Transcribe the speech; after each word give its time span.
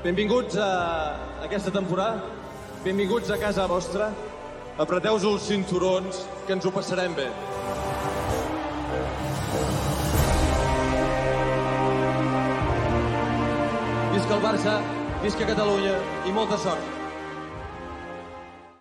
Benvinguts 0.00 0.56
a 0.56 1.14
aquesta 1.44 1.68
temporada, 1.70 2.24
benvinguts 2.80 3.28
a 3.28 3.36
casa 3.36 3.66
vostra. 3.68 4.06
Apreteu-vos 4.80 5.26
els 5.28 5.44
cinturons, 5.44 6.22
que 6.46 6.54
ens 6.56 6.64
ho 6.64 6.72
passarem 6.72 7.12
bé. 7.18 7.26
Visca 14.14 14.38
el 14.38 14.42
Barça, 14.46 14.78
visca 15.20 15.52
Catalunya 15.52 15.98
i 16.24 16.32
molta 16.32 16.56
sort. 16.56 16.80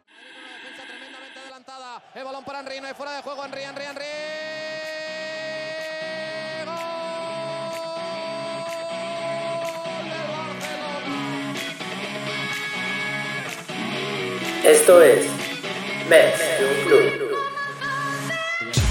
defensa 0.08 0.88
tremendamente 0.88 1.40
adelantada. 1.44 2.02
El 2.16 2.24
balón 2.24 2.46
para 2.46 2.62
Henry, 2.62 2.80
no 2.80 2.88
hay 2.88 2.94
fuera 2.94 3.18
de 3.18 3.22
juego. 3.24 3.44
Henry, 3.44 3.64
Henry, 3.64 3.84
Henry. 3.92 4.29
Esto 14.70 15.02
es 15.02 15.26
Mets 16.12 16.40
Club. 16.86 17.02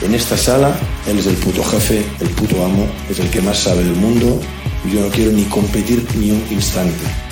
En 0.03 0.13
esta 0.13 0.37
sala, 0.37 0.77
él 1.07 1.21
es 1.21 1.27
el 1.29 1.37
puto 1.37 1.63
jefe, 1.63 2.05
el 2.19 2.31
puto 2.31 2.65
amo, 2.65 2.85
es 3.09 3.21
el 3.21 3.31
que 3.31 3.41
más 3.41 3.61
sabe 3.61 3.85
del 3.85 3.95
mundo 3.95 4.41
y 4.85 4.97
yo 4.97 5.03
no 5.03 5.09
quiero 5.09 5.31
ni 5.31 5.45
competir 5.45 6.05
ni 6.17 6.33
un 6.33 6.45
instante. 6.51 7.28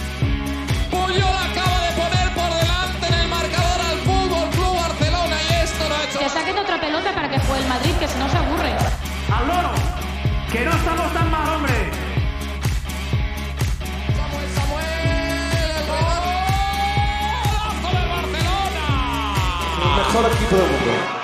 Mejor 20.56 20.74
equipo 20.74 21.15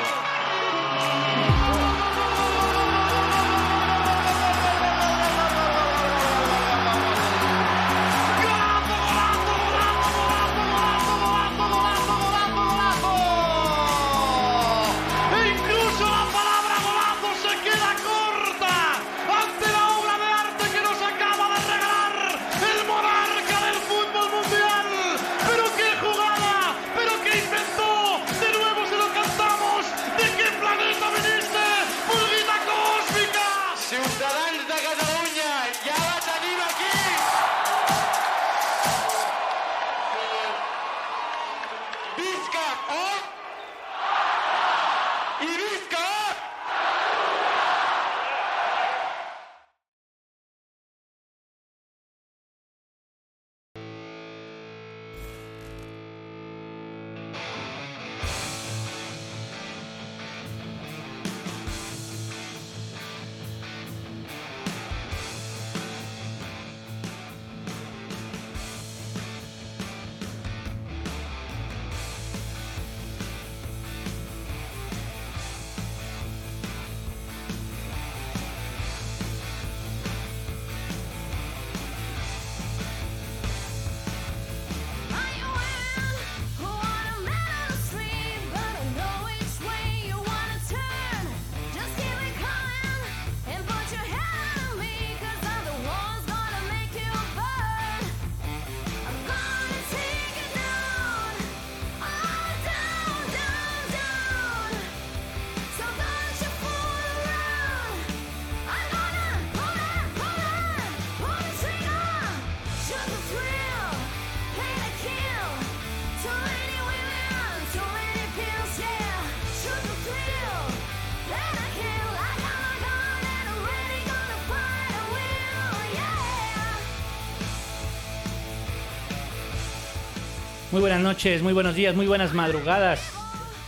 Muy 130.72 130.80
buenas 130.80 131.02
noches, 131.02 131.42
muy 131.42 131.52
buenos 131.52 131.74
días, 131.74 131.94
muy 131.94 132.06
buenas 132.06 132.32
madrugadas, 132.32 132.98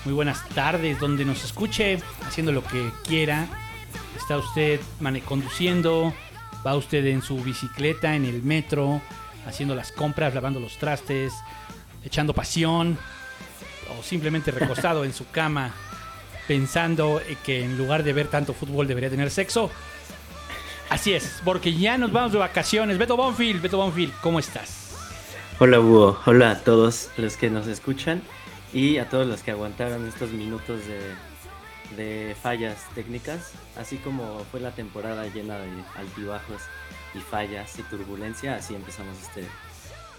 muy 0.07 0.15
buenas 0.15 0.43
tardes, 0.49 0.99
donde 0.99 1.27
nos 1.27 1.45
escuche, 1.45 1.99
haciendo 2.27 2.51
lo 2.51 2.65
que 2.65 2.91
quiera. 3.07 3.47
Está 4.17 4.39
usted 4.39 4.81
conduciendo, 5.27 6.15
va 6.67 6.75
usted 6.75 7.05
en 7.05 7.21
su 7.21 7.45
bicicleta, 7.45 8.17
en 8.17 8.25
el 8.25 8.43
metro, 8.43 9.03
haciendo 9.47 9.75
las 9.75 9.93
compras, 9.93 10.35
lavando 10.35 10.61
los 10.61 10.79
trastes, 10.79 11.35
echando 12.03 12.33
pasión, 12.33 12.97
o 13.91 14.03
simplemente 14.03 14.51
recostado 14.51 15.05
en 15.05 15.13
su 15.13 15.29
cama, 15.31 15.75
pensando 16.49 17.21
que 17.45 17.65
en 17.65 17.77
lugar 17.77 18.03
de 18.03 18.15
ver 18.15 18.29
tanto 18.29 18.55
fútbol 18.55 18.87
debería 18.87 19.11
tener 19.11 19.31
sexo. 19.31 19.71
Así 20.89 21.13
es, 21.13 21.43
porque 21.45 21.75
ya 21.75 21.99
nos 21.99 22.13
vamos 22.13 22.33
de 22.33 22.39
vacaciones. 22.39 22.97
Beto 22.97 23.15
Bonfield, 23.15 23.61
Beto 23.61 23.77
Bonfield, 23.77 24.15
¿cómo 24.23 24.39
estás? 24.39 24.84
Hola 25.61 25.79
Hugo, 25.79 26.19
hola 26.27 26.51
a 26.51 26.59
todos 26.59 27.11
los 27.17 27.37
que 27.37 27.49
nos 27.49 27.69
escuchan 27.69 28.23
y 28.73 28.99
a 28.99 29.09
todos 29.09 29.25
los 29.25 29.45
que 29.45 29.53
aguantaron 29.53 30.05
estos 30.09 30.33
minutos 30.33 30.81
de, 31.97 32.35
fallas 32.43 32.77
técnicas, 32.97 33.53
así 33.79 33.99
como 33.99 34.41
fue 34.51 34.59
la 34.59 34.73
temporada 34.73 35.29
llena 35.29 35.57
de 35.59 35.71
altibajos 35.95 36.61
y 37.15 37.21
fallas 37.21 37.79
y 37.79 37.83
turbulencia, 37.85 38.57
así 38.57 38.75
empezamos 38.75 39.17
este, 39.23 39.47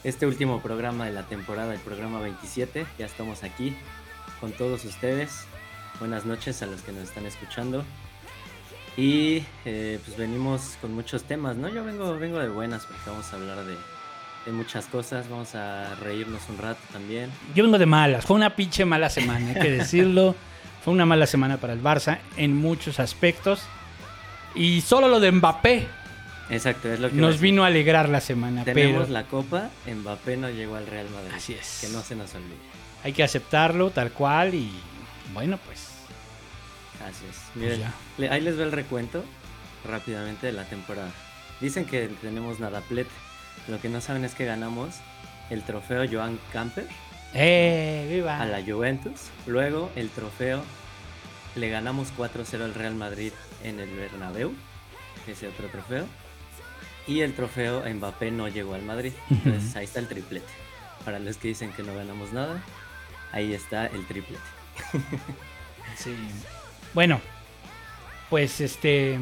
este 0.06 0.25
último 0.25 0.62
programa 0.62 1.06
de 1.06 1.12
la 1.12 1.23
temporada, 1.23 1.73
el 1.73 1.81
programa 1.81 2.22
27, 2.22 2.85
ya 2.97 3.06
estamos 3.06 3.44
aquí 3.44 3.75
con 4.40 4.53
todos 4.53 4.85
ustedes, 4.85 5.47
buenas 6.00 6.25
noches 6.25 6.62
a 6.62 6.66
los 6.66 6.81
que 6.81 6.94
nos 6.94 7.09
están 7.09 7.25
escuchando. 7.25 7.84
Y 8.96 9.44
eh, 9.66 10.00
pues 10.06 10.16
venimos 10.16 10.78
con 10.79 10.94
muchos 10.94 11.25
temas, 11.25 11.57
¿no? 11.57 11.67
Yo 11.67 11.84
vengo, 11.84 12.17
vengo 12.17 12.40
de 12.40 12.47
buenas 12.47 12.85
porque 12.85 13.09
vamos 13.09 13.34
a 13.34 13.35
hablar 13.35 13.66
de 13.66 13.76
de 14.46 14.52
muchas 14.52 14.86
cosas. 14.88 15.30
Vamos 15.30 15.56
a 15.56 15.96
reírnos 15.96 16.42
un 16.50 16.58
rato 16.58 16.80
también. 16.94 17.30
Yo 17.56 17.64
vengo 17.64 17.78
de 17.78 17.86
malas. 17.86 18.26
Fue 18.26 18.36
una 18.36 18.56
pinche 18.56 18.86
mala 18.86 19.09
semana, 19.09 19.50
hay 19.50 19.62
que 19.62 19.72
decirlo. 19.72 20.36
Fue 20.84 20.94
una 20.94 21.06
mala 21.06 21.26
semana 21.26 21.58
para 21.58 21.74
el 21.74 21.82
Barça 21.82 22.20
en 22.38 22.56
muchos 22.56 23.00
aspectos. 23.00 23.62
Y 24.53 24.82
solo 24.82 25.08
lo 25.08 25.20
de 25.20 25.32
Mbappé 25.32 25.88
Exacto, 26.50 26.94
es 26.94 27.00
lo 27.00 27.09
que 27.09 27.16
nos 27.16 27.40
vino 27.40 27.64
a 27.64 27.68
alegrar 27.68 28.08
la 28.08 28.22
semana. 28.22 28.64
Tenemos 28.64 29.02
Pero 29.06 29.14
la 29.14 29.24
copa, 29.24 29.70
Mbappé 29.92 30.38
no 30.38 30.50
llegó 30.52 30.76
al 30.76 30.86
Real 30.86 31.09
Madrid. 31.09 31.32
Así 31.36 31.53
es. 31.53 31.80
Que 31.82 31.90
no 31.90 32.02
se 32.03 32.16
nos 32.16 32.36
olvide. 32.36 32.56
hay 33.03 33.14
que 33.14 33.24
aceptarlo 33.24 33.90
tal 33.90 34.12
cual. 34.12 34.53
Y 34.53 34.70
bueno, 35.34 35.58
pues. 35.66 35.90
Así 37.03 37.26
es. 37.30 37.38
Miren, 37.56 37.80
ya. 37.80 37.94
le- 38.20 38.30
ahí 38.30 38.42
les 38.42 38.59
va 38.59 38.64
el 38.64 38.72
recuento 38.72 39.24
rápidamente 39.90 40.46
de 40.47 40.53
la 40.53 40.66
temporada. 40.66 41.09
Dicen 41.62 41.86
que 41.86 42.09
tenemos 42.22 42.59
nadaplete. 42.59 43.09
Lo 43.67 43.79
que 43.82 43.90
no 43.90 44.02
saben 44.02 44.26
es 44.26 44.35
que 44.35 44.46
ganamos 44.46 44.96
el 45.50 45.64
trofeo 45.64 46.06
Joan 46.09 46.40
Camper 46.52 46.88
¡Eh! 47.34 48.08
¡Viva! 48.09 48.40
a 48.40 48.46
la 48.46 48.62
Juventus. 48.64 49.29
Luego 49.46 49.91
el 49.96 50.09
trofeo 50.09 50.64
le 51.56 51.70
ganamos 51.70 52.14
4-0 52.17 52.64
al 52.64 52.73
Real 52.73 52.96
Madrid 52.96 53.34
en 53.64 53.79
el 53.79 53.90
Bernabéu. 53.90 54.53
Ese 55.28 55.47
otro 55.47 55.67
trofeo. 55.67 56.06
Y 57.08 57.22
el 57.22 57.34
trofeo 57.34 57.84
Mbappé 57.88 58.32
no 58.32 58.47
llegó 58.47 58.73
al 58.73 58.84
Madrid. 58.84 59.14
Entonces 59.29 59.76
ahí 59.76 59.85
está 59.85 60.00
el 60.00 60.08
triplete. 60.08 60.47
Para 61.03 61.20
los 61.20 61.38
que 61.38 61.50
dicen 61.50 61.72
que 61.72 61.84
no 61.84 61.94
ganamos 61.94 62.34
nada, 62.34 62.64
ahí 63.32 63.53
está 63.53 63.88
el 63.88 64.06
triplete. 64.06 64.44
Sí. 65.97 66.14
Bueno, 66.94 67.22
pues 68.29 68.59
este. 68.59 69.18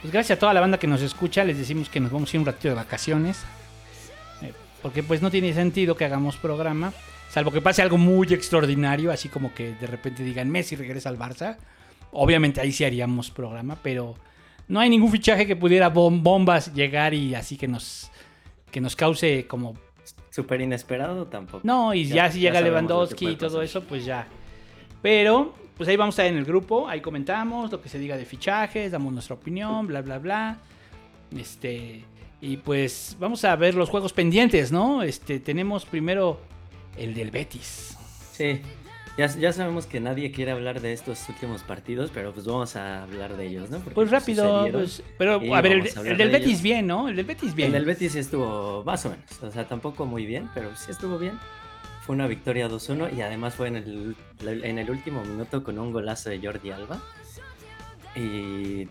Pues 0.00 0.12
gracias 0.12 0.36
a 0.36 0.38
toda 0.38 0.54
la 0.54 0.60
banda 0.60 0.78
que 0.78 0.86
nos 0.86 1.02
escucha. 1.02 1.42
Les 1.42 1.58
decimos 1.58 1.88
que 1.88 1.98
nos 1.98 2.12
vamos 2.12 2.32
a 2.32 2.36
ir 2.36 2.40
un 2.40 2.46
ratito 2.46 2.68
de 2.68 2.74
vacaciones. 2.74 3.42
Porque 4.84 5.02
pues 5.02 5.20
no 5.20 5.30
tiene 5.32 5.52
sentido 5.52 5.96
que 5.96 6.04
hagamos 6.04 6.36
programa. 6.36 6.92
Salvo 7.30 7.50
que 7.50 7.60
pase 7.60 7.82
algo 7.82 7.98
muy 7.98 8.28
extraordinario. 8.32 9.10
Así 9.10 9.28
como 9.28 9.52
que 9.52 9.72
de 9.74 9.86
repente 9.88 10.22
digan 10.22 10.48
Messi 10.50 10.76
regresa 10.76 11.08
al 11.08 11.18
Barça. 11.18 11.56
Obviamente 12.12 12.60
ahí 12.60 12.70
sí 12.70 12.84
haríamos 12.84 13.30
programa. 13.30 13.76
Pero 13.82 14.14
no 14.68 14.78
hay 14.78 14.90
ningún 14.90 15.10
fichaje 15.10 15.46
que 15.46 15.56
pudiera 15.56 15.92
bom- 15.92 16.22
bombas 16.22 16.72
llegar 16.74 17.14
y 17.14 17.34
así 17.34 17.56
que 17.56 17.66
nos. 17.66 18.10
Que 18.70 18.80
nos 18.80 18.94
cause 18.94 19.46
como 19.48 19.74
Súper 20.30 20.60
inesperado 20.60 21.26
tampoco. 21.28 21.60
no, 21.64 21.94
y 21.94 22.04
ya, 22.06 22.30
si 22.30 22.40
llega 22.40 22.60
Lewandowski 22.60 23.28
y 23.30 23.36
todo 23.36 23.62
eso, 23.62 23.82
pues 23.84 24.04
ya. 24.04 24.26
Pero, 25.00 25.54
pues 25.76 25.88
ahí 25.88 25.96
vamos 25.96 26.18
a 26.18 26.22
estar 26.22 26.32
en 26.32 26.38
el 26.38 26.44
grupo, 26.44 26.88
ahí 26.88 27.00
comentamos 27.00 27.70
lo 27.70 27.80
que 27.80 27.88
se 27.88 27.98
diga 28.00 28.16
de 28.16 28.24
fichajes, 28.24 28.90
damos 28.90 29.12
nuestra 29.12 29.36
opinión, 29.36 29.86
bla, 29.86 30.02
bla, 30.02 30.18
bla. 30.18 30.58
Este, 31.36 32.04
y 32.44 32.58
pues 32.58 33.16
vamos 33.18 33.44
a 33.44 33.56
ver 33.56 33.74
los 33.74 33.88
juegos 33.88 34.12
pendientes, 34.12 34.70
¿no? 34.70 35.02
Este, 35.02 35.40
tenemos 35.40 35.86
primero 35.86 36.38
el 36.98 37.14
del 37.14 37.30
Betis. 37.30 37.96
Sí, 38.32 38.60
ya, 39.16 39.26
ya 39.28 39.52
sabemos 39.54 39.86
que 39.86 39.98
nadie 39.98 40.30
quiere 40.30 40.50
hablar 40.50 40.82
de 40.82 40.92
estos 40.92 41.26
últimos 41.30 41.62
partidos, 41.62 42.10
pero 42.12 42.34
pues 42.34 42.44
vamos 42.44 42.76
a 42.76 43.04
hablar 43.04 43.36
de 43.38 43.46
ellos, 43.46 43.70
¿no? 43.70 43.78
Porque, 43.78 43.94
Pues 43.94 44.10
rápido, 44.10 44.68
pues, 44.70 45.02
pero 45.16 45.40
a 45.54 45.60
ver, 45.62 45.72
el, 45.72 45.88
a 45.96 46.02
del 46.02 46.18
de 46.18 46.26
Betis 46.26 46.48
ellos. 46.48 46.62
bien, 46.62 46.86
¿no? 46.86 47.08
El 47.08 47.16
del 47.16 47.24
Betis 47.24 47.54
bien. 47.54 47.68
El 47.68 47.72
del 47.72 47.84
Betis 47.86 48.14
estuvo 48.14 48.84
más 48.84 49.06
o 49.06 49.10
menos, 49.10 49.42
o 49.42 49.50
sea, 49.50 49.66
tampoco 49.66 50.04
muy 50.04 50.26
bien, 50.26 50.50
pero 50.52 50.76
sí 50.76 50.90
estuvo 50.90 51.18
bien. 51.18 51.38
Fue 52.02 52.14
una 52.14 52.26
victoria 52.26 52.68
2-1 52.68 53.16
y 53.16 53.22
además 53.22 53.54
fue 53.54 53.68
en 53.68 53.76
el, 53.76 54.16
en 54.42 54.78
el 54.78 54.90
último 54.90 55.24
minuto 55.24 55.64
con 55.64 55.78
un 55.78 55.92
golazo 55.92 56.28
de 56.28 56.40
Jordi 56.44 56.72
Alba. 56.72 57.00
Y, 58.14 58.86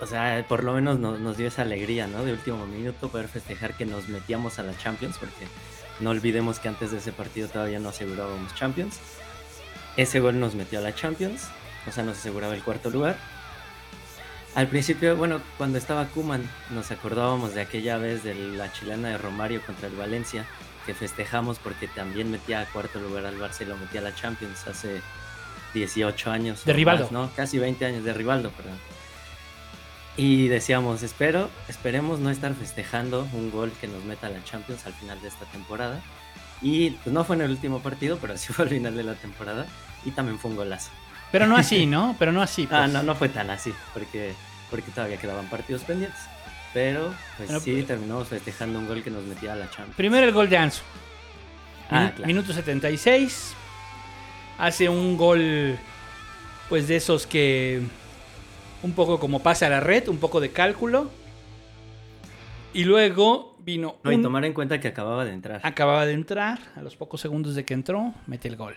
o 0.00 0.06
sea, 0.06 0.44
por 0.48 0.64
lo 0.64 0.72
menos 0.72 0.98
nos, 0.98 1.20
nos 1.20 1.36
dio 1.36 1.48
esa 1.48 1.62
alegría, 1.62 2.06
¿no? 2.06 2.24
De 2.24 2.32
último 2.32 2.66
minuto 2.66 3.08
poder 3.08 3.28
festejar 3.28 3.76
que 3.76 3.84
nos 3.84 4.08
metíamos 4.08 4.58
a 4.58 4.62
la 4.62 4.76
Champions, 4.78 5.18
porque 5.18 5.46
no 6.00 6.10
olvidemos 6.10 6.58
que 6.58 6.68
antes 6.68 6.90
de 6.90 6.98
ese 6.98 7.12
partido 7.12 7.48
todavía 7.48 7.78
no 7.78 7.90
asegurábamos 7.90 8.54
Champions. 8.54 8.98
Ese 9.96 10.20
gol 10.20 10.40
nos 10.40 10.54
metió 10.54 10.78
a 10.78 10.82
la 10.82 10.94
Champions, 10.94 11.48
o 11.86 11.92
sea, 11.92 12.04
nos 12.04 12.18
aseguraba 12.18 12.54
el 12.54 12.62
cuarto 12.62 12.90
lugar. 12.90 13.16
Al 14.54 14.66
principio, 14.66 15.14
bueno, 15.16 15.40
cuando 15.58 15.78
estaba 15.78 16.06
Kuman, 16.06 16.42
nos 16.70 16.90
acordábamos 16.90 17.54
de 17.54 17.60
aquella 17.60 17.98
vez 17.98 18.24
de 18.24 18.34
la 18.34 18.72
chilena 18.72 19.08
de 19.08 19.18
Romario 19.18 19.60
contra 19.64 19.88
el 19.88 19.94
Valencia, 19.94 20.46
que 20.86 20.94
festejamos 20.94 21.58
porque 21.58 21.86
también 21.86 22.30
metía 22.30 22.60
a 22.60 22.66
cuarto 22.66 22.98
lugar 22.98 23.26
al 23.26 23.38
Barça 23.38 23.62
y 23.62 23.66
lo 23.66 23.76
metía 23.76 24.00
a 24.00 24.04
la 24.04 24.14
Champions 24.14 24.66
hace 24.66 25.02
18 25.74 26.30
años. 26.30 26.64
De 26.64 26.72
Rivaldo. 26.72 27.04
más, 27.04 27.12
¿no? 27.12 27.30
Casi 27.36 27.58
20 27.58 27.84
años 27.84 28.04
de 28.04 28.12
Rivaldo, 28.12 28.50
perdón. 28.50 28.78
Y 30.20 30.48
decíamos, 30.48 31.02
espero, 31.02 31.48
esperemos 31.66 32.20
no 32.20 32.28
estar 32.28 32.54
festejando 32.54 33.26
un 33.32 33.50
gol 33.50 33.72
que 33.80 33.88
nos 33.88 34.04
meta 34.04 34.26
a 34.26 34.30
la 34.30 34.44
Champions 34.44 34.84
al 34.84 34.92
final 34.92 35.18
de 35.22 35.28
esta 35.28 35.46
temporada. 35.46 35.98
Y 36.60 36.90
pues 36.90 37.14
no 37.14 37.24
fue 37.24 37.36
en 37.36 37.42
el 37.42 37.50
último 37.50 37.80
partido, 37.80 38.18
pero 38.20 38.36
sí 38.36 38.52
fue 38.52 38.66
al 38.66 38.68
final 38.68 38.94
de 38.94 39.02
la 39.02 39.14
temporada. 39.14 39.64
Y 40.04 40.10
también 40.10 40.38
fue 40.38 40.50
un 40.50 40.58
golazo. 40.58 40.90
Pero 41.32 41.46
no 41.46 41.56
así, 41.56 41.86
¿no? 41.96 42.16
Pero 42.18 42.32
no 42.32 42.42
así. 42.42 42.68
Ah, 42.70 42.82
pues. 42.82 42.92
no, 42.92 43.02
no 43.02 43.14
fue 43.14 43.30
tan 43.30 43.48
así, 43.48 43.72
porque, 43.94 44.34
porque 44.68 44.90
todavía 44.90 45.16
quedaban 45.16 45.46
partidos 45.46 45.84
pendientes. 45.84 46.20
Pero, 46.74 47.14
pues 47.38 47.62
sí, 47.62 47.82
terminamos 47.84 48.28
festejando 48.28 48.78
un 48.78 48.88
gol 48.88 49.02
que 49.02 49.10
nos 49.10 49.24
metía 49.24 49.54
a 49.54 49.56
la 49.56 49.70
Champions. 49.70 49.96
Primero 49.96 50.26
el 50.26 50.34
gol 50.34 50.50
de 50.50 50.58
Ansu. 50.58 50.82
Ah, 51.88 52.12
claro. 52.14 52.26
Minuto 52.26 52.52
76. 52.52 53.54
Hace 54.58 54.86
un 54.90 55.16
gol, 55.16 55.78
pues 56.68 56.88
de 56.88 56.96
esos 56.96 57.26
que 57.26 57.80
un 58.82 58.92
poco 58.92 59.18
como 59.20 59.40
pasa 59.40 59.66
a 59.66 59.70
la 59.70 59.80
red, 59.80 60.08
un 60.08 60.18
poco 60.18 60.40
de 60.40 60.50
cálculo. 60.50 61.10
Y 62.72 62.84
luego 62.84 63.56
vino 63.58 63.96
No, 64.04 64.12
y 64.12 64.22
tomar 64.22 64.44
en 64.44 64.52
cuenta 64.52 64.80
que 64.80 64.88
acababa 64.88 65.24
de 65.24 65.32
entrar. 65.32 65.60
acababa 65.64 66.06
de 66.06 66.12
entrar, 66.12 66.58
a 66.76 66.82
los 66.82 66.96
pocos 66.96 67.20
segundos 67.20 67.54
de 67.54 67.64
que 67.64 67.74
entró, 67.74 68.14
mete 68.26 68.48
el 68.48 68.56
gol. 68.56 68.76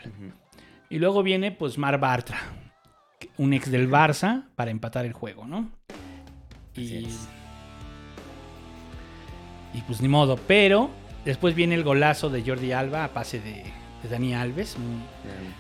Y 0.90 1.00
luego 1.00 1.24
viene 1.24 1.52
pues 1.52 1.78
Mar 1.78 2.00
Bartra, 2.00 2.40
un 3.38 3.54
ex 3.54 3.70
del 3.72 3.90
Barça, 3.90 4.46
para 4.56 4.72
empatar 4.72 5.06
el 5.06 5.14
juego, 5.14 5.46
¿no? 5.46 5.72
Y, 6.76 7.08
y 9.74 9.82
pues 9.86 10.02
ni 10.02 10.08
modo, 10.08 10.38
pero 10.48 10.90
después 11.24 11.54
viene 11.56 11.76
el 11.76 11.84
golazo 11.84 12.30
de 12.30 12.44
Jordi 12.44 12.72
Alba 12.72 13.04
a 13.06 13.14
pase 13.14 13.40
de, 13.40 13.64
de 14.04 14.10
Dani 14.10 14.34
Alves. 14.36 14.76
Un, 14.76 15.02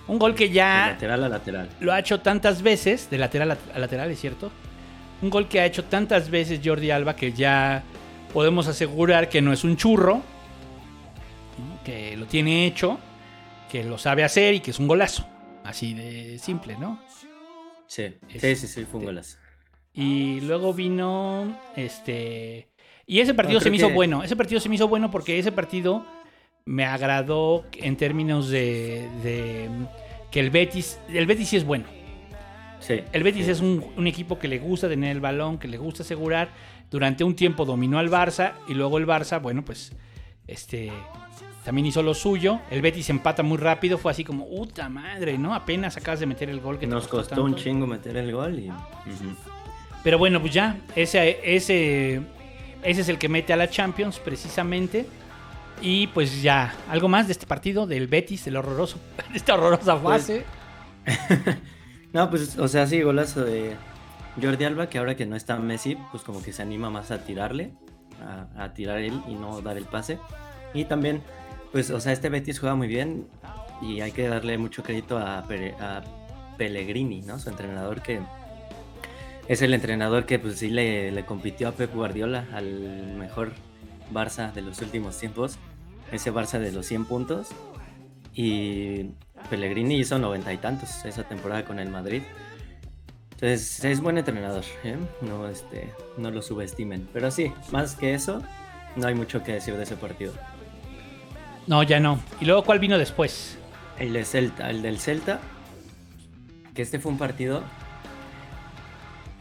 un 0.07 0.19
gol 0.19 0.35
que 0.35 0.47
de 0.49 0.53
ya 0.53 0.87
lateral 0.91 1.23
a 1.23 1.29
lateral. 1.29 1.69
lo 1.79 1.91
ha 1.93 1.99
hecho 1.99 2.19
tantas 2.19 2.61
veces, 2.61 3.09
de 3.09 3.17
lateral 3.17 3.57
a 3.73 3.79
lateral, 3.79 4.11
es 4.11 4.19
cierto. 4.19 4.51
Un 5.21 5.29
gol 5.29 5.47
que 5.47 5.59
ha 5.61 5.65
hecho 5.65 5.85
tantas 5.85 6.29
veces 6.29 6.59
Jordi 6.63 6.91
Alba 6.91 7.15
que 7.15 7.31
ya 7.33 7.83
podemos 8.33 8.67
asegurar 8.67 9.29
que 9.29 9.41
no 9.41 9.53
es 9.53 9.63
un 9.63 9.77
churro, 9.77 10.15
¿no? 10.15 11.83
que 11.83 12.17
lo 12.17 12.25
tiene 12.25 12.65
hecho, 12.65 12.99
que 13.71 13.83
lo 13.83 13.97
sabe 13.97 14.23
hacer 14.23 14.53
y 14.55 14.59
que 14.59 14.71
es 14.71 14.79
un 14.79 14.87
golazo. 14.87 15.25
Así 15.63 15.93
de 15.93 16.37
simple, 16.39 16.75
¿no? 16.77 16.99
Sí, 17.87 18.13
Es- 18.33 18.41
sí, 18.41 18.55
sí, 18.55 18.67
sí, 18.67 18.85
fue 18.85 18.99
un 18.99 19.05
golazo. 19.07 19.37
Y 19.93 20.41
luego 20.41 20.73
vino 20.73 21.55
este. 21.75 22.67
Y 23.05 23.19
ese 23.19 23.33
partido 23.33 23.59
No, 23.59 23.63
se 23.63 23.69
me 23.69 23.77
hizo 23.77 23.89
bueno. 23.91 24.23
Ese 24.23 24.35
partido 24.35 24.59
se 24.59 24.67
me 24.67 24.75
hizo 24.75 24.87
bueno 24.87 25.11
porque 25.11 25.37
ese 25.37 25.51
partido 25.51 26.03
me 26.65 26.85
agradó 26.85 27.65
en 27.73 27.97
términos 27.97 28.49
de, 28.49 29.07
de 29.23 29.69
que 30.31 30.39
el 30.39 30.49
Betis. 30.49 30.99
El 31.09 31.25
Betis 31.25 31.49
sí 31.49 31.57
es 31.57 31.65
bueno. 31.65 31.85
Sí. 32.79 33.01
El 33.11 33.23
Betis 33.23 33.45
sí. 33.45 33.51
es 33.51 33.59
un, 33.61 33.85
un 33.95 34.07
equipo 34.07 34.39
que 34.39 34.47
le 34.47 34.59
gusta 34.59 34.87
tener 34.89 35.11
el 35.11 35.21
balón, 35.21 35.57
que 35.57 35.67
le 35.67 35.77
gusta 35.77 36.03
asegurar. 36.03 36.49
Durante 36.89 37.23
un 37.23 37.35
tiempo 37.35 37.65
dominó 37.65 37.97
al 37.99 38.09
Barça 38.09 38.53
y 38.67 38.73
luego 38.73 38.97
el 38.97 39.07
Barça, 39.07 39.41
bueno, 39.41 39.63
pues 39.65 39.93
este 40.47 40.91
también 41.63 41.87
hizo 41.87 42.03
lo 42.03 42.13
suyo. 42.13 42.59
El 42.69 42.81
Betis 42.81 43.09
empata 43.09 43.41
muy 43.41 43.57
rápido, 43.57 43.97
fue 43.97 44.11
así 44.11 44.23
como, 44.23 44.47
puta 44.47 44.89
madre, 44.89 45.37
¿no? 45.37 45.55
Apenas 45.55 45.95
acabas 45.97 46.19
de 46.19 46.25
meter 46.25 46.49
el 46.49 46.59
gol 46.59 46.77
que 46.77 46.85
te 46.85 46.93
Nos 46.93 47.07
costó 47.07 47.41
un 47.43 47.51
tanto". 47.51 47.63
chingo 47.63 47.87
meter 47.87 48.17
el 48.17 48.31
gol 48.31 48.59
y... 48.59 48.69
Pero 50.03 50.17
bueno, 50.17 50.41
pues 50.41 50.53
ya, 50.53 50.77
ese, 50.95 51.39
ese, 51.43 52.21
ese 52.83 53.01
es 53.01 53.07
el 53.09 53.17
que 53.17 53.29
mete 53.29 53.53
a 53.53 53.55
la 53.55 53.69
Champions 53.69 54.19
precisamente. 54.19 55.05
Y 55.81 56.07
pues 56.07 56.41
ya, 56.41 56.73
algo 56.89 57.07
más 57.09 57.27
de 57.27 57.33
este 57.33 57.45
partido, 57.45 57.85
del 57.87 58.07
Betis, 58.07 58.45
del 58.45 58.55
horroroso, 58.57 58.99
de 59.31 59.37
esta 59.37 59.53
horrorosa 59.55 59.99
Pues, 60.01 60.21
fase. 60.21 60.45
No, 62.13 62.29
pues, 62.29 62.59
o 62.59 62.67
sea, 62.67 62.85
sí, 62.85 63.01
golazo 63.01 63.43
de 63.43 63.75
Jordi 64.39 64.65
Alba, 64.65 64.87
que 64.87 64.99
ahora 64.99 65.15
que 65.15 65.25
no 65.25 65.35
está 65.35 65.57
Messi, 65.57 65.97
pues 66.11 66.21
como 66.23 66.43
que 66.43 66.53
se 66.53 66.61
anima 66.61 66.91
más 66.91 67.09
a 67.09 67.23
tirarle, 67.23 67.71
a, 68.55 68.65
a 68.65 68.73
tirar 68.75 68.99
él 68.99 69.19
y 69.27 69.33
no 69.33 69.61
dar 69.61 69.77
el 69.77 69.85
pase. 69.85 70.19
Y 70.75 70.85
también, 70.85 71.23
pues, 71.71 71.89
o 71.89 71.99
sea, 71.99 72.11
este 72.11 72.29
Betis 72.29 72.59
juega 72.59 72.75
muy 72.75 72.87
bien 72.87 73.25
y 73.81 74.01
hay 74.01 74.11
que 74.11 74.27
darle 74.27 74.59
mucho 74.59 74.83
crédito 74.83 75.17
a, 75.17 75.43
Pere- 75.47 75.75
a 75.81 76.03
Pellegrini, 76.55 77.21
¿no? 77.21 77.39
Su 77.39 77.49
entrenador 77.49 78.03
que 78.03 78.21
es 79.47 79.61
el 79.63 79.73
entrenador 79.73 80.25
que 80.27 80.37
pues 80.37 80.57
sí 80.59 80.69
le, 80.69 81.11
le 81.11 81.25
compitió 81.25 81.67
a 81.67 81.71
Pep 81.71 81.93
Guardiola, 81.95 82.45
al 82.53 83.15
mejor 83.17 83.53
Barça 84.13 84.53
de 84.53 84.61
los 84.61 84.81
últimos 84.81 85.17
tiempos, 85.17 85.57
ese 86.11 86.31
Barça 86.31 86.59
de 86.59 86.71
los 86.71 86.85
100 86.85 87.05
puntos. 87.05 87.49
Y 88.33 89.11
Pellegrini 89.49 89.99
hizo 89.99 90.17
noventa 90.17 90.53
y 90.53 90.57
tantos 90.57 91.05
esa 91.05 91.23
temporada 91.23 91.65
con 91.65 91.79
el 91.79 91.89
Madrid. 91.89 92.23
Entonces 93.33 93.83
es 93.83 93.99
buen 93.99 94.17
entrenador, 94.17 94.63
¿eh? 94.83 94.97
no, 95.21 95.47
este, 95.49 95.93
no 96.17 96.31
lo 96.31 96.41
subestimen. 96.41 97.09
Pero 97.11 97.29
sí, 97.29 97.51
más 97.71 97.95
que 97.95 98.13
eso, 98.13 98.41
no 98.95 99.07
hay 99.07 99.15
mucho 99.15 99.43
que 99.43 99.53
decir 99.53 99.75
de 99.75 99.83
ese 99.83 99.97
partido. 99.97 100.33
No, 101.67 101.83
ya 101.83 101.99
no. 101.99 102.19
¿Y 102.39 102.45
luego 102.45 102.63
cuál 102.63 102.79
vino 102.79 102.97
después? 102.97 103.57
El 103.99 104.13
de 104.13 104.25
Celta, 104.25 104.69
el 104.69 104.81
del 104.81 104.99
Celta, 104.99 105.39
que 106.73 106.81
este 106.81 106.99
fue 106.99 107.11
un 107.11 107.17
partido. 107.17 107.63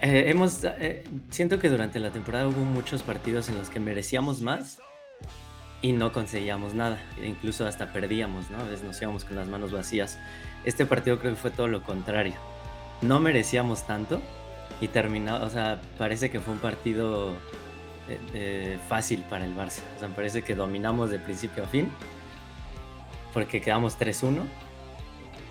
Eh, 0.02 0.30
hemos, 0.30 0.64
eh, 0.64 1.04
siento 1.30 1.58
que 1.58 1.70
durante 1.70 2.00
la 2.00 2.10
temporada 2.10 2.48
hubo 2.48 2.64
muchos 2.64 3.02
partidos 3.02 3.48
en 3.48 3.56
los 3.56 3.70
que 3.70 3.80
merecíamos 3.80 4.40
más 4.40 4.78
y 5.80 5.92
no 5.92 6.12
conseguíamos 6.12 6.74
nada, 6.74 7.00
e 7.20 7.26
incluso 7.26 7.66
hasta 7.66 7.92
perdíamos, 7.92 8.50
¿no? 8.50 8.58
A 8.58 8.64
veces 8.64 8.84
nos 8.84 9.00
íbamos 9.00 9.24
con 9.24 9.36
las 9.36 9.48
manos 9.48 9.72
vacías. 9.72 10.18
Este 10.64 10.86
partido 10.86 11.18
creo 11.18 11.32
que 11.32 11.40
fue 11.40 11.50
todo 11.50 11.68
lo 11.68 11.82
contrario. 11.82 12.34
No 13.00 13.20
merecíamos 13.20 13.86
tanto 13.86 14.20
y 14.80 14.88
terminó, 14.88 15.42
o 15.42 15.50
sea, 15.50 15.80
parece 15.98 16.30
que 16.30 16.40
fue 16.40 16.54
un 16.54 16.60
partido 16.60 17.34
eh, 18.34 18.78
fácil 18.88 19.24
para 19.30 19.44
el 19.44 19.56
Barça. 19.56 19.80
O 19.96 20.00
sea, 20.00 20.08
parece 20.08 20.42
que 20.42 20.54
dominamos 20.54 21.10
de 21.10 21.18
principio 21.18 21.64
a 21.64 21.66
fin 21.66 21.88
porque 23.32 23.60
quedamos 23.60 23.98
3-1. 23.98 24.42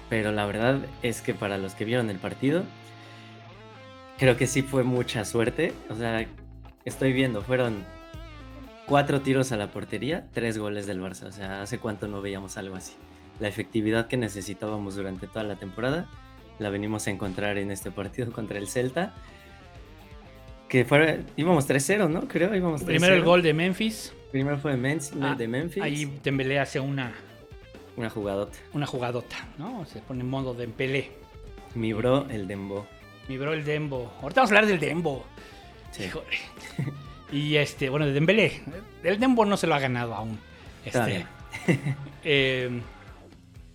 Pero 0.10 0.31
la 0.34 0.46
verdad 0.46 0.79
es 1.03 1.22
que 1.22 1.34
para 1.34 1.58
los 1.58 1.74
que 1.74 1.86
vieron 1.86 2.10
el 2.10 2.17
partido, 2.17 2.63
creo 4.21 4.37
que 4.37 4.45
sí 4.45 4.61
fue 4.61 4.83
mucha 4.83 5.25
suerte. 5.25 5.73
O 5.89 5.95
sea, 5.95 6.27
estoy 6.85 7.11
viendo, 7.11 7.41
fueron 7.41 7.83
cuatro 8.85 9.21
tiros 9.21 9.51
a 9.51 9.57
la 9.57 9.71
portería, 9.71 10.27
tres 10.31 10.59
goles 10.59 10.85
del 10.85 11.01
Barça. 11.01 11.23
O 11.25 11.31
sea, 11.31 11.63
hace 11.63 11.79
cuánto 11.79 12.07
no 12.07 12.21
veíamos 12.21 12.55
algo 12.57 12.75
así. 12.75 12.93
La 13.39 13.47
efectividad 13.47 14.05
que 14.07 14.17
necesitábamos 14.17 14.95
durante 14.95 15.25
toda 15.25 15.43
la 15.43 15.55
temporada 15.55 16.07
la 16.59 16.69
venimos 16.69 17.07
a 17.07 17.09
encontrar 17.11 17.57
en 17.57 17.71
este 17.71 17.89
partido 17.89 18.31
contra 18.33 18.59
el 18.59 18.67
Celta. 18.67 19.13
Que 20.69 20.85
fue, 20.85 21.23
íbamos 21.35 21.67
3-0, 21.67 22.07
¿no? 22.09 22.27
Creo, 22.27 22.55
íbamos 22.55 22.83
3-0. 22.83 22.85
Primero 22.85 23.15
el 23.15 23.23
gol 23.23 23.41
de 23.41 23.53
Memphis. 23.53 24.13
Primero 24.31 24.57
fue 24.59 24.71
de, 24.71 24.77
Mens- 24.77 25.11
Ah, 25.19 25.35
de 25.35 25.47
Memphis. 25.47 25.81
Ahí 25.83 26.19
Dembélé 26.23 26.59
hace 26.59 26.79
una, 26.79 27.11
Una 27.97 28.09
jugadota. 28.09 28.57
una 28.71 28.85
jugadota, 28.85 29.35
¿no? 29.57 29.83
Se 29.85 29.99
pone 29.99 30.21
en 30.21 30.29
modo 30.29 30.53
Dembélé. 30.53 31.11
Mi 31.75 31.91
bro, 31.91 32.27
el 32.29 32.47
Dembo. 32.47 32.85
Mi 33.31 33.38
bro 33.38 33.53
el 33.53 33.63
Dembo. 33.63 34.11
Ahorita 34.21 34.41
vamos 34.41 34.51
a 34.51 34.55
hablar 34.57 34.65
del 34.65 34.77
Dembo. 34.79 35.25
Sí. 35.91 36.03
Híjole. 36.03 36.38
Y 37.31 37.55
este, 37.55 37.89
bueno, 37.89 38.05
de 38.05 38.11
Dembélé. 38.11 38.61
El 39.03 39.19
Dembo 39.21 39.45
no 39.45 39.55
se 39.55 39.67
lo 39.67 39.73
ha 39.75 39.79
ganado 39.79 40.13
aún. 40.13 40.38
Este, 40.83 41.25
eh, 42.25 42.81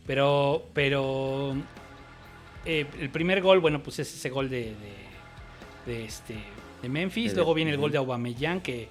pero, 0.06 0.66
pero 0.74 1.56
eh, 2.66 2.84
el 3.00 3.08
primer 3.08 3.40
gol, 3.40 3.60
bueno, 3.60 3.82
pues 3.82 3.98
es 3.98 4.12
ese 4.14 4.28
gol 4.28 4.50
de, 4.50 4.74
de, 5.86 5.90
de 5.92 6.04
este, 6.04 6.34
de 6.82 6.88
Memphis. 6.90 7.30
De- 7.30 7.36
Luego 7.36 7.54
viene 7.54 7.70
el 7.70 7.78
gol 7.78 7.90
de. 7.92 7.96
Aubameyang 7.96 8.60
que 8.60 8.90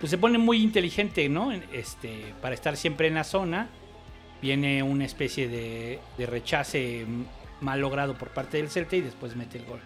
pues 0.00 0.08
se 0.08 0.16
pone 0.16 0.38
muy 0.38 0.62
inteligente, 0.62 1.28
¿no? 1.28 1.52
Este, 1.52 2.32
para 2.40 2.54
estar 2.54 2.78
siempre 2.78 3.08
en 3.08 3.14
la 3.14 3.24
zona. 3.24 3.68
Viene 4.40 4.82
una 4.82 5.04
especie 5.04 5.48
de, 5.48 5.98
de 6.16 6.24
rechace 6.26 7.04
mm, 7.06 7.24
mal 7.64 7.78
logrado 7.80 8.14
por 8.16 8.28
parte 8.30 8.56
del 8.56 8.70
Celta 8.70 8.96
y 8.96 9.02
después 9.02 9.36
mete 9.36 9.58
el 9.58 9.66
gol. 9.66 9.80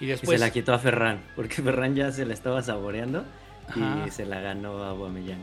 Y 0.00 0.04
Y 0.04 0.08
después 0.08 0.38
se 0.38 0.44
la 0.46 0.50
quitó 0.52 0.74
a 0.74 0.78
Ferran, 0.78 1.22
porque 1.34 1.56
Ferran 1.62 1.94
ya 1.94 2.12
se 2.12 2.26
la 2.26 2.34
estaba 2.34 2.62
saboreando 2.62 3.24
Ajá. 3.68 4.04
y 4.06 4.10
se 4.10 4.26
la 4.26 4.40
ganó 4.40 4.82
a 4.82 4.90
Aubameyang. 4.90 5.42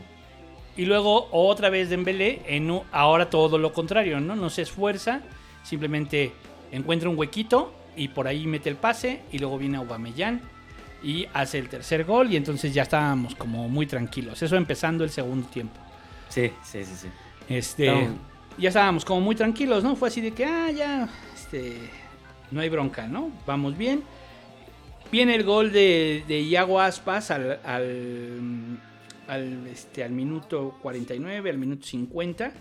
Y 0.76 0.86
luego 0.86 1.28
otra 1.30 1.70
vez 1.70 1.88
Dembélé, 1.90 2.42
en 2.46 2.70
un- 2.70 2.82
ahora 2.92 3.30
todo 3.30 3.58
lo 3.58 3.72
contrario, 3.72 4.20
¿no? 4.20 4.34
No 4.36 4.50
se 4.50 4.62
esfuerza, 4.62 5.20
simplemente 5.62 6.32
encuentra 6.72 7.08
un 7.08 7.16
huequito 7.18 7.72
y 7.96 8.08
por 8.08 8.26
ahí 8.26 8.46
mete 8.46 8.68
el 8.70 8.76
pase 8.76 9.20
y 9.30 9.38
luego 9.38 9.56
viene 9.58 9.76
Aubameyang 9.76 10.40
y 11.02 11.26
hace 11.32 11.58
el 11.58 11.68
tercer 11.68 12.04
gol 12.04 12.32
y 12.32 12.36
entonces 12.36 12.74
ya 12.74 12.82
estábamos 12.82 13.34
como 13.36 13.68
muy 13.68 13.86
tranquilos. 13.86 14.42
Eso 14.42 14.56
empezando 14.56 15.04
el 15.04 15.10
segundo 15.10 15.46
tiempo. 15.48 15.78
Sí, 16.28 16.50
sí, 16.64 16.84
sí, 16.84 16.94
sí. 17.02 17.08
Este, 17.48 18.08
ya 18.58 18.68
estábamos 18.68 19.04
como 19.04 19.20
muy 19.20 19.36
tranquilos, 19.36 19.84
¿no? 19.84 19.94
Fue 19.94 20.08
así 20.08 20.20
de 20.20 20.32
que, 20.32 20.44
ah, 20.44 20.70
ya, 20.72 21.08
este, 21.34 21.78
no 22.50 22.60
hay 22.60 22.68
bronca, 22.68 23.06
¿no? 23.06 23.30
Vamos 23.46 23.76
bien. 23.76 24.02
Viene 25.14 25.36
el 25.36 25.44
gol 25.44 25.70
de, 25.70 26.24
de 26.26 26.40
Iago 26.40 26.80
Aspas 26.80 27.30
al, 27.30 27.60
al, 27.64 28.80
al, 29.28 29.64
este, 29.68 30.02
al 30.02 30.10
minuto 30.10 30.76
49, 30.82 31.50
al 31.50 31.56
minuto 31.56 31.86
50. 31.86 32.52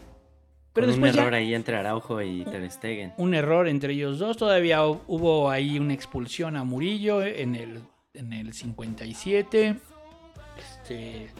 Pero 0.71 0.85
Con 0.87 0.95
un 1.03 1.09
ya- 1.11 1.21
error 1.21 1.33
ahí 1.33 1.55
entre 1.55 1.77
Araujo 1.77 2.21
y 2.21 2.43
Ter 2.45 2.69
Stegen. 2.69 3.11
un 3.17 3.33
error 3.33 3.67
entre 3.67 3.93
ellos 3.93 4.19
dos. 4.19 4.37
Todavía 4.37 4.83
hu- 4.85 5.01
hubo 5.07 5.49
ahí 5.49 5.79
una 5.79 5.95
expulsión 5.95 6.55
a 6.55 6.63
Murillo 6.63 7.23
en 7.23 7.55
el, 7.55 7.79
en 8.13 8.33
el 8.33 8.53
57. 8.53 9.75
Este. 10.59 11.31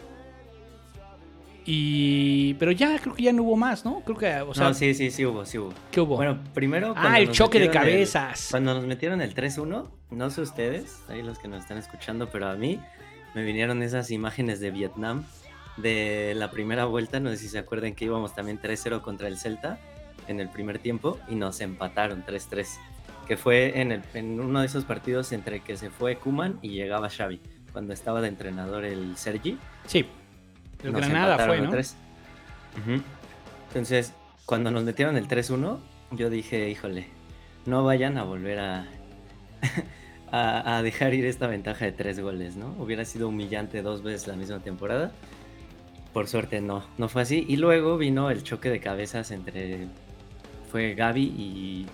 Y. 1.65 2.53
Pero 2.55 2.72
ya 2.72 3.00
creo 3.00 3.15
que 3.15 3.24
ya 3.24 3.34
no 3.34 3.43
hubo 3.43 3.55
más, 3.55 3.86
¿no? 3.86 4.01
Creo 4.01 4.17
que. 4.17 4.36
O 4.41 4.53
sea, 4.53 4.70
no, 4.70 4.74
sí, 4.74 4.93
sí, 4.93 5.12
sí 5.12 5.25
hubo, 5.25 5.46
sí 5.46 5.58
hubo. 5.58 5.74
¿qué 5.91 6.01
hubo? 6.01 6.15
Bueno, 6.17 6.39
primero. 6.53 6.93
Ah, 6.98 7.20
el 7.20 7.32
choque 7.32 7.60
de 7.60 7.65
el- 7.65 7.72
cabezas. 7.72 8.48
cuando 8.51 8.74
nos 8.74 8.86
metieron 8.86 9.22
el 9.22 9.34
3-1, 9.34 9.88
no 10.12 10.29
sé 10.29 10.41
ustedes, 10.41 11.01
ahí 11.10 11.22
los 11.22 11.39
que 11.39 11.48
nos 11.48 11.62
están 11.62 11.77
escuchando, 11.77 12.29
pero 12.29 12.48
a 12.50 12.55
mí 12.55 12.79
me 13.34 13.43
vinieron 13.43 13.82
esas 13.84 14.12
imágenes 14.12 14.60
de 14.60 14.72
Vietnam 14.72 15.24
de 15.77 16.34
la 16.36 16.51
primera 16.51 16.86
vuelta. 16.86 17.20
No 17.20 17.29
sé 17.32 17.38
si 17.38 17.48
se 17.48 17.60
acuerdan 17.60 17.96
que 17.96 18.05
íbamos 18.05 18.36
también 18.36 18.60
3-0 18.62 19.01
contra 19.01 19.27
el 19.27 19.38
Celta 19.38 19.79
en 20.27 20.39
el 20.39 20.50
primer 20.50 20.79
tiempo 20.79 21.17
y 21.29 21.36
nos 21.36 21.62
empataron 21.62 22.24
3-3. 22.25 22.67
Que 23.27 23.38
fue 23.38 23.79
en, 23.79 23.91
el- 23.93 24.03
en 24.13 24.39
uno 24.39 24.60
de 24.60 24.65
esos 24.65 24.84
partidos 24.84 25.32
entre 25.32 25.62
que 25.62 25.77
se 25.77 25.89
fue 25.89 26.17
Kuman 26.17 26.60
y 26.62 26.70
llegaba 26.70 27.10
Xavi, 27.10 27.39
cuando 27.72 27.93
estaba 27.93 28.22
de 28.22 28.27
entrenador 28.27 28.84
el 28.86 29.15
Sergi. 29.17 29.58
Sí. 29.88 30.05
El 30.83 30.91
Nos 30.91 31.01
Granada 31.01 31.45
fue, 31.47 31.61
¿no? 31.61 31.69
tres. 31.69 31.95
Ujú. 32.81 33.01
Entonces, 33.69 34.13
cuando 34.45 34.69
nos 34.71 34.83
metieron 34.83 35.15
el 35.17 35.27
3-1, 35.27 35.79
yo 36.11 36.29
dije, 36.29 36.69
híjole, 36.69 37.07
no 37.65 37.83
vayan 37.83 38.17
a 38.17 38.23
volver 38.23 38.59
a, 38.59 38.85
a, 40.31 40.77
a 40.77 40.83
dejar 40.83 41.13
ir 41.13 41.25
esta 41.25 41.47
ventaja 41.47 41.85
de 41.85 41.91
tres 41.91 42.19
goles, 42.19 42.55
¿no? 42.55 42.75
Hubiera 42.79 43.05
sido 43.05 43.29
humillante 43.29 43.81
dos 43.81 44.03
veces 44.03 44.27
la 44.27 44.35
misma 44.35 44.59
temporada. 44.59 45.11
Por 46.11 46.27
suerte 46.27 46.61
no, 46.61 46.83
no 46.97 47.09
fue 47.09 47.23
así. 47.23 47.45
Y 47.47 47.57
luego 47.57 47.97
vino 47.97 48.29
el 48.29 48.43
choque 48.43 48.69
de 48.69 48.79
cabezas 48.79 49.31
entre, 49.31 49.87
fue 50.71 50.93
Gaby 50.93 51.21
y, 51.23 51.87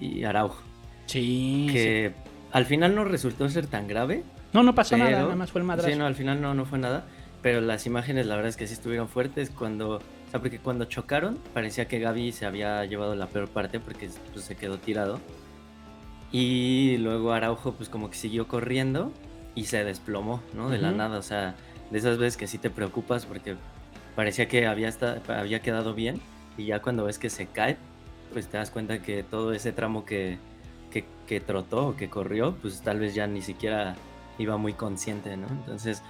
y 0.00 0.24
Araujo, 0.24 0.62
Sí. 1.06 1.66
sí. 1.68 1.72
que 1.72 2.12
al 2.52 2.66
final 2.66 2.94
no 2.94 3.04
resultó 3.04 3.48
ser 3.48 3.66
tan 3.66 3.88
grave, 3.88 4.22
No, 4.52 4.62
no 4.62 4.74
pasó 4.74 4.96
nada, 4.96 5.10
nada 5.10 5.34
más 5.36 5.50
fue 5.50 5.60
el 5.60 5.66
madrazo. 5.66 5.88
Sí, 5.90 5.96
no, 5.96 6.06
al 6.06 6.14
final 6.14 6.40
no, 6.40 6.54
no 6.54 6.64
fue 6.64 6.78
nada. 6.78 7.04
Pero 7.42 7.60
las 7.60 7.86
imágenes, 7.86 8.26
la 8.26 8.34
verdad 8.36 8.48
es 8.50 8.56
que 8.56 8.66
sí 8.66 8.74
estuvieron 8.74 9.08
fuertes. 9.08 9.50
Cuando, 9.50 9.96
o 9.96 10.00
sea, 10.30 10.40
porque 10.40 10.58
cuando 10.58 10.84
chocaron, 10.86 11.38
parecía 11.54 11.86
que 11.86 11.98
Gaby 12.00 12.32
se 12.32 12.46
había 12.46 12.84
llevado 12.84 13.14
la 13.14 13.26
peor 13.28 13.48
parte 13.48 13.78
porque 13.80 14.10
pues, 14.32 14.44
se 14.44 14.56
quedó 14.56 14.78
tirado. 14.78 15.20
Y 16.32 16.96
luego 16.98 17.32
Araujo, 17.32 17.72
pues 17.72 17.88
como 17.88 18.10
que 18.10 18.16
siguió 18.16 18.48
corriendo 18.48 19.12
y 19.54 19.64
se 19.66 19.84
desplomó, 19.84 20.42
¿no? 20.54 20.68
De 20.70 20.78
la 20.78 20.90
nada. 20.90 21.18
O 21.18 21.22
sea, 21.22 21.54
de 21.90 21.98
esas 21.98 22.18
veces 22.18 22.36
que 22.36 22.46
sí 22.46 22.58
te 22.58 22.68
preocupas 22.70 23.26
porque 23.26 23.56
parecía 24.16 24.48
que 24.48 24.66
había, 24.66 24.88
esta- 24.88 25.22
había 25.28 25.60
quedado 25.60 25.94
bien. 25.94 26.20
Y 26.58 26.66
ya 26.66 26.82
cuando 26.82 27.04
ves 27.04 27.18
que 27.18 27.30
se 27.30 27.46
cae, 27.46 27.76
pues 28.32 28.48
te 28.48 28.56
das 28.56 28.70
cuenta 28.70 29.00
que 29.02 29.22
todo 29.22 29.52
ese 29.52 29.72
tramo 29.72 30.04
que, 30.04 30.38
que, 30.90 31.04
que 31.26 31.40
trotó 31.40 31.88
o 31.88 31.96
que 31.96 32.08
corrió, 32.10 32.56
pues 32.60 32.80
tal 32.82 32.98
vez 32.98 33.14
ya 33.14 33.26
ni 33.26 33.40
siquiera 33.42 33.94
iba 34.38 34.56
muy 34.56 34.72
consciente, 34.72 35.36
¿no? 35.36 35.46
Entonces, 35.48 36.02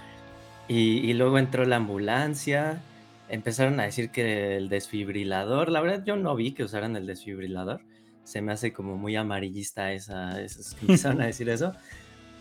y, 0.67 0.99
y 1.09 1.13
luego 1.13 1.39
entró 1.39 1.65
la 1.65 1.77
ambulancia, 1.77 2.81
empezaron 3.29 3.79
a 3.79 3.83
decir 3.83 4.09
que 4.09 4.57
el 4.57 4.69
desfibrilador, 4.69 5.69
la 5.69 5.81
verdad 5.81 6.03
yo 6.05 6.15
no 6.15 6.35
vi 6.35 6.51
que 6.53 6.63
usaran 6.63 6.95
el 6.95 7.05
desfibrilador, 7.07 7.81
se 8.23 8.41
me 8.41 8.51
hace 8.51 8.73
como 8.73 8.97
muy 8.97 9.15
amarillista 9.15 9.93
esa, 9.93 10.41
esos 10.41 10.73
que 10.73 10.81
empezaron 10.81 11.21
a 11.21 11.25
decir 11.27 11.49
eso, 11.49 11.73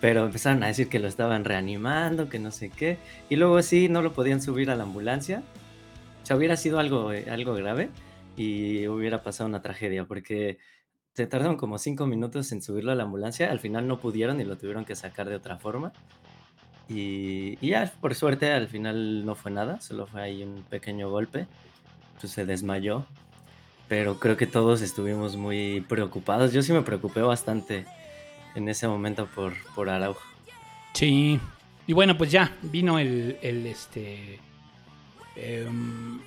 pero 0.00 0.24
empezaron 0.24 0.62
a 0.62 0.66
decir 0.66 0.88
que 0.88 0.98
lo 0.98 1.08
estaban 1.08 1.44
reanimando, 1.44 2.28
que 2.28 2.38
no 2.38 2.50
sé 2.50 2.70
qué, 2.70 2.98
y 3.28 3.36
luego 3.36 3.62
sí, 3.62 3.88
no 3.88 4.02
lo 4.02 4.12
podían 4.12 4.42
subir 4.42 4.70
a 4.70 4.76
la 4.76 4.82
ambulancia, 4.82 5.42
o 6.22 6.26
sea, 6.26 6.36
hubiera 6.36 6.56
sido 6.56 6.80
algo, 6.80 7.12
eh, 7.12 7.26
algo 7.30 7.54
grave 7.54 7.90
y 8.36 8.88
hubiera 8.88 9.22
pasado 9.22 9.48
una 9.48 9.62
tragedia, 9.62 10.04
porque 10.04 10.58
se 11.14 11.26
tardaron 11.26 11.56
como 11.56 11.78
cinco 11.78 12.06
minutos 12.06 12.52
en 12.52 12.62
subirlo 12.62 12.92
a 12.92 12.94
la 12.94 13.04
ambulancia, 13.04 13.50
al 13.50 13.60
final 13.60 13.86
no 13.86 14.00
pudieron 14.00 14.40
y 14.40 14.44
lo 14.44 14.58
tuvieron 14.58 14.84
que 14.84 14.96
sacar 14.96 15.28
de 15.28 15.36
otra 15.36 15.56
forma. 15.56 15.92
Y, 16.88 17.58
y 17.60 17.70
ya, 17.70 17.92
por 18.00 18.14
suerte, 18.14 18.52
al 18.52 18.68
final 18.68 19.24
no 19.26 19.34
fue 19.34 19.50
nada, 19.50 19.80
solo 19.80 20.06
fue 20.06 20.22
ahí 20.22 20.42
un 20.42 20.62
pequeño 20.68 21.10
golpe, 21.10 21.46
pues 22.20 22.32
se 22.32 22.46
desmayó. 22.46 23.06
Pero 23.88 24.18
creo 24.18 24.36
que 24.36 24.46
todos 24.46 24.82
estuvimos 24.82 25.36
muy 25.36 25.80
preocupados. 25.88 26.52
Yo 26.52 26.62
sí 26.62 26.72
me 26.72 26.82
preocupé 26.82 27.20
bastante 27.20 27.86
en 28.54 28.68
ese 28.68 28.88
momento 28.88 29.26
por, 29.26 29.52
por 29.74 29.88
Araujo. 29.88 30.20
Sí. 30.92 31.38
Y 31.86 31.92
bueno, 31.92 32.16
pues 32.18 32.32
ya 32.32 32.52
vino 32.62 32.98
el, 32.98 33.38
el 33.42 33.66
este. 33.66 34.40
em, 35.36 36.18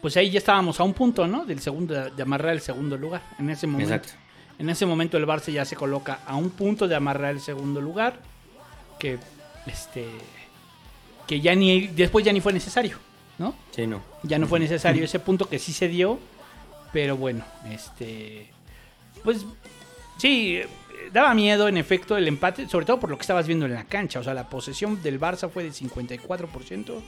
pues 0.00 0.16
ahí 0.16 0.30
ya 0.30 0.38
estábamos 0.38 0.78
a 0.78 0.84
un 0.84 0.94
punto, 0.94 1.26
¿no? 1.26 1.44
Del 1.44 1.58
segundo, 1.58 2.10
de 2.10 2.22
amarrar 2.22 2.52
el 2.52 2.60
segundo 2.60 2.96
lugar. 2.96 3.22
En 3.38 3.50
ese 3.50 3.66
momento. 3.66 3.94
Exacto. 3.94 4.27
En 4.58 4.68
ese 4.70 4.86
momento 4.86 5.16
el 5.16 5.26
Barça 5.26 5.52
ya 5.52 5.64
se 5.64 5.76
coloca 5.76 6.20
a 6.26 6.36
un 6.36 6.50
punto 6.50 6.88
de 6.88 6.96
amarrar 6.96 7.32
el 7.32 7.40
segundo 7.40 7.80
lugar. 7.80 8.20
Que 8.98 9.18
este. 9.66 10.06
Que 11.26 11.40
ya 11.40 11.54
ni. 11.54 11.86
Después 11.88 12.24
ya 12.24 12.32
ni 12.32 12.40
fue 12.40 12.52
necesario, 12.52 12.98
¿no? 13.38 13.54
Sí, 13.70 13.86
no. 13.86 14.02
Ya 14.24 14.38
no 14.38 14.46
fue 14.46 14.58
necesario 14.58 15.04
ese 15.04 15.20
punto 15.20 15.48
que 15.48 15.58
sí 15.58 15.72
se 15.72 15.88
dio. 15.88 16.18
Pero 16.92 17.16
bueno, 17.16 17.44
este. 17.70 18.50
Pues 19.22 19.44
sí, 20.16 20.60
daba 21.12 21.34
miedo 21.34 21.68
en 21.68 21.76
efecto 21.76 22.16
el 22.16 22.26
empate, 22.26 22.68
sobre 22.68 22.86
todo 22.86 22.98
por 22.98 23.10
lo 23.10 23.16
que 23.16 23.22
estabas 23.22 23.46
viendo 23.46 23.66
en 23.66 23.74
la 23.74 23.84
cancha. 23.84 24.18
O 24.18 24.24
sea, 24.24 24.34
la 24.34 24.48
posesión 24.48 25.02
del 25.02 25.20
Barça 25.20 25.48
fue 25.48 25.64
de 25.64 25.70
54% 25.70 27.00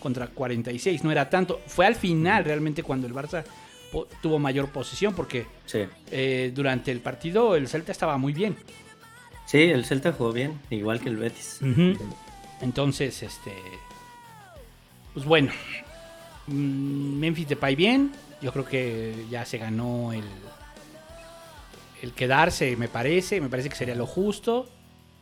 contra 0.00 0.32
46%. 0.34 1.02
No 1.02 1.12
era 1.12 1.30
tanto. 1.30 1.60
Fue 1.66 1.86
al 1.86 1.94
final 1.94 2.44
realmente 2.44 2.82
cuando 2.82 3.06
el 3.06 3.14
Barça 3.14 3.44
tuvo 4.22 4.38
mayor 4.38 4.68
posesión 4.70 5.14
porque 5.14 5.46
Sí. 5.66 5.80
eh, 6.10 6.52
durante 6.54 6.90
el 6.92 7.00
partido 7.00 7.56
el 7.56 7.68
Celta 7.68 7.92
estaba 7.92 8.18
muy 8.18 8.32
bien. 8.32 8.56
Sí, 9.46 9.58
el 9.62 9.84
Celta 9.84 10.12
jugó 10.12 10.32
bien, 10.32 10.60
igual 10.70 11.00
que 11.00 11.08
el 11.08 11.16
Betis. 11.16 11.60
Entonces, 12.60 13.22
este. 13.22 13.52
Pues 15.14 15.24
bueno. 15.24 15.50
mm, 16.48 17.18
Memphis 17.18 17.48
Depay 17.48 17.74
bien. 17.76 18.12
Yo 18.42 18.52
creo 18.52 18.64
que 18.64 19.26
ya 19.30 19.44
se 19.44 19.58
ganó 19.58 20.12
el. 20.12 20.24
El 22.02 22.12
quedarse, 22.12 22.76
me 22.76 22.88
parece. 22.88 23.40
Me 23.40 23.48
parece 23.48 23.68
que 23.68 23.76
sería 23.76 23.94
lo 23.94 24.06
justo. 24.06 24.68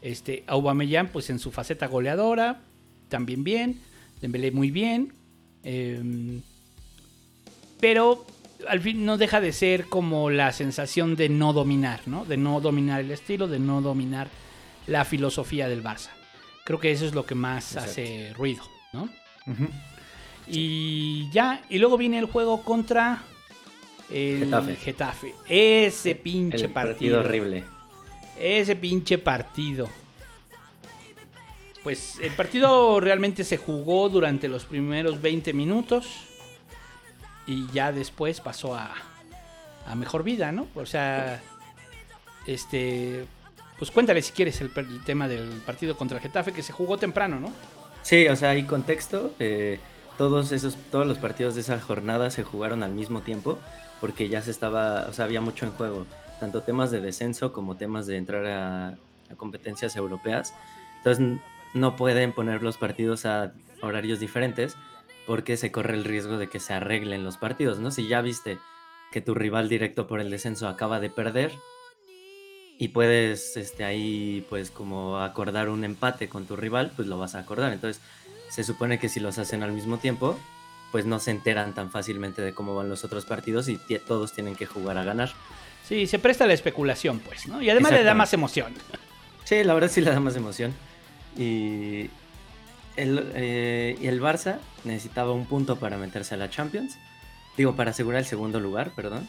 Este, 0.02 0.44
Aubameyang, 0.46 1.08
pues 1.08 1.30
en 1.30 1.38
su 1.38 1.50
faceta 1.52 1.86
goleadora. 1.86 2.60
también 3.08 3.44
bien, 3.44 3.80
Dembélé 4.20 4.50
muy 4.50 4.70
bien, 4.72 5.12
eh, 5.62 6.40
pero 7.80 8.26
al 8.68 8.80
fin 8.80 9.04
no 9.04 9.16
deja 9.18 9.40
de 9.40 9.52
ser 9.52 9.86
como 9.86 10.30
la 10.30 10.52
sensación 10.52 11.16
de 11.16 11.28
no 11.28 11.52
dominar, 11.52 12.00
¿no? 12.06 12.24
De 12.24 12.36
no 12.36 12.60
dominar 12.60 13.00
el 13.00 13.10
estilo, 13.10 13.48
de 13.48 13.58
no 13.58 13.80
dominar 13.80 14.28
la 14.86 15.04
filosofía 15.04 15.68
del 15.68 15.82
Barça. 15.82 16.10
Creo 16.64 16.78
que 16.80 16.90
eso 16.90 17.06
es 17.06 17.14
lo 17.14 17.26
que 17.26 17.34
más 17.34 17.72
Exacto. 17.74 17.90
hace 17.90 18.32
ruido, 18.34 18.62
¿no? 18.92 19.08
Y 20.48 21.28
ya, 21.30 21.62
y 21.68 21.78
luego 21.78 21.96
viene 21.96 22.18
el 22.18 22.26
juego 22.26 22.62
contra 22.62 23.22
el 24.10 24.44
Getafe. 24.44 24.76
Getafe. 24.76 25.34
Ese 25.48 26.14
pinche 26.14 26.64
El 26.66 26.70
partido. 26.70 26.92
partido 26.92 27.20
horrible. 27.20 27.64
Ese 28.38 28.76
pinche 28.76 29.18
partido. 29.18 29.88
Pues 31.82 32.18
el 32.20 32.32
partido 32.32 32.98
realmente 33.00 33.44
se 33.44 33.56
jugó 33.58 34.08
durante 34.08 34.48
los 34.48 34.64
primeros 34.64 35.22
20 35.22 35.52
minutos 35.52 36.06
y 37.46 37.66
ya 37.72 37.92
después 37.92 38.40
pasó 38.40 38.74
a, 38.74 38.94
a 39.86 39.94
mejor 39.94 40.22
vida, 40.22 40.52
¿no? 40.52 40.66
O 40.74 40.86
sea, 40.86 41.40
este, 42.46 43.26
pues 43.78 43.90
cuéntale 43.90 44.22
si 44.22 44.32
quieres 44.32 44.60
el, 44.60 44.70
el 44.76 45.02
tema 45.04 45.28
del 45.28 45.48
partido 45.64 45.96
contra 45.96 46.16
el 46.18 46.22
Getafe 46.22 46.52
que 46.52 46.62
se 46.62 46.72
jugó 46.72 46.98
temprano, 46.98 47.38
¿no? 47.40 47.52
Sí, 48.02 48.28
o 48.28 48.36
sea, 48.36 48.50
hay 48.50 48.64
contexto. 48.64 49.34
eh, 49.38 49.78
todos 50.18 50.50
esos, 50.52 50.76
todos 50.90 51.06
los 51.06 51.18
partidos 51.18 51.54
de 51.56 51.60
esa 51.60 51.78
jornada 51.78 52.30
se 52.30 52.42
jugaron 52.42 52.82
al 52.82 52.92
mismo 52.92 53.20
tiempo 53.20 53.58
porque 54.00 54.28
ya 54.28 54.40
se 54.42 54.50
estaba, 54.50 55.06
o 55.08 55.12
sea, 55.12 55.26
había 55.26 55.40
mucho 55.40 55.66
en 55.66 55.72
juego, 55.72 56.06
tanto 56.40 56.62
temas 56.62 56.90
de 56.90 57.00
descenso 57.00 57.52
como 57.52 57.76
temas 57.76 58.06
de 58.06 58.16
entrar 58.16 58.46
a, 58.46 58.88
a 58.88 59.34
competencias 59.36 59.94
europeas. 59.96 60.54
Entonces 60.98 61.38
no 61.74 61.96
pueden 61.96 62.32
poner 62.32 62.62
los 62.62 62.78
partidos 62.78 63.26
a 63.26 63.52
horarios 63.82 64.18
diferentes 64.20 64.76
porque 65.26 65.56
se 65.56 65.72
corre 65.72 65.94
el 65.94 66.04
riesgo 66.04 66.38
de 66.38 66.48
que 66.48 66.60
se 66.60 66.72
arreglen 66.72 67.24
los 67.24 67.36
partidos, 67.36 67.78
¿no? 67.78 67.90
Si 67.90 68.06
ya 68.06 68.20
viste 68.20 68.58
que 69.12 69.20
tu 69.20 69.34
rival 69.34 69.68
directo 69.68 70.06
por 70.06 70.20
el 70.20 70.30
descenso 70.30 70.68
acaba 70.68 71.00
de 71.00 71.10
perder 71.10 71.52
y 72.78 72.88
puedes 72.88 73.56
este, 73.56 73.84
ahí 73.84 74.44
pues 74.48 74.70
como 74.70 75.18
acordar 75.20 75.68
un 75.68 75.84
empate 75.84 76.28
con 76.28 76.46
tu 76.46 76.56
rival, 76.56 76.92
pues 76.94 77.08
lo 77.08 77.18
vas 77.18 77.34
a 77.34 77.40
acordar. 77.40 77.72
Entonces 77.72 78.02
se 78.50 78.64
supone 78.64 78.98
que 78.98 79.08
si 79.08 79.20
los 79.20 79.38
hacen 79.38 79.62
al 79.62 79.72
mismo 79.72 79.98
tiempo, 79.98 80.38
pues 80.92 81.06
no 81.06 81.18
se 81.18 81.30
enteran 81.30 81.74
tan 81.74 81.90
fácilmente 81.90 82.42
de 82.42 82.52
cómo 82.52 82.74
van 82.74 82.88
los 82.88 83.04
otros 83.04 83.24
partidos 83.24 83.68
y 83.68 83.78
todos 84.06 84.32
tienen 84.32 84.54
que 84.54 84.66
jugar 84.66 84.98
a 84.98 85.04
ganar. 85.04 85.32
Sí, 85.86 86.06
se 86.06 86.18
presta 86.18 86.46
la 86.46 86.52
especulación, 86.52 87.20
pues, 87.20 87.46
¿no? 87.46 87.62
Y 87.62 87.70
además 87.70 87.92
le 87.92 88.02
da 88.02 88.14
más 88.14 88.32
emoción. 88.32 88.74
Sí, 89.44 89.62
la 89.62 89.74
verdad 89.74 89.88
sí 89.88 90.00
le 90.00 90.10
da 90.10 90.20
más 90.20 90.36
emoción. 90.36 90.74
Y 91.36 92.10
el, 92.96 93.30
eh, 93.34 93.98
el 94.02 94.20
Barça 94.20 94.58
necesitaba 94.84 95.32
un 95.32 95.46
punto 95.46 95.76
para 95.76 95.98
meterse 95.98 96.34
a 96.34 96.38
la 96.38 96.50
Champions. 96.50 96.98
Digo, 97.56 97.74
para 97.76 97.90
asegurar 97.90 98.20
el 98.20 98.26
segundo 98.26 98.60
lugar, 98.60 98.92
perdón. 98.94 99.26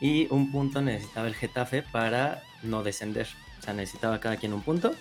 Y 0.00 0.26
un 0.30 0.50
punto 0.50 0.80
necesitaba 0.80 1.26
el 1.26 1.34
Getafe 1.34 1.82
para 1.82 2.42
no 2.62 2.82
descender. 2.82 3.26
O 3.58 3.62
sea, 3.62 3.74
necesitaba 3.74 4.20
cada 4.20 4.36
quien 4.36 4.52
un 4.52 4.62
punto. 4.62 4.92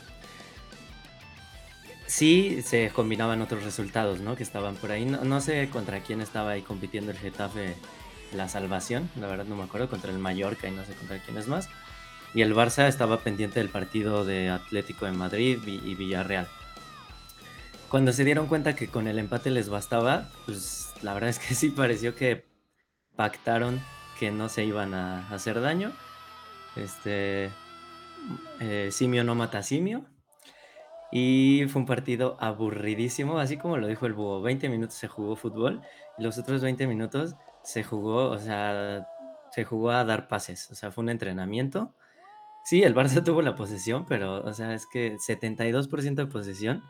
Sí, 2.06 2.62
se 2.64 2.90
combinaban 2.90 3.42
otros 3.42 3.64
resultados, 3.64 4.20
¿no? 4.20 4.36
Que 4.36 4.44
estaban 4.44 4.76
por 4.76 4.92
ahí. 4.92 5.06
No, 5.06 5.42
sé 5.42 5.70
contra 5.70 6.02
quién 6.02 6.22
estaba 6.22 6.52
ahí 6.52 6.62
compitiendo 6.62 7.12
el 7.12 7.18
Getafe 7.18 7.76
la 8.34 8.50
salvación. 8.50 9.10
La 9.20 9.28
verdad 9.28 9.46
no 9.46 9.56
me 9.56 9.64
acuerdo. 9.64 9.90
Contra 9.90 10.12
el 10.12 10.20
Mallorca 10.20 10.68
y 10.68 10.72
no 10.72 10.84
sé 10.86 10.94
contra 10.94 11.20
quién 11.20 11.38
es 11.38 11.48
más. 11.48 11.70
Y 12.34 12.42
el 12.42 12.54
Barça 12.54 12.88
estaba 12.88 13.20
pendiente 13.20 13.60
del 13.60 13.70
partido 13.70 14.26
de 14.26 14.50
Atlético 14.50 15.06
de 15.06 15.14
Madrid 15.14 15.60
y 15.66 15.96
Villarreal. 15.96 16.48
Cuando 17.90 18.14
se 18.14 18.24
dieron 18.24 18.46
cuenta 18.46 18.76
que 18.76 18.88
con 18.88 19.08
el 19.08 19.18
empate 19.18 19.50
les 19.50 19.68
bastaba, 19.68 20.30
pues 20.46 20.94
la 21.02 21.14
verdad 21.16 21.32
es 21.32 21.40
que 21.40 21.56
sí 21.56 21.70
pareció 21.70 22.16
que 22.16 22.46
pactaron 23.16 23.82
que 24.20 24.32
no 24.32 24.48
se 24.48 24.64
iban 24.64 24.94
a 24.94 25.28
hacer 25.30 25.60
daño. 25.60 25.92
Este 26.76 27.50
eh, 28.60 28.90
simio 28.92 29.24
no 29.24 29.34
mata 29.34 29.64
simio. 29.64 30.06
Y 31.12 31.66
fue 31.70 31.82
un 31.82 31.88
partido 31.88 32.38
aburridísimo, 32.40 33.40
así 33.40 33.58
como 33.58 33.78
lo 33.78 33.88
dijo 33.88 34.06
el 34.06 34.14
búho. 34.14 34.42
20 34.42 34.70
minutos 34.70 34.96
se 34.96 35.08
jugó 35.08 35.36
fútbol 35.36 35.82
y 36.20 36.24
los 36.24 36.38
otros 36.38 36.62
20 36.62 36.86
minutos 36.86 37.36
se 37.64 37.84
jugó, 37.84 38.30
o 38.30 38.38
sea, 38.38 39.08
se 39.52 39.64
jugó 39.64 39.90
a 39.90 40.06
dar 40.06 40.28
pases. 40.28 40.70
O 40.70 40.76
sea, 40.76 40.92
fue 40.92 41.04
un 41.04 41.10
entrenamiento. 41.10 41.96
Sí, 42.64 42.84
el 42.84 42.94
Barça 42.94 43.24
tuvo 43.26 43.42
la 43.42 43.56
posesión, 43.56 44.06
pero, 44.06 44.44
o 44.44 44.54
sea, 44.54 44.76
es 44.76 44.86
que 44.86 45.16
72% 45.16 46.14
de 46.14 46.28
posesión 46.28 46.84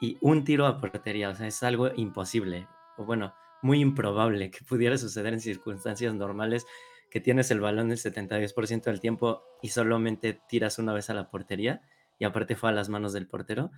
y 0.00 0.18
un 0.20 0.44
tiro 0.44 0.66
a 0.66 0.80
portería. 0.80 1.30
O 1.30 1.34
sea, 1.34 1.46
es 1.46 1.62
algo 1.62 1.90
imposible. 1.94 2.68
O 2.96 3.04
bueno, 3.04 3.34
muy 3.62 3.80
improbable 3.80 4.50
que 4.50 4.64
pudiera 4.64 4.98
suceder 4.98 5.32
en 5.32 5.40
circunstancias 5.40 6.14
normales 6.14 6.66
que 7.10 7.20
tienes 7.20 7.50
el 7.50 7.60
balón 7.60 7.90
el 7.92 7.96
72% 7.96 8.82
del 8.82 9.00
tiempo 9.00 9.44
y 9.62 9.68
solamente 9.68 10.38
tiras 10.48 10.78
una 10.78 10.92
vez 10.92 11.10
a 11.10 11.14
la 11.14 11.30
portería 11.30 11.80
y 12.18 12.24
aparte 12.24 12.56
fue 12.56 12.70
a 12.70 12.72
las 12.72 12.88
manos 12.88 13.12
del 13.12 13.26
portero, 13.26 13.70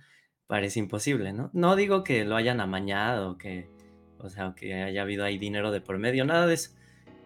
parece 0.47 0.79
imposible, 0.79 1.33
¿no? 1.33 1.49
No 1.53 1.75
digo 1.75 2.03
que 2.03 2.25
lo 2.25 2.35
hayan 2.35 2.59
amañado, 2.59 3.37
que, 3.37 3.69
o 4.19 4.29
sea, 4.29 4.53
que 4.55 4.73
haya 4.73 5.01
habido 5.01 5.23
ahí 5.23 5.37
dinero 5.37 5.71
de 5.71 5.81
por 5.81 5.97
medio, 5.99 6.25
nada 6.25 6.47
de 6.47 6.55
eso. 6.55 6.71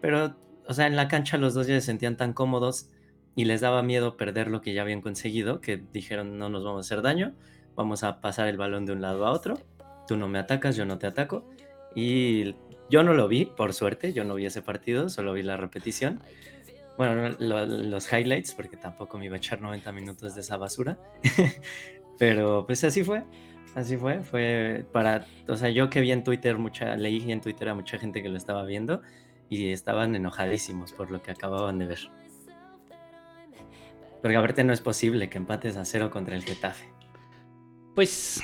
Pero, 0.00 0.36
o 0.66 0.74
sea, 0.74 0.86
en 0.86 0.96
la 0.96 1.08
cancha 1.08 1.38
los 1.38 1.54
dos 1.54 1.66
ya 1.66 1.74
se 1.74 1.86
sentían 1.86 2.16
tan 2.16 2.32
cómodos 2.32 2.90
y 3.34 3.44
les 3.44 3.60
daba 3.60 3.82
miedo 3.82 4.16
perder 4.16 4.48
lo 4.48 4.60
que 4.60 4.74
ya 4.74 4.82
habían 4.82 5.00
conseguido, 5.00 5.60
que 5.60 5.82
dijeron 5.92 6.38
no 6.38 6.48
nos 6.48 6.64
vamos 6.64 6.84
a 6.84 6.86
hacer 6.86 7.02
daño, 7.02 7.34
vamos 7.76 8.02
a 8.04 8.20
pasar 8.20 8.48
el 8.48 8.56
balón 8.56 8.86
de 8.86 8.92
un 8.92 9.00
lado 9.02 9.26
a 9.26 9.30
otro, 9.32 9.58
tú 10.06 10.16
no 10.16 10.28
me 10.28 10.38
atacas, 10.38 10.76
yo 10.76 10.84
no 10.84 10.98
te 10.98 11.06
ataco. 11.06 11.48
Y 11.94 12.54
yo 12.90 13.02
no 13.02 13.12
lo 13.14 13.28
vi, 13.28 13.44
por 13.46 13.72
suerte, 13.74 14.12
yo 14.12 14.24
no 14.24 14.34
vi 14.34 14.46
ese 14.46 14.62
partido, 14.62 15.08
solo 15.08 15.32
vi 15.32 15.42
la 15.42 15.56
repetición. 15.56 16.20
Bueno, 16.96 17.14
no, 17.30 17.36
lo- 17.38 17.66
los 17.66 18.12
highlights, 18.12 18.54
porque 18.54 18.76
tampoco 18.76 19.18
me 19.18 19.26
iba 19.26 19.34
a 19.34 19.38
echar 19.38 19.60
90 19.60 19.92
minutos 19.92 20.34
de 20.34 20.40
esa 20.42 20.56
basura. 20.56 20.98
Pero 22.18 22.64
pues 22.66 22.84
así 22.84 23.02
fue, 23.04 23.24
así 23.74 23.96
fue. 23.96 24.20
Fue 24.22 24.84
para, 24.92 25.26
o 25.48 25.56
sea, 25.56 25.70
yo 25.70 25.88
que 25.90 26.00
vi 26.00 26.12
en 26.12 26.22
Twitter, 26.24 26.58
mucha, 26.58 26.94
leí 26.96 27.30
en 27.32 27.40
Twitter 27.40 27.68
a 27.70 27.74
mucha 27.74 27.98
gente 27.98 28.22
que 28.22 28.28
lo 28.28 28.36
estaba 28.36 28.64
viendo 28.64 29.00
y 29.48 29.70
estaban 29.72 30.14
enojadísimos 30.14 30.92
por 30.92 31.10
lo 31.10 31.22
que 31.22 31.30
acababan 31.30 31.78
de 31.78 31.86
ver. 31.86 32.10
Porque 34.20 34.36
aparte 34.36 34.62
no 34.64 34.72
es 34.72 34.80
posible 34.80 35.28
que 35.28 35.38
empates 35.38 35.76
a 35.76 35.84
cero 35.84 36.10
contra 36.10 36.36
el 36.36 36.44
Getafe. 36.44 36.86
Pues 37.94 38.42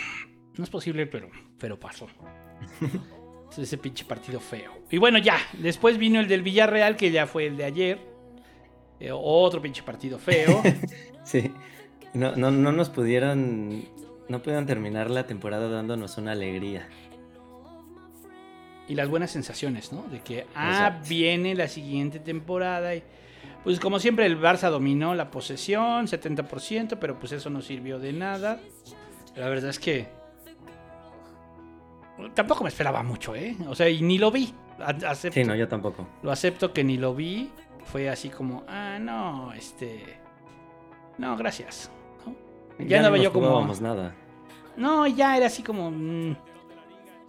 no 0.56 0.64
es 0.64 0.70
posible, 0.70 1.06
pero, 1.06 1.30
pero 1.58 1.78
pasó. 1.78 2.06
Es 3.50 3.58
Ese 3.58 3.78
pinche 3.78 4.04
partido 4.04 4.40
feo. 4.40 4.72
Y 4.90 4.98
bueno, 4.98 5.18
ya. 5.18 5.38
Después 5.54 5.98
vino 5.98 6.20
el 6.20 6.28
del 6.28 6.42
Villarreal, 6.42 6.96
que 6.96 7.10
ya 7.10 7.26
fue 7.26 7.46
el 7.46 7.56
de 7.56 7.64
ayer. 7.64 7.98
Eh, 9.00 9.10
otro 9.12 9.60
pinche 9.62 9.82
partido 9.82 10.18
feo. 10.18 10.62
Sí, 11.24 11.52
no, 12.14 12.34
no, 12.36 12.50
no 12.50 12.72
nos 12.72 12.88
pudieron, 12.88 13.84
no 14.30 14.40
pudieron 14.42 14.64
terminar 14.64 15.10
la 15.10 15.26
temporada 15.26 15.68
dándonos 15.68 16.16
una 16.16 16.32
alegría. 16.32 16.88
y 18.88 18.94
las 18.94 19.10
buenas 19.10 19.30
sensaciones, 19.30 19.92
¿no? 19.92 20.04
De 20.10 20.20
que, 20.20 20.46
ah, 20.54 20.70
Exacto. 20.70 21.08
viene 21.10 21.54
la 21.54 21.68
siguiente 21.68 22.18
temporada. 22.18 22.94
Y, 22.94 23.02
pues 23.62 23.78
como 23.78 23.98
siempre, 23.98 24.24
el 24.24 24.40
Barça 24.40 24.70
dominó 24.70 25.14
la 25.14 25.30
posesión, 25.30 26.06
70%, 26.06 26.96
pero 26.98 27.18
pues 27.18 27.32
eso 27.32 27.50
no 27.50 27.60
sirvió 27.60 27.98
de 27.98 28.14
nada. 28.14 28.58
La 29.38 29.48
verdad 29.48 29.70
es 29.70 29.78
que 29.78 30.08
tampoco 32.34 32.64
me 32.64 32.68
esperaba 32.68 33.02
mucho, 33.02 33.34
¿eh? 33.34 33.56
O 33.68 33.74
sea, 33.74 33.88
y 33.88 34.02
ni 34.02 34.18
lo 34.18 34.30
vi. 34.30 34.52
Acepto, 34.78 35.34
Sí, 35.34 35.44
no, 35.44 35.54
yo 35.54 35.68
tampoco. 35.68 36.06
Lo 36.22 36.30
acepto 36.30 36.72
que 36.72 36.84
ni 36.84 36.96
lo 36.96 37.14
vi. 37.14 37.50
Fue 37.84 38.08
así 38.08 38.28
como, 38.28 38.64
ah, 38.68 38.98
no, 39.00 39.52
este... 39.52 40.20
No, 41.16 41.36
gracias. 41.36 41.90
¿no? 42.26 42.34
Ya, 42.84 42.98
andaba 42.98 43.16
no 43.16 43.22
yo 43.22 43.32
como... 43.32 43.46
jugábamos 43.46 43.80
nada. 43.80 44.14
No, 44.76 45.06
ya 45.06 45.36
era 45.36 45.46
así 45.46 45.62
como. 45.62 45.90
mm, 45.90 46.36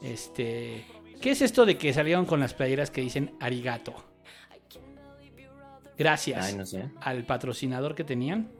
este. 0.03 0.85
¿Qué 1.19 1.31
es 1.31 1.41
esto 1.41 1.65
de 1.65 1.77
que 1.77 1.91
salieron 1.91 2.25
con 2.25 2.39
las 2.39 2.53
playeras 2.53 2.91
que 2.91 3.01
dicen 3.01 3.35
arigato? 3.39 3.95
Gracias 5.97 6.45
Ay, 6.45 6.55
no 6.55 6.65
sé, 6.65 6.91
al 7.01 7.23
patrocinador 7.25 7.95
que 7.95 8.03
tenían. 8.03 8.51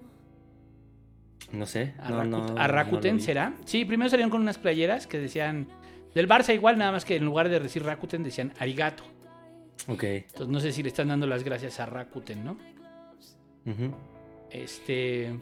No 1.51 1.65
sé. 1.65 1.93
A, 1.99 2.09
no, 2.09 2.23
Rakuten- 2.23 3.12
no, 3.13 3.17
a. 3.17 3.19
¿será? 3.21 3.53
Sí, 3.65 3.85
primero 3.85 4.09
salieron 4.09 4.29
con 4.29 4.41
unas 4.41 4.57
playeras 4.57 5.07
que 5.07 5.19
decían. 5.19 5.67
Del 6.15 6.27
Barça 6.27 6.53
igual, 6.55 6.77
nada 6.77 6.91
más 6.91 7.05
que 7.05 7.15
en 7.17 7.25
lugar 7.25 7.49
de 7.49 7.59
decir 7.59 7.83
Rakuten 7.83 8.23
decían 8.23 8.51
arigato. 8.59 9.03
Ok. 9.88 10.03
Entonces 10.03 10.47
no 10.47 10.59
sé 10.59 10.71
si 10.71 10.81
le 10.83 10.89
están 10.89 11.07
dando 11.09 11.27
las 11.27 11.43
gracias 11.43 11.79
a 11.79 11.85
Rakuten, 11.85 12.43
¿no? 12.43 12.57
Este. 14.49 15.35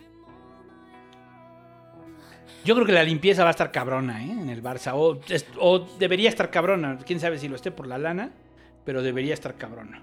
Yo 2.65 2.75
creo 2.75 2.85
que 2.85 2.91
la 2.91 3.03
limpieza 3.03 3.43
va 3.43 3.49
a 3.49 3.51
estar 3.51 3.71
cabrona, 3.71 4.23
¿eh? 4.25 4.31
En 4.31 4.49
el 4.49 4.61
Barça. 4.61 4.91
O, 4.95 5.19
es- 5.29 5.45
o 5.59 5.79
debería 5.99 6.27
estar 6.29 6.49
cabrona. 6.51 6.97
Quién 7.05 7.19
sabe 7.19 7.37
si 7.39 7.47
lo 7.47 7.55
esté 7.55 7.71
por 7.71 7.87
la 7.87 7.97
lana. 7.97 8.31
Pero 8.83 9.01
debería 9.01 9.33
estar 9.33 9.55
cabrona. 9.55 10.01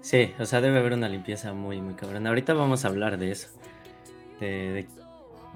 Sí, 0.00 0.32
o 0.38 0.46
sea, 0.46 0.60
debe 0.62 0.78
haber 0.78 0.94
una 0.94 1.08
limpieza 1.08 1.52
muy, 1.52 1.80
muy 1.80 1.94
cabrona. 1.94 2.30
Ahorita 2.30 2.54
vamos 2.54 2.84
a 2.84 2.88
hablar 2.88 3.18
de 3.18 3.30
eso. 3.30 3.48
De, 4.40 4.46
de, 4.46 4.86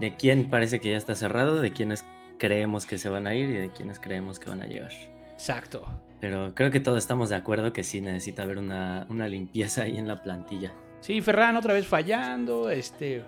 de 0.00 0.16
quién 0.16 0.50
parece 0.50 0.80
que 0.80 0.90
ya 0.90 0.96
está 0.96 1.14
cerrado, 1.14 1.60
de 1.60 1.72
quién 1.72 1.92
es 1.92 2.04
creemos 2.38 2.86
que 2.86 2.98
se 2.98 3.08
van 3.08 3.26
a 3.26 3.34
ir 3.34 3.48
y 3.48 3.54
de 3.54 3.70
quienes 3.70 4.00
creemos 4.00 4.38
que 4.38 4.50
van 4.50 4.62
a 4.62 4.66
llegar. 4.66 4.92
Exacto. 5.32 5.86
Pero 6.20 6.54
creo 6.54 6.70
que 6.70 6.80
todos 6.80 6.98
estamos 6.98 7.28
de 7.28 7.36
acuerdo 7.36 7.72
que 7.72 7.84
sí 7.84 8.00
necesita 8.00 8.42
haber 8.42 8.58
una, 8.58 9.06
una 9.08 9.28
limpieza 9.28 9.82
ahí 9.82 9.96
en 9.98 10.08
la 10.08 10.22
plantilla. 10.22 10.72
Sí, 11.00 11.20
Ferran 11.20 11.56
otra 11.56 11.74
vez 11.74 11.86
fallando, 11.86 12.70
este 12.70 13.22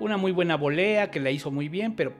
una 0.00 0.16
muy 0.16 0.32
buena 0.32 0.56
volea 0.56 1.10
que 1.10 1.20
la 1.20 1.30
hizo 1.30 1.50
muy 1.50 1.68
bien, 1.68 1.94
pero 1.94 2.12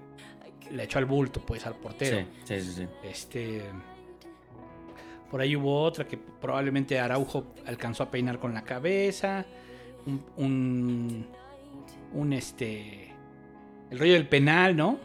la 0.71 0.85
echó 0.85 0.99
al 0.99 1.07
bulto, 1.07 1.41
pues, 1.41 1.67
al 1.67 1.75
portero. 1.75 2.19
Sí, 2.19 2.27
sí, 2.45 2.61
sí, 2.61 2.73
sí. 2.73 2.89
Este. 3.03 3.63
Por 5.31 5.41
ahí 5.41 5.57
hubo 5.57 5.83
otra 5.83 6.07
que 6.07 6.17
probablemente 6.17 6.99
Araujo 6.99 7.55
alcanzó 7.67 8.05
a 8.05 8.11
peinar 8.11 8.39
con 8.39 8.55
la 8.55 8.63
cabeza. 8.63 9.45
Un. 10.07 10.23
un, 10.37 11.27
un, 12.13 12.33
este. 12.33 13.14
El 13.91 13.99
rollo 13.99 14.13
del 14.15 14.27
penal, 14.29 14.77
¿no? 14.77 14.99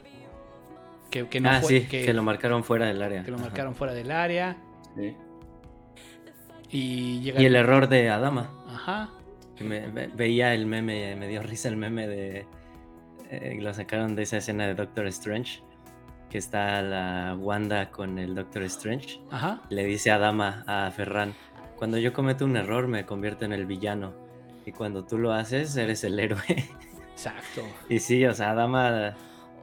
Que, 1.12 1.28
que 1.28 1.40
no 1.40 1.50
ah, 1.50 1.60
fue. 1.62 1.82
sí, 1.82 1.88
que, 1.88 2.14
lo 2.14 2.24
marcaron 2.24 2.64
fuera 2.64 2.86
del 2.86 3.02
área. 3.02 3.24
que 3.24 3.32
lo 3.32 3.38
Ajá. 3.38 3.46
marcaron 3.48 3.76
fuera 3.76 3.94
del 3.94 4.12
área. 4.12 4.58
Sí. 4.96 5.16
Y 6.70 7.20
llega. 7.22 7.42
Y 7.42 7.46
el 7.46 7.56
error 7.56 7.88
de 7.90 8.10
Adama. 8.10 8.52
Ajá. 8.68 9.10
me- 9.60 9.88
veía 10.16 10.54
el 10.54 10.66
meme, 10.66 11.16
me 11.16 11.28
dio 11.28 11.42
risa 11.42 11.68
el 11.70 11.78
meme 11.78 12.08
de. 12.08 12.46
eh, 13.32 13.58
lo 13.60 13.74
sacaron 13.74 14.16
de 14.16 14.24
esa 14.24 14.38
escena 14.38 14.68
de 14.68 14.76
Doctor 14.76 15.08
Strange. 15.08 15.62
Que 16.30 16.38
está 16.38 16.82
la 16.84 17.36
Wanda 17.40 17.90
con 17.90 18.20
el 18.20 18.36
Doctor 18.36 18.62
Strange. 18.64 19.20
Ajá. 19.32 19.62
Le 19.70 19.84
dice 19.86 20.12
Adama 20.12 20.64
a 20.68 20.92
Ferran: 20.92 21.34
Cuando 21.76 21.98
yo 21.98 22.14
cometo 22.14 22.46
un 22.46 22.56
error, 22.56 22.88
me 22.88 23.06
convierto 23.06 23.46
en 23.46 23.54
el 23.54 23.66
villano. 23.66 24.14
Y 24.66 24.72
cuando 24.72 25.04
tú 25.06 25.18
lo 25.18 25.34
haces, 25.34 25.76
eres 25.76 26.04
el 26.04 26.20
héroe. 26.20 26.40
Exacto. 27.20 27.64
y 27.90 28.00
sí, 28.00 28.26
o 28.26 28.34
sea, 28.34 28.52
Adama. 28.52 29.16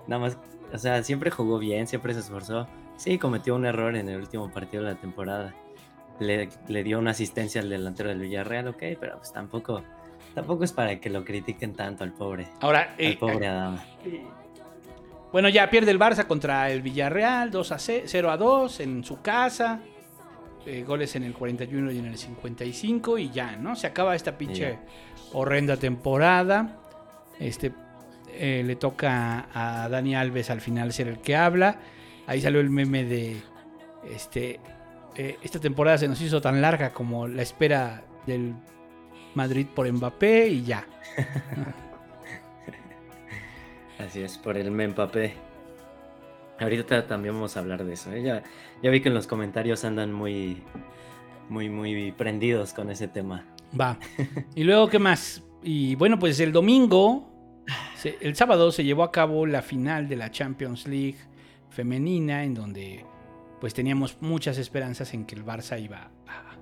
Nada 0.07 0.21
más. 0.21 0.38
O 0.73 0.79
sea, 0.79 1.03
siempre 1.03 1.31
jugó 1.31 1.59
bien, 1.59 1.87
siempre 1.87 2.12
se 2.12 2.21
esforzó. 2.21 2.69
Sí, 2.97 3.19
cometió 3.19 3.55
un 3.55 3.64
error 3.64 3.97
en 3.97 4.09
el 4.09 4.21
último 4.21 4.51
partido 4.51 4.83
de 4.83 4.90
la 4.90 5.01
temporada. 5.01 5.55
Le, 6.19 6.49
le 6.69 6.83
dio 6.83 6.99
una 6.99 7.12
asistencia 7.12 7.61
al 7.61 7.69
delantero 7.71 8.09
del 8.09 8.21
Villarreal, 8.21 8.69
ok, 8.69 8.83
pero 9.01 9.19
pues 9.19 9.33
tampoco. 9.33 9.83
Tampoco 10.35 10.64
es 10.64 10.73
para 10.73 11.01
que 11.01 11.09
lo 11.09 11.25
critiquen 11.25 11.73
tanto 11.75 12.05
al 12.05 12.12
pobre. 12.12 12.47
Ahora, 12.61 12.95
Al 12.99 13.05
eh, 13.05 13.16
pobre 13.19 13.47
Adama. 13.47 13.83
Bueno, 15.33 15.49
ya 15.49 15.71
pierde 15.71 15.90
el 15.90 15.99
Barça 15.99 16.27
contra 16.27 16.71
el 16.71 16.83
Villarreal, 16.83 17.51
2 17.51 17.73
a 17.73 17.79
0 17.79 18.31
a 18.31 18.37
2 18.37 18.81
en 18.81 19.05
su 19.05 19.23
casa. 19.23 19.81
Eh, 20.66 20.83
goles 20.83 21.14
en 21.14 21.23
el 21.23 21.33
41 21.33 21.92
y 21.92 21.99
en 21.99 22.07
el 22.07 22.19
55 22.19 23.19
y 23.19 23.31
ya, 23.31 23.57
¿no? 23.57 23.77
Se 23.77 23.87
acaba 23.87 24.16
esta 24.16 24.37
pinche 24.37 24.79
horrenda 25.33 25.77
temporada. 25.77 26.81
Este 27.40 27.72
eh, 28.33 28.62
le 28.64 28.77
toca 28.77 29.49
a 29.53 29.88
Dani 29.88 30.14
Alves 30.14 30.51
al 30.51 30.61
final 30.61 30.92
ser 30.92 31.09
el 31.09 31.18
que 31.18 31.37
habla. 31.37 31.81
Ahí 32.27 32.40
salió 32.40 32.61
el 32.61 32.70
meme 32.70 33.05
de 33.05 33.37
este 34.11 34.61
eh, 35.16 35.38
esta 35.42 35.59
temporada 35.59 35.96
se 35.96 36.09
nos 36.09 36.20
hizo 36.20 36.42
tan 36.42 36.61
larga 36.61 36.92
como 36.92 37.27
la 37.27 37.40
espera 37.40 38.05
del 38.27 38.55
Madrid 39.35 39.66
por 39.75 39.90
Mbappé 39.90 40.49
y 40.49 40.64
ya. 40.64 40.87
Así 43.99 44.20
es, 44.20 44.37
por 44.37 44.59
el 44.59 44.70
Mbappé. 44.70 45.33
Ahorita 46.61 47.07
también 47.07 47.35
vamos 47.35 47.57
a 47.57 47.61
hablar 47.61 47.83
de 47.85 47.94
eso. 47.94 48.12
¿eh? 48.12 48.22
Ya, 48.22 48.42
ya 48.83 48.90
vi 48.90 49.01
que 49.01 49.09
en 49.09 49.14
los 49.14 49.27
comentarios 49.27 49.87
andan 49.87 50.12
muy, 50.12 50.62
muy, 51.49 51.70
muy 51.70 52.12
prendidos 52.12 52.75
con 52.75 52.90
ese 52.90 53.09
tema. 53.09 53.46
Va. 53.79 53.99
Y 54.55 54.64
luego, 54.64 54.88
¿qué 54.88 54.99
más? 54.99 55.45
Y 55.62 55.95
bueno, 55.97 56.19
pues 56.19 56.38
el 56.40 56.53
domingo, 56.53 57.29
el 58.21 58.37
sábado 58.37 58.71
se 58.73 58.85
llevó 58.85 59.03
a 59.03 59.11
cabo 59.11 59.47
la 59.47 59.62
final 59.62 60.09
de 60.09 60.16
la 60.16 60.31
Champions 60.31 60.87
League 60.87 61.16
femenina, 61.71 62.45
en 62.45 62.55
donde 62.55 63.05
pues 63.61 63.75
teníamos 63.75 64.16
muchas 64.21 64.59
esperanzas 64.59 65.12
en 65.14 65.25
que 65.25 65.35
el 65.35 65.45
Barça 65.45 65.83
iba 65.83 66.11
a... 66.29 66.57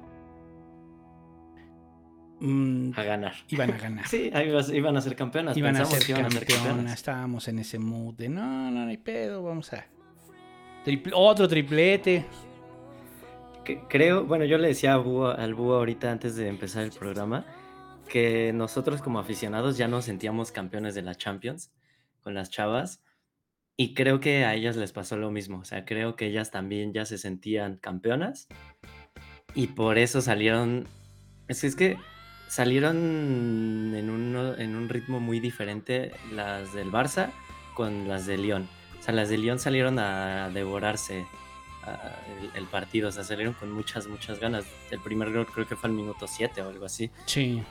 Mm, 2.40 2.92
A 2.96 3.02
ganar. 3.02 3.33
iban 3.48 3.70
a 3.72 3.78
ganar. 3.78 4.07
Sí, 4.09 4.30
iban 4.72 4.96
a 4.96 5.00
ser 5.00 5.16
campeonas. 5.16 5.57
Iban 5.57 5.76
a 5.76 5.85
ser 5.85 6.04
que 6.04 6.12
iban 6.12 6.26
a 6.26 6.30
ser 6.30 6.40
campeonas. 6.40 6.66
campeonas. 6.66 6.94
Estábamos 6.94 7.48
en 7.48 7.59
ese 7.59 7.78
mood 7.78 8.14
de 8.14 8.28
no, 8.28 8.70
no, 8.70 8.85
no 8.85 8.88
hay 8.90 8.96
pedo, 8.98 9.42
vamos 9.42 9.72
a... 9.72 9.85
Triple- 10.85 11.12
otro 11.14 11.48
triplete. 11.48 12.24
Que- 13.64 13.80
Creo, 13.88 14.24
bueno, 14.24 14.44
yo 14.44 14.59
le 14.59 14.68
decía 14.68 14.94
a 14.94 14.98
Búho- 14.98 15.35
al 15.37 15.54
Búho 15.54 15.74
ahorita 15.76 16.11
antes 16.12 16.37
de 16.37 16.48
empezar 16.48 16.83
el 16.85 16.90
programa 16.92 17.44
que 18.08 18.52
nosotros 18.52 19.02
como 19.02 19.18
aficionados 19.18 19.76
ya 19.76 19.88
nos 19.88 20.04
sentíamos 20.04 20.52
campeones 20.52 20.94
de 20.94 21.02
la 21.02 21.14
Champions 21.14 21.72
con 22.20 22.34
las 22.34 22.50
chavas 22.50 23.02
y 23.76 23.94
creo 23.94 24.20
que 24.20 24.44
a 24.44 24.54
ellas 24.54 24.76
les 24.76 24.92
pasó 24.92 25.16
lo 25.16 25.30
mismo, 25.30 25.58
o 25.58 25.64
sea, 25.64 25.84
creo 25.84 26.14
que 26.16 26.26
ellas 26.26 26.50
también 26.50 26.92
ya 26.92 27.04
se 27.04 27.18
sentían 27.18 27.76
campeonas 27.76 28.46
y 29.54 29.68
por 29.68 29.98
eso 29.98 30.20
salieron, 30.20 30.86
es, 31.48 31.64
es 31.64 31.74
que 31.76 31.96
salieron 32.48 32.96
en, 33.96 34.10
uno- 34.10 34.56
en 34.56 34.76
un 34.76 34.88
ritmo 34.88 35.18
muy 35.20 35.40
diferente 35.40 36.12
las 36.32 36.72
del 36.72 36.90
Barça 36.92 37.30
con 37.74 38.08
las 38.08 38.26
de 38.26 38.38
Lyon, 38.38 38.68
o 38.98 39.02
sea, 39.02 39.14
las 39.14 39.28
de 39.28 39.38
Lyon 39.38 39.58
salieron 39.58 39.98
a 39.98 40.50
devorarse 40.50 41.26
a- 41.82 42.16
el, 42.40 42.50
el 42.54 42.64
partido, 42.66 43.08
o 43.08 43.12
sea, 43.12 43.24
salieron 43.24 43.54
con 43.54 43.70
muchas, 43.72 44.06
muchas 44.06 44.38
ganas. 44.40 44.64
El 44.90 45.00
primer 45.00 45.32
gol 45.32 45.46
creo 45.46 45.66
que 45.66 45.76
fue 45.76 45.90
al 45.90 45.96
minuto 45.96 46.26
7 46.26 46.62
o 46.62 46.68
algo 46.70 46.86
así. 46.86 47.10
Sí. 47.26 47.62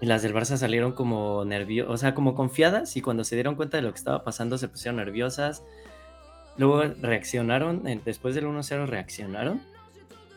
Las 0.00 0.22
del 0.22 0.32
Barça 0.34 0.56
salieron 0.56 0.92
como 0.92 1.44
nerviosas, 1.44 1.92
o 1.92 1.96
sea, 1.98 2.14
como 2.14 2.34
confiadas 2.34 2.96
y 2.96 3.02
cuando 3.02 3.22
se 3.24 3.34
dieron 3.34 3.54
cuenta 3.54 3.76
de 3.76 3.82
lo 3.82 3.92
que 3.92 3.98
estaba 3.98 4.24
pasando 4.24 4.56
se 4.58 4.68
pusieron 4.68 4.96
nerviosas. 4.96 5.62
Luego 6.56 6.82
reaccionaron, 7.00 7.82
después 8.04 8.34
del 8.34 8.46
1-0 8.46 8.86
reaccionaron. 8.86 9.60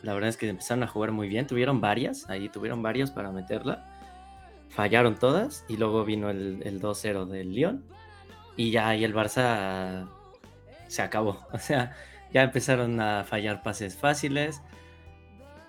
La 0.02 0.12
verdad 0.12 0.28
es 0.28 0.36
que 0.36 0.48
empezaron 0.48 0.82
a 0.82 0.86
jugar 0.86 1.12
muy 1.12 1.28
bien, 1.28 1.46
tuvieron 1.46 1.80
varias, 1.80 2.28
ahí 2.28 2.48
tuvieron 2.50 2.82
varias 2.82 3.10
para 3.10 3.30
meterla. 3.32 3.86
Fallaron 4.68 5.16
todas 5.18 5.64
y 5.68 5.76
luego 5.78 6.04
vino 6.04 6.28
el, 6.30 6.60
el 6.64 6.80
2-0 6.80 7.26
del 7.26 7.54
Lyon. 7.54 7.84
Y 8.56 8.70
ya 8.70 8.88
ahí 8.88 9.02
el 9.02 9.14
Barça 9.14 10.06
se 10.88 11.00
acabó. 11.02 11.40
O 11.52 11.58
sea, 11.58 11.92
ya 12.32 12.42
empezaron 12.42 13.00
a 13.00 13.24
fallar 13.24 13.62
pases 13.62 13.96
fáciles, 13.96 14.60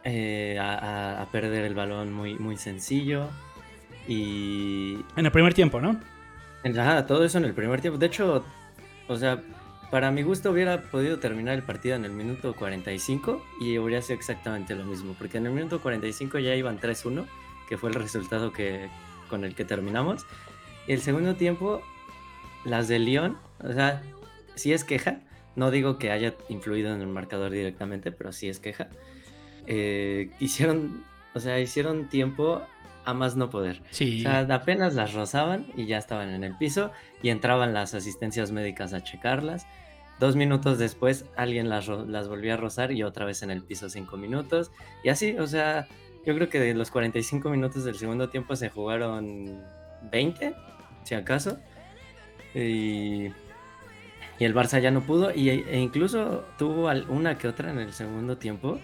eh, 0.03 0.57
a- 0.59 1.21
a 1.21 1.31
perder 1.31 1.63
el 1.65 1.75
balón 1.75 2.11
muy, 2.13 2.35
muy 2.35 2.57
sencillo. 2.57 3.29
Y 4.07 4.97
En 5.15 5.25
el 5.25 5.31
primer 5.31 5.53
tiempo, 5.53 5.79
¿no? 5.81 5.99
en- 6.63 6.79
ajá, 6.79 7.05
todo 7.05 7.23
eso 7.25 7.37
en 7.37 7.45
el 7.45 7.53
primer 7.53 7.81
tiempo. 7.81 7.97
De 7.99 8.05
hecho, 8.07 8.43
o 9.07 9.15
sea, 9.17 9.41
para 9.91 10.11
mi 10.11 10.23
gusto 10.23 10.51
hubiera 10.51 10.81
podido 10.83 11.19
terminar 11.19 11.55
el 11.55 11.63
partido 11.63 11.95
en 11.95 12.05
el 12.05 12.11
minuto 12.11 12.53
45 12.55 13.43
y 13.61 13.77
hubiera 13.77 14.01
sido 14.01 14.17
exactamente 14.17 14.75
lo 14.75 14.83
mismo. 14.85 15.15
Porque 15.17 15.37
en 15.37 15.45
el 15.47 15.53
minuto 15.53 15.81
45 15.81 16.39
ya 16.39 16.55
iban 16.55 16.79
3-1, 16.79 17.25
que 17.69 17.77
fue 17.77 17.89
el 17.89 17.95
resultado 17.95 18.51
que, 18.51 18.89
con 19.29 19.43
el 19.43 19.55
que 19.55 19.65
terminamos. 19.65 20.25
Y 20.87 20.93
el 20.93 21.01
segundo 21.01 21.35
tiempo, 21.35 21.81
las 22.63 22.87
de 22.87 22.99
Lyon, 22.99 23.37
o 23.63 23.73
sea, 23.73 24.01
sí 24.55 24.73
es 24.73 24.83
queja. 24.83 25.19
No 25.55 25.71
digo 25.71 25.97
que 25.97 26.11
haya 26.11 26.33
influido 26.49 26.93
en 26.93 27.01
el 27.01 27.07
marcador 27.07 27.51
directamente, 27.51 28.11
pero 28.11 28.31
sí 28.33 28.49
es 28.49 28.59
queja. 28.59 28.87
Eh, 29.67 30.31
hicieron, 30.39 31.03
o 31.33 31.39
sea, 31.39 31.59
hicieron 31.59 32.09
tiempo 32.09 32.61
a 33.05 33.13
más 33.13 33.35
no 33.35 33.49
poder. 33.49 33.81
Sí. 33.91 34.19
O 34.19 34.23
sea, 34.23 34.39
apenas 34.53 34.95
las 34.95 35.13
rozaban 35.13 35.65
y 35.75 35.85
ya 35.85 35.97
estaban 35.97 36.29
en 36.29 36.43
el 36.43 36.57
piso 36.57 36.91
y 37.21 37.29
entraban 37.29 37.73
las 37.73 37.93
asistencias 37.93 38.51
médicas 38.51 38.93
a 38.93 39.03
checarlas. 39.03 39.67
Dos 40.19 40.35
minutos 40.35 40.77
después 40.77 41.25
alguien 41.35 41.69
las, 41.69 41.87
las 41.87 42.27
volvió 42.27 42.53
a 42.53 42.57
rozar 42.57 42.91
y 42.91 43.03
otra 43.03 43.25
vez 43.25 43.43
en 43.43 43.51
el 43.51 43.61
piso 43.61 43.89
cinco 43.89 44.17
minutos. 44.17 44.71
Y 45.03 45.09
así, 45.09 45.37
o 45.37 45.47
sea, 45.47 45.87
yo 46.25 46.33
creo 46.33 46.49
que 46.49 46.59
de 46.59 46.73
los 46.73 46.89
45 46.89 47.49
minutos 47.49 47.83
del 47.83 47.95
segundo 47.95 48.29
tiempo 48.29 48.55
se 48.55 48.69
jugaron 48.69 49.61
20, 50.11 50.55
si 51.03 51.15
acaso. 51.15 51.59
Y, 52.53 53.27
y 54.39 54.45
el 54.45 54.55
Barça 54.55 54.79
ya 54.79 54.91
no 54.91 55.01
pudo 55.01 55.33
y, 55.33 55.49
e 55.49 55.79
incluso 55.79 56.45
tuvo 56.57 56.89
una 57.09 57.37
que 57.37 57.47
otra 57.47 57.69
en 57.69 57.79
el 57.79 57.93
segundo 57.93 58.37
tiempo. 58.37 58.79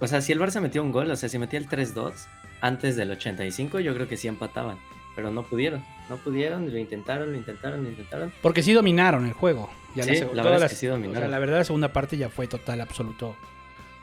O 0.00 0.06
sea, 0.06 0.20
si 0.20 0.32
el 0.32 0.40
Barça 0.40 0.60
metió 0.60 0.82
un 0.82 0.92
gol, 0.92 1.10
o 1.10 1.16
sea, 1.16 1.28
si 1.28 1.38
metía 1.38 1.58
el 1.58 1.68
3-2 1.68 2.14
antes 2.60 2.96
del 2.96 3.10
85, 3.10 3.80
yo 3.80 3.94
creo 3.94 4.08
que 4.08 4.16
sí 4.16 4.28
empataban. 4.28 4.78
Pero 5.16 5.30
no 5.30 5.42
pudieron, 5.42 5.84
no 6.08 6.16
pudieron, 6.18 6.70
lo 6.70 6.78
intentaron, 6.78 7.32
lo 7.32 7.36
intentaron, 7.36 7.82
lo 7.82 7.90
intentaron. 7.90 8.32
Porque 8.42 8.62
sí 8.62 8.72
dominaron 8.72 9.26
el 9.26 9.32
juego. 9.32 9.68
Ya 9.94 10.04
Sí, 10.04 10.10
la 10.12 10.20
todas 10.20 10.34
verdad 10.36 10.54
es 10.54 10.60
las- 10.60 10.70
que 10.70 10.76
sí 10.76 10.86
dominaron. 10.86 11.16
o 11.16 11.20
sea, 11.20 11.28
la 11.28 11.38
verdad, 11.40 11.58
la 11.58 11.64
segunda 11.64 11.92
parte 11.92 12.16
ya 12.16 12.28
fue 12.28 12.46
total, 12.46 12.80
absoluto 12.80 13.36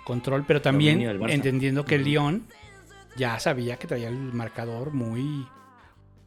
control. 0.03 0.43
Pero 0.45 0.61
también 0.61 1.01
entendiendo 1.29 1.85
que 1.85 1.95
el. 1.95 2.03
Lyon 2.03 2.45
ya 3.15 3.39
sabía 3.39 3.77
que 3.77 3.87
traía 3.87 4.09
el 4.09 4.17
marcador 4.33 4.91
muy, 4.91 5.47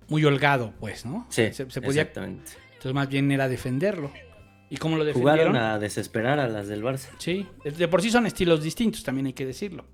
muy 0.08 0.24
holgado, 0.24 0.72
pues, 0.80 1.04
¿no? 1.04 1.26
Sí, 1.28 1.52
se, 1.52 1.70
se 1.70 1.80
podía. 1.82 2.02
exactamente. 2.02 2.52
Entonces, 2.68 2.94
más 2.94 3.08
bien 3.08 3.30
era 3.30 3.48
defenderlo. 3.48 4.10
¿Y 4.70 4.76
cómo 4.78 4.96
lo 4.96 5.04
defendieron? 5.04 5.48
Jugaron 5.52 5.56
a 5.56 5.78
desesperar 5.78 6.40
a 6.40 6.48
las 6.48 6.68
del 6.68 6.82
Barça. 6.82 7.08
Sí, 7.18 7.46
de 7.64 7.86
por 7.88 8.00
sí 8.02 8.10
son 8.10 8.24
estilos 8.26 8.62
distintos, 8.62 9.02
también 9.04 9.26
hay 9.26 9.32
que 9.34 9.44
decirlo. 9.44 9.84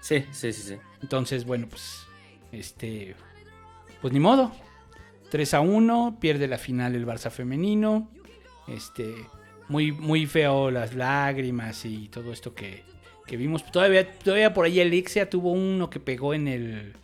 Sí, 0.00 0.24
sí, 0.32 0.52
sí, 0.52 0.62
sí. 0.62 0.76
Entonces, 1.02 1.44
bueno, 1.44 1.66
pues, 1.68 2.06
este, 2.52 3.14
pues 4.00 4.12
ni 4.12 4.20
modo. 4.20 4.52
3 5.30 5.54
a 5.54 5.60
1, 5.60 6.18
pierde 6.20 6.48
la 6.48 6.58
final 6.58 6.94
el 6.94 7.06
Barça 7.06 7.30
femenino. 7.30 8.10
Este, 8.66 9.14
muy, 9.68 9.92
muy 9.92 10.26
feo 10.26 10.70
las 10.70 10.94
lágrimas 10.94 11.84
y 11.84 12.08
todo 12.08 12.32
esto 12.32 12.54
que, 12.54 12.82
que 13.26 13.36
vimos. 13.36 13.64
Todavía, 13.70 14.12
todavía 14.18 14.52
por 14.54 14.64
ahí 14.66 14.80
Elixia 14.80 15.30
tuvo 15.30 15.52
uno 15.52 15.88
que 15.90 16.00
pegó 16.00 16.34
en 16.34 16.48
el, 16.48 16.94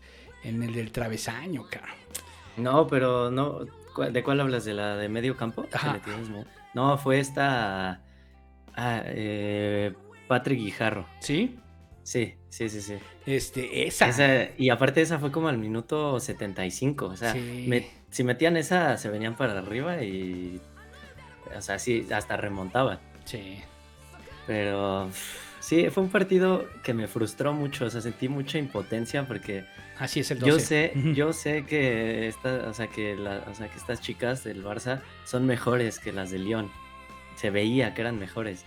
en 0.42 0.62
el 0.62 0.74
del 0.74 0.90
travesaño, 0.90 1.66
cara. 1.70 1.94
No, 2.56 2.86
pero 2.86 3.30
no. 3.30 3.60
¿cu- 3.94 4.04
¿De 4.10 4.22
cuál 4.24 4.40
hablas? 4.40 4.64
¿De 4.64 4.74
la 4.74 4.96
de 4.96 5.08
medio 5.08 5.36
campo? 5.36 5.66
Ajá. 5.72 6.00
No, 6.74 6.98
fue 6.98 7.20
esta. 7.20 8.00
ah, 8.74 9.02
eh, 9.06 9.92
Patrick 10.26 10.58
Guijarro. 10.58 11.06
¿Sí? 11.20 11.58
Sí, 12.06 12.34
sí, 12.50 12.68
sí, 12.68 12.80
sí. 12.82 12.94
Este, 13.26 13.88
esa. 13.88 14.08
Esa- 14.08 14.48
y 14.56 14.68
aparte 14.70 15.02
esa 15.02 15.18
fue 15.18 15.32
como 15.32 15.48
al 15.48 15.58
minuto 15.58 16.20
75. 16.20 17.06
O 17.06 17.16
sea, 17.16 17.32
Sí. 17.32 17.64
me- 17.66 17.90
si 18.10 18.22
metían 18.22 18.56
esa, 18.56 18.96
se 18.96 19.08
venían 19.08 19.36
para 19.36 19.58
arriba 19.58 20.00
y. 20.04 20.60
O 21.56 21.60
sea, 21.60 21.80
sí, 21.80 22.06
hasta 22.12 22.36
remontaban. 22.36 23.00
Sí. 23.24 23.58
Pero 24.46 25.10
sí, 25.58 25.90
fue 25.90 26.04
un 26.04 26.10
partido 26.10 26.64
que 26.84 26.94
me 26.94 27.08
frustró 27.08 27.52
mucho. 27.52 27.86
O 27.86 27.90
sea, 27.90 28.00
sentí 28.00 28.28
mucha 28.28 28.58
impotencia 28.58 29.26
porque 29.26 29.64
Así 29.98 30.20
es 30.20 30.30
el 30.30 30.38
12. 30.38 30.48
yo 30.52 30.60
sé, 30.60 30.92
yo 31.14 31.32
sé 31.32 31.64
que, 31.66 32.28
esta, 32.28 32.68
o 32.68 32.72
sea, 32.74 32.86
que, 32.86 33.16
la- 33.16 33.42
o 33.50 33.54
sea, 33.56 33.66
que 33.68 33.78
estas 33.78 34.00
chicas 34.00 34.44
del 34.44 34.62
Barça 34.64 35.00
son 35.24 35.44
mejores 35.44 35.98
que 35.98 36.12
las 36.12 36.30
de 36.30 36.38
Lyon. 36.38 36.70
Se 37.34 37.50
veía 37.50 37.94
que 37.94 38.02
eran 38.02 38.18
mejores. 38.20 38.64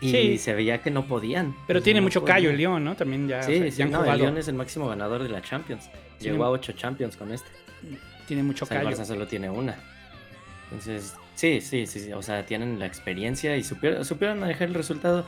Y 0.00 0.10
Sí. 0.10 0.38
se 0.38 0.54
veía 0.54 0.80
que 0.82 0.90
no 0.90 1.06
podían. 1.06 1.54
Pero 1.66 1.80
O 1.80 1.82
tiene 1.82 2.00
no 2.00 2.04
mucho 2.04 2.24
callo 2.24 2.50
el 2.50 2.56
León, 2.56 2.82
¿no? 2.84 2.96
También 2.96 3.28
ya, 3.28 3.40
o 3.40 3.42
Sí, 3.42 3.58
sea, 3.58 3.70
sí, 3.70 3.76
ya 3.78 3.84
han 3.84 3.90
no, 3.90 4.04
el. 4.04 4.18
Lyon 4.18 4.38
es 4.38 4.48
el 4.48 4.54
máximo 4.54 4.88
ganador 4.88 5.22
de 5.22 5.28
la 5.28 5.42
Champions. 5.42 5.90
Tiene- 6.18 6.32
Llegó 6.34 6.44
a 6.46 6.50
ocho 6.50 6.72
Champions 6.72 7.16
con 7.16 7.30
este. 7.32 7.48
Tiene 8.26 8.42
mucho 8.42 8.64
O 8.64 8.68
sea, 8.68 8.78
el 8.80 8.84
callo. 8.86 8.96
Barça 8.96 9.04
solo 9.04 9.26
tiene 9.26 9.50
una. 9.50 9.76
Entonces, 10.64 11.14
sí, 11.34 11.60
sí, 11.60 11.86
sí, 11.86 12.00
sí, 12.00 12.12
O 12.12 12.22
sea, 12.22 12.46
tienen 12.46 12.78
la 12.78 12.86
experiencia 12.86 13.56
y 13.56 13.64
supieron, 13.64 14.04
supieron 14.04 14.38
manejar 14.40 14.68
el 14.68 14.74
resultado. 14.74 15.26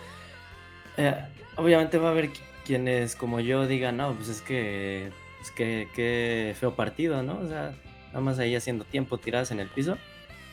Eh, 0.96 1.14
obviamente 1.56 1.98
va 1.98 2.08
a 2.08 2.12
haber 2.12 2.30
qui- 2.30 2.40
quienes 2.64 3.16
como 3.16 3.40
yo 3.40 3.66
digan, 3.66 3.96
no, 3.96 4.14
pues 4.14 4.28
es 4.28 4.40
que, 4.42 5.10
que, 5.56 5.88
qué 5.94 6.54
feo 6.58 6.74
partido, 6.74 7.22
¿no? 7.22 7.38
O 7.40 7.48
sea, 7.48 7.74
nada 8.08 8.20
más 8.20 8.38
ahí 8.38 8.54
haciendo 8.54 8.84
tiempo 8.84 9.18
tiradas 9.18 9.50
en 9.50 9.60
el 9.60 9.68
piso. 9.68 9.98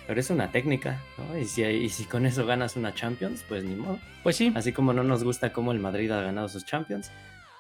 Pero 0.10 0.22
es 0.22 0.30
una 0.32 0.52
técnica, 0.52 1.00
¿no? 1.20 1.38
Y 1.38 1.46
si, 1.46 1.64
y 1.64 1.88
si 1.90 2.06
con 2.06 2.26
eso 2.26 2.44
ganas 2.44 2.76
una 2.76 2.96
Champions, 2.96 3.46
pues 3.48 3.64
ni 3.64 3.76
modo. 3.76 4.00
Pues 4.24 4.38
sí, 4.38 4.52
Así 4.56 4.74
como 4.74 4.92
no 4.92 5.04
nos 5.04 5.24
gusta 5.24 5.54
cómo 5.54 5.72
el 5.72 5.78
Madrid 5.78 6.10
ha 6.10 6.20
ganado 6.24 6.50
sus 6.50 6.66
Champions, 6.66 7.12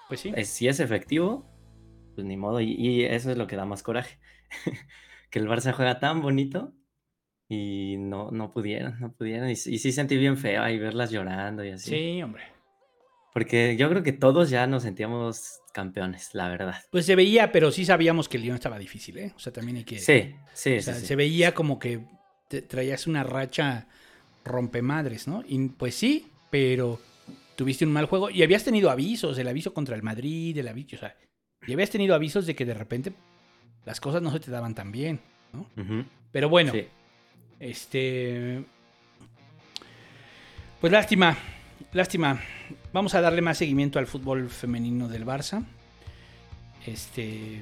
pues 0.07 0.21
sí. 0.21 0.33
eh, 0.35 0.45
si 0.45 0.67
es 0.67 0.79
efectivo, 0.79 1.45
pues 2.15 2.25
ni 2.25 2.37
modo. 2.37 2.59
Y, 2.59 2.71
y 2.71 3.03
eso 3.05 3.29
es 3.29 3.37
lo 3.37 3.45
que 3.45 3.55
da 3.55 3.65
más 3.65 3.83
coraje. 3.83 4.17
que 5.29 5.37
el 5.37 5.47
Barça 5.47 5.73
juega 5.73 5.99
tan 5.99 6.23
bonito 6.23 6.73
y 7.47 7.97
no, 7.99 8.31
no 8.31 8.51
pudieron, 8.51 8.99
no 8.99 9.13
pudieron. 9.13 9.47
Y, 9.47 9.55
sí- 9.55 9.75
y 9.75 9.77
sí 9.77 9.91
sentí 9.91 10.17
bien 10.17 10.35
feo 10.35 10.63
ahí 10.63 10.79
verlas 10.79 11.11
llorando 11.11 11.63
y 11.63 11.69
así. 11.69 11.91
Sí, 11.91 12.23
hombre. 12.23 12.45
Porque 13.31 13.77
yo 13.77 13.89
creo 13.91 14.01
que 14.01 14.11
todos 14.11 14.49
ya 14.49 14.65
nos 14.65 14.81
sentíamos 14.81 15.59
campeones, 15.71 16.33
la 16.33 16.49
verdad. 16.49 16.77
Pues 16.91 17.05
se 17.05 17.15
veía, 17.15 17.51
pero 17.51 17.71
sí 17.71 17.85
sabíamos 17.85 18.27
que 18.27 18.37
el 18.37 18.43
León 18.43 18.55
estaba 18.55 18.79
difícil, 18.79 19.19
¿eh? 19.19 19.33
O 19.35 19.39
sea, 19.39 19.53
también 19.53 19.77
hay 19.77 19.83
que... 19.83 19.99
Sí, 19.99 20.33
sí, 20.53 20.73
o 20.77 20.79
sí, 20.79 20.81
sea, 20.81 20.95
sí. 20.95 21.05
se 21.05 21.15
veía 21.15 21.53
como 21.53 21.77
que 21.77 22.07
te- 22.49 22.61
traías 22.61 23.07
una 23.07 23.23
racha 23.23 23.87
rompemadres, 24.43 25.27
¿no? 25.29 25.43
Y 25.47 25.69
pues 25.69 25.95
sí, 25.95 26.27
pero 26.49 26.99
tuviste 27.55 27.85
un 27.85 27.93
mal 27.93 28.05
juego 28.05 28.29
y 28.29 28.43
habías 28.43 28.65
tenido 28.65 28.89
avisos, 28.89 29.37
el 29.37 29.47
aviso 29.47 29.73
contra 29.73 29.95
el 29.95 30.03
Madrid, 30.03 30.57
el 30.57 30.67
aviso, 30.67 30.97
o 30.97 30.99
sea, 30.99 31.15
y 31.65 31.73
habías 31.73 31.89
tenido 31.89 32.15
avisos 32.15 32.45
de 32.45 32.55
que 32.55 32.65
de 32.65 32.73
repente 32.73 33.13
las 33.85 34.01
cosas 34.01 34.21
no 34.21 34.31
se 34.31 34.39
te 34.39 34.51
daban 34.51 34.75
tan 34.75 34.91
bien, 34.91 35.19
¿no? 35.53 35.65
Pero 36.31 36.49
bueno, 36.49 36.71
sí. 36.73 36.85
este... 37.59 38.63
Pues 40.79 40.93
lástima, 40.93 41.37
lástima. 41.91 42.39
Vamos 42.93 43.13
a 43.13 43.21
darle 43.21 43.41
más 43.41 43.57
seguimiento 43.57 43.99
al 43.99 44.07
fútbol 44.07 44.49
femenino 44.49 45.09
del 45.09 45.25
Barça. 45.25 45.65
Este... 46.85 47.61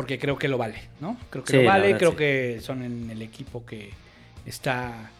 Porque 0.00 0.18
creo 0.18 0.38
que 0.38 0.48
lo 0.48 0.56
vale, 0.56 0.80
¿no? 0.98 1.18
Creo 1.28 1.44
que 1.44 1.50
Sí, 1.52 1.58
lo 1.58 1.64
vale, 1.68 1.94
creo 1.98 2.12
sí. 2.12 2.16
que 2.16 2.60
son 2.62 2.82
en 2.82 3.10
el 3.10 3.20
equipo 3.20 3.66
que 3.66 3.90
está... 4.46 5.10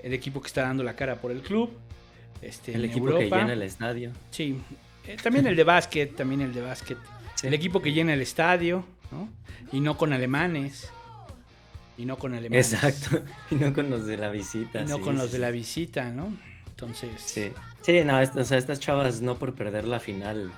El 0.00 0.12
equipo 0.14 0.40
que 0.40 0.46
está 0.46 0.62
dando 0.62 0.84
la 0.84 0.94
cara 0.94 1.16
por 1.16 1.32
el 1.32 1.40
club. 1.42 1.70
Este, 2.40 2.72
El 2.72 2.84
en 2.84 2.90
equipo 2.92 3.06
que 3.18 3.24
llena 3.24 3.52
el 3.52 3.62
estadio. 3.62 4.12
Sí, 4.30 4.60
eh, 5.08 5.16
también 5.20 5.48
el 5.48 5.56
de 5.56 5.64
básquet, 5.64 6.14
también 6.14 6.40
el 6.42 6.54
de 6.54 6.60
básquet. 6.60 6.98
Sí. 7.34 7.48
El 7.48 7.54
equipo 7.54 7.82
que 7.82 7.92
llena 7.92 8.14
el 8.14 8.20
estadio, 8.22 8.84
¿no? 9.10 9.28
Y 9.72 9.80
no 9.80 9.96
con 9.96 10.12
alemanes. 10.12 10.88
Y 11.96 12.04
no 12.04 12.16
con 12.16 12.32
alemanes. 12.34 12.72
Exacto. 12.72 13.20
Y 13.50 13.56
no 13.56 13.72
con 13.74 13.90
los 13.90 14.06
de 14.06 14.16
la 14.18 14.30
visita. 14.30 14.82
Y 14.82 14.84
no 14.84 14.98
sí, 14.98 15.02
con 15.02 15.14
sí, 15.16 15.20
los 15.22 15.32
de 15.32 15.38
la 15.40 15.50
visita, 15.50 16.10
¿no? 16.10 16.32
Entonces, 16.68 17.10
Sí, 17.20 17.50
sí, 17.82 18.04
no, 18.04 18.20
est- 18.20 18.36
o 18.36 18.44
sea, 18.44 18.56
estas 18.56 18.78
chavas 18.78 19.20
no 19.20 19.36
por 19.36 19.54
perder 19.56 19.84
la 19.88 19.98
final 19.98 20.52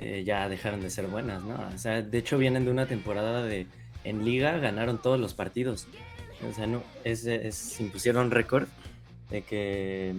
eh, 0.00 0.22
ya 0.24 0.48
dejaron 0.48 0.80
de 0.80 0.90
ser 0.90 1.06
buenas, 1.06 1.42
¿no? 1.42 1.54
O 1.74 1.78
sea, 1.78 2.02
de 2.02 2.18
hecho 2.18 2.38
vienen 2.38 2.64
de 2.64 2.70
una 2.70 2.86
temporada 2.86 3.42
de 3.44 3.66
en 4.04 4.24
liga 4.24 4.58
ganaron 4.58 5.00
todos 5.00 5.18
los 5.18 5.34
partidos. 5.34 5.86
O 6.48 6.54
sea, 6.54 6.66
no, 6.66 6.82
es, 7.04 7.24
es- 7.26 7.80
impusieron 7.80 8.30
récord 8.30 8.68
de 9.30 9.42
que, 9.42 10.14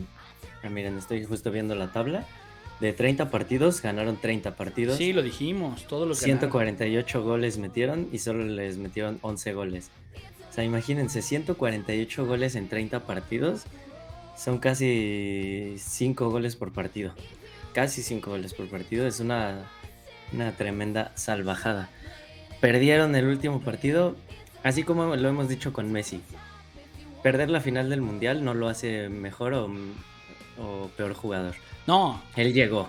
ah, 0.64 0.70
miren, 0.70 0.98
estoy 0.98 1.24
justo 1.24 1.52
viendo 1.52 1.76
la 1.76 1.92
tabla, 1.94 2.26
de 2.82 2.92
30 2.94 3.30
partidos 3.32 3.82
ganaron 3.82 4.18
30 4.18 4.56
partidos. 4.56 4.98
sí, 4.98 5.14
lo 5.14 5.22
dijimos, 5.24 5.88
todos 5.88 6.08
los 6.08 6.20
ganaron. 6.22 6.40
148 6.42 7.24
goles 7.24 7.58
metieron 7.58 8.08
y 8.12 8.20
solo 8.20 8.44
les 8.46 8.78
metieron 8.78 9.20
11 9.22 9.54
goles. 9.54 9.90
O 10.50 10.54
sea, 10.54 10.64
imagínense, 10.64 11.22
148 11.22 12.26
goles 12.26 12.56
en 12.56 12.68
30 12.68 13.02
partidos 13.06 13.64
son 14.36 14.58
casi 14.60 15.76
5 15.78 16.30
goles 16.30 16.56
por 16.56 16.72
partido. 16.74 17.14
Casi 17.78 18.02
5 18.02 18.32
goles 18.32 18.56
por 18.56 18.68
partido. 18.70 19.06
Es 19.06 19.20
una, 19.20 19.70
una 20.34 20.52
tremenda 20.54 21.12
salvajada. 21.14 21.90
Perdieron 22.60 23.16
el 23.16 23.28
último 23.28 23.62
partido, 23.62 24.16
así 24.64 24.82
como 24.82 25.16
lo 25.16 25.30
hemos 25.30 25.48
dicho 25.48 25.74
con 25.74 25.92
Messi. 25.92 26.24
Perder 27.22 27.52
la 27.52 27.62
final 27.62 27.92
del 27.92 28.02
Mundial 28.02 28.44
no 28.44 28.56
lo 28.56 28.68
hace 28.68 29.10
mejor 29.10 29.54
o, 29.54 29.70
o 30.58 30.90
peor 30.98 31.14
jugador. 31.14 31.54
No, 31.86 32.20
Él 32.36 32.52
llegó. 32.52 32.88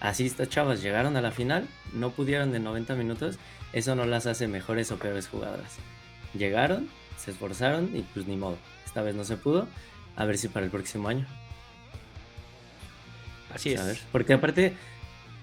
Así 0.00 0.24
estas 0.24 0.48
chavas 0.48 0.80
llegaron 0.80 1.18
a 1.18 1.20
la 1.20 1.32
final, 1.32 1.68
no 1.92 2.08
pudieron 2.08 2.50
de 2.50 2.60
90 2.60 2.94
minutos, 2.94 3.38
eso 3.74 3.94
no 3.94 4.06
las 4.06 4.24
hace 4.24 4.48
mejores 4.48 4.90
o 4.90 4.96
peores 4.96 5.28
jugadoras. 5.28 5.76
Llegaron, 6.32 6.88
se 7.18 7.32
esforzaron 7.32 7.94
y 7.94 8.00
pues 8.14 8.26
ni 8.26 8.38
modo. 8.38 8.56
Esta 8.86 9.02
vez 9.02 9.14
no 9.14 9.24
se 9.24 9.36
pudo. 9.36 9.68
A 10.16 10.24
ver 10.24 10.38
si 10.38 10.48
para 10.48 10.64
el 10.64 10.72
próximo 10.72 11.08
año. 11.08 11.26
Así 13.54 13.72
es. 13.72 14.00
Porque 14.12 14.32
aparte, 14.32 14.74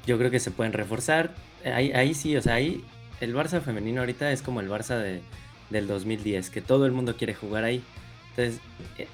yo 0.05 0.17
creo 0.17 0.31
que 0.31 0.39
se 0.39 0.51
pueden 0.51 0.73
reforzar. 0.73 1.33
Eh, 1.63 1.71
Ahí, 1.71 1.91
ahí 1.91 2.13
sí, 2.13 2.35
o 2.35 2.41
sea, 2.41 2.55
ahí 2.55 2.83
el 3.21 3.35
Barça 3.35 3.61
femenino 3.61 4.01
ahorita 4.01 4.31
es 4.31 4.41
como 4.41 4.61
el 4.61 4.69
Barça 4.69 4.97
de, 4.97 5.21
del 5.69 5.87
2010, 5.87 6.49
que 6.49 6.61
todo 6.61 6.85
el 6.85 6.91
mundo 6.91 7.15
quiere 7.17 7.33
jugar 7.33 7.63
ahí. 7.63 7.83
Entonces, 8.29 8.61
eh, 8.97 9.07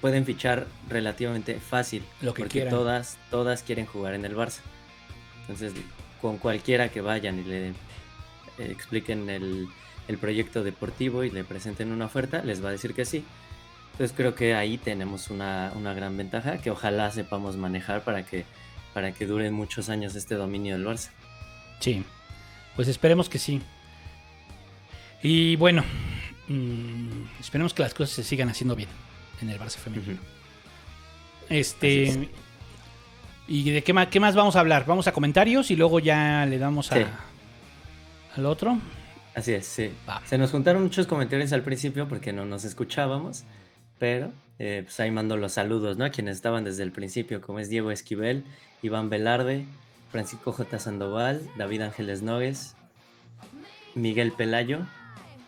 pueden 0.00 0.24
fichar 0.24 0.66
relativamente 0.88 1.54
fácil. 1.60 2.04
Lo 2.20 2.34
que 2.34 2.42
porque 2.42 2.52
quieran. 2.60 2.70
todas, 2.70 3.18
todas 3.30 3.62
quieren 3.62 3.86
jugar 3.86 4.14
en 4.14 4.24
el 4.24 4.36
Barça. 4.36 4.60
Entonces, 5.42 5.72
con 6.20 6.38
cualquiera 6.38 6.88
que 6.88 7.00
vayan 7.00 7.38
y 7.38 7.44
le 7.44 7.68
eh, 7.68 7.74
expliquen 8.58 9.28
el, 9.28 9.68
el 10.08 10.18
proyecto 10.18 10.62
deportivo 10.62 11.24
y 11.24 11.30
le 11.30 11.44
presenten 11.44 11.92
una 11.92 12.06
oferta, 12.06 12.42
les 12.42 12.64
va 12.64 12.68
a 12.68 12.72
decir 12.72 12.94
que 12.94 13.04
sí. 13.04 13.24
Entonces 13.96 14.14
creo 14.14 14.34
que 14.34 14.54
ahí 14.54 14.76
tenemos 14.76 15.30
una, 15.30 15.72
una 15.74 15.94
gran 15.94 16.16
ventaja 16.18 16.58
que 16.58 16.70
ojalá 16.70 17.10
sepamos 17.10 17.56
manejar 17.56 18.02
para 18.02 18.24
que, 18.26 18.44
para 18.92 19.12
que 19.12 19.24
dure 19.24 19.50
muchos 19.50 19.88
años 19.88 20.14
este 20.14 20.34
dominio 20.34 20.74
del 20.76 20.86
Barça. 20.86 21.10
Sí, 21.80 22.04
pues 22.74 22.88
esperemos 22.88 23.30
que 23.30 23.38
sí. 23.38 23.62
Y 25.22 25.56
bueno, 25.56 25.82
mm, 26.48 27.40
esperemos 27.40 27.72
que 27.72 27.82
las 27.82 27.94
cosas 27.94 28.14
se 28.14 28.22
sigan 28.22 28.50
haciendo 28.50 28.76
bien 28.76 28.90
en 29.40 29.48
el 29.48 29.58
Barça 29.58 29.76
femenino. 29.78 30.18
Este. 31.48 32.28
¿Y 33.48 33.70
de 33.70 33.82
qué 33.82 33.92
más, 33.94 34.08
qué 34.08 34.20
más 34.20 34.34
vamos 34.34 34.56
a 34.56 34.60
hablar? 34.60 34.84
Vamos 34.86 35.06
a 35.06 35.12
comentarios 35.12 35.70
y 35.70 35.76
luego 35.76 36.00
ya 36.00 36.44
le 36.46 36.58
damos 36.58 36.92
a, 36.92 36.96
Sí. 36.96 37.04
al 38.36 38.44
otro. 38.46 38.78
Así 39.34 39.52
es, 39.52 39.66
sí. 39.66 39.90
Va. 40.06 40.20
Se 40.26 40.36
nos 40.36 40.50
juntaron 40.50 40.82
muchos 40.82 41.06
comentarios 41.06 41.52
al 41.52 41.62
principio 41.62 42.08
porque 42.08 42.32
no 42.32 42.44
nos 42.44 42.64
escuchábamos, 42.64 43.44
pero 43.98 44.32
eh, 44.58 44.82
pues 44.84 44.98
ahí 45.00 45.10
mando 45.10 45.36
los 45.36 45.52
saludos, 45.52 45.96
¿no? 45.98 46.04
A 46.04 46.10
quienes 46.10 46.36
estaban 46.36 46.64
desde 46.64 46.82
el 46.82 46.92
principio, 46.92 47.40
como 47.40 47.58
es 47.58 47.68
Diego 47.68 47.90
Esquivel, 47.90 48.44
Iván 48.82 49.10
Velarde, 49.10 49.66
Francisco 50.10 50.52
J. 50.52 50.78
Sandoval, 50.78 51.42
David 51.56 51.82
Ángeles 51.82 52.22
Nogues, 52.22 52.74
Miguel 53.94 54.32
Pelayo, 54.32 54.86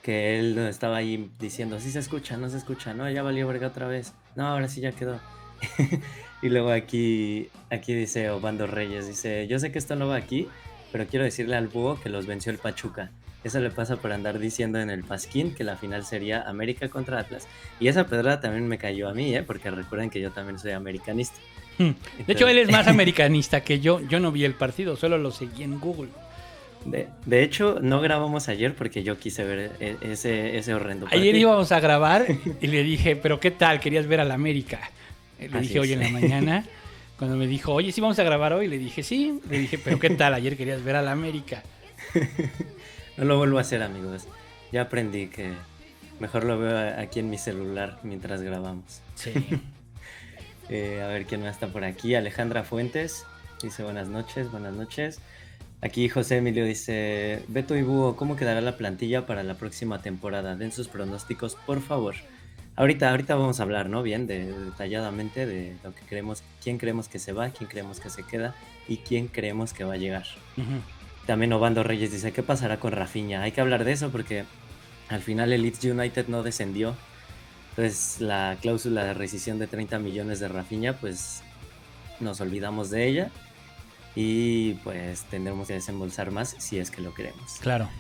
que 0.03 0.39
él 0.39 0.59
estaba 0.59 0.97
ahí 0.97 1.31
diciendo, 1.39 1.81
sí 1.81 1.91
se 1.91 1.99
escucha, 1.99 2.37
no 2.37 2.51
se 2.51 2.59
escucha, 2.59 2.95
no, 2.95 3.09
ya 3.11 3.23
valió 3.23 3.47
verga 3.47 3.69
otra 3.69 3.89
vez, 3.89 4.13
no, 4.37 4.47
ahora 4.47 4.69
sí 4.69 4.81
ya 4.81 4.93
quedó. 4.93 5.21
y 6.43 6.49
luego 6.49 6.71
aquí, 6.71 7.51
aquí 7.71 7.95
dice 7.95 8.31
Obando 8.31 8.67
Reyes, 8.67 9.07
dice, 9.07 9.47
yo 9.49 9.59
sé 9.59 9.73
que 9.73 9.79
esto 9.79 9.97
no 9.97 10.09
va 10.09 10.17
aquí, 10.17 10.49
pero 10.93 11.07
quiero 11.07 11.25
decirle 11.25 11.57
al 11.57 11.69
búho 11.69 12.01
que 12.01 12.09
los 12.09 12.27
venció 12.27 12.53
el 12.53 12.59
Pachuca. 12.59 13.11
Eso 13.49 13.61
le 13.61 13.71
pasa 13.71 13.97
por 13.97 14.13
andar 14.13 14.39
diciendo 14.39 14.79
en 14.79 14.91
el 14.91 15.05
pasquín 15.05 15.55
que 15.55 15.65
la 15.65 15.77
final 15.77 16.05
sería 16.05 16.43
América 16.43 16.91
contra 16.91 17.19
Atlas. 17.19 17.49
Y 17.81 17.89
esa 17.89 18.07
pedrada 18.07 18.41
también 18.43 18.69
me 18.69 18.77
cayó 18.77 19.09
a 19.09 19.15
mí, 19.15 19.35
¿eh? 19.35 19.43
Porque 19.43 19.71
recuerden 19.71 20.11
que 20.11 20.21
yo 20.21 20.31
también 20.33 20.59
soy 20.59 20.73
americanista. 20.73 21.39
Hmm. 21.79 21.93
De 22.27 22.33
hecho, 22.35 22.47
él 22.47 22.59
es 22.59 22.71
más 22.71 22.87
americanista 22.89 23.63
que 23.63 23.81
yo. 23.81 24.01
Yo 24.07 24.21
no 24.21 24.33
vi 24.33 24.45
el 24.45 24.53
partido, 24.53 24.97
solo 24.97 25.17
lo 25.17 25.31
seguí 25.31 25.63
en 25.63 25.81
Google. 25.81 26.11
De, 26.85 27.09
de 27.25 27.43
hecho, 27.43 27.79
no 27.81 28.03
grabamos 28.03 28.51
ayer 28.51 28.75
porque 28.75 29.03
yo 29.03 29.19
quise 29.19 29.45
ver 29.45 29.73
e- 29.81 29.97
ese, 30.03 30.59
ese 30.59 30.75
horrendo 30.75 31.07
Ayer 31.07 31.19
partido. 31.33 31.39
íbamos 31.39 31.73
a 31.73 31.81
grabar 31.81 32.27
y 32.61 32.67
le 32.67 32.83
dije, 32.85 33.17
pero 33.17 33.41
¿qué 33.41 33.51
tal? 33.51 33.81
¿Querías 33.81 34.07
ver 34.07 34.21
al 34.21 34.31
América? 34.31 34.91
Le 35.41 35.47
Así 35.47 35.69
dije 35.69 35.81
hoy 35.81 35.93
en 35.95 36.01
la 36.01 36.11
mañana, 36.11 36.65
cuando 37.19 37.35
me 37.39 37.47
dijo, 37.47 37.73
oye, 37.73 37.93
sí 37.93 38.03
vamos 38.03 38.19
a 38.19 38.25
grabar 38.25 38.53
hoy, 38.53 38.69
le 38.69 38.77
dije, 38.77 39.03
sí. 39.03 39.41
Le 39.49 39.59
dije, 39.59 39.79
pero 39.79 39.99
¿qué 39.99 40.11
tal? 40.11 40.35
Ayer 40.35 40.55
querías 40.55 40.85
ver 40.85 40.97
al 40.97 41.09
América. 41.09 41.63
No 43.19 43.25
lo 43.25 43.37
vuelvo 43.37 43.59
a 43.59 43.63
hacer, 43.63 43.83
amigos. 43.83 44.29
Ya 44.71 44.83
aprendí 44.83 45.27
que 45.27 45.53
mejor 46.21 46.45
lo 46.45 46.57
veo 46.57 47.01
aquí 47.01 47.19
en 47.19 47.29
mi 47.29 47.37
celular 47.37 47.99
mientras 48.03 48.43
grabamos. 48.43 49.03
Sí. 49.15 49.33
Eh, 50.71 51.01
a 51.01 51.07
ver 51.07 51.25
quién 51.25 51.41
más 51.41 51.53
está 51.55 51.69
por 51.69 51.83
aquí. 51.83 52.15
Alejandra 52.15 52.63
Fuentes 52.63 53.25
dice 53.63 53.83
buenas 53.85 54.09
noches, 54.09 54.51
buenas 54.51 54.75
noches. 54.75 55.19
Aquí 55.81 56.11
José 56.11 56.37
Emilio 56.37 56.63
dice, 56.67 57.43
Beto 57.49 57.75
y 57.75 57.81
Búho, 57.81 58.17
¿cómo 58.17 58.37
quedará 58.37 58.61
la 58.61 58.77
plantilla 58.77 59.25
para 59.25 59.43
la 59.43 59.55
próxima 59.55 60.03
temporada? 60.03 60.57
Den 60.57 60.71
sus 60.71 60.87
pronósticos, 60.89 61.55
por 61.55 61.81
favor. 61.81 62.17
Ahorita, 62.77 63.09
ahorita 63.09 63.35
vamos 63.35 63.61
a 63.61 63.63
hablar, 63.63 63.89
¿no? 63.89 64.03
Bien, 64.03 64.27
de, 64.27 64.53
detalladamente 64.53 65.47
de 65.47 65.75
lo 65.83 65.95
que 65.95 66.03
creemos, 66.03 66.43
quién 66.63 66.77
creemos 66.77 67.09
que 67.09 67.19
se 67.19 67.33
va, 67.33 67.49
quién 67.49 67.71
creemos 67.71 67.99
que 67.99 68.11
se 68.11 68.25
queda 68.25 68.55
y 68.89 68.99
quién 68.99 69.29
creemos 69.29 69.73
que 69.73 69.85
va 69.85 69.95
a 69.95 69.97
llegar. 69.97 70.27
Ujú. 70.59 70.83
También 71.29 71.53
Obando 71.53 71.83
Reyes 71.83 72.11
dice, 72.11 72.33
¿qué 72.33 72.43
pasará 72.43 72.81
con 72.81 72.91
Rafinha? 72.91 73.43
Hay 73.43 73.53
que 73.53 73.61
hablar 73.61 73.85
de 73.85 73.93
eso 73.93 74.09
porque 74.09 74.47
al 75.11 75.21
final 75.21 75.53
el 75.53 75.61
Leeds 75.61 75.85
United 75.85 76.27
no 76.29 76.43
descendió. 76.43 76.97
Entonces 77.69 78.23
la 78.23 78.57
cláusula 78.63 79.05
de 79.05 79.13
rescisión 79.13 79.59
de 79.59 79.67
30 79.67 79.99
millones 79.99 80.41
de 80.41 80.49
Rafinha, 80.49 80.95
pues 80.95 81.43
nos 82.19 82.41
olvidamos 82.41 82.89
de 82.89 83.07
ella. 83.07 83.31
Y 84.15 84.77
pues 84.85 85.25
tendremos 85.25 85.69
que 85.69 85.75
desembolsar 85.75 86.31
más 86.31 86.57
si 86.59 86.79
es 86.79 86.91
que 86.91 87.03
lo 87.03 87.13
queremos. 87.13 87.59
Claro. 87.61 87.91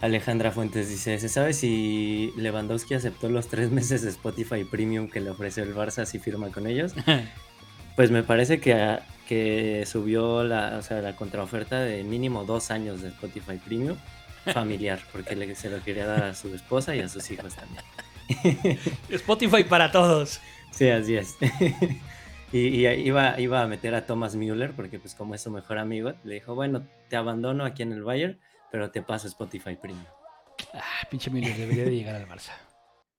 Alejandra 0.00 0.50
Fuentes 0.50 0.88
dice, 0.88 1.20
¿se 1.20 1.28
sabe 1.28 1.52
si 1.52 2.32
Lewandowski 2.36 2.94
aceptó 2.94 3.28
los 3.28 3.46
tres 3.46 3.70
meses 3.70 4.02
de 4.02 4.08
Spotify 4.08 4.64
Premium 4.64 5.08
que 5.08 5.20
le 5.20 5.30
ofreció 5.30 5.62
el 5.62 5.72
Barça 5.72 6.04
si 6.04 6.18
firma 6.18 6.48
con 6.48 6.66
ellos? 6.66 6.94
Pues 7.94 8.10
me 8.10 8.22
parece 8.22 8.58
que, 8.58 8.98
que 9.28 9.84
subió 9.86 10.44
la, 10.44 10.76
o 10.78 10.82
sea, 10.82 11.00
la 11.00 11.16
contraoferta 11.16 11.80
de 11.80 12.04
mínimo 12.04 12.44
dos 12.44 12.70
años 12.70 13.02
de 13.02 13.08
Spotify 13.08 13.56
Premium 13.64 13.96
familiar, 14.52 15.00
porque 15.12 15.36
le, 15.36 15.54
se 15.54 15.70
lo 15.70 15.82
quería 15.82 16.06
dar 16.06 16.24
a 16.24 16.34
su 16.34 16.54
esposa 16.54 16.94
y 16.94 17.00
a 17.00 17.08
sus 17.08 17.30
hijos 17.30 17.54
también. 17.54 18.78
Spotify 19.10 19.64
para 19.64 19.92
todos. 19.92 20.40
Sí, 20.70 20.88
así 20.88 21.16
es. 21.16 21.36
y 22.52 22.58
y 22.58 22.86
iba, 22.86 23.38
iba 23.40 23.62
a 23.62 23.66
meter 23.66 23.94
a 23.94 24.06
Thomas 24.06 24.34
Müller, 24.34 24.72
porque 24.72 24.98
pues 24.98 25.14
como 25.14 25.34
es 25.34 25.42
su 25.42 25.50
mejor 25.50 25.78
amigo, 25.78 26.14
le 26.24 26.34
dijo, 26.34 26.54
bueno, 26.54 26.86
te 27.08 27.16
abandono 27.16 27.64
aquí 27.64 27.82
en 27.82 27.92
el 27.92 28.02
Bayern, 28.02 28.38
pero 28.70 28.90
te 28.90 29.02
paso 29.02 29.28
Spotify 29.28 29.76
Premium. 29.76 30.04
Ah, 30.74 31.06
pinche 31.10 31.30
Miller 31.30 31.56
debería 31.56 31.84
de 31.84 31.94
llegar 31.94 32.14
al 32.14 32.26
Barça. 32.26 32.52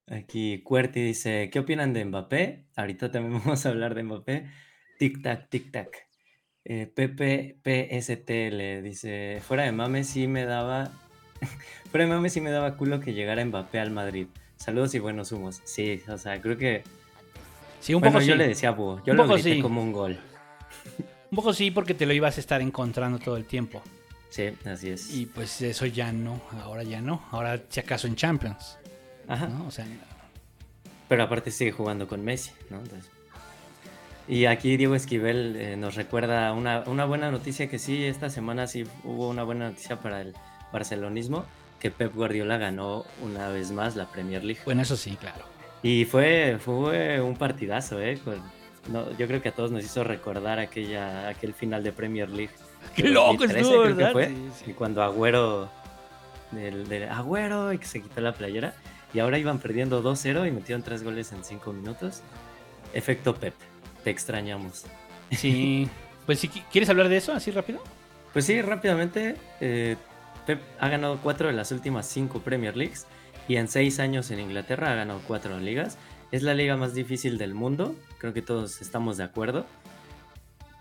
Aquí 0.07 0.61
Cuerti 0.63 1.01
dice, 1.01 1.49
¿qué 1.51 1.59
opinan 1.59 1.93
de 1.93 2.03
Mbappé? 2.05 2.65
Ahorita 2.75 3.11
también 3.11 3.39
vamos 3.39 3.65
a 3.65 3.69
hablar 3.69 3.95
de 3.95 4.03
Mbappé. 4.03 4.49
Tic 4.99 5.21
tac, 5.21 5.49
tic 5.49 5.71
tac. 5.71 6.07
Eh, 6.65 6.87
Pepe 6.93 7.57
PSTL 7.63 8.83
dice, 8.83 9.41
fuera 9.45 9.63
de 9.63 9.71
mame 9.71 10.03
sí 10.03 10.27
me 10.27 10.45
daba, 10.45 10.91
fuera 11.91 12.05
de 12.05 12.11
mame 12.11 12.29
sí 12.29 12.39
me 12.41 12.51
daba 12.51 12.77
culo 12.77 12.99
que 12.99 13.13
llegara 13.13 13.43
Mbappé 13.43 13.79
al 13.79 13.91
Madrid. 13.91 14.27
Saludos 14.55 14.95
y 14.95 14.99
buenos 14.99 15.31
humos. 15.31 15.61
Sí, 15.65 16.01
o 16.07 16.17
sea, 16.17 16.39
creo 16.41 16.57
que... 16.57 16.83
Sí, 17.81 17.93
un 17.93 17.99
bueno, 17.99 18.13
poco 18.13 18.25
yo 18.25 18.33
sí. 18.33 18.37
le 18.37 18.47
decía 18.47 18.71
Búho, 18.71 19.03
yo 19.03 19.11
Un 19.11 19.17
lo 19.17 19.23
poco 19.23 19.33
grité 19.33 19.55
sí. 19.55 19.61
como 19.61 19.83
un 19.83 19.91
gol. 19.91 20.17
Un 21.29 21.35
poco 21.35 21.51
sí, 21.51 21.69
porque 21.69 21.93
te 21.93 22.05
lo 22.05 22.13
ibas 22.13 22.37
a 22.37 22.39
estar 22.39 22.61
encontrando 22.61 23.19
todo 23.19 23.35
el 23.35 23.43
tiempo. 23.45 23.81
Sí, 24.29 24.45
así 24.65 24.89
es. 24.89 25.13
Y 25.13 25.25
pues 25.25 25.61
eso 25.61 25.85
ya 25.85 26.13
no, 26.13 26.41
ahora 26.61 26.83
ya 26.83 27.01
no. 27.01 27.25
Ahora 27.31 27.61
si 27.67 27.81
acaso 27.81 28.07
en 28.07 28.15
Champions. 28.15 28.77
Ajá. 29.27 29.47
¿no? 29.47 29.67
O 29.67 29.71
sea, 29.71 29.85
Pero 31.09 31.23
aparte 31.23 31.51
sigue 31.51 31.71
jugando 31.73 32.07
con 32.07 32.23
Messi, 32.23 32.51
¿no? 32.69 32.77
Entonces- 32.79 33.11
Y 34.27 34.45
aquí 34.45 34.77
Diego 34.77 34.95
Esquivel 34.95 35.55
eh, 35.57 35.75
nos 35.75 35.95
recuerda 35.95 36.53
una, 36.53 36.83
una 36.87 37.05
buena 37.05 37.29
noticia 37.29 37.67
que 37.69 37.77
sí, 37.77 38.05
esta 38.05 38.29
semana 38.29 38.67
sí 38.67 38.85
hubo 39.03 39.27
una 39.29 39.43
buena 39.43 39.69
noticia 39.69 39.99
para 39.99 40.21
el 40.21 40.33
barcelonismo, 40.71 41.45
que 41.79 41.91
Pep 41.91 42.15
Guardiola 42.15 42.57
ganó 42.57 43.03
una 43.21 43.49
vez 43.49 43.71
más 43.71 43.95
la 43.97 44.05
Premier 44.09 44.43
League. 44.43 44.61
bueno, 44.63 44.81
eso 44.81 44.95
sí, 44.95 45.17
claro. 45.17 45.43
Y 45.81 46.05
fue, 46.05 46.57
fue 46.59 47.19
un 47.19 47.35
partidazo, 47.35 48.01
¿eh? 48.01 48.17
Con- 48.23 48.41
no, 48.91 49.11
yo 49.17 49.27
creo 49.27 49.41
que 49.41 49.49
a 49.49 49.51
todos 49.53 49.71
nos 49.71 49.83
hizo 49.83 50.03
recordar 50.05 50.59
aquella, 50.59 51.27
aquel 51.27 51.53
final 51.53 51.83
de 51.83 51.91
Premier 51.91 52.29
League. 52.29 52.51
Qué 52.95 53.03
loco 53.09 53.33
2013, 53.45 53.59
estuvo, 53.61 53.83
creo 53.83 53.87
que 53.97 54.03
¿verdad? 54.03 54.11
fue, 54.13 54.27
Sí, 54.27 54.49
sí. 54.63 54.71
Y 54.71 54.73
cuando 54.73 55.03
Agüero, 55.03 55.69
del, 56.51 56.87
del 56.87 57.09
Agüero, 57.09 57.73
y 57.73 57.77
que 57.77 57.85
se 57.85 58.01
quitó 58.01 58.21
la 58.21 58.31
playera, 58.33 58.73
y 59.13 59.19
ahora 59.19 59.37
iban 59.37 59.59
perdiendo 59.59 60.01
2-0 60.01 60.47
y 60.47 60.51
metieron 60.51 60.81
3 60.81 61.03
goles 61.03 61.31
en 61.33 61.43
5 61.43 61.73
minutos. 61.73 62.21
Efecto 62.93 63.35
Pep, 63.35 63.53
te 64.03 64.09
extrañamos. 64.09 64.85
Sí. 65.31 65.89
Pues 66.25 66.39
si 66.39 66.47
qui- 66.47 66.63
quieres 66.71 66.89
hablar 66.89 67.09
de 67.09 67.17
eso 67.17 67.33
así 67.33 67.51
rápido. 67.51 67.83
Pues 68.31 68.45
sí, 68.45 68.61
rápidamente, 68.61 69.35
eh, 69.59 69.97
Pep 70.47 70.61
ha 70.79 70.87
ganado 70.87 71.19
4 71.21 71.47
de 71.47 71.53
las 71.53 71.73
últimas 71.73 72.07
5 72.07 72.39
Premier 72.39 72.77
Leagues 72.77 73.07
y 73.49 73.57
en 73.57 73.67
6 73.67 73.99
años 73.99 74.31
en 74.31 74.39
Inglaterra 74.39 74.93
ha 74.93 74.95
ganado 74.95 75.19
4 75.27 75.59
ligas. 75.59 75.97
Es 76.31 76.41
la 76.41 76.53
liga 76.53 76.77
más 76.77 76.93
difícil 76.93 77.37
del 77.37 77.53
mundo, 77.55 77.93
creo 78.19 78.33
que 78.33 78.41
todos 78.41 78.81
estamos 78.81 79.17
de 79.17 79.25
acuerdo. 79.25 79.65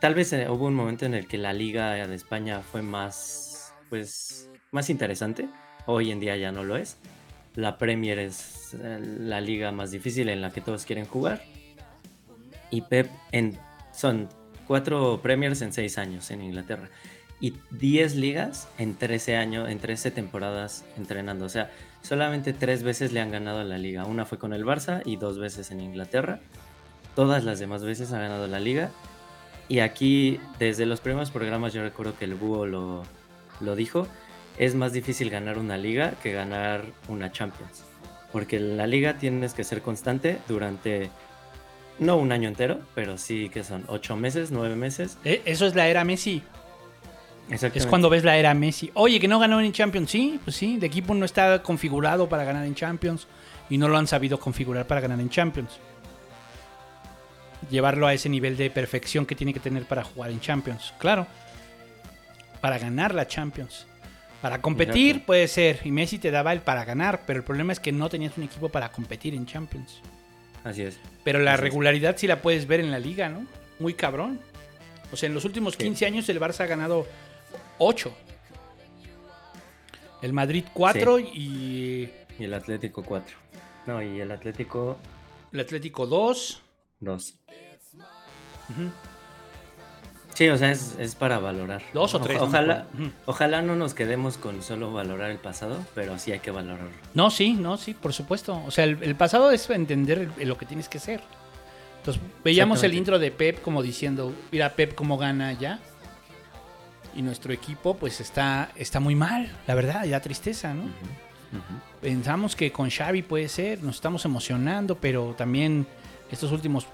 Tal 0.00 0.14
vez 0.14 0.32
eh, 0.32 0.48
hubo 0.48 0.66
un 0.66 0.74
momento 0.74 1.06
en 1.06 1.14
el 1.14 1.26
que 1.26 1.38
la 1.38 1.52
liga 1.52 1.94
de 2.06 2.14
España 2.14 2.60
fue 2.60 2.82
más, 2.82 3.74
pues, 3.90 4.48
más 4.70 4.90
interesante. 4.90 5.48
Hoy 5.86 6.12
en 6.12 6.20
día 6.20 6.36
ya 6.36 6.52
no 6.52 6.62
lo 6.62 6.76
es. 6.76 6.98
La 7.56 7.78
Premier 7.78 8.20
es 8.20 8.74
eh, 8.80 8.98
la 9.00 9.40
liga 9.40 9.72
más 9.72 9.90
difícil 9.90 10.28
en 10.28 10.40
la 10.40 10.50
que 10.52 10.60
todos 10.60 10.84
quieren 10.86 11.06
jugar. 11.06 11.42
Y 12.72 12.80
Pep 12.80 13.08
en, 13.30 13.56
son 13.92 14.28
cuatro 14.66 15.20
Premiers 15.22 15.62
en 15.62 15.72
seis 15.72 15.98
años 15.98 16.30
en 16.32 16.42
Inglaterra. 16.42 16.88
Y 17.38 17.54
10 17.72 18.16
ligas 18.16 18.68
en 18.78 18.96
13 18.96 19.36
años, 19.36 19.68
en 19.68 19.78
13 19.78 20.10
temporadas 20.10 20.84
entrenando. 20.96 21.44
O 21.44 21.48
sea, 21.48 21.70
solamente 22.00 22.52
tres 22.52 22.82
veces 22.82 23.12
le 23.12 23.20
han 23.20 23.30
ganado 23.30 23.62
la 23.62 23.78
liga. 23.78 24.06
Una 24.06 24.24
fue 24.24 24.38
con 24.38 24.52
el 24.52 24.64
Barça 24.64 25.02
y 25.04 25.16
dos 25.16 25.38
veces 25.38 25.70
en 25.70 25.80
Inglaterra. 25.80 26.40
Todas 27.14 27.44
las 27.44 27.58
demás 27.58 27.84
veces 27.84 28.12
ha 28.12 28.20
ganado 28.20 28.46
la 28.46 28.58
liga. 28.58 28.90
Y 29.68 29.80
aquí, 29.80 30.40
desde 30.58 30.86
los 30.86 31.00
primeros 31.00 31.30
programas, 31.30 31.72
yo 31.72 31.82
recuerdo 31.82 32.16
que 32.16 32.24
el 32.24 32.34
búho 32.34 32.66
lo, 32.66 33.02
lo 33.60 33.76
dijo. 33.76 34.06
Es 34.56 34.74
más 34.74 34.92
difícil 34.92 35.28
ganar 35.28 35.58
una 35.58 35.76
liga 35.76 36.12
que 36.22 36.32
ganar 36.32 36.84
una 37.08 37.32
Champions. 37.32 37.84
Porque 38.32 38.56
en 38.56 38.76
la 38.76 38.86
liga 38.86 39.18
tienes 39.18 39.52
que 39.52 39.64
ser 39.64 39.82
constante 39.82 40.38
durante 40.48 41.10
no 42.02 42.16
un 42.16 42.32
año 42.32 42.48
entero, 42.48 42.80
pero 42.94 43.16
sí 43.18 43.48
que 43.48 43.64
son 43.64 43.84
ocho 43.88 44.16
meses, 44.16 44.50
nueve 44.50 44.76
meses. 44.76 45.18
Eh, 45.24 45.42
Eso 45.44 45.66
es 45.66 45.74
la 45.74 45.88
era 45.88 46.04
Messi. 46.04 46.42
Es 47.50 47.86
cuando 47.86 48.08
ves 48.08 48.24
la 48.24 48.36
era 48.36 48.54
Messi. 48.54 48.90
Oye, 48.94 49.20
que 49.20 49.28
no 49.28 49.38
ganó 49.38 49.60
en 49.60 49.72
Champions. 49.72 50.10
Sí, 50.10 50.40
pues 50.42 50.56
sí. 50.56 50.76
El 50.76 50.84
equipo 50.84 51.14
no 51.14 51.24
está 51.24 51.62
configurado 51.62 52.28
para 52.28 52.44
ganar 52.44 52.64
en 52.64 52.74
Champions. 52.74 53.26
Y 53.68 53.78
no 53.78 53.88
lo 53.88 53.96
han 53.96 54.06
sabido 54.06 54.38
configurar 54.38 54.86
para 54.86 55.00
ganar 55.00 55.20
en 55.20 55.28
Champions. 55.28 55.78
Llevarlo 57.70 58.06
a 58.06 58.14
ese 58.14 58.28
nivel 58.28 58.56
de 58.56 58.70
perfección 58.70 59.26
que 59.26 59.34
tiene 59.34 59.52
que 59.52 59.60
tener 59.60 59.84
para 59.84 60.04
jugar 60.04 60.30
en 60.30 60.40
Champions. 60.40 60.94
Claro. 60.98 61.26
Para 62.60 62.78
ganar 62.78 63.14
la 63.14 63.26
Champions. 63.26 63.86
Para 64.40 64.60
competir 64.60 65.08
Exacto. 65.08 65.26
puede 65.26 65.48
ser. 65.48 65.80
Y 65.84 65.90
Messi 65.90 66.18
te 66.18 66.30
daba 66.30 66.52
el 66.52 66.60
para 66.60 66.84
ganar. 66.84 67.22
Pero 67.26 67.38
el 67.38 67.44
problema 67.44 67.72
es 67.72 67.80
que 67.80 67.92
no 67.92 68.08
tenías 68.08 68.36
un 68.38 68.44
equipo 68.44 68.68
para 68.68 68.90
competir 68.90 69.34
en 69.34 69.46
Champions. 69.46 70.00
Así 70.64 70.82
es. 70.82 70.98
Pero 71.24 71.38
la 71.40 71.52
Así 71.52 71.58
es. 71.58 71.62
regularidad 71.62 72.16
sí 72.16 72.26
la 72.26 72.40
puedes 72.42 72.66
ver 72.66 72.80
en 72.80 72.90
la 72.90 72.98
liga, 72.98 73.28
¿no? 73.28 73.46
Muy 73.78 73.94
cabrón. 73.94 74.40
O 75.12 75.16
sea, 75.16 75.28
en 75.28 75.34
los 75.34 75.44
últimos 75.44 75.76
15 75.76 76.06
años 76.06 76.28
el 76.28 76.40
Barça 76.40 76.60
ha 76.60 76.66
ganado 76.66 77.06
8. 77.78 78.12
El 80.22 80.32
Madrid 80.32 80.64
4 80.72 81.18
y 81.18 82.10
Y 82.38 82.44
el 82.44 82.54
Atlético 82.54 83.02
4. 83.02 83.36
No, 83.86 84.00
y 84.02 84.20
el 84.20 84.30
Atlético 84.30 84.96
el 85.52 85.60
Atlético 85.60 86.06
2. 86.06 86.62
2. 87.00 87.34
Sí, 90.34 90.48
o 90.48 90.56
sea, 90.56 90.70
es, 90.70 90.96
es 90.98 91.14
para 91.14 91.38
valorar. 91.38 91.82
Dos 91.92 92.14
o 92.14 92.20
tres, 92.20 92.38
no 92.40 92.46
me 92.46 92.48
Ojalá. 92.58 92.86
Ujú. 92.94 93.10
ojalá 93.26 93.62
no 93.62 93.76
nos 93.76 93.92
quedemos 93.94 94.38
con 94.38 94.62
solo 94.62 94.92
valorar 94.92 95.30
el 95.30 95.38
pasado, 95.38 95.76
pero 95.94 96.18
sí 96.18 96.32
hay 96.32 96.38
que 96.40 96.50
valorarlo. 96.50 96.90
No, 97.14 97.30
sí, 97.30 97.52
no, 97.52 97.76
sí, 97.76 97.92
por 97.94 98.12
supuesto. 98.14 98.60
O 98.66 98.70
sea, 98.70 98.84
el, 98.84 99.02
el 99.02 99.14
pasado 99.14 99.50
es 99.50 99.68
entender 99.70 100.30
lo 100.38 100.56
que 100.56 100.64
tienes 100.66 100.88
que 100.88 100.98
ser. 100.98 101.20
Entonces, 101.98 102.22
veíamos 102.42 102.82
el 102.82 102.94
intro 102.94 103.18
de 103.18 103.30
Pep 103.30 103.60
como 103.62 103.82
diciendo, 103.82 104.32
mira 104.50 104.70
Pep 104.70 104.94
cómo 104.94 105.18
gana 105.18 105.52
ya. 105.52 105.78
y 107.14 107.22
nuestro 107.22 107.52
equipo 107.52 107.94
pues 107.96 108.20
está, 108.20 108.70
está 108.74 108.98
muy 108.98 109.14
mal, 109.14 109.54
la 109.66 109.74
verdad, 109.74 110.04
ya 110.04 110.18
tristeza, 110.20 110.72
¿no? 110.74 110.84
Pensamos 112.00 112.56
que 112.56 112.72
con 112.72 112.88
Xavi 112.90 113.22
puede 113.22 113.48
ser, 113.48 113.82
nos 113.82 113.96
estamos 113.96 114.24
emocionando, 114.24 114.96
pero 114.96 115.34
también 115.36 115.86
estos 116.30 116.50
últimos 116.50 116.86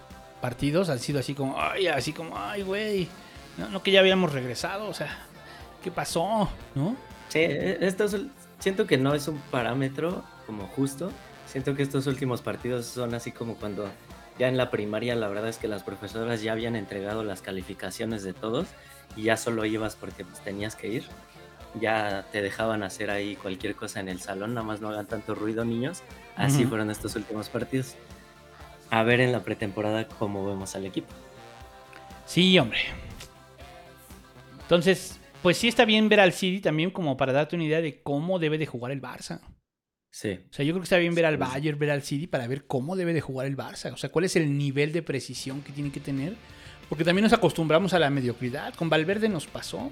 partidos 0.43 0.91
han 0.91 0.99
sido 0.99 1.21
así 1.21 1.35
como, 1.35 1.55
ay, 1.59 1.87
así 1.87 2.13
como, 2.13 2.37
ay, 2.37 2.63
güey, 2.63 3.09
no, 3.59 3.69
no 3.69 3.83
que 3.83 3.91
ya 3.91 4.01
habíamos 4.01 4.33
regresado, 4.33 4.89
o 4.89 4.95
sea, 4.95 5.19
¿qué 5.83 5.91
pasó? 5.91 6.49
¿No? 6.75 6.97
Sí, 7.29 7.41
e- 7.41 7.79
estos, 7.81 8.17
siento 8.59 8.87
que 8.87 8.97
no 8.97 9.15
es 9.15 9.29
un 9.29 9.39
parámetro 9.51 10.25
como 10.47 10.67
justo. 10.69 11.11
Siento 11.47 11.75
que 11.75 11.83
estos 11.83 12.07
últimos 12.07 12.43
partidos 12.43 12.87
son 12.87 13.15
así 13.15 13.33
como 13.33 13.55
cuando 13.57 13.91
ya 14.39 14.49
en 14.49 14.57
la 14.57 14.71
primaria 14.71 15.15
la 15.17 15.29
verdad 15.29 15.49
es 15.49 15.57
que 15.57 15.67
las 15.67 15.83
profesoras 15.83 16.43
ya 16.43 16.53
habían 16.53 16.77
entregado 16.77 17.25
las 17.25 17.41
calificaciones 17.43 18.23
de 18.23 18.35
todos 18.35 18.69
y 19.17 19.23
ya 19.25 19.37
solo 19.37 19.65
ibas 19.65 19.97
porque 19.97 20.25
pues, 20.25 20.41
tenías 20.41 20.77
que 20.77 20.89
ir. 20.89 21.05
Ya 21.81 22.25
te 22.33 22.41
dejaban 22.41 22.83
hacer 22.83 23.11
ahí 23.11 23.37
cualquier 23.37 23.75
cosa 23.75 24.01
en 24.01 24.09
el 24.09 24.21
salón, 24.21 24.55
nada 24.55 24.67
más 24.67 24.81
no 24.81 24.89
hagan 24.89 25.07
tanto 25.07 25.35
ruido 25.35 25.65
niños. 25.65 26.03
Así 26.37 26.61
Ujú. 26.61 26.71
fueron 26.71 26.91
estos 26.91 27.15
últimos 27.17 27.49
partidos. 27.49 27.95
A 28.91 29.03
ver 29.03 29.21
en 29.21 29.33
la 29.33 29.41
pretemporada 29.41 30.07
cómo 30.07 30.47
vemos 30.47 30.75
al 30.77 30.87
equipo. 30.87 31.13
Sí, 32.27 32.59
hombre. 32.59 32.79
Entonces, 34.69 35.19
pues 35.43 35.57
sí 35.57 35.67
está 35.67 35.87
bien 35.87 36.11
ver 36.11 36.21
al 36.21 36.35
City 36.35 36.61
también 36.61 36.91
como 36.91 37.17
para 37.17 37.33
darte 37.33 37.57
una 37.57 37.65
idea 37.65 37.81
de 37.81 38.03
cómo 38.03 38.39
debe 38.39 38.59
de 38.59 38.67
jugar 38.67 38.93
el 38.93 39.01
Barça. 39.01 39.41
Sí. 40.11 40.41
O 40.51 40.53
sea, 40.53 40.63
yo 40.63 40.75
creo 40.75 40.83
que 40.83 40.85
está 40.85 40.99
bien 40.99 41.15
ver 41.15 41.25
al 41.25 41.37
Sí. 41.37 41.41
Bayern, 41.41 41.79
ver 41.79 41.91
al 41.91 42.03
City 42.03 42.27
para 42.27 42.47
ver 42.47 42.67
cómo 42.67 42.95
debe 42.95 43.15
de 43.15 43.23
jugar 43.23 43.47
el 43.47 43.57
Barça. 43.57 43.95
O 43.95 43.97
sea, 43.97 44.11
cuál 44.11 44.27
es 44.27 44.37
el 44.37 44.59
nivel 44.59 44.93
de 44.93 45.01
precisión 45.01 45.63
que 45.63 45.73
tiene 45.73 45.91
que 45.91 46.01
tener. 46.01 46.35
Porque 46.91 47.03
también 47.03 47.23
nos 47.25 47.33
acostumbramos 47.33 47.95
a 47.95 47.99
la 47.99 48.11
mediocridad. 48.11 48.75
Con 48.75 48.91
Valverde 48.91 49.31
nos 49.31 49.47
pasó. 49.47 49.91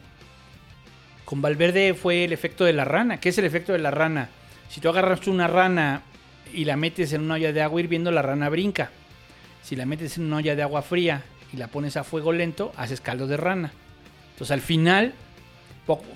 Con 1.24 1.40
Valverde 1.40 1.94
fue 1.94 2.24
el 2.24 2.34
efecto 2.34 2.64
de 2.66 2.74
la 2.74 2.84
rana. 2.84 3.18
¿Qué 3.18 3.30
es 3.30 3.38
el 3.38 3.46
efecto 3.46 3.72
de 3.72 3.78
la 3.78 3.90
rana? 3.90 4.28
Si 4.68 4.82
tú 4.82 4.90
agarras 4.90 5.26
una 5.26 5.46
rana 5.46 6.02
y 6.52 6.66
la 6.66 6.76
metes 6.76 7.14
en 7.14 7.22
una 7.22 7.36
olla 7.36 7.54
de 7.54 7.62
agua 7.62 7.80
hirviendo, 7.80 8.10
la 8.10 8.20
rana 8.20 8.50
brinca. 8.50 8.90
Si 9.62 9.74
la 9.74 9.86
metes 9.86 10.18
en 10.18 10.24
una 10.24 10.36
olla 10.36 10.54
de 10.54 10.62
agua 10.62 10.82
fría 10.82 11.24
y 11.50 11.56
la 11.56 11.68
pones 11.68 11.96
a 11.96 12.04
fuego 12.04 12.32
lento, 12.32 12.72
haces 12.76 13.00
caldo 13.00 13.26
de 13.26 13.38
rana. 13.38 13.72
Entonces 14.36 14.52
al 14.52 14.60
final 14.60 15.14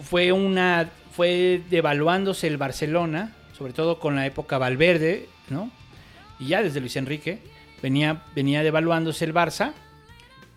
fue 0.03 0.31
una 0.31 0.91
fue 1.13 1.63
devaluándose 1.71 2.47
el 2.47 2.59
Barcelona, 2.59 3.35
sobre 3.57 3.73
todo 3.73 3.99
con 3.99 4.15
la 4.15 4.27
época 4.27 4.59
Valverde, 4.59 5.27
¿no? 5.49 5.71
Y 6.39 6.49
ya 6.49 6.63
desde 6.63 6.81
Luis 6.81 6.97
Enrique 6.97 7.39
venía 7.83 8.23
venía 8.35 8.63
devaluándose 8.63 9.25
el 9.25 9.33
Barça 9.33 9.73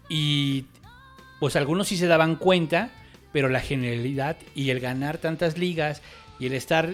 y 0.09 0.65
pues 1.39 1.55
algunos 1.55 1.87
sí 1.87 1.95
se 1.95 2.07
daban 2.07 2.35
cuenta, 2.35 2.89
pero 3.31 3.47
la 3.47 3.61
generalidad 3.61 4.35
y 4.55 4.69
el 4.69 4.81
ganar 4.81 5.17
tantas 5.17 5.57
ligas 5.57 6.01
y 6.39 6.47
el 6.47 6.53
estar 6.53 6.93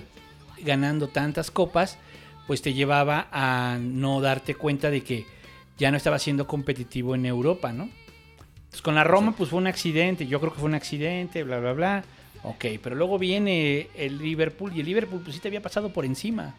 ganando 0.59 1.07
tantas 1.07 1.49
copas, 1.49 1.97
pues 2.45 2.61
te 2.61 2.76
llevaba 2.76 3.28
a 3.32 3.80
no 3.82 4.22
darte 4.22 4.53
cuenta 4.53 4.91
de 4.91 5.01
que 5.01 5.26
ya 5.80 5.89
no 5.89 5.97
estaba 5.97 6.20
siendo 6.20 6.45
competitivo 6.45 7.15
en 7.15 7.26
Europa, 7.26 7.72
¿no? 7.72 7.89
Entonces, 8.70 8.84
con 8.84 8.93
la 8.93 9.03
Roma, 9.03 9.34
pues 9.36 9.49
fue 9.49 9.57
un 9.57 9.65
accidente. 9.65 10.28
Yo 10.28 10.39
creo 10.39 10.53
que 10.53 10.59
fue 10.59 10.70
un 10.70 10.76
accidente, 10.76 11.43
bla, 11.43 11.59
bla, 11.59 11.74
bla. 11.74 12.03
Ok, 12.43 12.65
pero 12.82 12.95
luego 12.95 13.17
viene 13.17 13.89
el 13.95 14.20
Liverpool 14.20 14.72
y 14.76 14.82
el 14.82 14.86
Liverpool, 14.86 15.22
pues 15.24 15.36
sí 15.36 15.41
te 15.41 15.47
había 15.47 15.61
pasado 15.61 15.89
por 15.89 16.05
encima. 16.05 16.55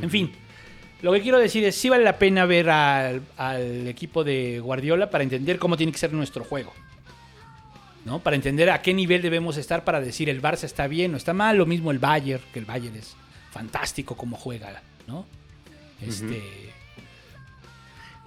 En 0.00 0.10
fin, 0.10 0.32
lo 1.00 1.12
que 1.12 1.22
quiero 1.22 1.38
decir 1.38 1.64
es, 1.64 1.76
sí 1.76 1.88
vale 1.88 2.04
la 2.04 2.18
pena 2.18 2.44
ver 2.44 2.68
al, 2.68 3.22
al 3.36 3.86
equipo 3.86 4.24
de 4.24 4.60
Guardiola 4.60 5.10
para 5.10 5.24
entender 5.24 5.58
cómo 5.58 5.76
tiene 5.76 5.92
que 5.92 5.98
ser 5.98 6.12
nuestro 6.12 6.44
juego. 6.44 6.72
¿No? 8.04 8.18
Para 8.18 8.34
entender 8.34 8.68
a 8.68 8.82
qué 8.82 8.92
nivel 8.92 9.22
debemos 9.22 9.56
estar 9.56 9.84
para 9.84 10.00
decir 10.00 10.28
el 10.28 10.42
Barça 10.42 10.64
está 10.64 10.88
bien 10.88 11.14
o 11.14 11.16
está 11.16 11.32
mal. 11.32 11.56
Lo 11.56 11.66
mismo 11.66 11.92
el 11.92 12.00
Bayern, 12.00 12.42
que 12.52 12.58
el 12.58 12.64
Bayern 12.64 12.96
es 12.96 13.14
fantástico 13.52 14.16
como 14.16 14.36
juega, 14.36 14.82
¿no? 15.06 15.24
Este. 16.00 16.72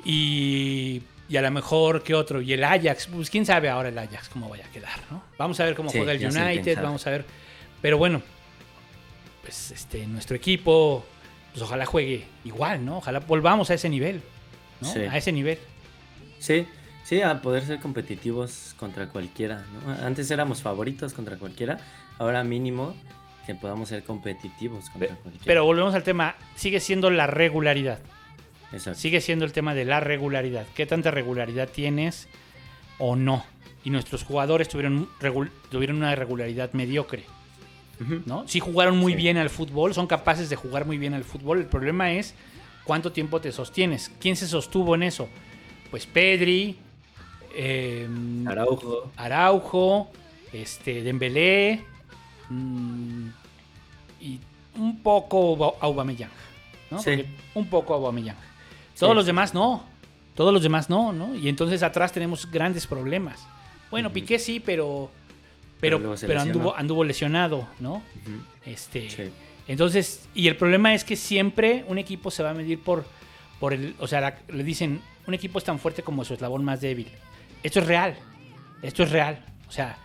Y, 0.05 1.01
y 1.27 1.37
a 1.37 1.41
lo 1.41 1.51
mejor, 1.51 2.03
¿qué 2.03 2.13
otro? 2.13 2.41
Y 2.41 2.53
el 2.53 2.63
Ajax, 2.63 3.07
pues 3.07 3.29
quién 3.29 3.45
sabe 3.45 3.69
ahora 3.69 3.89
el 3.89 3.97
Ajax 3.97 4.29
cómo 4.29 4.49
vaya 4.49 4.65
a 4.65 4.69
quedar, 4.69 4.99
¿no? 5.09 5.23
Vamos 5.37 5.59
a 5.59 5.65
ver 5.65 5.75
cómo 5.75 5.89
Sí, 5.89 5.97
juega 5.97 6.13
el 6.13 6.25
United, 6.25 6.81
vamos 6.81 7.05
a 7.07 7.09
ver. 7.09 7.25
Pero 7.81 7.97
bueno, 7.97 8.21
pues 9.41 9.71
este, 9.71 10.05
nuestro 10.07 10.35
equipo, 10.35 11.05
pues 11.51 11.63
ojalá 11.63 11.85
juegue 11.85 12.25
igual, 12.43 12.85
¿no? 12.85 12.97
Ojalá 12.97 13.19
volvamos 13.19 13.69
a 13.71 13.73
ese 13.73 13.89
nivel, 13.89 14.21
¿no? 14.81 14.91
Sí. 14.91 14.99
A 14.99 15.17
ese 15.17 15.31
nivel. 15.31 15.57
Sí, 16.39 16.67
sí, 17.03 17.21
a 17.21 17.41
poder 17.41 17.65
ser 17.65 17.79
competitivos 17.79 18.75
contra 18.77 19.07
cualquiera. 19.07 19.65
¿no? 19.73 20.05
Antes 20.05 20.29
éramos 20.29 20.61
favoritos 20.61 21.13
contra 21.13 21.37
cualquiera, 21.37 21.79
ahora 22.19 22.43
mínimo 22.43 22.95
que 23.45 23.55
podamos 23.55 23.89
ser 23.89 24.03
competitivos 24.03 24.89
contra 24.89 25.15
cualquiera. 25.15 25.45
Pero 25.45 25.65
volvemos 25.65 25.93
al 25.95 26.03
tema, 26.03 26.35
sigue 26.55 26.79
siendo 26.79 27.09
la 27.09 27.27
regularidad. 27.27 27.99
Exacto. 28.71 28.99
Sigue 28.99 29.21
siendo 29.21 29.45
el 29.45 29.51
tema 29.53 29.73
de 29.73 29.85
la 29.85 29.99
regularidad. 29.99 30.65
¿Qué 30.75 30.85
tanta 30.85 31.11
regularidad 31.11 31.69
tienes 31.69 32.27
o 32.99 33.15
no? 33.15 33.43
Y 33.83 33.89
nuestros 33.91 34.23
jugadores 34.23 34.67
tuvieron, 34.67 35.07
tuvieron 35.69 35.97
una 35.97 36.15
regularidad 36.15 36.73
mediocre. 36.73 37.23
¿no? 38.25 38.45
Sí 38.47 38.59
jugaron 38.59 38.97
muy 38.97 39.13
Sí. 39.13 39.17
bien 39.17 39.37
al 39.37 39.49
fútbol, 39.49 39.93
son 39.93 40.05
capaces 40.07 40.49
de 40.49 40.55
jugar 40.57 40.85
muy 40.85 40.97
bien 40.97 41.13
al 41.13 41.23
fútbol. 41.23 41.59
El 41.59 41.67
problema 41.67 42.11
es 42.11 42.33
cuánto 42.83 43.11
tiempo 43.13 43.39
te 43.39 43.51
sostienes. 43.53 44.11
¿Quién 44.19 44.35
se 44.35 44.47
sostuvo 44.47 44.95
en 44.95 45.03
eso? 45.03 45.29
Pues 45.91 46.05
Pedri, 46.05 46.75
eh, 47.55 48.05
Araujo. 48.47 49.11
Araujo, 49.15 50.11
este, 50.51 51.03
Dembélé 51.03 51.85
mm, 52.49 53.27
y 54.19 54.39
un 54.77 54.99
poco 55.01 55.55
Ba- 55.55 55.73
Aubameyang, 55.79 56.31
¿no? 56.91 56.99
Sí. 56.99 57.23
Un 57.53 57.67
poco 57.69 57.93
Aubameyang. 57.93 58.35
Todos 58.97 59.11
Sí. 59.11 59.15
los 59.15 59.25
demás 59.25 59.53
no. 59.53 59.83
Todos 60.35 60.53
los 60.53 60.63
demás 60.63 60.89
no, 60.89 61.13
¿no? 61.13 61.33
Y 61.35 61.47
entonces 61.49 61.81
atrás 61.83 62.11
tenemos 62.11 62.49
grandes 62.51 62.87
problemas. 62.87 63.45
Bueno, 63.91 64.11
Piqué 64.11 64.39
sí, 64.39 64.59
pero 64.59 65.11
pero, 65.79 66.01
Pero 66.19 66.39
anduvo, 66.41 66.75
anduvo 66.75 67.03
lesionado, 67.03 67.67
¿no? 67.79 68.01
Este, 68.65 69.09
Sí. 69.09 69.23
entonces, 69.67 70.27
y 70.33 70.47
el 70.47 70.55
problema 70.55 70.93
es 70.95 71.03
que 71.03 71.15
siempre 71.15 71.83
un 71.87 71.97
equipo 71.99 72.31
se 72.31 72.41
va 72.41 72.51
a 72.51 72.53
medir 72.53 72.79
por, 72.79 73.05
por 73.59 73.73
el, 73.73 73.93
o 73.99 74.07
sea, 74.07 74.21
la- 74.21 74.39
le 74.47 74.63
dicen, 74.63 75.01
un 75.27 75.33
equipo 75.33 75.59
es 75.59 75.65
tan 75.65 75.77
fuerte 75.77 76.01
como 76.01 76.23
su 76.25 76.33
eslabón 76.33 76.63
más 76.65 76.81
débil. 76.81 77.07
Esto 77.61 77.81
es 77.81 77.87
real, 77.87 78.15
esto 78.81 79.03
es 79.03 79.11
real. 79.11 79.45
O 79.67 79.71
sea, 79.71 79.97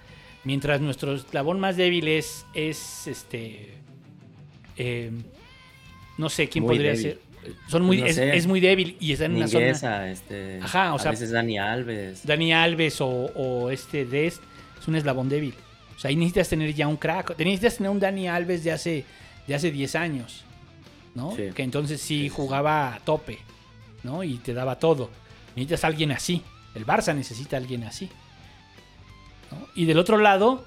mientras 0.44 0.80
nuestro 0.80 1.14
eslabón 1.14 1.60
más 1.60 1.76
débil 1.76 2.08
es, 2.08 2.44
es 2.52 3.06
este, 3.06 3.74
eh, 4.76 5.12
no 6.18 6.28
sé 6.28 6.48
quién 6.48 6.64
Muy 6.64 6.74
podría 6.74 6.92
débil. 6.92 7.02
ser. 7.12 7.20
Son 7.68 7.82
muy, 7.82 7.98
no 8.00 8.06
es, 8.06 8.16
sé. 8.16 8.36
es 8.36 8.46
muy 8.46 8.60
débil 8.60 8.96
y 9.00 9.12
está 9.12 9.24
en 9.24 9.36
una 9.36 9.48
zona. 9.48 10.10
Este, 10.10 10.60
Ajá, 10.62 10.92
o 10.92 10.96
a 10.96 10.98
sea- 10.98 11.10
veces 11.10 11.30
Dani 11.30 11.58
Alves. 11.58 12.26
Dani 12.26 12.52
Alves 12.52 13.00
o, 13.00 13.08
o 13.08 13.70
este 13.70 14.04
Dest 14.04 14.42
es 14.80 14.88
un 14.88 14.96
eslabón 14.96 15.28
débil. 15.28 15.54
O 15.96 15.98
sea, 16.00 16.08
ahí 16.10 16.16
necesitas 16.16 16.48
tener 16.48 16.74
ya 16.74 16.86
un 16.88 16.96
crack. 16.96 17.38
Necesitas 17.38 17.76
tener 17.76 17.90
un 17.90 18.00
Dani 18.00 18.28
Alves 18.28 18.64
de 18.64 18.72
hace, 18.72 19.04
de 19.46 19.54
hace 19.54 19.70
10 19.70 19.94
años. 19.96 20.44
¿No? 21.14 21.34
Sí. 21.34 21.48
Que 21.54 21.62
entonces 21.62 22.00
sí, 22.00 22.28
jugaba 22.28 22.94
a 22.94 23.00
tope. 23.00 23.38
¿No? 24.02 24.22
Y 24.24 24.36
te 24.36 24.54
daba 24.54 24.78
todo. 24.78 25.10
Necesitas 25.56 25.84
a 25.84 25.86
alguien 25.88 26.12
así. 26.12 26.42
El 26.74 26.86
Barça 26.86 27.14
necesita 27.14 27.56
a 27.56 27.60
alguien 27.60 27.84
así. 27.84 28.08
¿no? 29.50 29.66
Y 29.74 29.84
del 29.86 29.98
otro 29.98 30.18
lado, 30.18 30.64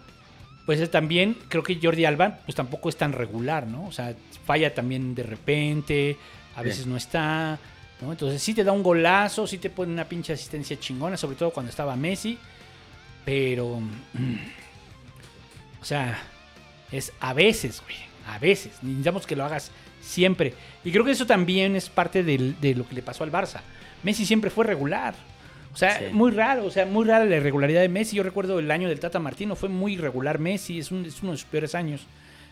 pues 0.65 0.79
es 0.79 0.91
también, 0.91 1.37
creo 1.49 1.63
que 1.63 1.79
Jordi 1.81 2.05
Alba, 2.05 2.39
pues 2.45 2.55
tampoco 2.55 2.89
es 2.89 2.97
tan 2.97 3.13
regular, 3.13 3.65
¿no? 3.67 3.85
O 3.87 3.91
sea, 3.91 4.13
falla 4.45 4.73
también 4.73 5.15
de 5.15 5.23
repente, 5.23 6.17
a 6.55 6.59
Sí. 6.61 6.65
veces 6.65 6.85
no 6.87 6.97
está, 6.97 7.57
¿no? 8.01 8.11
Entonces 8.11 8.41
sí 8.41 8.53
te 8.53 8.63
da 8.63 8.71
un 8.71 8.83
golazo, 8.83 9.47
sí 9.47 9.57
te 9.57 9.69
pone 9.69 9.91
una 9.93 10.05
pinche 10.05 10.33
asistencia 10.33 10.79
chingona, 10.79 11.17
sobre 11.17 11.35
todo 11.35 11.51
cuando 11.51 11.69
estaba 11.69 11.95
Messi, 11.95 12.37
pero, 13.25 13.79
mm, 13.79 14.35
o 15.81 15.85
sea, 15.85 16.19
es 16.91 17.11
a 17.19 17.33
veces, 17.33 17.81
güey, 17.83 17.95
a 18.27 18.39
veces, 18.39 18.71
necesitamos 18.81 19.25
que 19.25 19.35
lo 19.35 19.43
hagas 19.43 19.71
siempre. 20.01 20.53
Y 20.83 20.91
creo 20.91 21.03
que 21.05 21.11
eso 21.11 21.25
también 21.25 21.75
es 21.75 21.89
parte 21.89 22.23
del- 22.23 22.59
de 22.59 22.75
lo 22.75 22.87
que 22.87 22.95
le 22.95 23.01
pasó 23.01 23.23
al 23.23 23.31
Barça. 23.31 23.61
Messi 24.03 24.25
siempre 24.25 24.49
fue 24.49 24.65
regular. 24.65 25.15
O 25.73 25.77
sea, 25.77 25.97
Sí. 25.97 26.05
muy 26.11 26.31
raro, 26.31 26.65
o 26.65 26.69
sea, 26.71 26.85
muy 26.85 27.05
rara 27.05 27.25
la 27.25 27.37
irregularidad 27.37 27.81
de 27.81 27.89
Messi. 27.89 28.15
Yo 28.15 28.21
recuerdo 28.23 28.59
el 28.59 28.69
año 28.69 28.87
del 28.89 28.99
Tata 28.99 29.17
Martino, 29.19 29.55
fue 29.55 29.69
muy 29.69 29.93
irregular 29.93 30.37
Messi, 30.39 30.77
es, 30.77 30.91
un- 30.91 31.05
es 31.05 31.21
uno 31.23 31.31
de 31.31 31.37
sus 31.39 31.47
peores 31.47 31.73
años. 31.73 32.01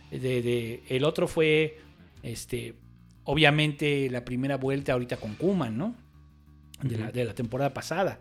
De, 0.10 0.42
de- 0.42 0.84
el 0.90 1.04
otro 1.04 1.28
fue, 1.28 1.80
este, 2.24 2.74
obviamente, 3.24 4.10
la 4.10 4.26
primera 4.26 4.58
vuelta 4.58 4.94
ahorita 4.94 5.18
con 5.18 5.36
Kuman, 5.36 5.78
¿no? 5.78 5.96
De, 6.82 6.98
la, 6.98 7.12
de 7.12 7.26
la 7.26 7.34
temporada 7.34 7.74
pasada. 7.74 8.20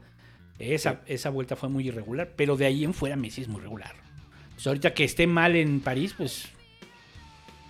Esa, 0.59 1.01
esa 1.07 1.31
vuelta 1.31 1.57
fue 1.57 1.71
muy 1.71 1.89
irregular, 1.89 2.33
pero 2.37 2.57
de 2.57 2.67
ahí 2.67 2.85
en 2.85 2.93
fuera 2.93 3.17
Messi 3.17 3.41
es 3.41 3.49
muy 3.49 3.63
regular. 3.63 3.95
Pues 4.55 4.67
ahorita 4.67 4.93
que 4.93 5.05
esté 5.05 5.27
mal 5.27 5.57
en 5.57 5.81
París, 5.81 6.15
pues 6.17 6.51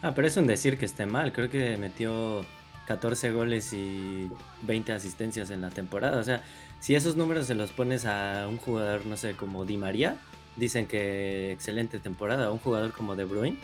Ah, 0.02 0.12
pero 0.14 0.26
es 0.26 0.36
un 0.36 0.46
decir 0.46 0.78
que 0.78 0.86
esté 0.86 1.04
mal. 1.04 1.32
Creo 1.32 1.50
que 1.50 1.76
metió 1.76 2.44
14 2.86 3.32
goles 3.32 3.72
y 3.72 4.30
20 4.62 4.92
asistencias 4.92 5.50
en 5.50 5.60
la 5.60 5.70
temporada. 5.70 6.18
O 6.18 6.24
sea, 6.24 6.42
si 6.80 6.94
esos 6.94 7.16
números 7.16 7.46
se 7.46 7.54
los 7.54 7.70
pones 7.70 8.06
a 8.06 8.46
un 8.48 8.56
jugador, 8.56 9.04
no 9.04 9.16
sé, 9.18 9.34
como 9.34 9.66
Di 9.66 9.76
María, 9.76 10.16
dicen 10.56 10.86
que 10.86 11.52
excelente 11.52 11.98
temporada. 11.98 12.50
Un 12.50 12.58
jugador 12.58 12.92
como 12.92 13.14
De 13.14 13.24
Bruyne 13.24 13.58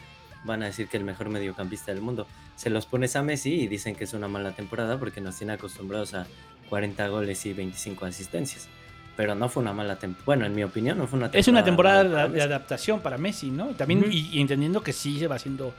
van 0.45 0.63
a 0.63 0.67
decir 0.67 0.89
que 0.89 0.99
el 0.99 1.05
mejor 1.05 1.31
mediocampista 1.31 1.93
del 1.93 2.03
mundo. 2.03 2.27
Se 2.57 2.71
los 2.71 2.87
pones 2.87 3.15
a 3.17 3.23
Messi 3.23 3.55
y 3.55 3.69
dicen 3.69 3.95
que 3.95 4.05
es 4.05 4.15
una 4.15 4.29
mala 4.29 4.53
temporada 4.53 4.99
porque 4.99 5.21
nos 5.21 5.37
tiene 5.37 5.53
acostumbrados 5.53 6.15
a 6.15 6.27
40 6.69 7.09
goles 7.09 7.45
y 7.47 7.53
25 7.53 8.07
asistencias. 8.07 8.69
Pero 9.17 9.35
no 9.35 9.49
fue 9.49 9.63
una 9.63 9.73
mala 9.73 9.99
temporada. 9.99 10.25
Bueno, 10.27 10.47
en 10.47 10.55
mi 10.55 10.65
opinión, 10.65 10.99
no 10.99 11.07
fue 11.07 11.19
una 11.19 11.27
temporada. 11.27 11.41
Es 11.41 11.49
una 11.49 11.65
temporada 11.65 12.29
de, 12.29 12.43
adaptación 12.43 13.01
para 13.01 13.17
Messi, 13.19 13.51
¿no? 13.51 13.71
Y 13.71 13.75
También, 13.75 14.05
y, 14.11 14.31
y 14.33 14.41
entendiendo 14.41 14.83
que 14.83 14.93
sí 14.93 15.19
se 15.19 15.27
va 15.27 15.37
haciendo, 15.37 15.73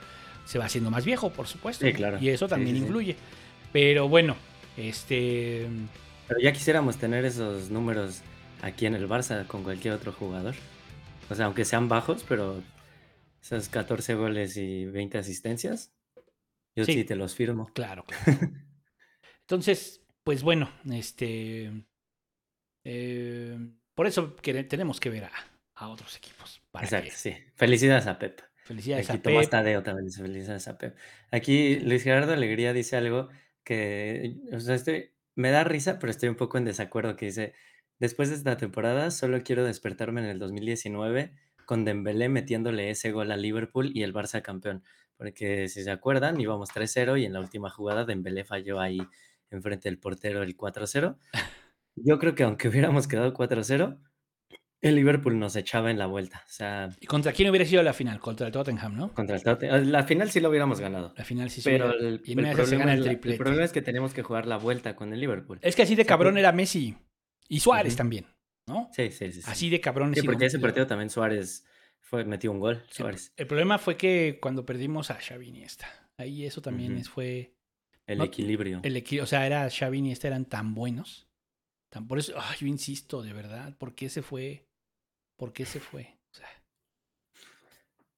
se 0.46 0.58
va 0.58 0.66
haciendo 0.66 0.90
más 0.90 1.06
viejo, 1.06 1.30
por 1.30 1.48
supuesto. 1.48 1.86
Sí, 1.86 1.94
claro. 1.94 2.18
Y 2.20 2.30
eso 2.30 2.48
también 2.48 2.76
sí, 2.76 2.82
sí. 2.82 2.86
influye. 2.86 3.16
Pero 3.72 4.08
bueno, 4.08 4.36
este. 4.76 5.68
Pero 6.28 6.40
ya 6.40 6.52
quisiéramos 6.52 6.98
tener 6.98 7.26
esos 7.26 7.70
números 7.70 8.22
aquí 8.62 8.86
en 8.86 8.96
el 8.96 9.08
Barça 9.08 9.46
con 9.46 9.64
cualquier 9.64 9.94
otro 9.94 10.12
jugador. 10.12 10.56
O 11.30 11.36
sea, 11.36 11.46
aunque 11.46 11.66
sean 11.66 11.90
bajos, 11.90 12.26
pero 12.28 12.62
esos 13.42 13.70
14 13.70 14.16
goles 14.16 14.58
y 14.58 14.86
20 14.86 15.18
asistencias, 15.18 15.92
yo 16.78 16.86
Sí. 16.86 16.94
sí, 16.94 17.04
te 17.04 17.16
los 17.18 17.36
firmo. 17.36 17.68
Claro, 17.74 18.06
claro. 18.06 18.24
Entonces, 19.42 20.02
pues 20.24 20.44
bueno, 20.44 20.70
este. 20.92 21.72
eh, 22.84 23.58
por 23.94 24.08
eso 24.08 24.36
que 24.36 24.64
tenemos 24.64 25.00
que 25.00 25.10
ver 25.10 25.26
a, 25.26 25.32
a 25.76 25.90
otros 25.90 26.16
equipos. 26.18 26.62
Para 26.72 26.86
Exacto, 26.86 27.10
que- 27.10 27.16
sí. 27.16 27.36
Felicidades 27.56 28.08
a 28.08 28.20
Pep. 28.20 28.42
Felicidades 28.66 29.10
Aquí 29.10 29.18
a 29.20 29.22
Tomás 29.22 29.46
Pep. 29.46 29.52
Tadeo 29.52 29.82
también 29.84 30.06
dice 30.08 30.22
felicidades 30.22 30.68
a 30.68 30.78
Pep. 30.78 30.96
Aquí 31.32 31.78
Luis 31.80 32.04
Gerardo 32.04 32.34
Alegría 32.34 32.74
dice 32.74 32.98
algo 32.98 33.30
que, 33.64 34.36
o 34.52 34.60
sea, 34.60 34.76
estoy, 34.76 35.12
me 35.36 35.52
da 35.52 35.64
risa, 35.64 36.00
pero 36.00 36.12
estoy 36.12 36.30
un 36.30 36.36
poco 36.36 36.58
en 36.58 36.66
desacuerdo, 36.66 37.16
que 37.16 37.28
dice, 37.28 37.54
después 38.00 38.30
de 38.30 38.36
esta 38.36 38.58
temporada 38.58 39.10
solo 39.12 39.42
quiero 39.44 39.64
despertarme 39.64 40.22
en 40.22 40.28
el 40.28 40.40
2019 40.40 41.34
con 41.66 41.84
Dembélé 41.86 42.30
metiéndole 42.30 42.90
ese 42.90 43.12
gol 43.12 43.32
a 43.32 43.38
Liverpool 43.38 43.92
y 43.94 44.04
el 44.04 44.14
Barça 44.14 44.42
campeón. 44.42 44.84
Porque 45.18 45.68
si 45.68 45.84
se 45.84 45.92
acuerdan, 45.92 46.40
íbamos 46.40 46.70
3-0 46.70 47.20
y 47.20 47.26
en 47.26 47.34
la 47.34 47.40
última 47.40 47.70
jugada 47.70 48.06
Dembélé 48.06 48.46
falló 48.46 48.80
ahí 48.80 49.00
enfrente 49.50 49.90
del 49.90 49.98
portero 50.00 50.44
el 50.44 50.56
4-0. 50.56 51.18
Yo 51.96 52.20
creo 52.20 52.36
que 52.36 52.44
aunque 52.44 52.68
hubiéramos 52.68 53.08
quedado 53.08 53.34
4-0, 53.34 53.98
el 54.82 54.96
Liverpool 54.96 55.40
nos 55.40 55.56
echaba 55.56 55.90
en 55.90 55.98
la 55.98 56.06
vuelta. 56.06 56.44
O 56.46 56.50
sea, 56.52 56.90
¿Y 57.00 57.08
contra 57.08 57.32
quién 57.34 57.50
hubiera 57.50 57.66
sido 57.66 57.82
la 57.82 57.94
final? 57.94 58.20
Contra 58.20 58.46
el 58.46 58.54
Tottenham, 58.54 58.96
¿no? 58.96 59.14
contra 59.14 59.36
el 59.36 59.42
Tottenham. 59.44 59.86
La 59.86 60.04
final 60.04 60.30
sí 60.30 60.40
lo 60.40 60.50
hubiéramos 60.50 60.80
ganado. 60.80 61.14
La 61.18 61.24
final 61.26 61.50
sí 61.50 61.62
Pero 61.64 61.92
el, 61.94 62.22
y 62.24 62.34
el 62.34 62.40
esas 62.40 62.52
se 62.52 62.56
problema 62.56 62.80
gana 62.86 62.94
es 62.94 63.00
el 63.00 63.06
la- 63.06 63.12
el 63.12 63.18
triplete. 63.20 63.38
problema 63.40 63.64
es 63.66 63.72
que 63.72 63.82
tenemos 63.82 64.14
que 64.14 64.22
jugar 64.22 64.46
la 64.46 64.58
vuelta 64.58 64.96
con 64.96 65.12
el 65.14 65.20
Liverpool. 65.20 65.58
Es 65.64 65.76
que 65.76 65.82
así 65.82 65.96
de 65.96 66.06
cabrón 66.06 66.38
era 66.38 66.52
Messi. 66.52 66.96
Y 67.50 67.60
Suárez 67.62 67.94
Ujú. 67.94 67.98
también, 67.98 68.26
¿no? 68.68 68.90
Sí, 68.94 69.10
sí, 69.10 69.32
sí. 69.32 69.42
sí. 69.42 69.50
Así 69.50 69.70
de 69.72 69.82
cabrón. 69.82 70.14
Sí, 70.14 70.22
porque 70.22 70.46
ese 70.46 70.60
partido 70.60 70.86
también 70.86 71.10
Suárez 71.10 71.66
fue, 72.10 72.24
metió 72.26 72.52
un 72.52 72.60
gol. 72.60 72.84
Suárez. 72.90 73.34
el 73.36 73.48
problema 73.48 73.78
fue 73.78 73.98
que 73.98 74.40
cuando 74.42 74.66
perdimos 74.66 75.12
a 75.12 75.16
Xavi 75.22 75.48
Iniesta, 75.50 75.88
ahí 76.18 76.46
eso 76.46 76.62
también 76.62 76.98
es, 76.98 77.10
fue 77.10 77.54
El 78.06 78.20
no- 78.20 78.24
equilibrio. 78.24 78.80
el 78.84 78.96
equi- 78.96 79.22
o 79.22 79.26
sea, 79.26 79.46
era 79.46 79.70
Xavi 79.70 79.98
Iniesta 79.98 80.28
eran 80.28 80.46
tan 80.46 80.74
buenos. 80.74 81.28
Tan 81.90 82.08
por 82.08 82.20
eso, 82.20 82.34
ay, 82.38 82.58
yo 82.60 82.68
insisto, 82.68 83.22
de 83.22 83.34
verdad, 83.34 83.78
¿por 83.78 83.94
qué 83.96 84.10
se 84.10 84.22
fue? 84.22 84.68
¿Por 85.38 85.54
qué 85.54 85.66
se 85.66 85.80
fue? 85.80 86.18
O 86.32 86.36
sea, 86.36 86.48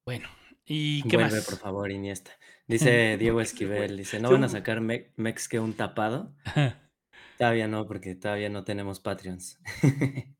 bueno, 0.05 0.27
¿y 0.65 1.01
qué 1.03 1.17
Vuelve, 1.17 1.35
más? 1.35 1.45
por 1.45 1.57
favor, 1.57 1.91
Iniesta. 1.91 2.31
Dice 2.67 3.17
Diego 3.17 3.41
Esquivel, 3.41 3.97
dice, 3.97 4.19
¿no 4.19 4.31
van 4.31 4.43
a 4.43 4.49
sacar 4.49 4.81
Me- 4.81 5.11
Mex 5.15 5.47
que 5.49 5.59
un 5.59 5.73
tapado? 5.73 6.35
Todavía 7.39 7.67
no, 7.67 7.87
porque 7.87 8.13
todavía 8.15 8.49
no 8.49 8.63
tenemos 8.63 8.99
Patreons. 8.99 9.59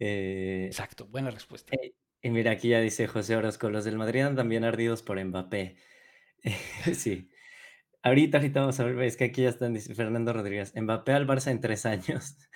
Eh, 0.00 0.66
Exacto, 0.66 1.06
buena 1.08 1.30
respuesta. 1.32 1.74
eh, 1.74 1.92
y 2.22 2.30
mira, 2.30 2.52
aquí 2.52 2.68
ya 2.70 2.80
dice 2.80 3.06
José 3.06 3.36
Orozco, 3.36 3.70
los 3.70 3.84
del 3.84 3.96
Madrid 3.96 4.20
andan 4.20 4.36
también 4.36 4.64
ardidos 4.64 5.02
por 5.02 5.22
Mbappé. 5.22 5.76
sí. 6.94 7.30
Ahorita, 8.02 8.38
ahorita 8.38 8.60
vamos 8.60 8.80
a 8.80 8.84
ver, 8.84 9.00
es 9.02 9.16
que 9.16 9.24
aquí 9.24 9.42
ya 9.42 9.50
están, 9.50 9.74
dice 9.74 9.94
Fernando 9.94 10.32
Rodríguez, 10.32 10.72
Mbappé 10.76 11.12
al 11.12 11.26
Barça 11.26 11.50
en 11.50 11.60
tres 11.60 11.86
años. 11.86 12.36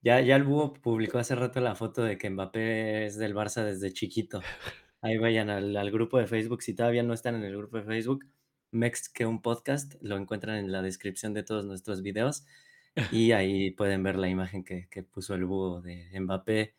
Ya, 0.00 0.20
ya 0.20 0.36
el 0.36 0.44
búho 0.44 0.74
publicó 0.74 1.18
hace 1.18 1.34
rato 1.34 1.60
la 1.60 1.74
foto 1.74 2.04
de 2.04 2.18
que 2.18 2.30
Mbappé 2.30 3.06
es 3.06 3.18
del 3.18 3.34
Barça 3.34 3.64
desde 3.64 3.92
chiquito. 3.92 4.42
Ahí 5.02 5.18
vayan 5.18 5.50
al, 5.50 5.76
al 5.76 5.90
grupo 5.90 6.18
de 6.18 6.28
Facebook. 6.28 6.62
Si 6.62 6.74
todavía 6.74 7.02
no 7.02 7.14
están 7.14 7.34
en 7.34 7.42
el 7.42 7.56
grupo 7.56 7.78
de 7.78 7.82
Facebook, 7.82 8.24
Mex 8.70 9.08
que 9.08 9.26
un 9.26 9.42
podcast, 9.42 9.94
lo 10.00 10.16
encuentran 10.16 10.56
en 10.56 10.70
la 10.70 10.82
descripción 10.82 11.34
de 11.34 11.42
todos 11.42 11.64
nuestros 11.64 12.02
videos. 12.02 12.46
Y 13.12 13.32
ahí 13.32 13.70
pueden 13.72 14.02
ver 14.02 14.16
la 14.16 14.28
imagen 14.28 14.64
que, 14.64 14.88
que 14.88 15.02
puso 15.02 15.34
el 15.34 15.44
búho 15.44 15.80
de 15.82 16.08
Mbappé, 16.18 16.74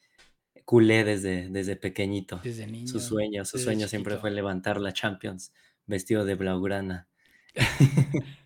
culé 0.70 1.04
desde, 1.04 1.50
desde 1.50 1.76
pequeñito. 1.76 2.42
Desde 2.44 2.68
niño. 2.68 2.86
Su 2.86 3.00
sueño, 3.00 3.44
su 3.44 3.58
sueño 3.58 3.88
siempre 3.88 4.18
fue 4.18 4.30
levantar 4.30 4.80
la 4.80 4.94
Champions 4.94 5.52
vestido 5.88 6.26
de 6.26 6.36
blaugrana. 6.36 7.08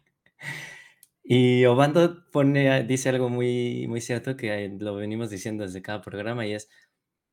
y 1.22 1.66
Obando 1.66 2.24
pone, 2.32 2.86
dice 2.86 3.10
algo 3.10 3.28
muy, 3.28 3.88
muy 3.90 4.00
cierto 4.00 4.38
que 4.38 4.74
lo 4.80 4.96
venimos 4.96 5.32
diciendo 5.32 5.66
desde 5.66 5.82
cada 5.82 6.02
programa 6.02 6.48
y 6.48 6.54
es 6.54 6.70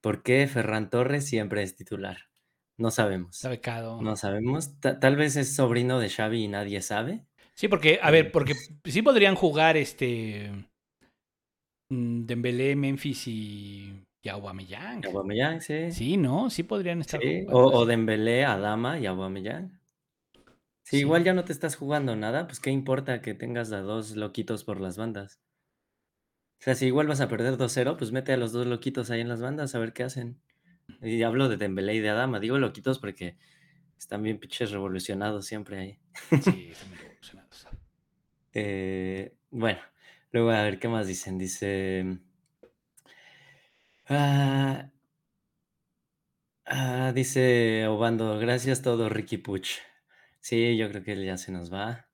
¿por 0.00 0.24
qué 0.24 0.48
Ferran 0.48 0.90
Torres 0.90 1.24
siempre 1.24 1.62
es 1.62 1.76
titular? 1.76 2.28
No 2.76 2.90
sabemos. 2.90 3.40
Becado. 3.44 4.02
No 4.02 4.16
sabemos. 4.16 4.80
Ta- 4.80 4.98
tal 4.98 5.14
vez 5.14 5.36
es 5.36 5.54
sobrino 5.54 6.00
de 6.00 6.10
Xavi 6.10 6.42
y 6.42 6.48
nadie 6.48 6.82
sabe. 6.82 7.24
Sí, 7.54 7.68
porque, 7.68 8.00
a 8.02 8.08
Eh, 8.08 8.10
ver, 8.10 8.32
porque 8.32 8.54
sí 8.86 9.02
podrían 9.02 9.36
jugar 9.36 9.76
este 9.76 10.50
mm, 11.90 12.26
Dembélé, 12.26 12.74
Memphis 12.74 13.28
y, 13.28 13.94
y 14.22 14.28
Aubameyang. 14.28 15.04
Aubameyang, 15.06 15.60
sí. 15.60 15.90
Sí, 15.90 16.16
¿no? 16.16 16.50
Sí 16.50 16.62
podrían 16.62 17.00
estar 17.00 17.20
Sí, 17.20 17.46
O, 17.48 17.58
o. 17.78 17.86
Dembélé, 17.86 18.44
Adama 18.44 18.98
y 18.98 19.06
Aubameyang. 19.06 19.80
Si 20.82 20.96
Sí. 20.96 20.98
igual 20.98 21.24
ya 21.24 21.32
no 21.32 21.44
te 21.44 21.52
estás 21.52 21.76
jugando 21.76 22.16
nada, 22.16 22.46
pues 22.46 22.60
qué 22.60 22.70
importa 22.70 23.22
que 23.22 23.32
tengas 23.34 23.72
a 23.72 23.80
dos 23.80 24.16
loquitos 24.16 24.64
por 24.64 24.80
las 24.80 24.96
bandas. 24.98 25.40
O 26.60 26.62
sea, 26.62 26.74
si 26.74 26.86
igual 26.86 27.06
vas 27.06 27.20
a 27.22 27.28
perder 27.28 27.56
2-0, 27.56 27.96
pues 27.96 28.12
mete 28.12 28.32
a 28.32 28.36
los 28.36 28.52
dos 28.52 28.66
loquitos 28.66 29.10
ahí 29.10 29.20
en 29.20 29.28
las 29.28 29.40
bandas 29.40 29.74
a 29.74 29.78
ver 29.78 29.92
qué 29.94 30.02
hacen. 30.02 30.42
Y 31.00 31.22
hablo 31.22 31.48
de 31.48 31.56
Dembélé 31.56 31.94
y 31.94 32.00
de 32.00 32.10
Adama. 32.10 32.40
Digo 32.40 32.58
loquitos 32.58 32.98
porque 32.98 33.38
están 33.98 34.22
bien 34.22 34.38
pinches 34.38 34.70
revolucionados 34.70 35.46
siempre 35.46 35.78
ahí. 35.78 35.98
Sí, 36.42 36.68
están 36.72 36.96
revolucionados. 36.98 37.66
Eh, 38.52 39.34
bueno, 39.50 39.80
luego 40.32 40.50
a 40.50 40.62
ver 40.62 40.78
qué 40.78 40.88
más 40.88 41.06
dicen. 41.06 41.38
Dice. 41.38 42.18
Ah, 44.10 44.90
ah, 46.64 47.12
dice 47.14 47.86
Obando, 47.86 48.38
gracias 48.38 48.80
todo, 48.82 49.08
Ricky 49.10 49.36
Puch. 49.38 49.78
Sí, 50.40 50.76
yo 50.78 50.88
creo 50.90 51.02
que 51.02 51.12
él 51.12 51.24
ya 51.24 51.36
se 51.36 51.52
nos 51.52 51.72
va. 51.72 52.08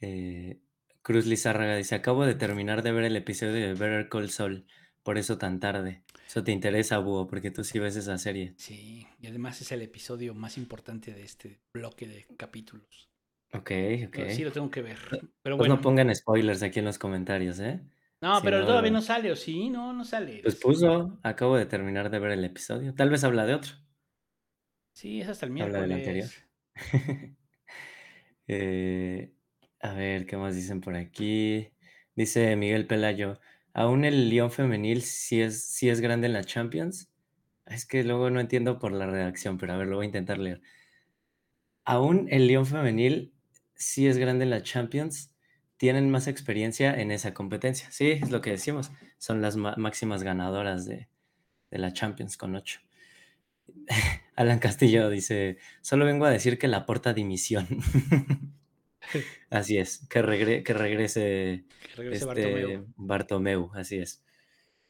Eh, 0.00 0.60
Cruz 1.02 1.26
Lizárraga 1.26 1.76
dice: 1.76 1.94
Acabo 1.96 2.24
de 2.26 2.34
terminar 2.36 2.82
de 2.82 2.92
ver 2.92 3.04
el 3.04 3.16
episodio 3.16 3.54
de 3.54 3.74
Better 3.74 4.08
Call 4.08 4.30
Saul, 4.30 4.66
por 5.02 5.18
eso 5.18 5.36
tan 5.38 5.58
tarde. 5.60 6.04
Eso 6.26 6.44
te 6.44 6.52
interesa, 6.52 6.98
Búho, 6.98 7.26
porque 7.26 7.50
tú 7.50 7.64
sí 7.64 7.78
ves 7.78 7.96
esa 7.96 8.18
serie. 8.18 8.54
Sí, 8.56 9.06
y 9.20 9.26
además 9.26 9.60
es 9.60 9.72
el 9.72 9.82
episodio 9.82 10.34
más 10.34 10.56
importante 10.58 11.12
de 11.12 11.22
este 11.22 11.60
bloque 11.72 12.06
de 12.06 12.26
capítulos. 12.36 13.10
Ok, 13.52 13.70
ok. 14.06 14.16
Pero 14.16 14.30
sí 14.30 14.44
lo 14.44 14.52
tengo 14.52 14.70
que 14.70 14.82
ver. 14.82 14.98
Pero 15.42 15.56
Pues 15.56 15.68
bueno. 15.68 15.76
no 15.76 15.80
pongan 15.80 16.14
spoilers 16.14 16.62
aquí 16.62 16.80
en 16.80 16.84
los 16.86 16.98
comentarios, 16.98 17.60
¿eh? 17.60 17.80
No, 18.24 18.32
Si 18.32 18.42
pero 18.42 18.64
no, 18.64 18.66
todavía 18.66 18.90
no 18.90 19.00
sale, 19.02 19.30
¿o 19.32 19.36
sí? 19.36 19.70
No, 19.70 19.92
no 19.92 20.04
sale. 20.04 20.34
Pues 20.42 20.54
puso, 20.54 21.18
acabo 21.24 21.56
de 21.56 21.66
terminar 21.66 22.08
de 22.08 22.20
ver 22.20 22.30
el 22.30 22.44
episodio. 22.44 22.94
Tal 22.94 23.10
vez 23.10 23.24
habla 23.24 23.46
de 23.46 23.54
otro. 23.54 23.74
Sí, 24.92 25.20
es 25.20 25.28
hasta 25.28 25.44
el 25.46 25.52
Habla 25.58 25.80
del 25.80 25.92
miércoles. 25.92 26.30
anterior. 26.30 26.30
Eh, 28.46 29.34
a 29.80 29.94
ver, 29.94 30.26
¿qué 30.26 30.36
más 30.36 30.54
dicen 30.54 30.80
por 30.80 30.96
aquí? 30.96 31.70
Dice 32.14 32.54
Miguel 32.56 32.86
Pelayo, 32.86 33.40
¿aún 33.72 34.04
el 34.04 34.28
León 34.30 34.50
femenil 34.50 35.02
sí 35.02 35.40
es, 35.40 35.64
sí 35.66 35.88
es 35.88 36.00
grande 36.00 36.26
en 36.26 36.32
la 36.34 36.44
Champions? 36.44 37.12
Es 37.66 37.86
que 37.86 38.04
luego 38.04 38.30
no 38.30 38.40
entiendo 38.40 38.78
por 38.78 38.92
la 38.92 39.06
redacción, 39.06 39.58
pero 39.58 39.72
a 39.74 39.76
ver, 39.78 39.88
lo 39.88 39.96
voy 39.96 40.04
a 40.04 40.08
intentar 40.08 40.38
leer. 40.38 40.62
¿Aún 41.86 42.28
el 42.30 42.46
León 42.46 42.66
femenil 42.66 43.34
sí 43.74 44.06
es 44.06 44.18
grande 44.18 44.44
en 44.44 44.50
la 44.50 44.62
Champions? 44.62 45.33
Tienen 45.76 46.10
más 46.10 46.26
experiencia 46.28 46.94
en 47.00 47.10
esa 47.10 47.34
competencia. 47.34 47.90
Sí, 47.90 48.10
es 48.12 48.30
lo 48.30 48.40
que 48.40 48.50
decimos. 48.50 48.90
Son 49.18 49.42
las 49.42 49.56
ma- 49.56 49.74
máximas 49.76 50.22
ganadoras 50.22 50.86
de, 50.86 51.08
de 51.70 51.78
la 51.78 51.92
Champions 51.92 52.36
con 52.36 52.54
ocho. 52.54 52.80
Alan 54.36 54.58
Castillo 54.58 55.08
dice, 55.10 55.58
solo 55.80 56.04
vengo 56.04 56.24
a 56.26 56.30
decir 56.30 56.58
que 56.58 56.68
la 56.68 56.86
porta 56.86 57.12
dimisión. 57.12 57.66
así 59.50 59.78
es, 59.78 60.06
que, 60.08 60.22
regre- 60.22 60.62
que 60.62 60.72
regrese, 60.74 61.64
Que 61.82 61.96
regrese 61.96 62.24
este, 62.24 62.26
Bartomeu. 62.26 62.86
Bartomeu, 62.96 63.70
así 63.74 63.98
es. 63.98 64.22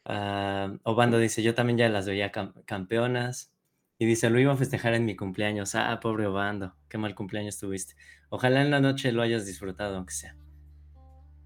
Ah, 0.05 0.77
Obando 0.83 1.19
dice, 1.19 1.43
yo 1.43 1.55
también 1.55 1.79
ya 1.79 1.89
las 1.89 2.07
veía 2.07 2.31
cam- 2.33 2.65
campeonas. 2.67 3.51
Y 3.97 4.07
dice, 4.07 4.29
lo 4.29 4.41
iba 4.41 4.53
a 4.53 4.57
festejar 4.57 4.95
en 4.95 5.05
mi 5.05 5.15
cumpleaños. 5.17 5.75
Ah, 5.77 5.99
pobre 6.01 6.27
Obando, 6.27 6.75
qué 6.89 6.99
mal 6.99 7.15
cumpleaños 7.15 7.59
tuviste. 7.59 7.95
Ojalá 8.29 8.61
en 8.61 8.71
la 8.73 8.81
noche 8.81 9.13
lo 9.13 9.23
hayas 9.23 9.47
disfrutado, 9.47 9.97
aunque 9.97 10.13
sea. 10.15 10.37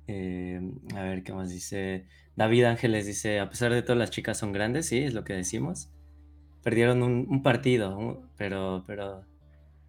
Eh, 0.08 0.60
a 0.96 1.02
ver, 1.02 1.22
¿qué 1.22 1.32
más 1.32 1.50
dice? 1.50 2.06
David 2.34 2.64
Ángeles 2.64 3.06
dice, 3.06 3.38
a 3.40 3.48
pesar 3.50 3.72
de 3.72 3.82
todo, 3.82 3.94
las 3.96 4.10
chicas 4.10 4.38
son 4.38 4.52
grandes, 4.52 4.86
sí, 4.88 4.98
es 4.98 5.14
lo 5.14 5.22
que 5.24 5.34
decimos. 5.34 5.90
perdieron 6.62 7.02
un, 7.02 7.26
un 7.28 7.42
partido, 7.42 7.96
un- 7.96 8.28
pero, 8.36 8.84
pero 8.86 9.22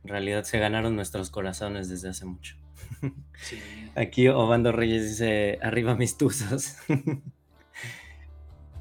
en 0.03 0.09
realidad 0.09 0.43
se 0.43 0.59
ganaron 0.59 0.95
nuestros 0.95 1.29
corazones 1.29 1.89
desde 1.89 2.09
hace 2.09 2.25
mucho. 2.25 2.55
Aquí 3.95 4.27
Obando 4.27 4.71
Reyes 4.71 5.09
dice, 5.09 5.57
arriba 5.61 5.95
mis 5.95 6.17
tuzos. 6.17 6.75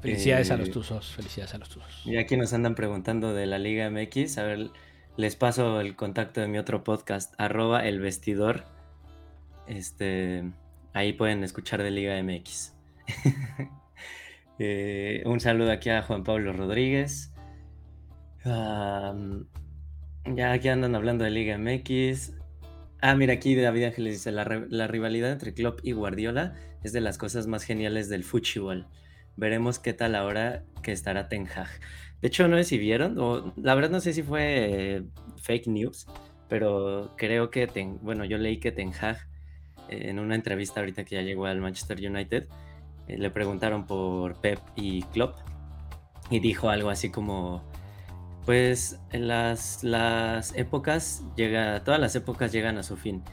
Felicidades 0.01 0.49
a 0.51 0.57
los 0.57 0.69
Eh, 0.69 0.71
tuzos, 0.71 1.11
felicidades 1.13 1.53
a 1.53 1.57
los 1.57 1.69
tuzos. 1.69 2.05
Y 2.05 2.17
aquí 2.17 2.37
nos 2.37 2.53
andan 2.53 2.73
preguntando 2.75 3.33
de 3.33 3.45
la 3.45 3.59
Liga 3.59 3.89
MX. 3.89 4.37
A 4.37 4.43
ver, 4.43 4.69
les 5.17 5.35
paso 5.35 5.81
el 5.81 5.95
contacto 5.97 6.39
de 6.39 6.47
mi 6.47 6.57
otro 6.57 6.83
podcast, 6.85 7.33
arroba 7.37 7.85
el 7.85 7.99
vestidor. 7.99 8.63
Este, 9.67 10.49
ahí 10.93 11.13
pueden 11.13 11.43
escuchar 11.43 11.83
de 11.83 11.91
Liga 11.91 12.21
MX. 12.21 12.73
Eh, 14.61 15.23
un 15.25 15.39
saludo 15.39 15.71
aquí 15.71 15.89
a 15.89 16.01
Juan 16.01 16.25
Pablo 16.25 16.51
Rodríguez. 16.51 17.31
Ya 20.35 20.51
aquí 20.51 20.67
andan 20.67 20.95
hablando 20.95 21.23
de 21.23 21.31
Liga 21.31 21.57
MX. 21.57 22.33
Ah, 23.01 23.15
mira, 23.15 23.33
aquí 23.33 23.55
David 23.55 23.85
Ángeles 23.85 24.15
dice, 24.15 24.31
la, 24.33 24.43
rivalidad 24.43 25.31
entre 25.31 25.53
Klopp 25.53 25.79
y 25.83 25.93
Guardiola 25.93 26.55
es 26.83 26.91
de 26.91 26.99
las 26.99 27.17
cosas 27.17 27.47
más 27.47 27.63
geniales 27.63 28.09
del 28.09 28.25
fútbol. 28.25 28.87
Veremos 29.37 29.79
qué 29.79 29.93
tal 29.93 30.15
ahora 30.15 30.65
que 30.83 30.91
estará 30.91 31.29
Ten 31.29 31.47
Hag. 31.47 31.69
De 32.21 32.27
hecho, 32.27 32.49
no 32.49 32.57
sé 32.57 32.65
si 32.65 32.77
vieron, 32.77 33.17
o 33.17 33.53
la 33.55 33.75
verdad 33.75 33.91
no 33.91 34.01
sé 34.01 34.11
si 34.11 34.23
fue 34.23 35.03
fake 35.37 35.67
news, 35.67 36.05
pero 36.49 37.13
creo 37.17 37.49
que, 37.49 37.67
Ten- 37.67 37.99
bueno, 38.01 38.25
yo 38.25 38.37
leí 38.37 38.59
que 38.59 38.73
Ten 38.73 38.91
Hag, 38.93 39.28
en 39.89 40.19
una 40.19 40.35
entrevista 40.35 40.79
ahorita 40.79 41.03
que 41.03 41.15
ya 41.15 41.21
llegó 41.21 41.45
al 41.45 41.59
Manchester 41.61 41.97
United, 41.97 42.47
eh, 43.07 43.17
le 43.17 43.29
preguntaron 43.31 43.85
por 43.85 44.35
Pep 44.41 44.59
y 44.75 45.03
Klopp 45.03 45.37
y 46.29 46.39
dijo 46.39 46.69
algo 46.69 46.89
así 46.89 47.09
como, 47.09 47.63
pues 48.45 48.99
las, 49.11 49.83
las 49.83 50.55
épocas, 50.55 51.23
llega, 51.35 51.83
todas 51.83 51.99
las 51.99 52.15
épocas 52.15 52.51
llegan 52.51 52.77
a 52.77 52.83
su 52.83 52.97
fin 52.97 53.23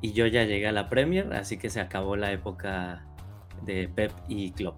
y 0.00 0.12
yo 0.12 0.26
ya 0.26 0.44
llegué 0.44 0.66
a 0.68 0.72
la 0.72 0.88
Premier, 0.88 1.32
así 1.32 1.56
que 1.58 1.70
se 1.70 1.80
acabó 1.80 2.16
la 2.16 2.32
época 2.32 3.06
de 3.62 3.88
Pep 3.88 4.12
y 4.28 4.52
Klopp. 4.52 4.76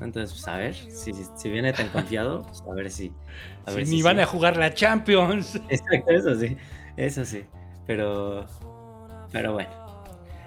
Entonces, 0.00 0.32
pues 0.32 0.48
a 0.48 0.56
ver, 0.56 0.74
si, 0.74 1.12
si 1.12 1.50
viene 1.50 1.72
tan 1.72 1.88
confiado, 1.88 2.42
pues, 2.42 2.62
a 2.68 2.74
ver 2.74 2.90
si... 2.90 3.12
A 3.64 3.70
Sí, 3.70 3.76
ver 3.76 3.86
ni 3.86 3.96
si 3.98 4.02
van 4.02 4.16
sí. 4.16 4.22
a 4.22 4.26
jugar 4.26 4.56
la 4.56 4.74
Champions. 4.74 5.54
Exacto, 5.68 6.10
eso 6.10 6.34
sí, 6.34 6.56
eso 6.96 7.24
sí. 7.24 7.44
Pero, 7.86 8.46
pero 9.30 9.52
bueno. 9.52 9.83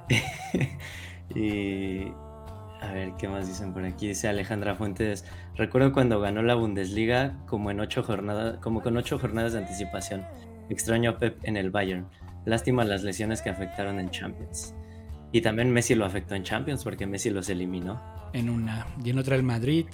y 1.36 2.12
a 2.82 2.92
ver 2.92 3.14
qué 3.18 3.28
más 3.28 3.48
dicen 3.48 3.74
por 3.74 3.84
aquí. 3.84 4.08
Dice 4.08 4.28
Alejandra 4.28 4.76
Fuentes. 4.76 5.26
Recuerdo 5.56 5.92
cuando 5.92 6.20
ganó 6.20 6.42
la 6.42 6.56
Bundesliga 6.56 7.38
como 7.46 7.72
en 7.72 7.80
ocho 7.80 8.04
jornadas, 8.04 8.58
como 8.60 8.82
con 8.82 8.98
ocho 8.98 9.20
jornadas 9.20 9.54
de 9.54 9.60
anticipación. 9.60 10.26
Extraño 10.70 11.12
a 11.12 11.18
Pep 11.18 11.40
en 11.44 11.58
el 11.58 11.72
Bayern. 11.72 12.08
Lástima 12.46 12.84
las 12.84 13.04
lesiones 13.04 13.42
que 13.42 13.50
afectaron 13.50 14.00
en 14.00 14.10
Champions. 14.10 14.74
Y 15.32 15.42
también 15.42 15.72
Messi 15.72 15.96
lo 15.96 16.06
afectó 16.06 16.36
en 16.36 16.44
Champions 16.44 16.84
porque 16.84 17.06
Messi 17.06 17.30
los 17.30 17.50
eliminó. 17.50 18.02
En 18.34 18.50
una. 18.50 18.88
Y 19.04 19.10
en 19.10 19.20
otra 19.20 19.36
el 19.36 19.44
Madrid. 19.44 19.86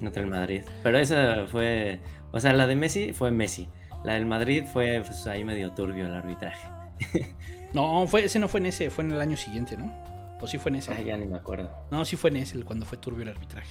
No 0.00 0.10
el 0.14 0.26
Madrid. 0.26 0.62
Pero 0.82 0.98
esa 0.98 1.46
fue. 1.46 2.00
O 2.32 2.40
sea, 2.40 2.52
la 2.52 2.66
de 2.66 2.76
Messi 2.76 3.12
fue 3.12 3.30
Messi. 3.30 3.68
La 4.04 4.14
del 4.14 4.26
Madrid 4.26 4.64
fue 4.72 5.02
pues, 5.04 5.26
ahí 5.26 5.44
medio 5.44 5.72
turbio 5.72 6.06
el 6.06 6.14
arbitraje. 6.14 6.68
No, 7.72 8.06
fue, 8.06 8.24
ese 8.24 8.38
no 8.38 8.48
fue 8.48 8.60
en 8.60 8.66
ese, 8.66 8.90
fue 8.90 9.04
en 9.04 9.12
el 9.12 9.20
año 9.20 9.36
siguiente, 9.36 9.76
¿no? 9.76 9.92
O 10.40 10.46
sí 10.46 10.58
fue 10.58 10.70
en 10.70 10.76
ese. 10.76 10.92
Ay, 10.92 11.04
ya 11.04 11.16
ni 11.16 11.26
me 11.26 11.36
acuerdo. 11.36 11.70
No, 11.90 12.04
sí 12.04 12.16
fue 12.16 12.30
en 12.30 12.36
ese, 12.38 12.62
cuando 12.64 12.86
fue 12.86 12.98
turbio 12.98 13.22
el 13.22 13.28
arbitraje. 13.30 13.68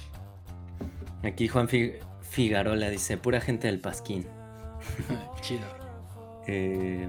Aquí 1.22 1.48
Juan 1.48 1.68
Fi- 1.68 1.94
Figarola 2.22 2.88
dice: 2.88 3.16
pura 3.18 3.40
gente 3.40 3.66
del 3.66 3.80
Pasquín. 3.80 4.26
Chido. 5.42 5.66
Eh, 6.46 7.06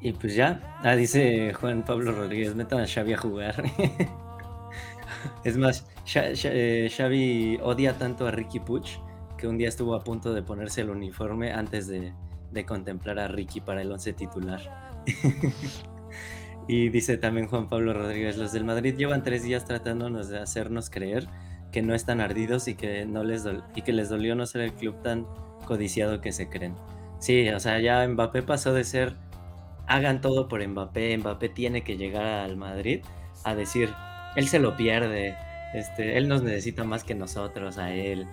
y 0.00 0.12
pues 0.12 0.34
ya. 0.34 0.78
Ah, 0.84 0.94
dice 0.96 1.52
Juan 1.54 1.84
Pablo 1.84 2.12
Rodríguez: 2.12 2.54
metan 2.54 2.80
a 2.80 2.86
Xavi 2.86 3.14
a 3.14 3.18
jugar. 3.18 3.62
es 5.44 5.56
más, 5.56 5.86
eh, 6.14 6.90
Xavi 6.94 7.58
odia 7.62 7.94
tanto 7.98 8.26
a 8.26 8.30
Ricky 8.30 8.60
Puch 8.60 8.98
que 9.36 9.48
un 9.48 9.56
día 9.58 9.68
estuvo 9.68 9.94
a 9.94 10.04
punto 10.04 10.34
de 10.34 10.42
ponerse 10.42 10.82
el 10.82 10.90
uniforme 10.90 11.52
antes 11.52 11.86
de, 11.86 12.12
de 12.52 12.66
contemplar 12.66 13.18
a 13.18 13.28
Ricky 13.28 13.60
para 13.62 13.80
el 13.80 13.90
once 13.90 14.12
titular. 14.12 14.89
y 16.68 16.88
dice 16.88 17.16
también 17.16 17.46
Juan 17.48 17.68
Pablo 17.68 17.92
Rodríguez, 17.92 18.36
los 18.36 18.52
del 18.52 18.64
Madrid 18.64 18.94
llevan 18.96 19.22
tres 19.22 19.42
días 19.42 19.64
tratándonos 19.64 20.28
de 20.28 20.38
hacernos 20.38 20.90
creer 20.90 21.28
que 21.72 21.82
no 21.82 21.94
están 21.94 22.20
ardidos 22.20 22.68
y 22.68 22.74
que, 22.74 23.06
no 23.06 23.22
les 23.22 23.44
y 23.74 23.82
que 23.82 23.92
les 23.92 24.08
dolió 24.08 24.34
no 24.34 24.46
ser 24.46 24.62
el 24.62 24.72
club 24.72 25.02
tan 25.02 25.26
codiciado 25.66 26.20
que 26.20 26.32
se 26.32 26.48
creen. 26.48 26.74
Sí, 27.18 27.48
o 27.50 27.60
sea, 27.60 27.80
ya 27.80 28.06
Mbappé 28.06 28.42
pasó 28.42 28.72
de 28.72 28.84
ser 28.84 29.16
hagan 29.90 30.20
todo 30.20 30.48
por 30.48 30.66
Mbappé, 30.66 31.18
Mbappé 31.18 31.48
tiene 31.48 31.82
que 31.82 31.96
llegar 31.96 32.24
al 32.24 32.56
Madrid 32.56 33.02
a 33.44 33.54
decir, 33.56 33.90
él 34.36 34.46
se 34.46 34.60
lo 34.60 34.76
pierde, 34.76 35.36
este, 35.74 36.16
él 36.16 36.28
nos 36.28 36.42
necesita 36.42 36.84
más 36.84 37.02
que 37.02 37.14
nosotros 37.14 37.76
a 37.76 37.92
él 37.92 38.26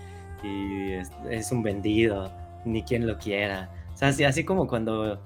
y 0.44 0.94
es, 0.94 1.12
es 1.30 1.52
un 1.52 1.64
vendido, 1.64 2.32
ni 2.64 2.84
quien 2.84 3.08
lo 3.08 3.18
quiera. 3.18 3.72
O 3.94 3.98
sea, 3.98 4.10
así, 4.10 4.24
así 4.24 4.44
como 4.44 4.68
cuando, 4.68 5.20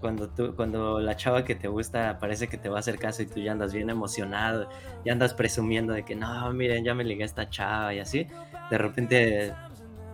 cuando, 0.00 0.28
tú, 0.28 0.54
cuando 0.56 0.98
la 1.00 1.16
chava 1.16 1.44
que 1.44 1.54
te 1.54 1.68
gusta 1.68 2.18
parece 2.18 2.48
que 2.48 2.56
te 2.56 2.68
va 2.68 2.76
a 2.76 2.80
hacer 2.80 2.98
caso 2.98 3.22
y 3.22 3.26
tú 3.26 3.40
ya 3.40 3.52
andas 3.52 3.72
bien 3.74 3.90
emocionado, 3.90 4.68
ya 5.04 5.12
andas 5.12 5.34
presumiendo 5.34 5.92
de 5.92 6.04
que 6.04 6.14
no, 6.16 6.52
miren, 6.52 6.84
ya 6.84 6.94
me 6.94 7.04
ligué 7.04 7.22
a 7.22 7.26
esta 7.26 7.48
chava 7.50 7.92
y 7.94 7.98
así, 8.00 8.26
de 8.70 8.78
repente 8.78 9.52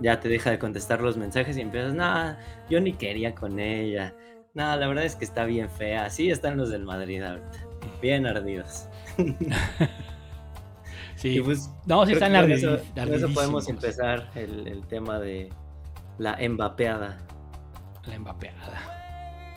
ya 0.00 0.20
te 0.20 0.28
deja 0.28 0.50
de 0.50 0.58
contestar 0.58 1.00
los 1.00 1.16
mensajes 1.16 1.56
y 1.56 1.60
empiezas, 1.60 1.94
no, 1.94 2.36
yo 2.68 2.80
ni 2.80 2.92
quería 2.92 3.34
con 3.34 3.58
ella. 3.58 4.14
No, 4.54 4.74
la 4.76 4.86
verdad 4.88 5.04
es 5.04 5.16
que 5.16 5.24
está 5.26 5.44
bien 5.44 5.68
fea. 5.70 6.06
Así 6.06 6.30
están 6.30 6.56
los 6.56 6.70
del 6.70 6.82
Madrid 6.84 7.22
ahorita. 7.22 7.50
Bien 8.00 8.26
ardidos. 8.26 8.88
Sí. 11.16 11.40
Pues, 11.40 11.70
no, 11.86 12.04
sí 12.04 12.12
están 12.12 12.32
que 12.32 12.38
con 12.38 12.50
ardi- 12.50 13.14
eso, 13.14 13.28
podemos 13.32 13.68
empezar 13.70 14.30
el, 14.34 14.68
el 14.68 14.86
tema 14.86 15.18
de 15.18 15.48
la 16.18 16.34
embapeada. 16.34 17.16
La 18.04 18.14
embapeada. 18.14 18.95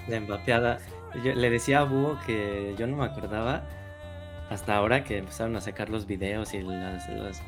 La 0.09 0.17
embapeada. 0.17 0.79
Yo 1.23 1.33
le 1.33 1.49
decía 1.49 1.79
a 1.79 1.83
Búho 1.83 2.19
que 2.25 2.75
yo 2.77 2.87
no 2.87 2.97
me 2.97 3.05
acordaba 3.05 3.63
hasta 4.49 4.75
ahora 4.75 5.03
que 5.03 5.17
empezaron 5.17 5.55
a 5.55 5.61
sacar 5.61 5.89
los 5.89 6.05
videos 6.05 6.53
y 6.53 6.61
las, 6.61 7.07
las 7.09 7.41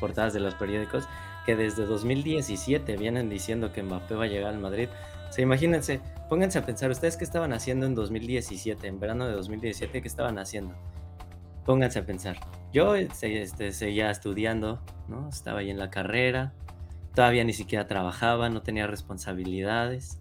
portadas 0.00 0.32
de 0.32 0.40
los 0.40 0.54
periódicos 0.54 1.06
que 1.44 1.56
desde 1.56 1.86
2017 1.86 2.96
vienen 2.96 3.28
diciendo 3.28 3.72
que 3.72 3.82
Mbappé 3.82 4.14
va 4.14 4.24
a 4.24 4.28
llegar 4.28 4.52
al 4.52 4.58
Madrid. 4.58 4.88
O 5.28 5.32
sea, 5.32 5.42
imagínense, 5.42 6.00
pónganse 6.28 6.58
a 6.58 6.66
pensar, 6.66 6.90
¿ustedes 6.90 7.16
qué 7.16 7.24
estaban 7.24 7.52
haciendo 7.52 7.86
en 7.86 7.94
2017, 7.94 8.86
en 8.86 8.98
verano 8.98 9.26
de 9.26 9.34
2017, 9.34 10.02
qué 10.02 10.08
estaban 10.08 10.38
haciendo? 10.38 10.74
Pónganse 11.64 12.00
a 12.00 12.06
pensar. 12.06 12.36
Yo 12.72 12.94
este, 12.94 13.42
este, 13.42 13.72
seguía 13.72 14.10
estudiando, 14.10 14.80
¿no? 15.08 15.28
Estaba 15.28 15.60
ahí 15.60 15.70
en 15.70 15.78
la 15.78 15.90
carrera, 15.90 16.52
todavía 17.14 17.44
ni 17.44 17.52
siquiera 17.52 17.86
trabajaba, 17.86 18.48
no 18.48 18.62
tenía 18.62 18.86
responsabilidades, 18.86 20.19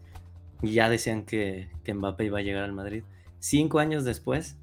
y 0.61 0.73
ya 0.73 0.89
decían 0.89 1.23
que, 1.23 1.69
que 1.83 1.93
Mbappé 1.93 2.25
iba 2.25 2.39
a 2.39 2.41
llegar 2.41 2.63
al 2.63 2.73
Madrid. 2.73 3.03
Cinco 3.39 3.79
años 3.79 4.03
después, 4.03 4.57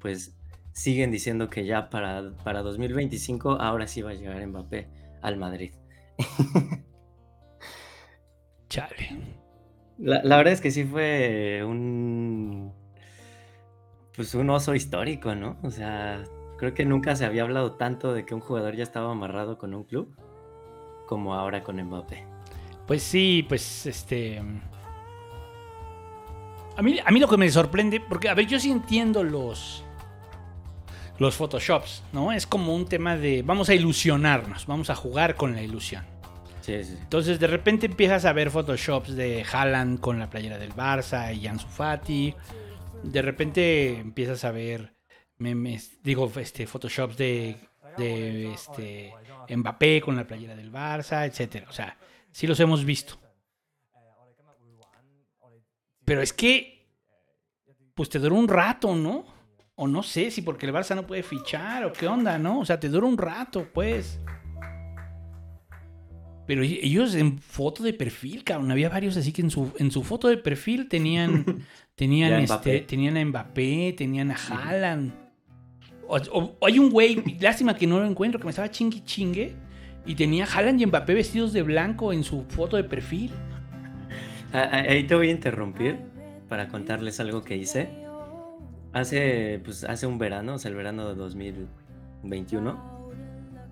pues 0.00 0.36
siguen 0.72 1.10
diciendo 1.10 1.50
que 1.50 1.64
ya 1.64 1.90
para, 1.90 2.32
para 2.44 2.62
2025 2.62 3.52
ahora 3.60 3.86
sí 3.86 4.02
va 4.02 4.10
a 4.10 4.14
llegar 4.14 4.46
Mbappé 4.46 4.88
al 5.22 5.36
Madrid. 5.36 5.72
Chale. 8.68 9.40
La, 9.98 10.22
la 10.22 10.36
verdad 10.36 10.52
es 10.52 10.60
que 10.60 10.70
sí 10.70 10.84
fue 10.84 11.62
un. 11.66 12.72
Pues 14.14 14.34
un 14.34 14.50
oso 14.50 14.74
histórico, 14.74 15.34
¿no? 15.34 15.58
O 15.62 15.70
sea, 15.70 16.24
creo 16.58 16.74
que 16.74 16.84
nunca 16.84 17.16
se 17.16 17.24
había 17.24 17.42
hablado 17.42 17.72
tanto 17.72 18.12
de 18.12 18.24
que 18.26 18.34
un 18.34 18.40
jugador 18.40 18.76
ya 18.76 18.82
estaba 18.82 19.10
amarrado 19.10 19.56
con 19.56 19.74
un 19.74 19.84
club 19.84 20.14
como 21.06 21.34
ahora 21.34 21.62
con 21.62 21.82
Mbappé. 21.82 22.24
Pues 22.86 23.02
sí, 23.02 23.44
pues 23.48 23.86
este. 23.86 24.42
A 26.80 26.82
mí, 26.82 26.98
a 27.04 27.10
mí 27.10 27.20
lo 27.20 27.28
que 27.28 27.36
me 27.36 27.50
sorprende, 27.50 28.00
porque 28.00 28.30
a 28.30 28.34
ver, 28.34 28.46
yo 28.46 28.58
sí 28.58 28.70
entiendo 28.70 29.22
los. 29.22 29.84
Los 31.18 31.36
Photoshops, 31.36 32.02
¿no? 32.14 32.32
Es 32.32 32.46
como 32.46 32.74
un 32.74 32.86
tema 32.86 33.18
de. 33.18 33.42
Vamos 33.42 33.68
a 33.68 33.74
ilusionarnos, 33.74 34.64
vamos 34.64 34.88
a 34.88 34.94
jugar 34.94 35.34
con 35.34 35.54
la 35.54 35.60
ilusión. 35.60 36.06
Sí, 36.62 36.82
sí. 36.82 36.96
Entonces 36.98 37.38
de 37.38 37.48
repente 37.48 37.84
empiezas 37.84 38.24
a 38.24 38.32
ver 38.32 38.50
Photoshops 38.50 39.14
de 39.14 39.44
Haaland 39.52 40.00
con 40.00 40.18
la 40.18 40.30
playera 40.30 40.56
del 40.56 40.72
Barça 40.72 41.36
y 41.36 41.46
Ansu 41.46 41.68
Fati. 41.68 42.34
De 43.02 43.20
repente 43.20 43.98
empiezas 43.98 44.42
a 44.44 44.50
ver 44.50 44.94
memes, 45.36 46.02
digo, 46.02 46.32
este, 46.36 46.66
Photoshops 46.66 47.18
de, 47.18 47.58
de 47.98 48.54
este, 48.54 49.12
Mbappé 49.54 50.00
con 50.00 50.16
la 50.16 50.26
playera 50.26 50.56
del 50.56 50.72
Barça, 50.72 51.26
etcétera. 51.26 51.66
O 51.68 51.74
sea, 51.74 51.98
sí 52.30 52.46
los 52.46 52.58
hemos 52.58 52.86
visto. 52.86 53.18
Pero 56.10 56.22
es 56.22 56.32
que, 56.32 56.88
pues 57.94 58.08
te 58.08 58.18
duró 58.18 58.34
un 58.34 58.48
rato, 58.48 58.96
¿no? 58.96 59.24
O 59.76 59.86
no 59.86 60.02
sé 60.02 60.32
si 60.32 60.42
porque 60.42 60.66
el 60.66 60.72
Barça 60.72 60.96
no 60.96 61.06
puede 61.06 61.22
fichar 61.22 61.84
o 61.84 61.92
qué 61.92 62.08
onda, 62.08 62.36
¿no? 62.36 62.58
O 62.58 62.64
sea, 62.64 62.80
te 62.80 62.88
dura 62.88 63.06
un 63.06 63.16
rato, 63.16 63.68
pues. 63.72 64.18
Pero 66.48 66.64
e- 66.64 66.80
ellos 66.82 67.14
en 67.14 67.38
foto 67.38 67.84
de 67.84 67.92
perfil, 67.92 68.42
cabrón, 68.42 68.72
había 68.72 68.88
varios 68.88 69.16
así 69.18 69.30
que 69.32 69.42
en 69.42 69.52
su, 69.52 69.70
en 69.78 69.92
su 69.92 70.02
foto 70.02 70.26
de 70.26 70.38
perfil 70.38 70.88
tenían, 70.88 71.64
tenían, 71.94 72.32
este, 72.40 72.54
Mbappé. 72.54 72.80
tenían 72.80 73.16
a 73.16 73.24
Mbappé, 73.26 73.94
tenían 73.96 74.32
a 74.32 74.34
Haaland. 74.34 75.12
O, 76.08 76.56
hay 76.66 76.80
un 76.80 76.90
güey, 76.90 77.22
lástima 77.38 77.76
que 77.76 77.86
no 77.86 78.00
lo 78.00 78.06
encuentro, 78.06 78.40
que 78.40 78.46
me 78.46 78.50
estaba 78.50 78.68
chingue 78.68 79.04
chingue. 79.04 79.54
Y 80.04 80.16
tenía 80.16 80.44
a 80.44 80.48
Haaland 80.48 80.80
y 80.80 80.86
Mbappé 80.86 81.14
vestidos 81.14 81.52
de 81.52 81.62
blanco 81.62 82.12
en 82.12 82.24
su 82.24 82.42
foto 82.48 82.76
de 82.76 82.82
perfil. 82.82 83.30
Ah, 84.52 84.68
ah, 84.72 84.76
Ahí 84.88 85.04
te 85.04 85.14
voy 85.14 85.28
a 85.28 85.30
interrumpir 85.30 85.96
para 86.48 86.68
contarles 86.68 87.20
algo 87.20 87.42
que 87.42 87.56
hice. 87.56 87.88
Hace, 88.92 89.60
pues, 89.64 89.84
hace 89.84 90.06
un 90.08 90.18
verano, 90.18 90.54
o 90.54 90.58
sea, 90.58 90.70
el 90.70 90.76
verano 90.76 91.08
de 91.08 91.14
2021, 91.14 93.00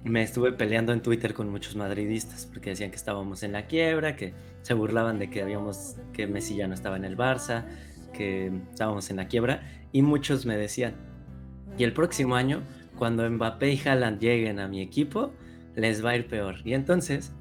me 0.05 0.22
estuve 0.22 0.53
peleando 0.53 0.93
en 0.93 1.03
Twitter 1.03 1.35
con 1.35 1.51
muchos 1.51 1.74
madridistas 1.74 2.47
porque 2.47 2.70
decían 2.70 2.91
que 2.91 2.97
estábamos 2.97 3.43
en 3.43 3.51
la 3.51 3.66
quiebra, 3.66 4.14
que 4.14 4.35
se 4.62 4.74
burlaban 4.74 5.18
de 5.18 5.29
que 5.29 5.43
habíamos, 5.43 5.97
que 6.12 6.29
Messi 6.29 6.55
ya 6.55 6.68
no 6.68 6.74
estaba 6.74 6.97
en 6.97 7.05
el 7.05 7.16
Barça, 7.16 7.64
que 8.12 8.53
estábamos 8.70 9.11
en 9.11 9.16
la 9.16 9.26
quiebra, 9.26 9.62
y 9.91 10.03
muchos 10.03 10.47
me 10.47 10.57
decían, 10.57 10.95
y 11.76 11.83
el 11.83 11.93
próximo 11.93 12.37
año, 12.37 12.62
cuando 12.97 13.29
Mbappé 13.29 13.72
y 13.72 13.81
Haaland 13.85 14.20
lleguen 14.20 14.61
a 14.61 14.68
mi 14.68 14.81
equipo, 14.81 15.33
les 15.74 16.05
va 16.05 16.11
a 16.11 16.16
ir 16.16 16.29
peor. 16.29 16.57
Y 16.64 16.74
entonces 16.74 17.33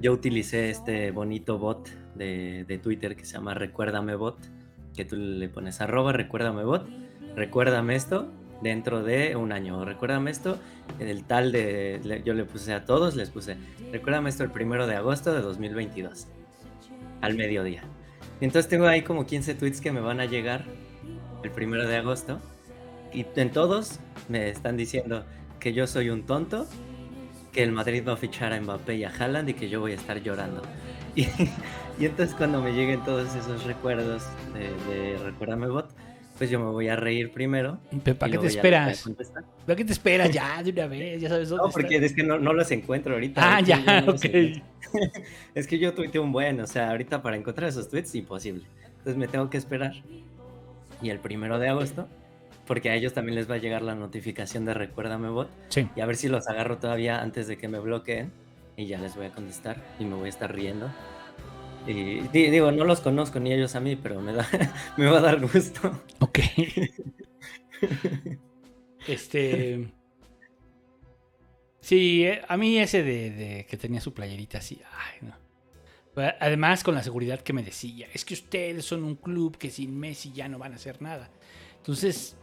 yo 0.00 0.12
utilicé 0.12 0.70
este 0.70 1.10
bonito 1.10 1.58
bot 1.58 1.88
de, 2.14 2.64
de 2.66 2.78
Twitter 2.78 3.16
que 3.16 3.24
se 3.24 3.34
llama 3.34 3.54
Recuérdame 3.54 4.14
Bot, 4.14 4.38
que 4.96 5.04
tú 5.04 5.16
le 5.16 5.48
pones 5.48 5.80
arroba 5.80 6.12
Recuérdame 6.12 6.64
Bot, 6.64 6.86
recuérdame 7.36 7.94
esto 7.96 8.28
dentro 8.62 9.02
de 9.02 9.36
un 9.36 9.52
año, 9.52 9.84
recuérdame 9.84 10.30
esto, 10.30 10.58
el 10.98 11.24
tal 11.24 11.50
de, 11.52 12.00
le- 12.04 12.22
yo 12.22 12.34
le 12.34 12.44
puse 12.44 12.74
a 12.74 12.84
todos, 12.84 13.16
les 13.16 13.30
puse, 13.30 13.56
recuérdame 13.92 14.28
esto 14.28 14.44
el 14.44 14.50
primero 14.50 14.86
de 14.86 14.96
agosto 14.96 15.32
de 15.32 15.40
2022, 15.40 16.26
al 17.22 17.34
mediodía. 17.36 17.82
Y 18.40 18.44
entonces 18.44 18.68
tengo 18.68 18.86
ahí 18.86 19.02
como 19.02 19.26
15 19.26 19.54
tweets 19.54 19.80
que 19.80 19.92
me 19.92 20.00
van 20.00 20.20
a 20.20 20.26
llegar 20.26 20.64
el 21.42 21.50
primero 21.50 21.86
de 21.88 21.96
agosto, 21.96 22.38
y 23.14 23.24
en 23.36 23.50
todos 23.50 23.98
me 24.28 24.50
están 24.50 24.76
diciendo 24.76 25.24
que 25.58 25.72
yo 25.72 25.86
soy 25.86 26.10
un 26.10 26.24
tonto, 26.26 26.66
que 27.52 27.62
el 27.62 27.72
Madrid 27.72 28.04
va 28.06 28.12
a 28.12 28.16
fichar 28.16 28.52
a 28.52 28.60
Mbappé 28.60 28.96
y 28.96 29.04
a 29.04 29.10
Haaland 29.10 29.48
y 29.48 29.54
que 29.54 29.68
yo 29.68 29.80
voy 29.80 29.92
a 29.92 29.96
estar 29.96 30.20
llorando. 30.22 30.62
Y, 31.16 31.26
y 32.00 32.06
entonces 32.06 32.34
cuando 32.34 32.62
me 32.62 32.72
lleguen 32.72 33.04
todos 33.04 33.34
esos 33.36 33.64
recuerdos 33.64 34.24
de, 34.54 34.92
de 34.92 35.18
Recuérdame 35.18 35.68
Bot, 35.68 35.94
pues 36.38 36.48
yo 36.48 36.58
me 36.58 36.70
voy 36.70 36.88
a 36.88 36.96
reír 36.96 37.30
primero. 37.30 37.78
Pero, 38.02 38.16
¿Para 38.16 38.32
qué 38.32 38.38
te 38.38 38.46
esperas? 38.46 39.04
¿Para 39.66 39.76
qué 39.76 39.84
te 39.84 39.92
esperas 39.92 40.30
ya 40.30 40.62
de 40.62 40.70
una 40.70 40.86
vez? 40.86 41.20
Ya 41.20 41.28
sabes 41.28 41.50
dónde 41.50 41.66
No, 41.66 41.70
porque 41.70 41.96
está. 41.96 42.06
es 42.06 42.14
que 42.14 42.22
no, 42.22 42.38
no 42.38 42.54
los 42.54 42.70
encuentro 42.70 43.12
ahorita. 43.12 43.56
Ah, 43.56 43.60
ya, 43.60 44.00
no 44.00 44.12
ok. 44.12 44.24
es 45.54 45.66
que 45.66 45.78
yo 45.78 45.92
tuiteé 45.92 46.18
un 46.18 46.32
buen, 46.32 46.58
o 46.60 46.66
sea, 46.66 46.92
ahorita 46.92 47.20
para 47.20 47.36
encontrar 47.36 47.68
esos 47.68 47.90
tweets, 47.90 48.14
imposible. 48.14 48.64
Entonces 48.88 49.18
me 49.18 49.28
tengo 49.28 49.50
que 49.50 49.58
esperar. 49.58 49.92
Y 51.02 51.10
el 51.10 51.18
primero 51.18 51.58
de 51.58 51.68
agosto, 51.68 52.08
porque 52.66 52.88
a 52.88 52.94
ellos 52.94 53.12
también 53.12 53.34
les 53.34 53.50
va 53.50 53.56
a 53.56 53.58
llegar 53.58 53.82
la 53.82 53.94
notificación 53.94 54.64
de 54.64 54.72
Recuérdame 54.72 55.28
Bot. 55.28 55.50
Sí. 55.68 55.90
Y 55.94 56.00
a 56.00 56.06
ver 56.06 56.16
si 56.16 56.28
los 56.28 56.48
agarro 56.48 56.78
todavía 56.78 57.20
antes 57.20 57.48
de 57.48 57.58
que 57.58 57.68
me 57.68 57.78
bloqueen. 57.80 58.32
Y 58.78 58.86
ya 58.86 58.98
les 58.98 59.14
voy 59.14 59.26
a 59.26 59.30
contestar 59.30 59.76
y 59.98 60.06
me 60.06 60.14
voy 60.14 60.24
a 60.24 60.30
estar 60.30 60.54
riendo. 60.54 60.90
Y 61.86 62.20
di- 62.28 62.50
digo, 62.50 62.70
no 62.72 62.84
los 62.84 63.00
conozco 63.00 63.40
ni 63.40 63.52
ellos 63.52 63.74
a 63.74 63.80
mí, 63.80 63.96
pero 63.96 64.20
me, 64.20 64.32
da, 64.32 64.46
me 64.96 65.06
va 65.06 65.18
a 65.18 65.22
dar 65.22 65.40
gusto. 65.40 66.02
Ok. 66.20 66.38
este. 69.06 69.90
Sí, 71.80 72.24
eh, 72.26 72.42
a 72.46 72.56
mí 72.56 72.78
ese 72.78 73.02
de, 73.02 73.30
de 73.30 73.66
que 73.68 73.76
tenía 73.76 74.00
su 74.00 74.12
playerita 74.12 74.58
así. 74.58 74.80
Ay, 74.92 75.28
no. 75.28 75.34
Además, 76.40 76.84
con 76.84 76.94
la 76.94 77.02
seguridad 77.02 77.40
que 77.40 77.52
me 77.54 77.62
decía, 77.62 78.06
es 78.12 78.24
que 78.24 78.34
ustedes 78.34 78.84
son 78.84 79.04
un 79.04 79.14
club 79.14 79.56
que 79.56 79.70
sin 79.70 79.98
Messi 79.98 80.32
ya 80.32 80.48
no 80.48 80.58
van 80.58 80.72
a 80.72 80.76
hacer 80.76 81.00
nada. 81.00 81.30
Entonces, 81.78 82.36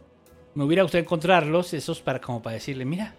me 0.54 0.64
hubiera 0.64 0.82
gustado 0.82 1.02
encontrarlos, 1.02 1.72
esos 1.74 2.00
para 2.00 2.20
como 2.20 2.42
para 2.42 2.54
decirle, 2.54 2.84
mira, 2.84 3.14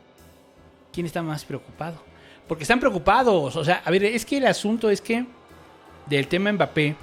¿quién 0.92 1.06
está 1.06 1.24
más 1.24 1.46
preocupado? 1.46 2.04
Porque 2.48 2.64
están 2.64 2.80
preocupados. 2.82 3.56
O 3.56 3.64
sea, 3.64 3.82
a 3.86 3.92
ver, 3.92 4.04
es 4.04 4.26
que 4.26 4.38
el 4.38 4.48
asunto 4.48 4.90
es 4.90 5.00
que 5.00 5.26
del 6.10 6.28
tema 6.28 6.52
Mbappé, 6.52 6.96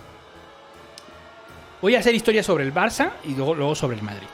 voy 1.81 1.95
a 1.95 2.01
hacer 2.01 2.15
historia 2.15 2.43
sobre 2.43 2.65
el 2.65 2.75
Barça 2.75 3.13
y 3.25 3.35
luego, 3.35 3.55
luego 3.55 3.75
sobre 3.75 3.97
el 3.97 4.03
Madrid. 4.03 4.27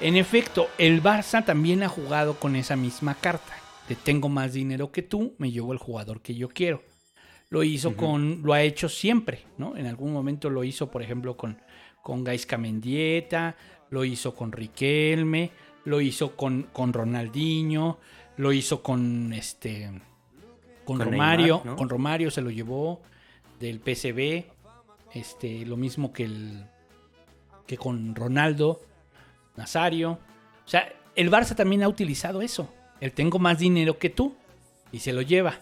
En 0.00 0.16
efecto, 0.16 0.68
el 0.76 1.02
Barça 1.02 1.44
también 1.44 1.82
ha 1.82 1.88
jugado 1.88 2.34
con 2.34 2.54
esa 2.54 2.76
misma 2.76 3.14
carta. 3.14 3.54
De 3.88 3.94
tengo 3.94 4.28
más 4.28 4.52
dinero 4.52 4.90
que 4.90 5.02
tú, 5.02 5.34
me 5.38 5.50
llevo 5.50 5.72
el 5.72 5.78
jugador 5.78 6.20
que 6.20 6.34
yo 6.34 6.48
quiero. 6.48 6.82
Lo 7.48 7.62
hizo 7.62 7.96
con, 7.96 8.42
lo 8.42 8.52
ha 8.52 8.62
hecho 8.62 8.88
siempre, 8.88 9.44
¿no? 9.56 9.76
En 9.76 9.86
algún 9.86 10.12
momento 10.12 10.50
lo 10.50 10.64
hizo, 10.64 10.90
por 10.90 11.02
ejemplo, 11.02 11.36
con, 11.36 11.58
con 12.02 12.24
Gaisca 12.24 12.58
Mendieta, 12.58 13.56
lo 13.90 14.04
hizo 14.04 14.34
con 14.34 14.50
Riquelme, 14.50 15.52
lo 15.84 16.00
hizo 16.00 16.36
con, 16.36 16.64
con 16.72 16.92
Ronaldinho, 16.92 17.98
lo 18.36 18.52
hizo 18.52 18.82
con 18.82 19.32
este 19.32 19.88
con, 20.84 20.98
Con 20.98 21.12
Romario, 21.12 21.56
Neymar, 21.56 21.66
¿no? 21.66 21.76
con 21.76 21.88
Romario 21.88 22.30
se 22.30 22.42
lo 22.42 22.50
llevó 22.50 23.00
del 23.58 23.80
PSV, 23.80 24.44
este, 25.12 25.64
lo 25.66 25.76
mismo 25.76 26.12
que 26.12 26.24
el 26.24 26.66
que 27.66 27.76
con 27.76 28.14
Ronaldo, 28.14 28.80
Nazario. 29.56 30.12
O 30.64 30.68
sea, 30.68 30.92
el 31.14 31.30
Barça 31.30 31.54
también 31.54 31.82
ha 31.82 31.88
utilizado 31.88 32.42
eso. 32.42 32.72
El 33.00 33.12
tengo 33.12 33.38
más 33.38 33.58
dinero 33.58 33.98
que 33.98 34.10
tú 34.10 34.34
y 34.92 35.00
se 35.00 35.12
lo 35.12 35.22
lleva. 35.22 35.54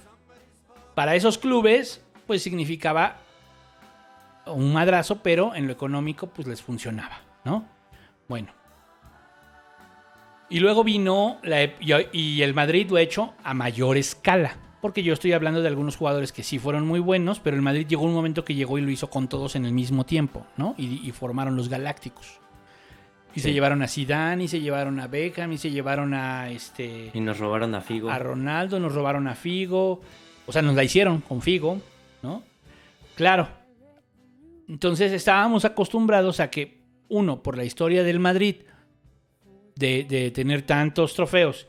Para 0.95 1.15
esos 1.17 1.39
clubes, 1.39 2.03
pues 2.27 2.43
significaba 2.43 3.17
un 4.47 4.73
madrazo, 4.73 5.23
pero 5.23 5.55
en 5.55 5.67
lo 5.67 5.73
económico, 5.73 6.29
pues 6.29 6.47
les 6.47 6.63
funcionaba, 6.63 7.21
¿no? 7.45 7.67
Bueno. 8.29 8.53
Y 10.51 10.61
luego 10.61 10.85
vino 10.85 11.39
la 11.43 11.65
y 12.13 12.43
el 12.43 12.55
Madrid 12.55 12.89
lo 12.91 12.97
ha 12.97 13.01
hecho 13.01 13.35
a 13.43 13.55
mayor 13.55 13.97
escala. 13.97 14.57
Porque 14.85 15.03
yo 15.03 15.15
estoy 15.15 15.33
hablando 15.33 15.63
de 15.63 15.69
algunos 15.69 15.97
jugadores 15.97 16.31
que 16.31 16.43
sí 16.43 16.59
fueron 16.59 16.87
muy 16.87 17.01
buenos, 17.01 17.41
pero 17.41 17.57
el 17.57 17.63
Madrid 17.63 17.87
llegó 17.87 18.05
un 18.05 18.13
momento 18.13 18.45
que 18.45 18.55
llegó 18.55 18.77
y 18.77 18.83
lo 18.83 18.91
hizo 18.91 19.09
con 19.09 19.29
todos 19.29 19.57
en 19.57 19.65
el 19.65 19.73
mismo 19.73 20.05
tiempo, 20.05 20.47
¿no? 20.59 20.75
Y, 20.77 21.09
y 21.09 21.11
formaron 21.13 21.57
los 21.57 21.71
Galácticos. 21.71 22.39
Y 23.35 23.41
se 23.41 23.55
llevaron 23.55 23.81
a 23.81 23.89
Zidane, 23.89 24.45
y 24.45 24.49
se 24.49 24.61
llevaron 24.61 25.01
a 25.01 25.07
Beckham, 25.07 25.53
y 25.53 25.57
se 25.57 25.71
llevaron 25.71 26.13
a 26.13 26.51
este 26.51 27.11
Y 27.15 27.21
nos 27.21 27.39
robaron 27.39 27.75
a 27.75 27.81
Figo. 27.81 28.11
a 28.11 28.19
Ronaldo, 28.19 28.79
nos 28.79 28.95
robaron 28.95 29.27
a 29.27 29.35
Figo. 29.35 30.03
O 30.45 30.53
sea, 30.53 30.61
nos 30.61 30.75
la 30.75 30.85
hicieron 30.85 31.23
con 31.23 31.41
Figo, 31.41 31.81
¿no? 32.23 32.43
Claro. 33.15 33.49
Entonces 34.69 35.13
estábamos 35.13 35.65
acostumbrados 35.65 36.41
a 36.41 36.51
que, 36.51 36.83
uno, 37.09 37.43
por 37.43 37.57
la 37.57 37.65
historia 37.65 38.03
del 38.03 38.21
Madrid, 38.21 38.57
de, 39.77 40.05
de 40.05 40.31
tener 40.31 40.61
tantos 40.61 41.15
trofeos, 41.15 41.69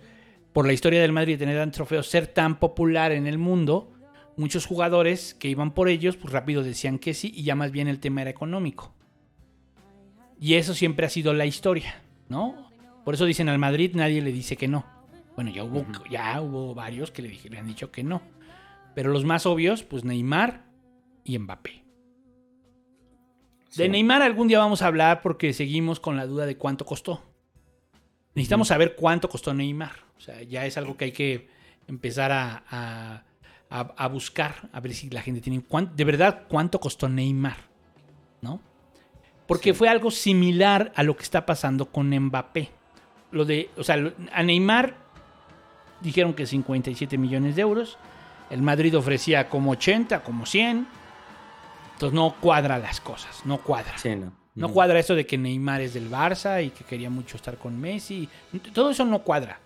por 0.56 0.66
la 0.66 0.72
historia 0.72 1.02
del 1.02 1.12
Madrid, 1.12 1.38
tener 1.38 1.58
tantos 1.58 1.76
trofeos, 1.76 2.08
ser 2.08 2.28
tan 2.28 2.60
popular 2.60 3.12
en 3.12 3.28
el 3.28 3.38
mundo, 3.38 3.92
muchos 4.38 4.66
jugadores 4.66 5.34
que 5.34 5.50
iban 5.50 5.74
por 5.74 5.90
ellos, 5.90 6.16
pues 6.16 6.32
rápido 6.32 6.64
decían 6.64 6.98
que 6.98 7.14
sí, 7.14 7.30
y 7.36 7.44
ya 7.44 7.56
más 7.56 7.72
bien 7.72 7.90
el 7.90 8.00
tema 8.00 8.22
era 8.22 8.30
económico. 8.30 8.94
Y 10.40 10.54
eso 10.54 10.74
siempre 10.74 11.06
ha 11.06 11.10
sido 11.10 11.34
la 11.34 11.46
historia, 11.46 12.02
¿no? 12.30 12.72
Por 13.04 13.16
eso 13.16 13.26
dicen 13.26 13.50
al 13.50 13.60
Madrid 13.60 13.92
nadie 13.96 14.22
le 14.22 14.32
dice 14.32 14.56
que 14.56 14.70
no. 14.70 14.86
Bueno, 15.36 15.52
ya 15.52 15.66
hubo, 15.66 15.86
ya 16.10 16.40
hubo 16.40 16.74
varios 16.74 17.12
que 17.12 17.22
le, 17.22 17.28
dije- 17.28 17.50
le 17.50 17.58
han 17.58 17.68
dicho 17.68 17.92
que 17.92 18.06
no. 18.06 18.22
Pero 18.94 19.12
los 19.12 19.26
más 19.26 19.46
obvios, 19.46 19.84
pues 19.84 20.06
Neymar 20.06 20.64
y 21.26 21.38
Mbappé. 21.38 21.84
De. 23.76 23.90
Neymar 23.90 24.22
algún 24.22 24.48
día 24.48 24.60
vamos 24.60 24.82
a 24.82 24.88
hablar 24.88 25.22
porque 25.22 25.52
seguimos 25.52 26.00
con 26.00 26.16
la 26.16 26.26
duda 26.26 26.46
de 26.46 26.56
cuánto 26.56 26.86
costó. 26.86 27.22
Necesitamos 28.36 28.70
saber 28.70 28.96
cuánto 28.96 29.28
costó 29.28 29.54
Neymar. 29.54 30.05
O 30.18 30.22
sea, 30.22 30.42
ya 30.44 30.66
es 30.66 30.78
algo 30.78 30.98
que 30.98 31.06
hay 31.06 31.12
que 31.12 31.50
empezar 31.88 32.32
a, 32.32 32.64
a- 32.70 33.24
a- 33.70 33.94
a 33.98 34.08
buscar, 34.08 34.70
a 34.74 34.80
ver 34.80 34.94
si 34.94 35.10
la 35.10 35.22
gente 35.22 35.42
tiene 35.42 35.64
de 35.96 36.04
verdad 36.04 36.44
cuánto 36.48 36.80
costó 36.80 37.10
Neymar, 37.10 37.58
¿no? 38.42 38.62
Porque 39.48 39.74
Sí. 39.74 39.78
fue 39.78 39.90
algo 39.90 40.10
similar 40.12 40.92
a 40.96 41.04
lo 41.04 41.16
que 41.16 41.24
está 41.24 41.46
pasando 41.46 41.86
con 41.92 42.10
Mbappé. 42.10 42.72
Lo 43.32 43.46
de, 43.46 43.70
o 43.78 43.84
sea, 43.84 43.98
a 44.32 44.44
Neymar 44.44 44.96
dijeron 46.02 46.34
que 46.34 46.46
57 46.46 47.18
millones 47.18 47.56
de 47.56 47.62
euros. 47.62 47.98
El 48.50 48.62
Madrid 48.62 48.96
ofrecía 48.98 49.50
como 49.50 49.72
80, 49.72 50.24
como 50.24 50.46
100. 50.46 50.88
Entonces 51.94 52.14
no 52.16 52.36
cuadra 52.40 52.78
las 52.78 53.00
cosas, 53.02 53.46
no 53.46 53.58
cuadra. 53.60 53.98
Sí, 53.98 54.16
no. 54.16 54.34
No 54.56 54.70
cuadra 54.70 55.00
eso 55.00 55.16
de 55.16 55.26
que 55.26 55.38
Neymar 55.38 55.82
es 55.82 55.94
del 55.94 56.10
Barça 56.10 56.64
y 56.66 56.70
que 56.70 56.86
quería 56.86 57.10
mucho 57.10 57.36
estar 57.36 57.58
con 57.58 57.78
Messi. 57.80 58.30
Todo 58.74 58.92
eso 58.92 59.04
no 59.04 59.20
cuadra. 59.20 59.60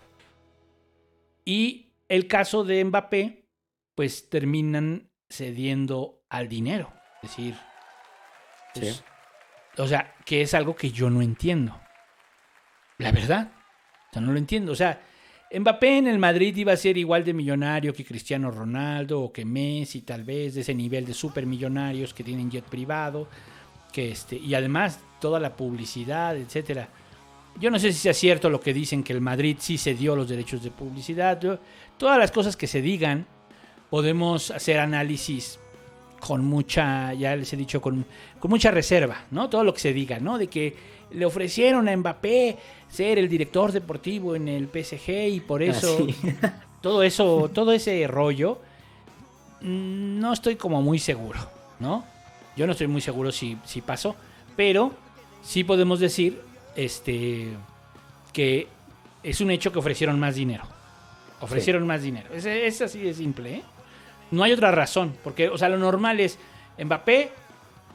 Y 1.44 1.92
el 2.08 2.26
caso 2.26 2.64
de 2.64 2.84
Mbappé, 2.84 3.48
pues 3.94 4.28
terminan 4.28 5.10
cediendo 5.28 6.22
al 6.28 6.48
dinero. 6.48 6.92
Es 7.22 7.30
decir, 7.30 7.54
pues, 8.74 8.96
Sí. 8.96 9.02
o 9.78 9.86
sea, 9.86 10.14
que 10.24 10.42
es 10.42 10.54
algo 10.54 10.74
que 10.74 10.90
yo 10.90 11.10
no 11.10 11.22
entiendo. 11.22 11.80
La 12.98 13.12
verdad. 13.12 13.52
O 14.10 14.12
sea, 14.12 14.22
no 14.22 14.32
lo 14.32 14.38
entiendo. 14.38 14.72
O 14.72 14.76
sea, 14.76 15.00
Mbappé 15.52 15.98
en 15.98 16.06
el 16.06 16.18
Madrid 16.18 16.54
iba 16.56 16.72
a 16.72 16.76
ser 16.76 16.96
igual 16.96 17.24
de 17.24 17.34
millonario 17.34 17.92
que 17.92 18.04
Cristiano 18.04 18.50
Ronaldo 18.50 19.20
o 19.20 19.32
que 19.32 19.44
Messi, 19.44 20.02
tal 20.02 20.22
vez, 20.24 20.54
de 20.54 20.60
ese 20.60 20.74
nivel 20.74 21.04
de 21.06 21.14
supermillonarios 21.14 22.14
que 22.14 22.22
tienen 22.24 22.50
jet 22.50 22.64
privado, 22.64 23.28
que 23.92 24.10
este, 24.12 24.36
y 24.36 24.54
además 24.54 25.00
toda 25.20 25.40
la 25.40 25.56
publicidad, 25.56 26.36
etcétera. 26.36 26.88
Yo 27.58 27.70
no 27.70 27.78
sé 27.78 27.92
si 27.92 27.98
sea 27.98 28.14
cierto 28.14 28.48
lo 28.48 28.60
que 28.60 28.72
dicen 28.72 29.02
que 29.02 29.12
el 29.12 29.20
Madrid 29.20 29.56
sí 29.60 29.76
se 29.76 29.94
dio 29.94 30.16
los 30.16 30.28
derechos 30.28 30.62
de 30.62 30.70
publicidad. 30.70 31.40
Todas 31.98 32.18
las 32.18 32.30
cosas 32.30 32.56
que 32.56 32.66
se 32.66 32.80
digan, 32.80 33.26
podemos 33.90 34.50
hacer 34.50 34.78
análisis 34.78 35.58
con 36.20 36.44
mucha, 36.44 37.12
ya 37.14 37.34
les 37.34 37.52
he 37.52 37.56
dicho, 37.56 37.80
con, 37.80 38.04
con 38.38 38.50
mucha 38.50 38.70
reserva, 38.70 39.24
¿no? 39.30 39.48
Todo 39.48 39.64
lo 39.64 39.74
que 39.74 39.80
se 39.80 39.92
diga, 39.92 40.20
¿no? 40.20 40.38
De 40.38 40.46
que 40.48 40.76
le 41.12 41.24
ofrecieron 41.24 41.88
a 41.88 41.96
Mbappé 41.96 42.56
ser 42.88 43.18
el 43.18 43.28
director 43.28 43.72
deportivo 43.72 44.36
en 44.36 44.48
el 44.48 44.68
PSG 44.68 45.28
y 45.28 45.40
por 45.40 45.62
eso, 45.62 45.98
Ah, 46.00 46.12
sí. 46.12 46.34
todo 46.80 47.02
eso, 47.02 47.50
todo 47.52 47.72
ese 47.72 48.06
rollo, 48.06 48.58
no 49.62 50.32
estoy 50.32 50.56
como 50.56 50.80
muy 50.82 50.98
seguro, 50.98 51.40
¿no? 51.78 52.04
Yo 52.56 52.66
no 52.66 52.72
estoy 52.72 52.86
muy 52.86 53.00
seguro 53.00 53.32
si, 53.32 53.56
si 53.64 53.80
pasó, 53.80 54.14
pero 54.56 54.92
sí 55.42 55.64
podemos 55.64 56.00
decir, 56.00 56.40
este, 56.76 57.48
que 58.32 58.66
es 59.22 59.40
un 59.40 59.50
hecho 59.50 59.72
que 59.72 59.78
ofrecieron 59.78 60.18
más 60.18 60.34
dinero. 60.34 60.64
Ofrecieron 61.40 61.86
más 61.86 62.02
dinero. 62.02 62.28
Es, 62.34 62.44
es 62.46 62.80
así 62.82 62.98
de 63.00 63.14
simple, 63.14 63.54
¿eh? 63.56 63.62
No 64.30 64.42
hay 64.42 64.52
otra 64.52 64.70
razón, 64.70 65.16
porque, 65.24 65.48
o 65.48 65.58
sea, 65.58 65.68
lo 65.68 65.78
normal 65.78 66.20
es 66.20 66.38
Mbappé, 66.78 67.32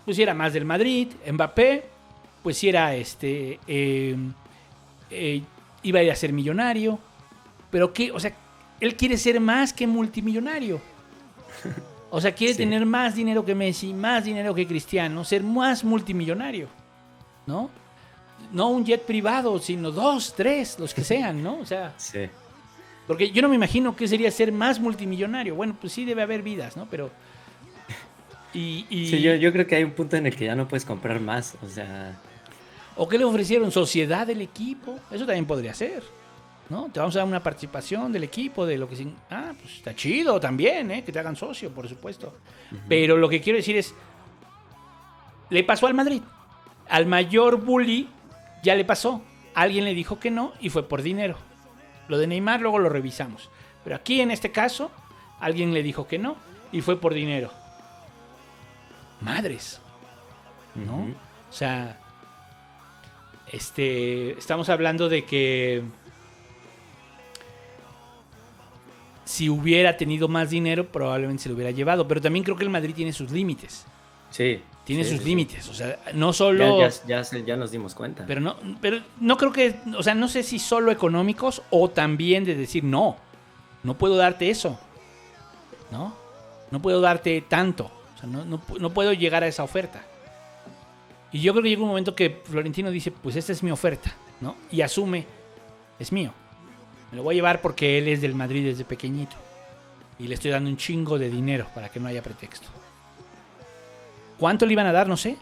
pues 0.03 0.19
era 0.19 0.33
más 0.33 0.53
del 0.53 0.65
Madrid, 0.65 1.07
Mbappé, 1.31 1.85
pues 2.43 2.57
si 2.57 2.69
era 2.69 2.93
este, 2.95 3.59
eh, 3.67 4.15
eh, 5.09 5.41
iba 5.83 5.99
a 5.99 6.03
ir 6.03 6.11
a 6.11 6.15
ser 6.15 6.33
millonario, 6.33 6.99
pero 7.71 7.93
que, 7.93 8.11
o 8.11 8.19
sea, 8.19 8.33
él 8.81 8.95
quiere 8.95 9.17
ser 9.17 9.39
más 9.39 9.71
que 9.73 9.87
multimillonario. 9.87 10.81
O 12.11 12.19
sea, 12.21 12.33
quiere 12.33 12.53
Sí. 12.53 12.59
tener 12.59 12.85
más 12.85 13.15
dinero 13.15 13.43
que 13.45 13.55
Messi, 13.55 13.93
más 13.93 14.25
dinero 14.25 14.53
que 14.53 14.67
Cristiano, 14.67 15.23
ser 15.23 15.43
más 15.43 15.83
multimillonario, 15.83 16.67
¿no? 17.47 17.69
No 18.55 18.69
un 18.69 18.85
jet 18.85 19.01
privado, 19.05 19.59
sino 19.59 19.91
dos, 19.91 20.33
tres, 20.35 20.79
los 20.79 20.93
que 20.93 21.03
sean, 21.03 21.43
¿no? 21.43 21.59
O 21.59 21.65
sea, 21.65 21.93
Sí. 21.97 22.21
porque 23.05 23.29
yo 23.31 23.41
no 23.41 23.49
me 23.49 23.55
imagino 23.55 23.95
qué 23.95 24.07
sería 24.07 24.31
ser 24.31 24.51
más 24.53 24.79
multimillonario. 24.79 25.55
Bueno, 25.55 25.75
pues 25.79 25.91
sí 25.91 26.05
debe 26.05 26.21
haber 26.21 26.41
vidas, 26.41 26.77
¿no? 26.77 26.87
Pero... 26.89 27.11
Y, 28.53 28.85
y- 28.89 29.09
Sí, 29.09 29.21
yo, 29.21 29.35
yo 29.35 29.51
creo 29.51 29.67
que 29.67 29.75
hay 29.75 29.83
un 29.83 29.91
punto 29.91 30.15
en 30.15 30.25
el 30.27 30.35
que 30.35 30.45
ya 30.45 30.55
no 30.55 30.67
puedes 30.67 30.85
comprar 30.85 31.19
más. 31.19 31.55
O 31.61 31.67
sea, 31.69 32.17
¿O 32.95 33.09
qué 33.09 33.17
le 33.17 33.25
ofrecieron? 33.25 33.71
¿Sociedad 33.71 34.25
del 34.25 34.39
equipo? 34.41 34.97
Eso 35.11 35.25
también 35.25 35.45
podría 35.45 35.73
ser. 35.73 36.01
¿No? 36.69 36.89
Te 36.91 36.99
vamos 37.01 37.13
a 37.15 37.19
dar 37.19 37.27
una 37.27 37.43
participación 37.43 38.11
del 38.13 38.23
equipo, 38.23 38.65
de 38.65 38.77
lo 38.77 38.87
que... 38.89 39.05
Ah, 39.29 39.51
pues 39.61 39.75
está 39.75 39.93
chido 39.93 40.39
también, 40.39 40.89
¿eh? 40.91 41.03
Que 41.03 41.11
te 41.11 41.19
hagan 41.19 41.35
socio, 41.35 41.69
por 41.71 41.87
supuesto. 41.89 42.33
Pero 42.87 43.17
lo 43.17 43.27
que 43.27 43.41
quiero 43.41 43.57
decir 43.57 43.75
es... 43.77 43.93
Le 45.49 45.63
pasó 45.65 45.87
al 45.87 45.93
Madrid. 45.93 46.21
Al 46.89 47.05
mayor 47.05 47.57
bully 47.63 48.07
ya 48.65 48.75
le 48.75 48.83
pasó. 48.83 49.21
Alguien 49.53 49.85
le 49.85 49.93
dijo 49.93 50.19
que 50.19 50.31
no 50.31 50.51
y 50.59 50.69
fue 50.69 50.87
por 50.87 51.01
dinero. 51.01 51.37
Lo 52.09 52.17
de 52.17 52.27
Neymar 52.27 52.59
luego 52.59 52.79
lo 52.79 52.89
revisamos. 52.89 53.49
Pero 53.83 53.95
aquí 53.95 54.19
en 54.19 54.31
este 54.31 54.51
caso, 54.51 54.91
alguien 55.39 55.73
le 55.73 55.83
dijo 55.83 56.07
que 56.07 56.19
no 56.19 56.35
y 56.71 56.81
fue 56.81 56.99
por 56.99 57.13
dinero. 57.13 57.51
Madres. 59.21 59.79
¿no? 60.73 61.05
O 61.49 61.53
sea, 61.53 61.97
este, 63.51 64.37
estamos 64.37 64.67
hablando 64.67 65.07
de 65.07 65.23
que 65.23 65.83
si 69.23 69.49
hubiera 69.49 69.95
tenido 69.95 70.27
más 70.27 70.49
dinero, 70.49 70.91
probablemente 70.91 71.43
se 71.43 71.49
lo 71.49 71.55
hubiera 71.55 71.71
llevado. 71.71 72.07
Pero 72.07 72.19
también 72.19 72.43
creo 72.43 72.57
que 72.57 72.63
el 72.63 72.69
Madrid 72.69 72.93
tiene 72.93 73.13
sus 73.13 73.31
límites. 73.31 73.85
sí. 74.31 74.61
Tiene 74.85 75.03
sí, 75.03 75.11
sus 75.11 75.19
sí, 75.19 75.25
límites. 75.25 75.67
O 75.67 75.73
sea, 75.73 75.99
no 76.13 76.31
solo. 76.31 76.79
ya, 76.79 76.89
ya 77.07 77.23
ya 77.23 77.57
nos 77.57 77.71
dimos 77.71 77.95
cuenta. 77.95 78.23
Pero 78.27 78.39
no, 78.39 78.55
pero 78.79 79.01
no 79.19 79.35
creo 79.35 79.51
que. 79.51 79.75
O 79.97 80.03
sea, 80.03 80.15
no 80.15 80.27
sé 80.27 80.43
si 80.43 80.59
solo 80.59 80.91
económicos 80.91 81.63
o 81.71 81.89
también 81.89 82.43
de 82.43 82.55
decir 82.55 82.83
no. 82.83 83.17
No 83.83 83.97
puedo 83.97 84.15
darte 84.15 84.49
eso. 84.49 84.79
¿No? 85.91 86.15
No 86.71 86.81
puedo 86.81 87.01
darte 87.01 87.41
tanto. 87.41 87.91
O 88.15 88.19
sea, 88.19 88.29
no, 88.29 88.45
no 88.45 88.61
no 88.79 88.89
puedo 88.91 89.11
llegar 89.13 89.43
a 89.43 89.47
esa 89.47 89.63
oferta. 89.63 90.03
Y 91.31 91.41
yo 91.41 91.51
creo 91.51 91.63
que 91.63 91.69
llega 91.69 91.81
un 91.81 91.89
momento 91.89 92.15
que 92.15 92.41
Florentino 92.45 92.89
dice, 92.91 93.11
pues 93.11 93.35
esta 93.35 93.51
es 93.51 93.61
mi 93.61 93.69
oferta, 93.69 94.13
¿no? 94.39 94.55
Y 94.71 94.81
asume, 94.81 95.25
es 95.99 96.11
mío. 96.11 96.31
Me 97.11 97.17
lo 97.17 97.23
voy 97.23 97.35
a 97.35 97.37
llevar 97.37 97.61
porque 97.61 97.97
él 97.97 98.07
es 98.07 98.21
del 98.21 98.35
Madrid 98.35 98.63
desde 98.65 98.85
pequeñito. 98.85 99.35
Y 100.17 100.27
le 100.27 100.35
estoy 100.35 100.51
dando 100.51 100.69
un 100.69 100.77
chingo 100.77 101.19
de 101.19 101.29
dinero 101.29 101.67
para 101.75 101.89
que 101.89 101.99
no 101.99 102.07
haya 102.07 102.23
pretexto. 102.23 102.69
¿Cuánto 104.39 104.65
le 104.65 104.73
iban 104.73 104.87
a 104.87 104.91
dar? 104.91 105.07
No 105.07 105.17
sé. 105.17 105.37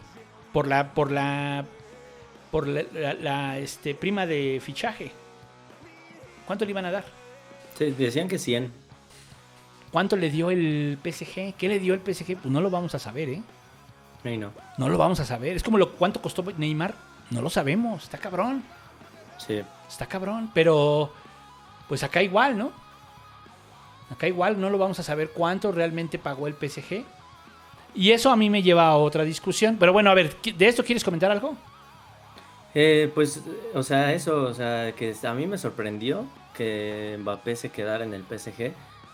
Por 0.52 0.66
la, 0.68 0.92
por 0.94 1.10
la, 1.10 1.64
por 2.50 2.68
la, 2.68 2.82
la- 2.92 3.14
la, 3.14 3.58
este, 3.58 3.94
prima 3.94 4.26
de 4.26 4.60
fichaje. 4.62 5.10
¿Cuánto 6.46 6.64
le 6.64 6.70
iban 6.70 6.84
a 6.84 6.90
dar? 6.92 7.04
Sí, 7.76 7.90
decían 7.90 8.28
que 8.28 8.38
100. 8.38 8.70
¿Cuánto 9.90 10.16
le 10.16 10.30
dio 10.30 10.50
el 10.50 10.98
PSG? 11.02 11.54
¿Qué 11.56 11.68
le 11.68 11.78
dio 11.78 11.94
el 11.94 12.00
PSG? 12.00 12.36
Pues 12.36 12.46
no 12.46 12.60
lo 12.60 12.70
vamos 12.70 12.94
a 12.94 12.98
saber, 12.98 13.28
¿eh? 13.30 13.42
No, 14.24 14.36
no. 14.36 14.52
No 14.78 14.88
lo 14.88 14.98
vamos 14.98 15.20
a 15.20 15.24
saber. 15.24 15.56
Es 15.56 15.62
como 15.62 15.78
lo 15.78 15.92
cuánto 15.92 16.20
costó 16.22 16.44
Neymar. 16.56 16.94
No 17.30 17.42
lo 17.42 17.50
sabemos. 17.50 18.04
Está 18.04 18.18
cabrón. 18.18 18.62
Sí. 19.38 19.62
Está 19.88 20.06
cabrón. 20.06 20.50
Pero, 20.54 21.12
pues 21.88 22.02
acá 22.02 22.22
igual, 22.22 22.56
¿no? 22.58 22.72
Acá 24.10 24.26
igual 24.28 24.60
no 24.60 24.70
lo 24.70 24.78
vamos 24.78 24.98
a 25.00 25.02
saber 25.02 25.30
cuánto 25.30 25.72
realmente 25.72 26.18
pagó 26.18 26.46
el 26.46 26.54
PSG. 26.54 27.04
Y 27.94 28.10
eso 28.10 28.30
a 28.30 28.36
mí 28.36 28.50
me 28.50 28.62
lleva 28.62 28.88
a 28.88 28.96
otra 28.96 29.24
discusión. 29.24 29.76
Pero 29.78 29.92
bueno, 29.92 30.10
a 30.10 30.14
ver, 30.14 30.34
¿de 30.42 30.66
esto 30.66 30.84
quieres 30.84 31.04
comentar 31.04 31.30
algo? 31.30 31.56
Eh, 32.74 33.10
pues, 33.14 33.40
o 33.74 33.82
sea, 33.82 34.12
eso, 34.12 34.42
o 34.42 34.54
sea, 34.54 34.92
que 34.92 35.14
a 35.22 35.34
mí 35.34 35.46
me 35.46 35.58
sorprendió 35.58 36.26
que 36.54 37.16
Mbappé 37.20 37.54
se 37.56 37.70
quedara 37.70 38.04
en 38.04 38.14
el 38.14 38.24
PSG. 38.24 38.72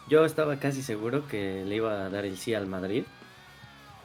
Yo 0.09 0.25
estaba 0.25 0.57
casi 0.57 0.83
seguro 0.83 1.29
que 1.29 1.65
le 1.67 1.77
iba 1.77 2.07
a 2.07 2.11
dar 2.11 2.25
el 2.25 2.39
sí 2.39 2.55
al 2.55 2.67
Madrid. 2.67 3.05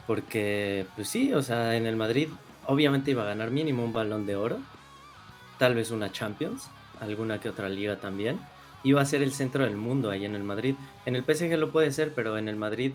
Porque, 0.06 0.86
pues 0.94 1.08
sí, 1.08 1.32
o 1.32 1.42
sea, 1.42 1.76
en 1.76 1.86
el 1.86 1.96
Madrid 1.96 2.28
obviamente 2.66 3.10
iba 3.10 3.22
a 3.22 3.26
ganar 3.26 3.50
mínimo 3.50 3.84
un 3.84 3.92
balón 3.92 4.26
de 4.26 4.36
oro. 4.36 4.58
Tal 5.58 5.74
vez 5.74 5.90
una 5.90 6.12
Champions, 6.12 6.68
alguna 7.00 7.40
que 7.40 7.48
otra 7.48 7.68
liga 7.68 7.96
también. 7.96 8.38
Iba 8.84 9.00
a 9.00 9.06
ser 9.06 9.22
el 9.22 9.32
centro 9.32 9.64
del 9.64 9.76
mundo 9.76 10.10
ahí 10.10 10.24
en 10.24 10.34
el 10.34 10.44
Madrid. 10.44 10.76
En 11.06 11.16
el 11.16 11.24
PSG 11.24 11.56
lo 11.56 11.72
puede 11.72 11.90
ser, 11.92 12.12
pero 12.14 12.38
en 12.38 12.48
el 12.48 12.56
Madrid 12.56 12.92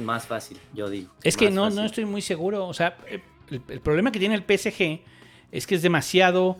más 0.00 0.26
fácil, 0.26 0.58
yo 0.74 0.88
digo. 0.90 1.10
Es 1.22 1.36
que 1.36 1.50
no, 1.50 1.70
no 1.70 1.84
estoy 1.84 2.04
muy 2.04 2.22
seguro. 2.22 2.66
O 2.66 2.74
sea, 2.74 2.96
el, 3.08 3.22
el 3.68 3.80
problema 3.80 4.10
que 4.12 4.18
tiene 4.18 4.34
el 4.34 4.42
PSG 4.42 5.00
es 5.52 5.66
que 5.66 5.74
es 5.74 5.82
demasiado 5.82 6.56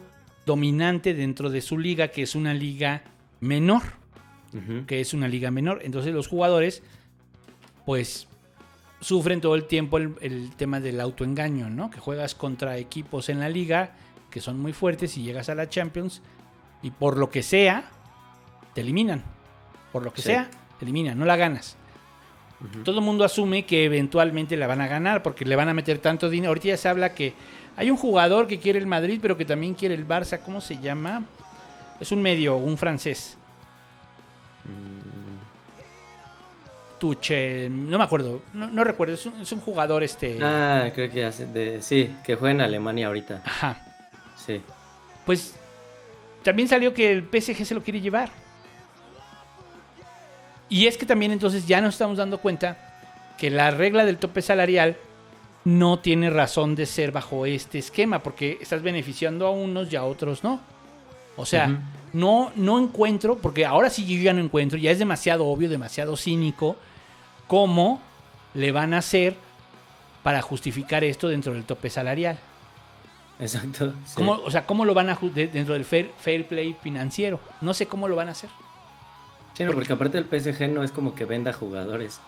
dominante 0.46 1.14
dentro 1.14 1.50
de 1.50 1.60
su 1.60 1.78
liga, 1.78 2.08
que 2.08 2.22
es 2.22 2.34
una 2.34 2.54
liga 2.54 3.02
menor. 3.40 3.82
Que 4.88 5.00
es 5.00 5.14
una 5.14 5.28
liga 5.28 5.52
menor. 5.52 5.80
Entonces 5.84 6.12
los 6.12 6.26
jugadores, 6.26 6.82
pues, 7.86 8.26
sufren 9.00 9.40
todo 9.40 9.54
el 9.54 9.64
tiempo 9.64 9.96
el, 9.96 10.14
el 10.20 10.50
tema 10.56 10.80
del 10.80 11.00
autoengaño, 11.00 11.70
¿no? 11.70 11.88
Que 11.90 12.00
juegas 12.00 12.34
contra 12.34 12.76
equipos 12.76 13.28
en 13.28 13.38
la 13.38 13.48
liga 13.48 13.92
que 14.30 14.40
son 14.40 14.58
muy 14.60 14.72
fuertes 14.72 15.16
y 15.16 15.22
llegas 15.22 15.48
a 15.50 15.54
la 15.54 15.68
Champions 15.68 16.20
y 16.82 16.90
por 16.90 17.16
lo 17.16 17.30
que 17.30 17.42
sea, 17.44 17.90
te 18.74 18.80
eliminan. 18.80 19.22
Por 19.92 20.02
lo 20.04 20.12
que 20.12 20.20
Sí. 20.22 20.28
sea, 20.28 20.50
te 20.78 20.84
eliminan, 20.84 21.16
no 21.18 21.24
la 21.26 21.36
ganas. 21.36 21.76
Todo 22.84 22.98
el 22.98 23.04
mundo 23.04 23.24
asume 23.24 23.64
que 23.64 23.84
eventualmente 23.84 24.56
la 24.56 24.66
van 24.66 24.82
a 24.82 24.86
ganar 24.86 25.22
porque 25.22 25.44
le 25.44 25.56
van 25.56 25.68
a 25.68 25.74
meter 25.74 25.98
tanto 25.98 26.28
dinero. 26.28 26.50
Ahorita 26.50 26.68
ya 26.68 26.76
se 26.76 26.88
habla 26.88 27.14
que 27.14 27.32
hay 27.76 27.90
un 27.90 27.96
jugador 27.96 28.46
que 28.46 28.58
quiere 28.58 28.78
el 28.78 28.86
Madrid, 28.86 29.18
pero 29.22 29.36
que 29.36 29.46
también 29.46 29.74
quiere 29.74 29.94
el 29.94 30.06
Barça. 30.06 30.38
¿Cómo 30.38 30.60
se 30.60 30.78
llama? 30.78 31.24
Es 31.98 32.12
un 32.12 32.20
medio, 32.20 32.56
un 32.56 32.76
francés. 32.76 33.38
Tuche, 36.98 37.70
no 37.70 37.96
me 37.96 38.04
acuerdo, 38.04 38.42
no, 38.52 38.66
no 38.66 38.84
recuerdo. 38.84 39.14
Es 39.14 39.24
un, 39.24 39.40
es 39.40 39.50
un 39.52 39.60
jugador 39.60 40.02
este. 40.02 40.38
Ah, 40.42 40.90
creo 40.94 41.10
que 41.10 41.24
hace 41.24 41.46
de, 41.46 41.80
sí, 41.80 42.14
que 42.22 42.34
juega 42.34 42.52
en 42.52 42.60
Alemania 42.60 43.06
ahorita. 43.06 43.40
Ajá. 43.42 43.80
Sí. 44.36 44.60
Pues 45.24 45.54
también 46.42 46.68
salió 46.68 46.92
que 46.92 47.10
el 47.10 47.22
PSG 47.22 47.64
se 47.64 47.74
lo 47.74 47.82
quiere 47.82 48.02
llevar. 48.02 48.30
Y 50.70 50.86
es 50.86 50.96
que 50.96 51.04
también 51.04 51.32
entonces 51.32 51.66
ya 51.66 51.80
nos 51.80 51.94
estamos 51.94 52.16
dando 52.16 52.38
cuenta 52.38 52.78
que 53.36 53.50
la 53.50 53.70
regla 53.70 54.04
del 54.04 54.18
tope 54.18 54.40
salarial 54.40 54.96
no 55.64 55.98
tiene 55.98 56.30
razón 56.30 56.74
de 56.74 56.86
ser 56.86 57.12
bajo 57.12 57.44
este 57.44 57.78
esquema, 57.78 58.22
porque 58.22 58.58
estás 58.60 58.80
beneficiando 58.80 59.46
a 59.46 59.50
unos 59.50 59.92
y 59.92 59.96
a 59.96 60.04
otros 60.04 60.42
no. 60.44 60.60
O 61.36 61.44
sea, 61.44 61.80
no, 62.12 62.52
no 62.54 62.78
encuentro, 62.78 63.38
porque 63.38 63.66
ahora 63.66 63.90
sí 63.90 64.06
yo 64.06 64.22
ya 64.22 64.32
no 64.32 64.40
encuentro, 64.40 64.78
ya 64.78 64.90
es 64.90 64.98
demasiado 64.98 65.46
obvio, 65.46 65.68
demasiado 65.68 66.16
cínico, 66.16 66.76
cómo 67.46 68.00
le 68.54 68.72
van 68.72 68.94
a 68.94 68.98
hacer 68.98 69.36
para 70.22 70.42
justificar 70.42 71.02
esto 71.02 71.28
dentro 71.28 71.52
del 71.52 71.64
tope 71.64 71.90
salarial. 71.90 72.38
Exacto. 73.38 73.94
sí. 74.04 74.14
¿Cómo, 74.14 74.32
o 74.32 74.50
sea, 74.50 74.66
¿cómo 74.66 74.84
lo 74.84 74.92
van 74.92 75.08
a 75.08 75.18
dentro 75.32 75.74
del 75.74 75.84
fair, 75.84 76.10
fair 76.18 76.46
play 76.46 76.76
financiero? 76.82 77.40
No 77.60 77.72
sé 77.72 77.86
cómo 77.86 78.06
lo 78.06 78.16
van 78.16 78.28
a 78.28 78.32
hacer. 78.32 78.50
Sí, 79.54 79.64
no, 79.64 79.72
porque 79.72 79.92
aparte 79.92 80.18
el 80.18 80.24
PSG 80.24 80.68
no 80.70 80.82
es 80.82 80.92
como 80.92 81.14
que 81.14 81.24
venda 81.24 81.52
jugadores. 81.52 82.20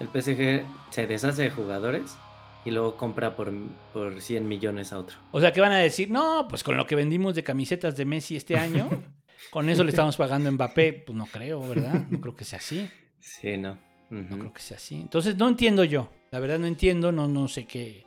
El 0.00 0.08
PSG 0.08 0.64
se 0.90 1.06
deshace 1.06 1.42
de 1.42 1.50
jugadores 1.50 2.16
y 2.64 2.70
luego 2.70 2.96
compra 2.96 3.36
por, 3.36 3.52
por 3.92 4.20
100 4.20 4.46
millones 4.46 4.92
a 4.92 4.98
otro. 4.98 5.16
O 5.30 5.40
sea, 5.40 5.52
¿qué 5.52 5.60
van 5.60 5.72
a 5.72 5.78
decir? 5.78 6.10
No, 6.10 6.46
pues 6.48 6.64
con 6.64 6.76
lo 6.76 6.86
que 6.86 6.96
vendimos 6.96 7.34
de 7.34 7.44
camisetas 7.44 7.96
de 7.96 8.04
Messi 8.04 8.36
este 8.36 8.58
año, 8.58 8.88
con 9.50 9.68
eso 9.68 9.84
le 9.84 9.90
estamos 9.90 10.16
pagando 10.16 10.48
a 10.48 10.52
Mbappé. 10.52 11.04
Pues 11.06 11.16
no 11.16 11.26
creo, 11.26 11.66
¿verdad? 11.66 12.06
No 12.10 12.20
creo 12.20 12.34
que 12.34 12.44
sea 12.44 12.58
así. 12.58 12.90
Sí, 13.20 13.56
no. 13.56 13.78
No 14.10 14.38
creo 14.38 14.52
que 14.52 14.60
sea 14.60 14.76
así. 14.76 14.96
Entonces 14.96 15.36
no 15.36 15.48
entiendo 15.48 15.84
yo. 15.84 16.10
La 16.30 16.40
verdad 16.40 16.58
no 16.58 16.66
entiendo, 16.66 17.12
no, 17.12 17.28
no 17.28 17.48
sé 17.48 17.66
qué, 17.66 18.04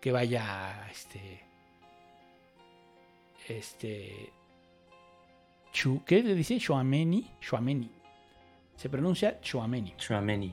qué 0.00 0.12
vaya 0.12 0.88
este. 0.90 1.40
Este. 3.48 4.32
Chu, 5.72 6.02
¿Qué 6.04 6.22
le 6.22 6.34
dice? 6.34 6.58
Chouameni. 6.58 7.30
Chouameni. 7.40 7.90
Se 8.82 8.88
pronuncia 8.88 9.40
Chouameni. 9.40 9.94
Tchouaméni. 9.96 10.52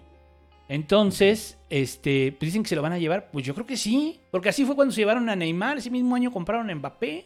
Entonces, 0.68 1.58
este, 1.68 2.32
pues 2.34 2.50
dicen 2.50 2.62
que 2.62 2.70
se 2.70 2.76
lo 2.76 2.84
van 2.84 2.94
a 2.94 3.00
llevar. 3.00 3.32
Pues 3.32 3.44
yo 3.44 3.56
creo 3.56 3.66
que 3.66 3.76
sí. 3.76 4.20
Porque 4.30 4.50
así 4.50 4.66
fue 4.66 4.76
cuando 4.76 4.94
se 4.94 5.02
llevaron 5.02 5.28
a 5.30 5.36
Neymar. 5.36 5.80
Ese 5.80 5.90
mismo 5.90 6.16
año 6.16 6.32
compraron 6.32 6.70
a 6.70 6.76
Mbappé. 6.76 7.26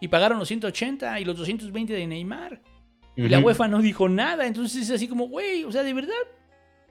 Y 0.00 0.08
pagaron 0.08 0.40
los 0.40 0.48
180 0.48 1.20
y 1.20 1.24
los 1.24 1.36
220 1.36 1.92
de 1.92 2.04
Neymar. 2.04 2.60
Y 3.14 3.28
la. 3.28 3.38
UEFA 3.38 3.68
no 3.68 3.80
dijo 3.80 4.08
nada. 4.08 4.44
Entonces 4.44 4.82
es 4.82 4.90
así 4.90 5.06
como, 5.06 5.28
güey, 5.28 5.62
o 5.62 5.70
sea, 5.70 5.84
de 5.84 5.94
verdad. 5.94 6.14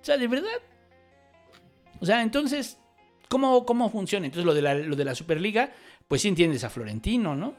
O 0.02 0.06
sea, 0.06 0.16
de 0.16 0.30
verdad. 0.30 0.48
O 2.00 2.06
sea, 2.06 2.22
entonces, 2.22 2.80
¿cómo, 3.28 3.66
cómo 3.66 3.90
funciona? 3.90 4.26
Entonces, 4.26 4.46
lo 4.46 4.54
de, 4.54 4.62
la, 4.62 4.74
lo 4.74 4.96
de 4.96 5.04
la 5.04 5.16
Superliga, 5.16 5.74
pues 6.08 6.22
sí 6.22 6.30
entiendes 6.30 6.64
a 6.64 6.70
Florentino, 6.70 7.36
¿no? 7.36 7.56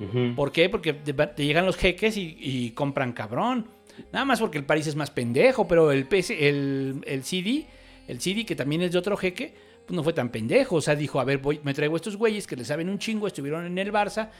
Ujú. 0.00 0.34
¿Por 0.36 0.52
qué? 0.52 0.68
Porque 0.68 0.92
te 0.92 1.46
llegan 1.46 1.64
los 1.64 1.78
jeques 1.78 2.18
y, 2.18 2.36
y 2.38 2.70
compran 2.72 3.14
cabrón. 3.14 3.68
Nada 4.12 4.24
más 4.24 4.40
porque 4.40 4.58
el 4.58 4.64
París 4.64 4.86
es 4.86 4.96
más 4.96 5.10
pendejo, 5.10 5.66
pero 5.68 5.92
el, 5.92 6.06
PS, 6.06 6.30
el, 6.30 7.02
el 7.06 7.24
CD, 7.24 7.66
el 8.08 8.20
CD 8.20 8.44
que 8.44 8.56
también 8.56 8.82
es 8.82 8.92
de 8.92 8.98
otro 8.98 9.16
jeque, 9.16 9.54
pues 9.86 9.96
no 9.96 10.02
fue 10.02 10.12
tan 10.12 10.30
pendejo. 10.30 10.76
O 10.76 10.80
sea, 10.80 10.94
dijo, 10.96 11.20
a 11.20 11.24
ver, 11.24 11.38
voy, 11.38 11.60
me 11.62 11.74
traigo 11.74 11.96
estos 11.96 12.16
güeyes 12.16 12.46
que 12.46 12.56
le 12.56 12.64
saben 12.64 12.88
un 12.88 12.98
chingo, 12.98 13.26
estuvieron 13.26 13.66
en 13.66 13.78
el 13.78 13.92
Barça. 13.92 14.30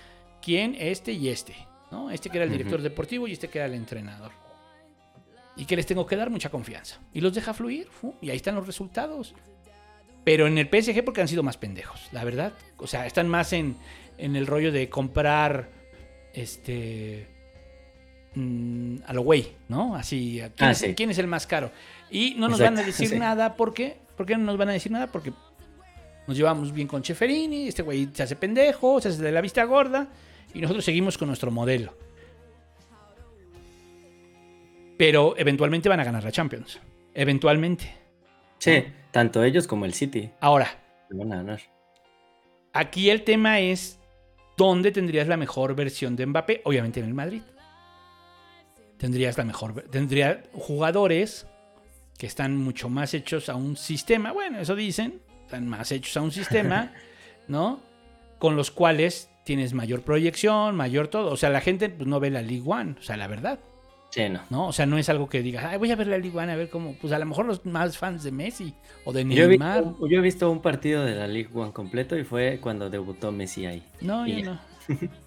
¿Quién? 0.43 0.77
Este 0.79 1.13
y 1.13 1.29
este. 1.29 1.55
¿no? 1.91 2.11
Este 2.11 2.31
que 2.31 2.39
era 2.39 2.45
el 2.45 2.51
director 2.51 2.83
deportivo 2.83 3.29
y 3.29 3.33
este 3.33 3.49
que 3.49 3.59
era 3.59 3.67
el 3.67 3.75
entrenador. 3.75 4.33
Y 5.57 5.67
que 5.67 5.77
les 5.77 5.87
tengo 5.87 6.07
que 6.07 6.17
dar 6.17 6.31
mucha 6.31 6.51
confianza. 6.51 7.01
Y 7.13 7.21
los 7.21 7.35
deja 7.35 7.55
fluir. 7.55 7.89
fu, 7.89 8.15
Y 8.21 8.31
ahí 8.31 8.37
están 8.37 8.57
los 8.57 8.67
resultados. 8.67 9.35
Pero 10.25 10.47
en 10.47 10.59
el 10.59 10.67
PSG 10.69 11.05
porque 11.05 11.21
han 11.21 11.29
sido 11.29 11.43
más 11.43 11.59
pendejos, 11.59 12.09
la 12.13 12.25
verdad. 12.25 12.53
O 12.79 12.87
sea, 12.87 13.07
están 13.07 13.29
más 13.29 13.53
en, 13.53 13.77
en 14.19 14.37
el 14.37 14.47
rollo 14.47 14.73
de 14.73 14.89
comprar 14.89 15.71
este 16.33 17.29
mm, 18.35 18.97
a 19.07 19.13
lo 19.13 19.23
güey, 19.23 19.53
¿no? 19.69 19.95
Así, 19.97 20.41
¿quién, 20.57 20.69
Ah, 20.69 20.73
es, 20.73 20.79
sí. 20.79 20.95
quién 20.95 21.11
es 21.11 21.19
el 21.19 21.27
más 21.27 21.47
caro? 21.47 21.71
Y 22.11 22.35
no 22.35 22.49
nos 22.49 22.61
Exacto, 22.61 22.77
van 22.77 22.85
a 22.85 22.87
decir 22.87 23.09
sí. 23.09 23.19
nada, 23.19 23.55
¿por 23.57 23.75
qué? 23.75 23.97
¿Por 24.17 24.27
qué 24.27 24.37
no 24.37 24.45
nos 24.45 24.57
van 24.57 24.69
a 24.69 24.73
decir 24.73 24.93
nada? 24.93 25.07
Porque 25.09 25.33
nos 26.27 26.37
llevamos 26.37 26.73
bien 26.73 26.87
con 26.89 27.03
Cheferini, 27.03 27.69
este 27.69 27.83
güey 27.83 28.09
se 28.13 28.23
hace 28.23 28.37
pendejo, 28.37 29.01
se 29.01 29.09
hace 29.09 29.23
de 29.23 29.33
la 29.33 29.41
vista 29.41 29.65
gorda, 29.65 30.09
y 30.55 30.61
nosotros 30.61 30.85
seguimos 30.85 31.19
con 31.19 31.29
nuestro 31.29 31.51
modelo. 31.51 31.97
Pero 34.97 35.35
eventualmente 35.37 35.89
van 35.89 36.01
a 36.01 36.05
ganar 36.05 36.23
la 36.23 36.31
Champions. 36.33 36.79
Eventualmente. 37.15 37.93
Sí, 38.59 38.85
tanto 39.11 39.43
ellos 39.43 39.67
como 39.67 39.85
el 39.85 39.93
City 39.95 40.31
Ahora, 40.41 40.69
van 41.11 41.33
a 41.33 41.37
ganar. 41.37 41.61
Aquí 42.73 43.11
el 43.11 43.23
tema 43.23 43.61
es 43.61 43.99
dónde 44.57 44.93
tendrías 44.93 45.27
la 45.29 45.37
mejor 45.37 45.75
versión 45.75 46.17
de 46.17 46.27
Mbappé, 46.27 46.63
obviamente 46.65 47.01
en 47.01 47.07
el 47.07 47.15
Madrid. 47.15 47.43
Tendrías 48.99 49.37
la 49.37 49.45
mejor, 49.45 49.83
tendría 49.91 50.43
jugadores 50.53 51.47
que 52.19 52.27
están 52.27 52.57
mucho 52.57 52.89
más 52.89 53.13
hechos 53.15 53.49
a 53.49 53.55
un 53.57 53.77
sistema, 53.77 54.33
bueno, 54.33 54.61
eso 54.61 54.75
dicen, 54.77 55.21
están 55.45 55.69
más 55.69 55.91
hechos 55.93 56.17
a 56.17 56.23
un 56.23 56.31
sistema, 56.31 56.93
¿no? 57.49 57.81
Con 58.39 58.57
los 58.57 58.71
cuales 58.71 59.29
tienes 59.45 59.75
mayor 59.75 60.03
proyección, 60.03 60.77
mayor 60.77 61.09
todo, 61.09 61.33
o 61.33 61.37
sea, 61.37 61.51
la 61.51 61.61
gente 61.61 61.89
pues, 61.89 62.07
no 62.09 62.21
ve 62.21 62.31
la 62.31 62.41
League 62.43 62.63
One, 62.65 62.95
o 62.99 63.03
sea, 63.03 63.17
la 63.17 63.27
verdad, 63.27 63.59
Sí, 64.11 64.29
no. 64.29 64.43
¿no? 64.49 64.69
O 64.69 64.73
sea, 64.73 64.87
no 64.87 64.97
es 64.97 65.09
algo 65.09 65.29
que 65.29 65.43
digas, 65.43 65.65
Ay, 65.65 65.77
voy 65.77 65.91
a 65.91 65.97
ver 65.97 66.07
la 66.07 66.19
League 66.19 66.39
One 66.39 66.53
a 66.53 66.55
ver 66.55 66.71
cómo, 66.71 66.95
pues 67.01 67.13
a 67.13 67.19
lo 67.19 67.27
mejor 67.27 67.47
los 67.47 67.67
más 67.67 67.99
fans 67.99 68.23
de 68.23 68.31
Messi 68.31 68.73
o 69.05 69.13
de 69.13 69.25
Yo 69.25 69.47
he, 69.47 69.49
Neymar. 69.49 69.83
visto, 69.83 70.07
yo 70.09 70.19
he 70.19 70.21
visto 70.21 70.51
un 70.53 70.63
partido 70.63 71.05
de 71.05 71.17
la 71.17 71.27
League 71.27 71.51
One 71.53 71.73
completo 71.73 72.17
y 72.17 72.23
fue 72.23 72.61
cuando 72.63 72.89
debutó 72.89 73.33
Messi 73.33 73.67
ahí. 73.67 73.83
No, 74.01 74.25
Y 74.25 74.41
yo 74.43 74.53
no. 74.53 74.61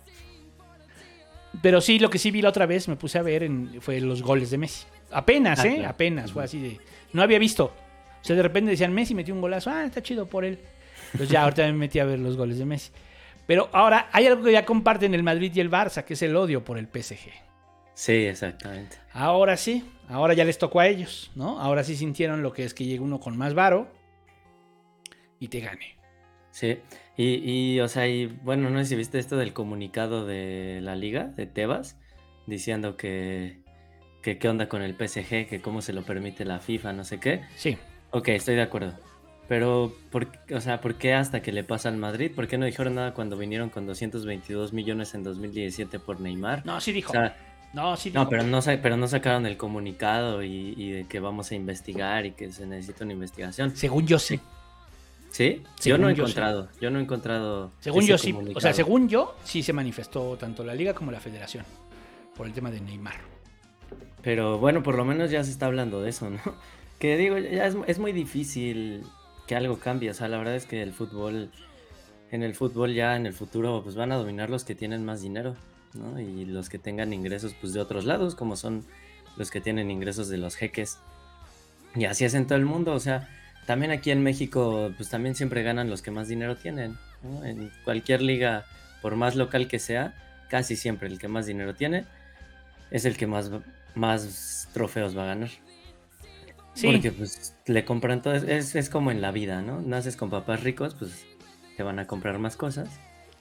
Pero 1.62 1.82
sí, 1.82 2.00
lo 2.00 2.10
que 2.10 2.20
sí 2.20 2.32
vi 2.32 2.42
la 2.42 2.50
otra 2.50 2.66
vez, 2.66 2.88
me 2.88 2.96
puse 2.96 3.18
a 3.18 3.22
ver, 3.24 3.44
en, 3.44 3.82
fue 3.82 4.00
los 4.00 4.22
goles 4.22 4.52
de 4.52 4.58
Messi. 4.58 4.86
Apenas, 5.12 5.60
Ah, 5.60 5.68
¿eh? 5.68 5.76
claro. 5.76 5.90
Apenas, 5.90 6.32
fue 6.32 6.44
así 6.44 6.60
de... 6.62 6.80
No 7.14 7.22
había 7.22 7.40
visto. 7.40 7.66
O 7.66 8.24
sea, 8.24 8.36
de 8.36 8.44
repente 8.44 8.72
decían, 8.72 8.94
Messi 8.94 9.16
metió 9.16 9.34
un 9.34 9.42
golazo. 9.42 9.70
Ah, 9.70 9.86
está 9.86 10.02
chido 10.04 10.28
por 10.28 10.46
él. 10.46 10.60
Entonces 11.14 11.30
ya, 11.30 11.44
ahorita 11.44 11.64
me 11.68 11.74
metí 11.74 12.00
a 12.00 12.06
ver 12.06 12.20
los 12.20 12.36
goles 12.38 12.58
de 12.60 12.66
Messi. 12.66 12.92
Pero 13.46 13.70
ahora, 13.72 14.10
hay 14.12 14.28
algo 14.28 14.44
que 14.44 14.52
ya 14.52 14.66
comparten 14.66 15.14
el 15.14 15.24
Madrid 15.24 15.52
y 15.56 15.60
el 15.62 15.72
Barça, 15.72 16.04
que 16.04 16.14
es 16.16 16.22
el 16.22 16.36
odio 16.36 16.64
por 16.66 16.78
el 16.78 16.88
PSG. 16.88 17.32
Sí, 17.94 18.12
exactamente. 18.26 18.98
Ahora 19.14 19.56
sí, 19.58 19.90
ahora 20.10 20.34
ya 20.34 20.44
les 20.44 20.58
tocó 20.58 20.82
a 20.82 20.88
ellos, 20.88 21.32
¿no? 21.34 21.60
Ahora 21.60 21.84
sí 21.84 21.96
sintieron 21.96 22.44
lo 22.44 22.52
que 22.54 22.64
es 22.66 22.74
que 22.74 22.84
llegue 22.86 23.00
uno 23.00 23.20
con 23.20 23.38
más 23.38 23.54
varo 23.54 23.88
y 25.40 25.48
te 25.48 25.62
gane. 25.62 25.98
Sí. 26.52 26.78
Y, 27.18 27.74
y, 27.74 27.80
o 27.80 27.88
sea, 27.88 28.08
y 28.08 28.28
bueno, 28.28 28.70
no 28.70 28.78
sé 28.80 28.86
si 28.86 28.96
viste 28.96 29.18
esto 29.18 29.38
del 29.38 29.52
comunicado 29.52 30.26
de 30.26 30.80
la 30.84 30.96
liga, 30.96 31.26
de 31.26 31.48
Tebas, 31.48 31.98
diciendo 32.46 32.96
que, 32.96 33.60
que 34.22 34.38
qué 34.38 34.48
onda 34.48 34.70
con 34.70 34.84
el 34.84 34.94
PSG, 34.94 35.48
que 35.48 35.60
cómo 35.62 35.82
se 35.82 35.94
lo 35.94 36.04
permite 36.04 36.46
la 36.46 36.60
FIFA, 36.60 36.94
no 36.94 37.04
sé 37.04 37.20
qué. 37.20 37.42
Sí. 37.56 37.76
Ok, 38.12 38.30
estoy 38.30 38.56
de 38.56 38.62
acuerdo. 38.62 38.94
Pero, 39.48 39.96
¿por, 40.12 40.28
o 40.54 40.62
sea, 40.62 40.80
¿por 40.80 40.96
qué 40.96 41.16
hasta 41.16 41.42
que 41.42 41.52
le 41.52 41.64
pasa 41.64 41.90
al 41.90 41.98
Madrid? 41.98 42.32
¿Por 42.36 42.48
qué 42.48 42.60
no 42.60 42.66
dijeron 42.66 42.96
nada 42.96 43.14
cuando 43.16 43.36
vinieron 43.36 43.70
con 43.70 43.88
222 43.88 44.74
millones 44.74 45.16
en 45.16 45.24
2017 45.24 46.00
por 46.00 46.20
Neymar? 46.20 46.66
No, 46.66 46.80
sí 46.82 46.92
dijo. 46.92 47.12
O 47.12 47.16
sea, 47.16 47.36
no, 47.74 47.96
sí 47.98 48.10
dijo. 48.10 48.24
no, 48.24 48.30
pero 48.30 48.44
no, 48.44 48.60
pero 48.64 48.98
no 48.98 49.08
sacaron 49.08 49.48
el 49.48 49.58
comunicado 49.58 50.44
y, 50.44 50.76
y 50.78 50.92
de 50.92 51.08
que 51.08 51.20
vamos 51.20 51.52
a 51.52 51.56
investigar 51.56 52.28
y 52.28 52.32
que 52.32 52.52
se 52.52 52.68
necesita 52.68 53.06
una 53.06 53.14
investigación. 53.14 53.76
Según 53.76 54.06
yo 54.06 54.20
sí. 54.20 54.40
¿Sí? 55.30 55.64
yo 55.84 55.98
no 55.98 56.10
he 56.10 56.16
yo, 56.16 56.26
sí. 56.26 56.32
encontrado. 56.32 56.70
Yo 56.82 56.90
no 56.90 57.00
he 57.00 57.02
encontrado. 57.02 57.72
Según 57.80 58.06
yo 58.06 58.18
sí, 58.18 58.36
o 58.56 58.62
sea, 58.62 58.74
según 58.74 59.08
yo 59.08 59.36
sí 59.44 59.62
se 59.62 59.74
manifestó 59.74 60.36
tanto 60.38 60.64
la 60.64 60.74
liga 60.74 60.94
como 60.94 61.12
la 61.12 61.20
federación 61.20 61.66
por 62.36 62.48
el 62.48 62.54
tema 62.54 62.72
de 62.72 62.82
Neymar. 62.82 63.20
Pero 64.22 64.58
bueno, 64.58 64.84
por 64.84 64.96
lo 64.96 65.06
menos 65.06 65.32
ya 65.32 65.44
se 65.44 65.52
está 65.52 65.68
hablando 65.68 66.02
de 66.02 66.10
eso, 66.10 66.30
¿no? 66.30 66.40
Que 67.00 67.16
digo, 67.16 67.38
ya 67.38 67.68
es, 67.68 67.78
es 67.86 68.00
muy 68.00 68.12
difícil 68.12 69.04
que 69.46 69.56
algo 69.56 69.78
cambie. 69.78 70.10
O 70.10 70.14
sea, 70.16 70.28
la 70.28 70.38
verdad 70.38 70.56
es 70.56 70.66
que 70.66 70.82
el 70.82 70.94
fútbol, 70.94 71.52
en 72.32 72.42
el 72.42 72.56
fútbol 72.56 72.94
ya 72.94 73.16
en 73.16 73.28
el 73.28 73.34
futuro, 73.34 73.82
pues 73.84 73.96
van 73.96 74.12
a 74.12 74.16
dominar 74.16 74.50
los 74.50 74.64
que 74.64 74.74
tienen 74.74 75.06
más 75.06 75.22
dinero, 75.22 75.56
¿no? 75.94 76.20
Y 76.20 76.46
los 76.46 76.70
que 76.70 76.80
tengan 76.80 77.14
ingresos, 77.14 77.56
pues 77.60 77.74
de 77.74 77.82
otros 77.82 78.06
lados, 78.06 78.34
como 78.34 78.56
son 78.56 78.84
los 79.38 79.52
que 79.52 79.62
tienen 79.62 79.92
ingresos 79.92 80.28
de 80.28 80.38
los 80.38 80.56
jeques. 80.56 80.98
Y 81.96 82.06
así 82.06 82.26
es 82.26 82.34
en 82.34 82.46
todo 82.48 82.58
el 82.58 82.66
mundo, 82.66 82.94
o 82.94 83.00
sea, 83.00 83.30
también 83.68 83.92
aquí 83.92 84.12
en 84.12 84.24
México, 84.24 84.92
pues 84.96 85.10
también 85.10 85.36
siempre 85.36 85.62
ganan 85.62 85.90
los 85.90 86.02
que 86.02 86.10
más 86.10 86.30
dinero 86.30 86.56
tienen, 86.56 86.98
¿no? 87.22 87.44
En 87.44 87.70
cualquier 87.84 88.22
liga, 88.22 88.66
por 89.02 89.18
más 89.18 89.36
local 89.36 89.68
que 89.68 89.78
sea, 89.78 90.16
casi 90.50 90.78
siempre 90.78 91.10
el 91.10 91.20
que 91.20 91.28
más 91.28 91.46
dinero 91.46 91.76
tiene 91.76 92.06
es 92.90 93.04
el 93.04 93.18
que 93.18 93.28
más, 93.28 93.52
más 93.94 94.70
trofeos 94.74 95.18
va 95.18 95.24
a 95.24 95.28
ganar. 95.28 95.50
Sí, 96.74 96.88
Porque 96.88 97.12
pues 97.12 97.56
le 97.66 97.84
compran 97.84 98.22
todo, 98.22 98.36
es, 98.36 98.74
es 98.74 98.90
como 98.90 99.12
en 99.12 99.20
la 99.20 99.32
vida, 99.32 99.62
¿no? 99.62 99.82
Naces 99.82 100.16
con 100.16 100.30
papás 100.30 100.64
ricos, 100.64 100.96
pues 100.96 101.26
te 101.76 101.84
van 101.84 102.00
a 102.00 102.08
comprar 102.08 102.40
más 102.40 102.56
cosas, 102.56 102.88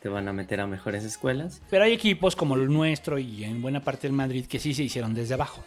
te 0.03 0.09
van 0.09 0.27
a 0.27 0.33
meter 0.33 0.61
a 0.61 0.67
mejores 0.67 1.05
escuelas. 1.05 1.63
pero 1.71 1.85
hay 1.85 1.93
equipos 1.93 2.35
como 2.35 2.57
el 2.57 2.67
nuestro 2.67 3.21
y 3.21 3.45
en 3.45 3.63
buena 3.63 3.85
parte 3.85 4.09
del 4.09 4.17
Madrid 4.17 4.47
que 4.47 4.59
sí 4.59 4.75
se 4.75 4.83
hicieron 4.83 5.15
desde 5.15 5.35
abajo. 5.35 5.63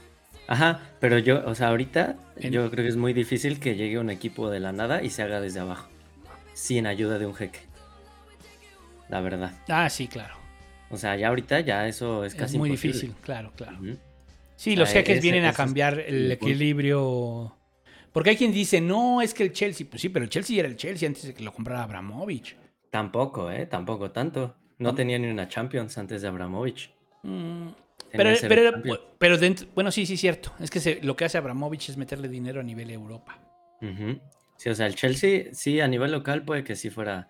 Ajá, 0.52 0.80
pero 1.00 1.20
yo, 1.20 1.46
o 1.46 1.54
sea, 1.54 1.68
ahorita 1.68 2.16
En- 2.38 2.52
yo 2.52 2.72
creo 2.72 2.84
que 2.84 2.90
es 2.90 2.98
muy 2.98 3.14
difícil 3.14 3.60
que 3.60 3.76
llegue 3.76 4.00
un 4.00 4.10
equipo 4.10 4.50
de 4.50 4.60
la 4.60 4.72
nada 4.72 5.04
y 5.04 5.12
se 5.12 5.22
haga 5.22 5.40
desde 5.42 5.60
abajo, 5.60 5.88
sin 6.54 6.88
ayuda 6.88 7.20
de 7.20 7.28
un 7.28 7.36
jeque. 7.36 7.60
La 9.10 9.22
verdad. 9.22 9.52
Ah, 9.68 9.88
sí, 9.92 10.08
claro. 10.08 10.34
O 10.90 10.98
sea, 10.98 11.16
ya 11.16 11.28
ahorita 11.28 11.60
ya 11.60 11.88
eso 11.88 12.26
es 12.26 12.34
Es, 12.34 12.40
casi 12.40 12.58
muy 12.58 12.70
imposible. 12.70 12.94
difícil, 12.98 13.16
claro, 13.22 13.52
claro. 13.56 13.78
Sí, 14.56 14.76
los 14.76 14.90
jeques 14.90 15.18
ese- 15.18 15.22
vienen 15.22 15.46
a 15.46 15.50
es 15.52 15.56
cambiar 15.56 16.00
el 16.00 16.32
equilibrio. 16.32 17.56
Porque 18.12 18.32
hay 18.32 18.36
quien 18.36 18.52
dice, 18.52 18.82
no, 18.82 19.22
es 19.22 19.36
que 19.36 19.44
el 19.44 19.54
Chelsea, 19.54 19.86
pues 19.88 20.02
sí, 20.02 20.10
pero 20.10 20.24
el 20.26 20.32
Chelsea 20.32 20.58
era 20.60 20.68
el 20.68 20.76
Chelsea 20.76 21.08
antes 21.08 21.24
de 21.28 21.34
que 21.36 21.44
lo 21.44 21.54
comprara 21.54 21.84
Abramovich. 21.84 22.56
Tampoco, 22.90 23.52
¿eh? 23.52 23.68
Tampoco 23.68 24.10
tanto. 24.10 24.56
No 24.80 24.96
tenía 24.96 25.20
ni 25.20 25.28
una 25.28 25.48
Champions 25.48 25.96
antes 26.00 26.24
de 26.24 26.28
Abramovich. 26.28 26.90
Mm, 27.22 27.68
Pero, 28.12 28.30
pero, 28.48 28.72
Champions. 28.72 29.00
pero 29.18 29.38
dentro- 29.38 29.68
bueno, 29.76 29.92
sí, 29.92 30.06
sí, 30.06 30.18
cierto. 30.18 30.54
Es 30.60 30.70
que 30.70 30.80
se- 30.80 31.00
lo 31.04 31.16
que 31.16 31.26
hace 31.26 31.38
Abramovich 31.38 31.90
es 31.90 31.98
meterle 31.98 32.28
dinero 32.28 32.60
a 32.60 32.64
nivel 32.64 32.90
Europa. 32.92 33.40
Sí, 34.58 34.70
o 34.70 34.76
sea, 34.76 34.88
el 34.88 34.96
Chelsea, 34.96 35.46
sí, 35.54 35.80
a 35.80 35.88
nivel 35.88 36.12
local 36.12 36.44
puede 36.44 36.64
que 36.64 36.76
sí 36.76 36.90
fuera 36.90 37.30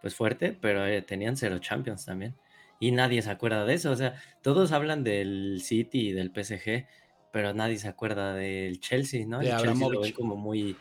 pues 0.00 0.14
fuerte, 0.14 0.52
pero 0.52 0.86
eh, 0.86 1.02
tenían 1.02 1.36
cero 1.36 1.58
Champions 1.58 2.04
también. 2.06 2.36
Y 2.78 2.92
nadie 2.92 3.20
se 3.20 3.30
acuerda 3.30 3.64
de 3.64 3.74
eso. 3.74 3.90
O 3.90 3.96
sea, 3.96 4.14
todos 4.42 4.70
hablan 4.70 5.02
del 5.02 5.60
City 5.60 6.10
y 6.10 6.12
del 6.12 6.30
PSG, 6.30 6.86
pero 7.32 7.52
nadie 7.52 7.78
se 7.78 7.88
acuerda 7.88 8.32
del 8.34 8.78
Chelsea, 8.78 9.26
¿no? 9.26 9.40
De 9.40 9.50
el 9.50 9.56
Chelsea 9.56 9.88
lo 9.88 10.00
ven 10.00 10.12
como 10.12 10.36
muy, 10.36 10.76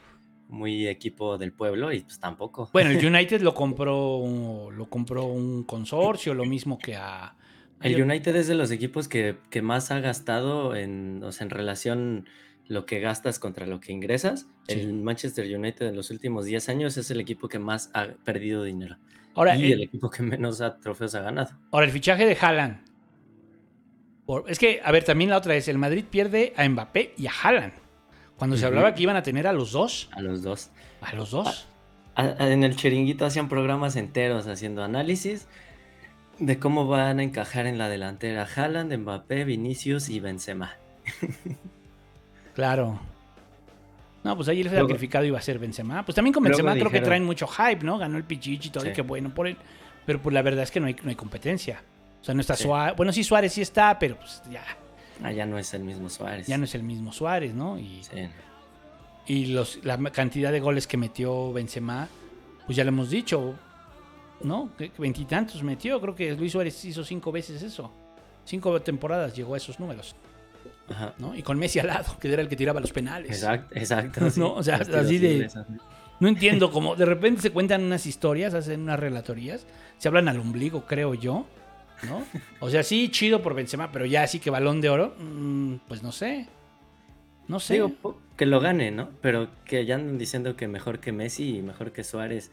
muy 0.49 0.87
equipo 0.87 1.39
del 1.39 1.51
pueblo 1.51 1.91
y 1.91 2.01
pues 2.01 2.19
tampoco. 2.19 2.69
Bueno, 2.71 2.91
el 2.91 2.97
United 3.15 3.41
lo 3.41 3.55
compró, 3.55 4.69
lo 4.71 4.85
compró 4.85 5.25
un 5.25 5.63
consorcio, 5.63 6.35
lo 6.35 6.45
mismo 6.45 6.77
que 6.77 6.95
a. 6.95 7.35
El 7.81 8.01
United 8.01 8.35
es 8.35 8.47
de 8.47 8.55
los 8.55 8.71
equipos 8.71 9.07
que, 9.07 9.37
que 9.49 9.61
más 9.61 9.91
ha 9.91 9.99
gastado 9.99 10.75
en, 10.75 11.21
o 11.23 11.31
sea, 11.31 11.45
en 11.45 11.49
relación 11.51 12.29
lo 12.67 12.85
que 12.85 12.99
gastas 12.99 13.39
contra 13.39 13.65
lo 13.67 13.79
que 13.79 13.91
ingresas. 13.93 14.47
Sí. 14.67 14.73
El 14.79 14.93
Manchester 14.93 15.45
United 15.57 15.87
en 15.87 15.95
los 15.95 16.09
últimos 16.09 16.45
10 16.45 16.67
años 16.69 16.97
es 16.97 17.11
el 17.11 17.19
equipo 17.19 17.47
que 17.47 17.59
más 17.59 17.89
ha 17.93 18.07
perdido 18.25 18.63
dinero. 18.63 18.97
Ahora, 19.35 19.55
y 19.55 19.65
el- 19.67 19.73
el 19.73 19.81
equipo 19.83 20.09
que 20.09 20.23
menos 20.23 20.59
ha- 20.61 20.77
trofeos 20.79 21.13
ha 21.15 21.21
ganado. 21.21 21.51
Ahora, 21.71 21.85
el 21.85 21.91
fichaje 21.91 22.25
de 22.25 22.35
Haaland. 22.39 22.79
Por- 24.25 24.49
es 24.49 24.59
que, 24.59 24.81
a 24.83 24.91
ver, 24.91 25.03
también 25.03 25.29
la 25.29 25.37
otra 25.37 25.55
es, 25.55 25.67
el 25.67 25.77
Madrid 25.77 26.03
pierde 26.09 26.53
a 26.57 26.67
Mbappé 26.67 27.13
y 27.17 27.27
a 27.27 27.31
Haaland. 27.31 27.73
Cuando 28.37 28.57
se 28.57 28.65
hablaba 28.65 28.93
que 28.93 29.03
iban 29.03 29.15
a 29.15 29.23
tener 29.23 29.47
a 29.47 29.53
los 29.53 29.71
dos, 29.71 30.09
A 30.11 30.21
los 30.21 30.43
dos. 30.43 30.69
a 31.01 31.13
los 31.15 31.31
dos. 31.31 31.67
A- 32.15 32.23
a- 32.43 32.51
En 32.51 32.63
el 32.63 32.75
chiringuito 32.75 33.25
hacían 33.25 33.47
programas 33.49 33.95
enteros 33.95 34.47
haciendo 34.47 34.83
análisis 34.83 35.47
de 36.39 36.59
cómo 36.59 36.87
van 36.87 37.19
a 37.19 37.23
encajar 37.23 37.65
en 37.67 37.77
la 37.77 37.89
delantera 37.89 38.47
Haaland, 38.55 38.93
Mbappé, 38.97 39.43
Vinicius 39.43 40.09
y 40.09 40.19
Benzema. 40.19 40.73
Claro. 42.55 42.99
No, 44.23 44.35
pues 44.35 44.47
ahí 44.49 44.61
el 44.61 44.67
Luego- 44.67 44.87
sacrificado 44.87 45.25
iba 45.25 45.37
a 45.37 45.41
ser 45.41 45.59
Benzema. 45.59 46.03
Pues 46.03 46.15
también 46.15 46.33
con 46.33 46.43
Benzema 46.43 46.73
creo 46.73 46.89
que 46.89 47.01
traen 47.01 47.23
mucho 47.23 47.47
hype, 47.47 47.83
¿no? 47.85 47.97
Ganó 47.97 48.17
el 48.17 48.23
Pichichi 48.23 48.69
y 48.69 48.71
todo, 48.71 48.87
y 48.89 48.93
qué 48.93 49.01
bueno 49.03 49.33
por 49.33 49.47
él. 49.47 49.55
Pero 50.05 50.21
pues 50.21 50.33
la 50.33 50.41
verdad 50.41 50.63
es 50.63 50.71
que 50.71 50.79
no 50.79 50.87
hay, 50.87 50.95
no 51.03 51.09
hay 51.09 51.15
competencia. 51.15 51.81
O 52.21 52.23
sea, 52.23 52.33
no 52.33 52.41
está 52.41 52.55
Sí. 52.55 52.63
Suárez. 52.63 52.95
Bueno, 52.97 53.11
sí, 53.13 53.23
Suárez 53.23 53.53
sí 53.53 53.61
está, 53.61 53.97
pero 53.99 54.17
pues 54.17 54.41
ya, 54.49 54.63
Ah, 55.23 55.31
ya 55.31 55.45
no 55.45 55.57
es 55.57 55.73
el 55.73 55.83
mismo 55.83 56.09
Suárez. 56.09 56.47
ya 56.47 56.57
no 56.57 56.65
es 56.65 56.75
el 56.75 56.83
mismo 56.83 57.13
Suárez, 57.13 57.53
¿no? 57.53 57.77
Y, 57.79 58.01
Sí. 58.03 58.27
y 59.27 59.45
los, 59.47 59.79
la 59.85 59.97
cantidad 60.11 60.51
de 60.51 60.59
goles 60.59 60.87
que 60.87 60.97
metió 60.97 61.53
Benzema, 61.53 62.07
pues 62.65 62.75
ya 62.75 62.83
lo 62.83 62.89
hemos 62.89 63.09
dicho, 63.09 63.55
¿no? 64.41 64.71
Veintitantos 64.97 65.63
metió. 65.63 65.99
Creo 66.01 66.15
que 66.15 66.33
Luis 66.33 66.51
Suárez 66.51 66.83
hizo 66.85 67.03
cinco 67.03 67.31
veces 67.31 67.61
eso. 67.61 67.91
Cinco 68.45 68.81
temporadas 68.81 69.35
llegó 69.35 69.55
a 69.55 69.57
esos 69.57 69.79
números, 69.79 70.15
Ajá. 70.89 71.13
¿no? 71.17 71.35
Y 71.35 71.43
con 71.43 71.59
Messi 71.59 71.79
al 71.79 71.87
lado, 71.87 72.17
que 72.17 72.31
era 72.31 72.41
el 72.41 72.47
que 72.47 72.55
tiraba 72.55 72.79
los 72.79 72.93
penales. 72.93 73.29
Exacto, 73.29 73.75
exacto. 73.75 74.29
sí. 74.31 74.39
No, 74.39 74.53
o 74.53 74.63
sea, 74.63 74.77
así 74.77 75.17
de-. 75.17 75.49
No 76.19 76.27
entiendo 76.27 76.71
cómo 76.71 76.95
de 76.95 77.05
repente 77.05 77.41
se 77.41 77.51
cuentan 77.51 77.83
unas 77.83 78.05
historias, 78.05 78.53
hacen 78.53 78.81
unas 78.81 78.99
relatorías, 78.99 79.67
se 79.97 80.07
hablan 80.07 80.27
al 80.29 80.39
ombligo, 80.39 80.85
creo 80.85 81.13
yo, 81.13 81.45
¿no? 82.03 82.23
O 82.59 82.69
sea, 82.69 82.83
sí, 82.83 83.09
chido 83.09 83.41
por 83.41 83.53
Benzema, 83.53 83.91
pero 83.91 84.05
ya 84.05 84.23
así 84.23 84.39
que 84.39 84.49
balón 84.49 84.81
de 84.81 84.89
oro, 84.89 85.15
mm, 85.19 85.75
pues 85.87 86.01
no 86.01 86.11
sé. 86.11 86.47
No 87.47 87.59
sé. 87.59 87.75
Digo, 87.75 87.91
que 88.35 88.45
lo 88.45 88.59
gane, 88.59 88.91
¿no? 88.91 89.09
Pero 89.21 89.49
que 89.65 89.85
ya 89.85 89.95
andan 89.95 90.17
diciendo 90.17 90.55
que 90.55 90.67
mejor 90.67 90.99
que 90.99 91.11
Messi 91.11 91.57
y 91.57 91.61
mejor 91.61 91.91
que 91.91 92.03
Suárez. 92.03 92.51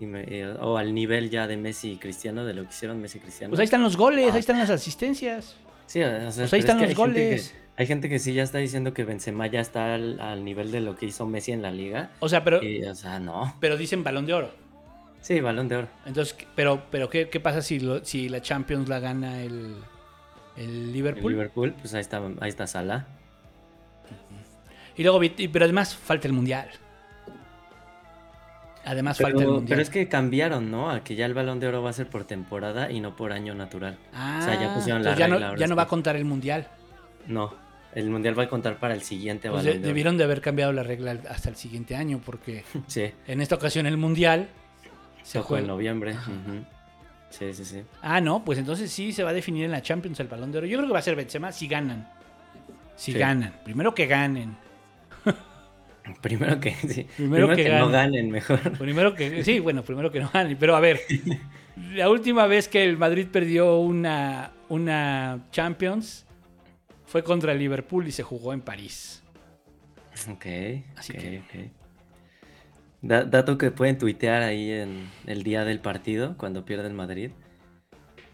Y 0.00 0.06
me- 0.06 0.24
eh, 0.26 0.46
o 0.60 0.76
al 0.76 0.92
nivel 0.94 1.30
ya 1.30 1.46
de 1.46 1.56
Messi 1.56 1.92
y 1.92 1.96
Cristiano, 1.96 2.44
de 2.44 2.54
lo 2.54 2.62
que 2.64 2.68
hicieron 2.70 3.00
Messi 3.00 3.18
y 3.18 3.20
Cristiano. 3.22 3.50
pues 3.50 3.60
ahí 3.60 3.64
están 3.64 3.82
los 3.82 3.96
goles, 3.96 4.28
Ah. 4.30 4.34
ahí 4.34 4.40
están 4.40 4.58
las 4.58 4.70
asistencias. 4.70 5.56
Sí, 5.86 6.02
o 6.02 6.06
sea, 6.08 6.42
Pues 6.42 6.52
ahí 6.52 6.60
están 6.60 6.78
los 6.78 6.88
hay 6.88 6.94
gente 6.94 7.14
que- 7.20 7.26
goles. 7.26 7.54
hay 7.76 7.86
gente 7.86 8.08
que 8.08 8.18
sí 8.18 8.32
ya 8.34 8.42
está 8.42 8.58
diciendo 8.58 8.94
que 8.94 9.04
Benzema 9.04 9.46
ya 9.46 9.60
está 9.60 9.94
al, 9.94 10.18
al 10.20 10.44
nivel 10.44 10.70
de 10.72 10.80
lo 10.80 10.96
que 10.96 11.06
hizo 11.06 11.26
Messi 11.26 11.52
en 11.52 11.62
la 11.62 11.70
liga. 11.70 12.10
O 12.20 12.28
sea, 12.28 12.42
pero, 12.44 12.62
Y, 12.62 12.82
o 12.84 12.94
sea, 12.94 13.18
no. 13.20 13.54
pero 13.60 13.76
dicen 13.76 14.02
balón 14.02 14.26
de 14.26 14.34
oro. 14.34 14.50
Sí, 15.20 15.40
balón 15.40 15.68
de 15.68 15.76
oro. 15.76 15.88
Entonces, 16.06 16.34
¿qué- 16.34 16.46
pero, 16.54 16.82
pero 16.90 17.08
¿qué, 17.08 17.28
qué 17.28 17.40
pasa 17.40 17.62
si, 17.62 17.80
lo- 17.80 18.04
si 18.04 18.28
la 18.28 18.40
Champions 18.42 18.88
la 18.88 18.98
gana 19.00 19.42
el, 19.42 19.76
el 20.56 20.64
El 20.64 20.92
Liverpool? 20.92 21.32
Liverpool, 21.32 21.74
pues 21.80 21.94
ahí 21.94 22.00
está, 22.00 22.20
ahí 22.40 22.48
está 22.48 22.66
Salah. 22.66 23.06
Y 24.96 25.02
luego, 25.02 25.20
pero 25.52 25.64
además 25.64 25.94
falta 25.96 26.28
el 26.28 26.34
Mundial. 26.34 26.68
Además 28.84 29.16
falta 29.18 29.30
el 29.30 29.36
Pero, 29.44 29.52
Mundial. 29.54 29.68
pero 29.68 29.82
es 29.82 29.90
que 29.90 30.08
cambiaron, 30.08 30.70
¿no? 30.70 30.90
A 30.90 31.02
que 31.02 31.14
ya 31.16 31.24
el 31.26 31.34
balón 31.34 31.58
de 31.60 31.68
oro 31.68 31.82
va 31.82 31.90
a 31.90 31.92
ser 31.94 32.06
por 32.08 32.24
temporada 32.24 32.90
y 32.90 33.00
no 33.00 33.16
por 33.16 33.32
año 33.32 33.54
natural. 33.54 33.98
Ah, 34.12 34.38
o 34.40 34.44
sea, 34.44 34.60
ya 34.60 34.74
pusieron 34.74 35.02
la 35.02 35.14
ya 35.14 35.26
regla, 35.26 35.38
no, 35.40 35.46
ahora 35.46 35.58
ya 35.60 35.66
no 35.66 35.76
va 35.76 35.82
a 35.84 35.88
contar 35.88 36.16
el 36.16 36.24
Mundial. 36.24 36.68
No, 37.26 37.54
el 37.94 38.10
mundial 38.10 38.38
va 38.38 38.42
a 38.42 38.48
contar 38.48 38.76
para 38.78 38.92
el 38.94 39.00
siguiente 39.02 39.48
Pues 39.48 39.62
balón 39.62 39.66
de- 39.66 39.72
de 39.72 39.78
oro. 39.78 39.86
debieron 39.88 40.16
de 40.18 40.24
haber 40.24 40.40
cambiado 40.42 40.72
la 40.72 40.82
regla 40.82 41.16
hasta 41.30 41.48
el 41.48 41.56
siguiente 41.56 41.96
año, 41.96 42.20
porque 42.24 42.64
Sí, 42.86 43.10
en 43.26 43.40
esta 43.40 43.54
ocasión 43.54 43.86
el 43.86 43.96
Mundial 43.96 44.48
se 45.22 45.38
tocó 45.38 45.56
en 45.56 45.62
juega. 45.62 45.66
noviembre. 45.74 46.10
Ajá. 46.12 46.30
ujú. 46.30 46.64
Sí, 47.30 47.52
sí, 47.54 47.64
sí. 47.64 47.82
Ah, 48.02 48.20
no, 48.20 48.44
pues 48.44 48.58
entonces 48.58 48.92
sí 48.92 49.12
se 49.12 49.24
va 49.24 49.30
a 49.30 49.32
definir 49.32 49.64
en 49.64 49.70
la 49.72 49.80
Champions 49.82 50.20
el 50.20 50.28
Balón 50.28 50.52
de 50.52 50.58
Oro. 50.58 50.66
Yo 50.66 50.76
creo 50.78 50.86
que 50.88 50.92
va 50.92 50.98
a 51.00 51.02
ser 51.02 51.16
Benzema 51.16 51.50
si 51.50 51.66
ganan. 51.66 52.08
Si 52.96 53.12
Sí. 53.12 53.18
ganan. 53.18 53.54
Primero 53.64 53.92
que 53.94 54.06
ganen. 54.06 54.56
Primero 56.20 56.60
que, 56.60 56.72
sí. 56.74 57.06
Primero 57.16 57.46
Primero 57.48 57.56
que 57.56 57.64
que, 57.64 57.70
no 57.78 57.88
ganen. 57.88 58.30
mejor. 58.30 58.60
Primero 58.78 59.14
que 59.14 59.42
sí, 59.44 59.58
bueno, 59.60 59.82
primero 59.82 60.10
que 60.10 60.20
no 60.20 60.30
ganen. 60.32 60.56
Pero 60.58 60.76
a 60.76 60.80
ver, 60.80 61.00
la 61.94 62.10
última 62.10 62.46
vez 62.46 62.68
que 62.68 62.84
el 62.84 62.96
Madrid 62.98 63.26
perdió 63.30 63.78
una, 63.78 64.52
una 64.68 65.46
Champions 65.50 66.26
fue 67.06 67.22
contra 67.24 67.52
el 67.52 67.58
Liverpool 67.58 68.06
y 68.06 68.12
se 68.12 68.22
jugó 68.22 68.52
en 68.52 68.60
París. 68.60 69.22
Ok, 70.30 70.46
Así 70.96 71.12
ok, 71.12 71.18
que-. 71.18 71.70
Da- 73.02 73.24
dato 73.24 73.58
que 73.58 73.70
pueden 73.70 73.98
tuitear 73.98 74.42
ahí 74.42 74.70
en 74.70 75.08
el 75.26 75.42
día 75.42 75.64
del 75.64 75.80
partido, 75.80 76.36
cuando 76.36 76.64
pierde 76.64 76.86
el 76.88 76.94
Madrid. 76.94 77.30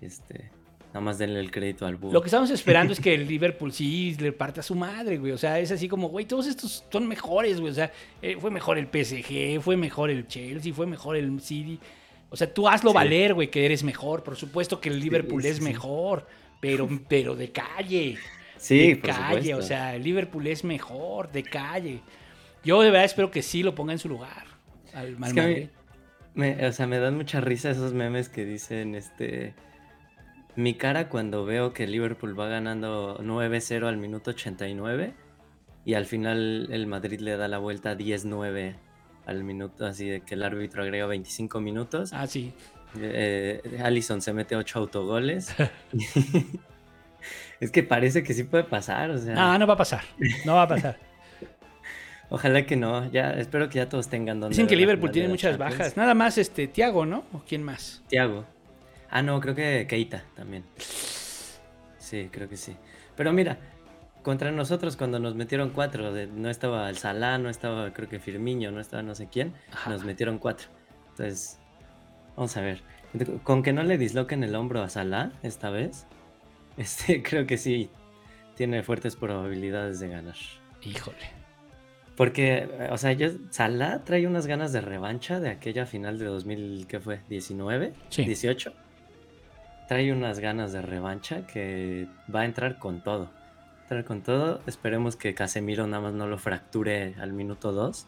Este, 0.01 0.51
nada 0.93 1.01
más 1.01 1.19
denle 1.19 1.41
el 1.41 1.51
crédito 1.51 1.87
al 1.87 1.97
búho. 1.97 2.13
Lo 2.13 2.21
que 2.21 2.27
estamos 2.29 2.51
esperando 2.51 2.93
es 2.93 3.01
que 3.01 3.15
el 3.15 3.27
Liverpool 3.27 3.73
sí 3.73 4.17
le 4.21 4.33
parte 4.33 4.61
a 4.61 4.63
su 4.63 4.75
madre, 4.75 5.19
güey. 5.19 5.33
O 5.33 5.39
sea, 5.39 5.59
es 5.61 5.71
así 5.71 5.89
como, 5.89 6.09
güey, 6.09 6.27
todos 6.27 6.47
estos 6.47 6.85
son 6.91 7.07
mejores, 7.07 7.61
güey. 7.61 7.71
O 7.71 7.75
sea, 7.75 7.93
eh, 8.23 8.37
fue 8.41 8.51
mejor 8.51 8.77
el 8.79 8.87
PSG, 8.87 9.61
fue 9.61 9.77
mejor 9.77 10.11
el 10.11 10.27
Chelsea, 10.27 10.73
fue 10.75 10.87
mejor 10.87 11.17
el 11.17 11.41
City. 11.41 11.79
O 12.29 12.37
sea, 12.37 12.53
tú 12.53 12.69
hazlo 12.69 12.91
Sí. 12.91 12.95
valer, 12.95 13.35
güey, 13.35 13.51
que 13.51 13.65
eres 13.65 13.83
mejor. 13.85 14.23
Por 14.23 14.37
supuesto 14.37 14.81
que 14.81 14.89
el 14.89 15.01
Liverpool 15.01 15.43
sí, 15.43 15.49
es 15.49 15.61
mejor, 15.61 16.27
pero, 16.61 16.89
pero 17.09 17.35
de 17.37 17.51
calle. 17.53 18.19
sí, 18.57 18.89
de 18.91 18.97
por 18.97 19.11
calle, 19.11 19.37
supuesto. 19.37 19.57
o 19.59 19.63
sea, 19.63 19.95
el 19.97 20.03
Liverpool 20.03 20.47
es 20.47 20.65
mejor, 20.65 21.31
de 21.33 21.43
calle. 21.45 22.01
Yo 22.65 22.83
de 22.83 22.91
verdad 22.91 23.05
espero 23.07 23.31
que 23.31 23.43
sí 23.43 23.63
lo 23.63 23.75
ponga 23.75 23.93
en 23.93 23.99
su 23.99 24.09
lugar. 24.09 24.45
Al, 24.93 25.17
al 25.21 25.25
Es 25.25 25.33
que. 25.35 25.71
Me- 26.35 26.67
o 26.67 26.73
sea, 26.73 26.87
me 26.87 26.99
dan 26.99 27.17
mucha 27.17 27.41
risa 27.41 27.71
esos 27.71 27.93
memes 27.93 28.29
que 28.29 28.45
dicen, 28.45 28.95
este... 28.95 29.55
Mi 30.57 30.75
cara 30.75 31.09
cuando 31.09 31.45
veo 31.45 31.73
que 31.73 31.87
Liverpool 31.87 32.39
va 32.39 32.49
ganando 32.49 33.19
9-0 33.19 33.87
al 33.87 33.97
minuto 33.97 34.31
89 34.31 35.15
y 35.85 35.95
al 35.95 36.07
final 36.07 36.69
el 36.71 36.87
Madrid 36.87 37.21
le 37.21 37.37
da 37.37 37.49
la 37.49 37.59
vuelta 37.59 37.97
10-9 37.97 38.75
al 39.27 39.45
minuto, 39.45 39.87
así 39.87 40.09
de 40.09 40.21
que 40.23 40.35
el 40.35 40.43
árbitro 40.43 40.83
agrega 40.83 41.07
25 41.07 41.61
minutos. 41.61 42.13
Ah, 42.13 42.27
sí. 42.27 42.53
Eh, 42.99 43.81
Allison 43.83 44.21
se 44.21 44.33
mete 44.33 44.57
8 44.57 44.79
autogoles. 44.79 45.55
es 47.61 47.71
que 47.71 47.83
parece 47.83 48.23
que 48.23 48.35
sí 48.35 48.45
puede 48.45 48.65
pasar, 48.65 49.11
o 49.11 49.19
sea, 49.19 49.35
No, 49.35 49.59
no 49.59 49.67
va 49.67 49.75
a 49.75 49.79
pasar. 49.79 50.03
No 50.45 50.55
va 50.55 50.63
a 50.63 50.69
pasar. 50.69 50.99
ojalá 52.29 52.67
que 52.67 52.77
no. 52.77 53.11
Ya, 53.11 53.33
espero 53.33 53.69
que 53.69 53.77
ya 53.77 53.89
todos 53.89 54.09
tengan 54.09 54.41
donde 54.41 54.55
Dicen 54.55 54.67
que 54.67 54.77
Liverpool 54.77 55.11
tiene 55.11 55.29
muchas 55.29 55.53
Champions. 55.57 55.79
bajas. 55.79 55.97
Nada 55.97 56.15
más 56.15 56.39
este 56.39 56.67
Thiago, 56.67 57.07
¿no? 57.07 57.25
¿O 57.33 57.43
quién 57.47 57.63
más? 57.63 58.03
Thiago. 58.09 58.45
Ah, 59.11 59.23
no, 59.23 59.41
creo 59.41 59.55
que 59.55 59.87
Keita 59.89 60.25
también. 60.37 60.65
Sí, 61.99 62.29
creo 62.31 62.49
que 62.49 62.57
sí. 62.57 62.77
Pero 63.17 63.33
mira, 63.33 63.59
contra 64.23 64.51
nosotros 64.53 64.97
cuando 64.97 65.19
nos 65.19 65.35
metieron 65.35 65.71
cuatro, 65.71 66.13
de- 66.13 66.27
no 66.27 66.49
estaba 66.51 66.89
el 66.89 66.97
Salah, 66.99 67.39
no 67.39 67.49
estaba 67.51 67.93
creo 67.93 68.09
que 68.09 68.19
Firmiño, 68.21 68.71
no 68.71 68.81
estaba 68.81 69.03
no 69.03 69.15
sé 69.15 69.29
quién, 69.31 69.55
Ajá. 69.73 69.91
nos 69.91 70.05
metieron 70.05 70.39
cuatro. 70.39 70.69
Entonces, 71.11 71.59
vamos 72.37 72.57
a 72.57 72.61
ver. 72.61 72.83
Con 73.43 73.63
que 73.63 73.73
no 73.73 73.83
le 73.83 73.99
disloquen 73.99 74.45
el 74.45 74.55
hombro 74.55 74.83
a 74.83 74.89
Salah 74.89 75.33
esta 75.43 75.71
vez, 75.71 76.07
este, 76.77 77.23
creo 77.23 77.47
que 77.47 77.59
sí 77.59 77.91
tiene 78.55 78.83
fuertes 78.83 79.17
probabilidades 79.17 80.01
de 80.01 80.09
ganar. 80.09 80.37
Híjole. 80.83 81.41
Porque, 82.17 82.69
o 82.91 82.99
sea, 82.99 83.13
yo, 83.13 83.29
Salah 83.51 84.05
trae 84.05 84.27
unas 84.27 84.47
ganas 84.47 84.73
de 84.73 84.81
revancha 84.83 85.41
de 85.41 85.49
aquella 85.49 85.87
final 85.87 86.19
de 86.19 86.27
2000, 86.27 86.87
¿qué 86.87 87.01
fue? 87.01 87.21
¿19? 87.31 87.93
Sí. 88.11 88.25
¿18? 88.25 88.73
Trae 89.91 90.13
unas 90.13 90.39
ganas 90.39 90.71
de 90.71 90.83
revancha 90.83 91.49
que 91.49 92.07
va 92.33 92.43
a 92.43 92.45
entrar 92.45 92.79
con 92.79 93.03
todo. 93.03 93.29
Entrar 93.83 94.05
con 94.05 94.23
todo. 94.23 94.61
Esperemos 94.69 95.17
que 95.17 95.35
Casemiro 95.35 95.85
nada 95.89 96.01
más 96.01 96.13
no 96.13 96.29
lo 96.29 96.39
fracture 96.39 97.17
al 97.19 97.33
minuto 97.33 97.73
2. 97.73 98.07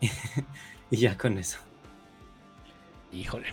y 0.90 0.96
ya 0.96 1.18
con 1.18 1.36
eso. 1.36 1.58
Híjole. 3.12 3.48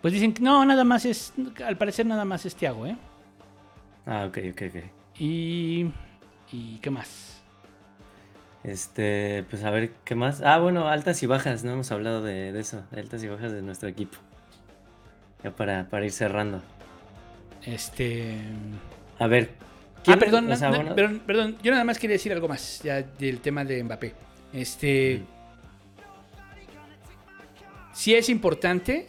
Pues 0.00 0.14
dicen 0.14 0.32
que 0.32 0.42
no, 0.42 0.64
nada 0.64 0.84
más 0.84 1.04
es. 1.04 1.34
Al 1.62 1.76
parecer, 1.76 2.06
nada 2.06 2.24
más 2.24 2.46
es 2.46 2.56
Thiago, 2.56 2.86
¿eh? 2.86 2.96
Ah, 4.06 4.24
ok, 4.26 4.38
ok, 4.52 4.62
ok. 4.70 4.82
Y. 5.18 5.90
¿Y 6.50 6.78
qué 6.78 6.88
más? 6.88 7.42
Este, 8.62 9.44
pues 9.50 9.64
a 9.64 9.70
ver, 9.70 9.92
¿qué 10.06 10.14
más? 10.14 10.40
Ah, 10.40 10.60
bueno, 10.60 10.88
altas 10.88 11.22
y 11.22 11.26
bajas, 11.26 11.62
no 11.62 11.72
hemos 11.72 11.92
hablado 11.92 12.22
de, 12.22 12.52
de 12.52 12.60
eso, 12.60 12.84
altas 12.96 13.22
y 13.22 13.28
bajas 13.28 13.52
de 13.52 13.60
nuestro 13.60 13.86
equipo. 13.90 14.16
Ya 15.44 15.50
para, 15.50 15.84
para 15.88 16.04
ir 16.06 16.10
cerrando. 16.12 16.62
Este. 17.64 18.34
A 19.18 19.26
ver. 19.26 19.50
Ah, 19.60 20.02
¿quién- 20.04 20.18
perdón, 20.18 20.50
o 20.50 20.56
sea, 20.56 20.70
no, 20.70 20.76
no, 20.78 20.82
bueno, 20.82 20.94
perdón, 20.96 21.22
perdón, 21.26 21.56
yo 21.62 21.70
nada 21.70 21.84
más 21.84 21.98
quería 21.98 22.14
decir 22.14 22.32
algo 22.32 22.48
más 22.48 22.80
ya 22.82 23.02
del 23.02 23.40
tema 23.40 23.64
de 23.64 23.82
Mbappé. 23.84 24.14
Este. 24.52 25.22
Sí 27.92 28.14
es 28.14 28.28
importante 28.28 29.06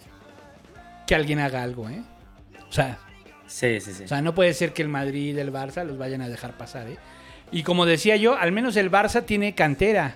que 1.07 1.16
alguien 1.16 1.40
haga 1.40 1.64
algo, 1.64 1.90
¿eh? 1.90 2.02
O 2.70 2.72
sea, 2.72 2.99
Sí, 3.48 3.80
sí, 3.80 3.94
sí. 3.94 4.03
o 4.03 4.07
sea, 4.07 4.22
no 4.22 4.36
puede 4.36 4.53
ser 4.53 4.74
que 4.74 4.82
el 4.82 4.90
Madrid 4.90 5.38
el 5.38 5.52
Barça 5.52 5.84
los 5.86 5.98
vayan 5.98 6.22
a 6.22 6.30
dejar 6.30 6.57
pasar, 6.57 6.88
¿eh? 6.88 6.98
Y 7.52 7.64
como 7.64 7.86
decía 7.86 8.16
yo, 8.16 8.36
al 8.38 8.52
menos 8.52 8.76
el 8.76 8.91
Barça 8.91 9.24
tiene 9.26 9.53
cantera. 9.56 10.16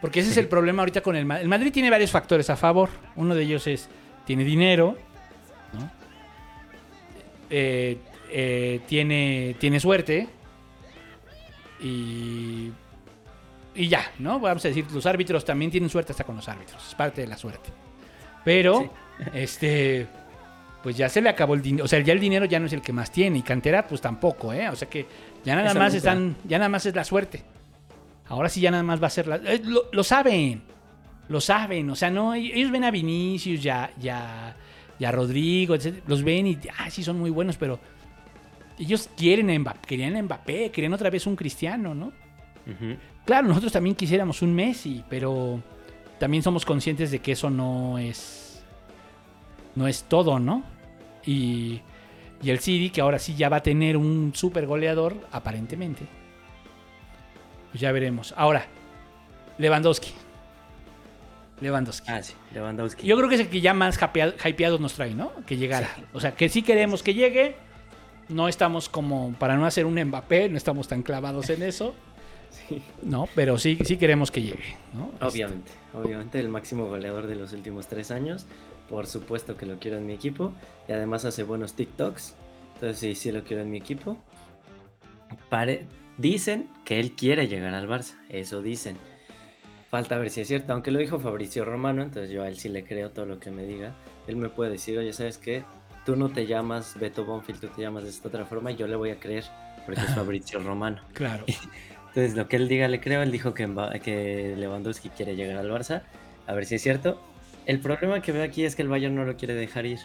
Porque 0.00 0.20
ese 0.20 0.30
es 0.30 0.36
el 0.36 0.48
problema 0.48 0.82
ahorita 0.82 1.00
con 1.00 1.14
el 1.16 1.24
Madrid. 1.24 1.42
El 1.42 1.48
Madrid 1.48 1.72
tiene 1.72 1.88
varios 1.90 2.10
factores 2.10 2.50
a 2.50 2.56
favor. 2.56 2.90
Uno 3.16 3.34
de 3.34 3.42
ellos 3.44 3.66
es, 3.66 3.88
tiene 4.24 4.44
dinero, 4.44 4.96
¿no? 5.72 5.90
Eh, 7.50 7.98
eh, 8.30 8.80
tiene, 8.86 9.56
tiene 9.58 9.80
suerte. 9.80 10.28
Y, 11.80 12.70
y 13.74 13.88
ya, 13.88 14.10
¿no? 14.18 14.38
Vamos 14.40 14.64
a 14.64 14.68
decir, 14.68 14.86
los 14.92 15.04
árbitros 15.06 15.44
también 15.44 15.70
tienen 15.70 15.90
suerte 15.90 16.12
hasta 16.12 16.24
con 16.24 16.36
los 16.36 16.48
árbitros. 16.48 16.86
Es 16.86 16.94
parte 16.94 17.22
de 17.22 17.26
la 17.26 17.36
suerte. 17.36 17.70
Pero, 18.44 18.92
este, 19.34 20.06
pues 20.82 20.96
ya 20.96 21.08
se 21.08 21.20
le 21.20 21.28
acabó 21.28 21.54
el 21.54 21.62
dinero. 21.62 21.84
O 21.84 21.88
sea, 21.88 22.00
ya 22.00 22.12
el 22.12 22.20
dinero 22.20 22.44
ya 22.44 22.58
no 22.60 22.66
es 22.66 22.72
el 22.72 22.82
que 22.82 22.92
más 22.92 23.10
tiene. 23.10 23.38
Y 23.38 23.42
cantera, 23.42 23.86
pues 23.86 24.00
tampoco, 24.00 24.52
¿eh? 24.52 24.68
O 24.68 24.76
sea 24.76 24.88
que 24.88 25.06
ya 25.44 25.56
nada 25.56 25.70
Esa 25.70 25.78
más 25.78 25.94
están, 25.94 26.36
ya 26.44 26.58
nada 26.58 26.68
más 26.68 26.86
es 26.86 26.94
la 26.94 27.04
suerte. 27.04 27.42
Ahora 28.28 28.48
sí 28.48 28.60
ya 28.60 28.70
nada 28.70 28.82
más 28.82 29.02
va 29.02 29.08
a 29.08 29.10
ser 29.10 29.26
la... 29.26 29.36
eh, 29.36 29.60
lo, 29.62 29.90
lo 29.92 30.04
saben. 30.04 30.62
Lo 31.32 31.40
saben. 31.40 31.88
O 31.88 31.96
sea, 31.96 32.10
no, 32.10 32.34
ellos 32.34 32.70
ven 32.70 32.84
a 32.84 32.90
Vinicius, 32.90 33.62
ya, 33.62 33.90
ya, 33.98 34.54
ya 34.98 35.08
a 35.08 35.12
Rodrigo, 35.12 35.74
etc. 35.74 36.02
Los 36.06 36.22
ven 36.22 36.46
y, 36.46 36.58
ah, 36.78 36.90
sí 36.90 37.02
son 37.02 37.18
muy 37.18 37.30
buenos, 37.30 37.56
pero 37.56 37.80
ellos 38.78 39.08
quieren 39.16 39.48
a 39.48 39.58
Mbappé, 39.58 39.88
querían 39.88 40.14
a 40.14 40.22
Mbappé, 40.22 40.70
querían 40.70 40.92
otra 40.92 41.08
vez 41.08 41.26
un 41.26 41.34
cristiano, 41.34 41.94
¿no? 41.94 42.12
Claro, 43.24 43.48
nosotros 43.48 43.72
también 43.72 43.96
quisiéramos 43.96 44.42
un 44.42 44.54
Messi, 44.54 45.02
pero 45.08 45.62
también 46.18 46.42
somos 46.42 46.66
conscientes 46.66 47.10
de 47.10 47.20
que 47.20 47.32
eso 47.32 47.48
no 47.48 47.98
es 47.98 48.62
no 49.74 49.88
es 49.88 50.04
todo, 50.04 50.38
¿no? 50.38 50.64
Y, 51.24 51.80
y 52.42 52.50
el 52.50 52.58
City, 52.58 52.90
que 52.90 53.00
ahora 53.00 53.18
sí 53.18 53.34
ya 53.34 53.48
va 53.48 53.56
a 53.56 53.62
tener 53.62 53.96
un 53.96 54.32
super 54.34 54.66
goleador, 54.66 55.16
aparentemente. 55.32 56.06
Pues 57.70 57.80
ya 57.80 57.90
veremos. 57.90 58.34
Ahora, 58.36 58.66
Lewandowski. 59.56 60.12
Lewandowski. 61.62 62.10
Ah, 62.10 62.22
sí, 62.22 62.34
Lewandowski. 62.52 63.06
Yo 63.06 63.16
creo 63.16 63.28
que 63.28 63.36
es 63.36 63.40
el 63.40 63.48
que 63.48 63.60
ya 63.60 63.72
más 63.74 63.98
hypea- 64.00 64.34
hypeados 64.48 64.80
nos 64.80 64.94
trae, 64.94 65.14
¿no? 65.14 65.32
Que 65.46 65.56
llegara. 65.56 65.88
O 66.12 66.20
sea, 66.20 66.34
que 66.34 66.48
sí 66.48 66.62
queremos 66.62 67.02
que 67.02 67.14
llegue. 67.14 67.56
No 68.28 68.48
estamos 68.48 68.88
como, 68.88 69.32
para 69.38 69.56
no 69.56 69.66
hacer 69.66 69.84
un 69.86 69.94
Mbappé, 70.02 70.48
no 70.48 70.56
estamos 70.56 70.88
tan 70.88 71.02
clavados 71.02 71.48
en 71.50 71.62
eso. 71.62 71.94
No, 73.02 73.28
pero 73.34 73.58
sí, 73.58 73.78
sí 73.84 73.96
queremos 73.96 74.30
que 74.30 74.42
llegue, 74.42 74.76
¿no? 74.94 75.10
Obviamente, 75.26 75.72
obviamente 75.94 76.38
el 76.38 76.48
máximo 76.48 76.86
goleador 76.86 77.26
de 77.26 77.34
los 77.34 77.52
últimos 77.54 77.86
tres 77.88 78.10
años. 78.10 78.46
Por 78.88 79.06
supuesto 79.06 79.56
que 79.56 79.64
lo 79.66 79.78
quiero 79.78 79.96
en 79.98 80.06
mi 80.06 80.12
equipo. 80.12 80.52
Y 80.88 80.92
además 80.92 81.24
hace 81.24 81.42
buenos 81.44 81.74
TikToks. 81.74 82.34
Entonces 82.74 82.98
sí, 82.98 83.14
sí 83.14 83.32
lo 83.32 83.42
quiero 83.44 83.62
en 83.62 83.70
mi 83.70 83.78
equipo. 83.78 84.18
Pare- 85.48 85.86
Dicen 86.18 86.68
que 86.84 87.00
él 87.00 87.12
quiere 87.12 87.48
llegar 87.48 87.72
al 87.74 87.88
Barça. 87.88 88.14
Eso 88.28 88.60
dicen. 88.62 88.98
Falta 89.92 90.16
ver 90.16 90.30
si 90.30 90.40
es 90.40 90.48
cierto. 90.48 90.72
Aunque 90.72 90.90
lo 90.90 91.00
dijo 91.00 91.20
Fabricio 91.20 91.66
Romano, 91.66 92.00
entonces 92.00 92.30
yo 92.30 92.42
a 92.42 92.48
él 92.48 92.56
sí 92.56 92.70
le 92.70 92.82
creo 92.82 93.10
todo 93.10 93.26
lo 93.26 93.38
que 93.38 93.50
me 93.50 93.64
diga. 93.64 93.92
Él 94.26 94.36
me 94.36 94.48
puede 94.48 94.70
decir, 94.70 94.98
oye, 94.98 95.12
¿sabes 95.12 95.36
qué? 95.36 95.64
Tú 96.06 96.16
no 96.16 96.30
te 96.30 96.46
llamas 96.46 96.98
Beto 96.98 97.26
Bonfield, 97.26 97.60
tú 97.60 97.68
te 97.68 97.82
llamas 97.82 98.04
de 98.04 98.08
esta 98.08 98.28
otra 98.28 98.46
forma 98.46 98.72
y 98.72 98.76
yo 98.76 98.86
le 98.86 98.96
voy 98.96 99.10
a 99.10 99.20
creer. 99.20 99.44
Porque 99.84 100.00
es 100.00 100.14
Fabricio 100.14 100.60
Romano. 100.60 101.02
Claro. 101.12 101.44
Entonces, 102.08 102.34
lo 102.34 102.48
que 102.48 102.56
él 102.56 102.68
diga 102.68 102.88
le 102.88 103.00
creo. 103.00 103.20
Él 103.20 103.30
dijo 103.30 103.52
que, 103.52 103.68
que 104.02 104.54
Lewandowski 104.56 105.10
quiere 105.10 105.36
llegar 105.36 105.58
al 105.58 105.70
Barça. 105.70 106.04
A 106.46 106.54
ver 106.54 106.64
si 106.64 106.76
es 106.76 106.82
cierto. 106.82 107.20
El 107.66 107.78
problema 107.78 108.22
que 108.22 108.32
veo 108.32 108.44
aquí 108.44 108.64
es 108.64 108.74
que 108.74 108.80
el 108.80 108.88
Bayern 108.88 109.14
no 109.14 109.26
lo 109.26 109.36
quiere 109.36 109.52
dejar 109.52 109.84
ir. 109.84 109.98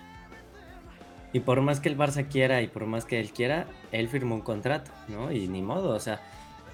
Y 1.31 1.39
por 1.39 1.61
más 1.61 1.79
que 1.79 1.87
el 1.87 1.97
Barça 1.97 2.27
quiera 2.27 2.61
y 2.61 2.67
por 2.67 2.87
más 2.87 3.05
que 3.05 3.21
él 3.21 3.31
quiera, 3.31 3.67
él 3.93 4.09
firmó 4.09 4.35
un 4.35 4.41
contrato, 4.41 4.91
¿no? 5.07 5.31
Y 5.31 5.47
ni 5.47 5.61
modo, 5.61 5.91
o 5.91 5.99
sea, 6.01 6.19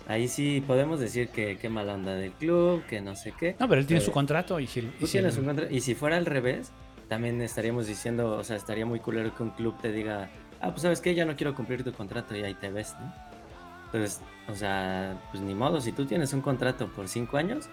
ahí 0.07 0.27
sí 0.27 0.63
podemos 0.65 0.99
decir 0.99 1.29
que 1.29 1.57
qué 1.57 1.69
mala 1.69 1.93
onda 1.95 2.13
del 2.15 2.31
club, 2.31 2.83
que 2.85 3.01
no 3.01 3.15
sé 3.15 3.33
qué. 3.39 3.55
No, 3.59 3.67
pero 3.69 3.81
él 3.81 3.87
tiene 3.87 3.99
Pero 3.99 4.05
su 4.05 4.11
contrato 4.11 4.59
y 4.59 4.67
si, 4.67 4.79
y 4.79 4.83
Tú 4.99 5.05
si 5.07 5.13
tienes 5.13 5.33
el- 5.35 5.39
un 5.41 5.45
contrato. 5.47 5.73
Y 5.73 5.81
si 5.81 5.95
fuera 5.95 6.17
al 6.17 6.25
revés, 6.25 6.71
también 7.09 7.41
estaríamos 7.41 7.87
diciendo, 7.87 8.37
o 8.37 8.43
sea, 8.43 8.55
estaría 8.55 8.85
muy 8.85 8.99
culero 8.99 9.35
que 9.35 9.43
un 9.43 9.51
club 9.51 9.75
te 9.81 9.91
diga, 9.91 10.29
ah, 10.61 10.69
pues 10.71 10.81
sabes 10.81 11.01
qué, 11.01 11.13
ya 11.15 11.25
no 11.25 11.35
quiero 11.35 11.53
cumplir 11.55 11.83
tu 11.83 11.91
contrato 11.93 12.35
y 12.35 12.43
ahí 12.43 12.53
te 12.55 12.69
ves, 12.69 12.95
¿no? 12.99 13.13
Entonces, 13.85 14.21
o 14.49 14.55
sea, 14.55 15.17
pues 15.31 15.43
ni 15.43 15.53
modo, 15.53 15.79
si 15.79 15.91
tú 15.91 16.05
tienes 16.05 16.33
un 16.33 16.41
contrato 16.41 16.87
por 16.87 17.07
cinco 17.07 17.37
años, 17.37 17.69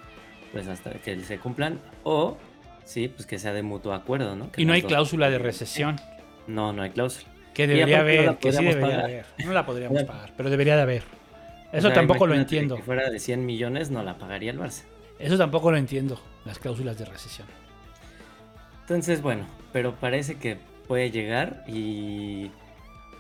pues 0.52 0.68
hasta 0.68 0.90
que 0.92 1.18
se 1.20 1.38
cumplan, 1.38 1.80
o 2.02 2.36
sí, 2.84 3.08
pues 3.08 3.24
que 3.26 3.38
sea 3.38 3.52
de 3.54 3.62
mutuo 3.62 3.94
acuerdo, 3.94 4.36
¿no? 4.36 4.50
Que 4.52 4.60
y 4.62 4.64
no 4.66 4.72
hay 4.74 4.82
dos- 4.82 4.88
cláusula 4.88 5.30
de 5.30 5.38
recesión. 5.38 5.96
No, 6.46 6.72
no 6.72 6.82
hay 6.82 6.90
cláusula. 6.90 7.28
Que 7.54 7.66
debería 7.66 7.96
no 7.96 8.02
haber, 8.02 8.36
que 8.38 8.52
sí 8.52 8.58
debería 8.64 8.80
pagar. 8.80 9.04
haber. 9.04 9.26
No 9.44 9.52
la 9.52 9.64
podríamos 9.64 10.02
pagar, 10.04 10.32
pero 10.36 10.50
debería 10.50 10.76
de 10.76 10.82
haber. 10.82 11.02
O 11.72 11.76
Eso 11.76 11.88
sea, 11.88 11.94
tampoco 11.94 12.26
lo 12.26 12.34
entiendo. 12.34 12.76
Que 12.76 12.82
fuera 12.82 13.08
de 13.10 13.18
100 13.20 13.46
millones, 13.46 13.90
no 13.90 14.02
la 14.02 14.18
pagaría 14.18 14.50
el 14.50 14.58
Barça. 14.58 14.82
Eso 15.18 15.36
tampoco 15.38 15.70
lo 15.70 15.76
entiendo, 15.76 16.20
las 16.44 16.58
cláusulas 16.58 16.98
de 16.98 17.04
recesión. 17.04 17.46
Entonces, 18.82 19.22
bueno, 19.22 19.46
pero 19.72 19.94
parece 19.94 20.36
que 20.38 20.56
puede 20.88 21.10
llegar 21.10 21.64
y... 21.68 22.50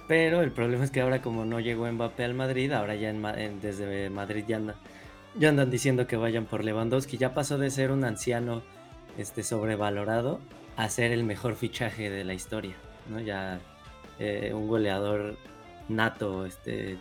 Pero 0.08 0.40
el 0.42 0.50
problema 0.50 0.82
es 0.82 0.90
que 0.90 1.00
ahora 1.00 1.22
como 1.22 1.44
no 1.44 1.60
llegó 1.60 1.86
Mbappé 1.90 2.24
al 2.24 2.34
Madrid, 2.34 2.72
ahora 2.72 2.96
ya 2.96 3.10
en- 3.10 3.60
desde 3.60 4.10
Madrid 4.10 4.44
ya, 4.48 4.56
anda- 4.56 4.74
ya 5.38 5.50
andan 5.50 5.70
diciendo 5.70 6.08
que 6.08 6.16
vayan 6.16 6.46
por 6.46 6.64
Lewandowski. 6.64 7.16
Ya 7.16 7.32
pasó 7.32 7.58
de 7.58 7.70
ser 7.70 7.92
un 7.92 8.02
anciano 8.02 8.62
este, 9.18 9.44
sobrevalorado 9.44 10.40
a 10.76 10.88
ser 10.88 11.12
el 11.12 11.22
mejor 11.22 11.54
fichaje 11.54 12.10
de 12.10 12.24
la 12.24 12.34
historia, 12.34 12.74
¿no? 13.08 13.20
Ya 13.20 13.60
eh, 14.18 14.50
un 14.52 14.66
goleador 14.66 15.36
nato, 15.88 16.44
este 16.44 16.98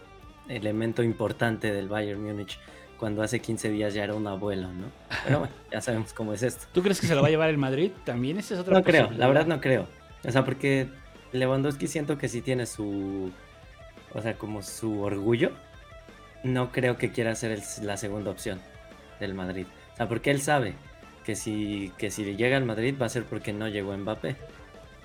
elemento 0.49 1.03
importante 1.03 1.71
del 1.71 1.87
Bayern 1.87 2.21
Múnich, 2.21 2.59
cuando 2.97 3.21
hace 3.23 3.39
15 3.39 3.69
días 3.69 3.93
ya 3.93 4.03
era 4.03 4.13
un 4.15 4.27
abuelo, 4.27 4.67
¿no? 4.73 4.87
Pero 5.23 5.39
bueno, 5.39 5.53
ya 5.71 5.79
sabemos 5.81 6.11
cómo 6.13 6.33
es 6.33 6.43
esto. 6.43 6.65
¿Tú 6.73 6.81
crees 6.83 6.99
que 6.99 7.07
se 7.07 7.15
lo 7.15 7.21
va 7.21 7.27
a 7.27 7.31
llevar 7.31 7.49
el 7.49 7.57
Madrid? 7.57 7.91
También 8.03 8.37
esa 8.39 8.55
es 8.55 8.59
otra 8.59 8.73
No 8.73 8.83
creo, 8.83 9.09
la 9.11 9.27
verdad 9.27 9.45
no 9.45 9.61
creo. 9.61 9.87
O 10.27 10.31
sea, 10.31 10.43
porque 10.43 10.87
Lewandowski 11.31 11.87
siento 11.87 12.17
que 12.17 12.27
sí 12.27 12.41
tiene 12.41 12.65
su. 12.65 13.31
O 14.13 14.21
sea, 14.21 14.33
como 14.35 14.61
su 14.63 15.01
orgullo. 15.01 15.51
No 16.43 16.71
creo 16.71 16.97
que 16.97 17.11
quiera 17.11 17.35
ser 17.35 17.51
el- 17.51 17.63
la 17.85 17.97
segunda 17.97 18.31
opción 18.31 18.59
del 19.19 19.33
Madrid. 19.33 19.65
O 19.93 19.97
sea, 19.97 20.07
porque 20.07 20.31
él 20.31 20.41
sabe 20.41 20.73
que 21.25 21.35
si, 21.35 21.91
que 21.97 22.09
si 22.11 22.35
llega 22.35 22.55
al 22.57 22.65
Madrid 22.65 22.95
va 22.99 23.05
a 23.05 23.09
ser 23.09 23.23
porque 23.25 23.51
no 23.53 23.67
llegó 23.67 23.95
Mbappé. 23.97 24.35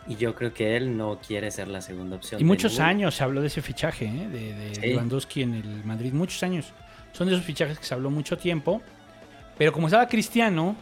Y 0.07 0.17
yo 0.17 0.35
creo 0.35 0.53
que 0.53 0.77
él 0.77 0.97
no 0.97 1.19
quiere 1.27 1.51
ser 1.51 1.69
la 1.69 1.81
segunda 1.81 2.17
opción. 2.17 2.41
Y 2.41 2.45
muchos 2.45 2.79
años 2.79 3.15
se 3.15 3.25
habló 3.25 3.41
de 3.41 3.47
ese 3.47 3.63
fichaje, 3.63 4.05
¿eh? 4.07 4.29
de, 4.29 4.53
de 4.55 4.75
Sí. 4.75 4.81
Lewandowski 4.83 5.43
en 5.43 5.55
el 5.55 5.85
Madrid. 5.85 6.13
Muchos 6.13 6.43
años. 6.43 6.73
Son 7.13 7.27
de 7.27 7.33
esos 7.35 7.45
fichajes 7.47 7.79
que 7.79 7.85
se 7.87 7.95
habló 7.95 8.11
mucho 8.11 8.37
tiempo. 8.37 8.83
Pero 9.57 9.73
como 9.73 9.87
estaba 9.87 10.07
Cristiano, 10.09 10.77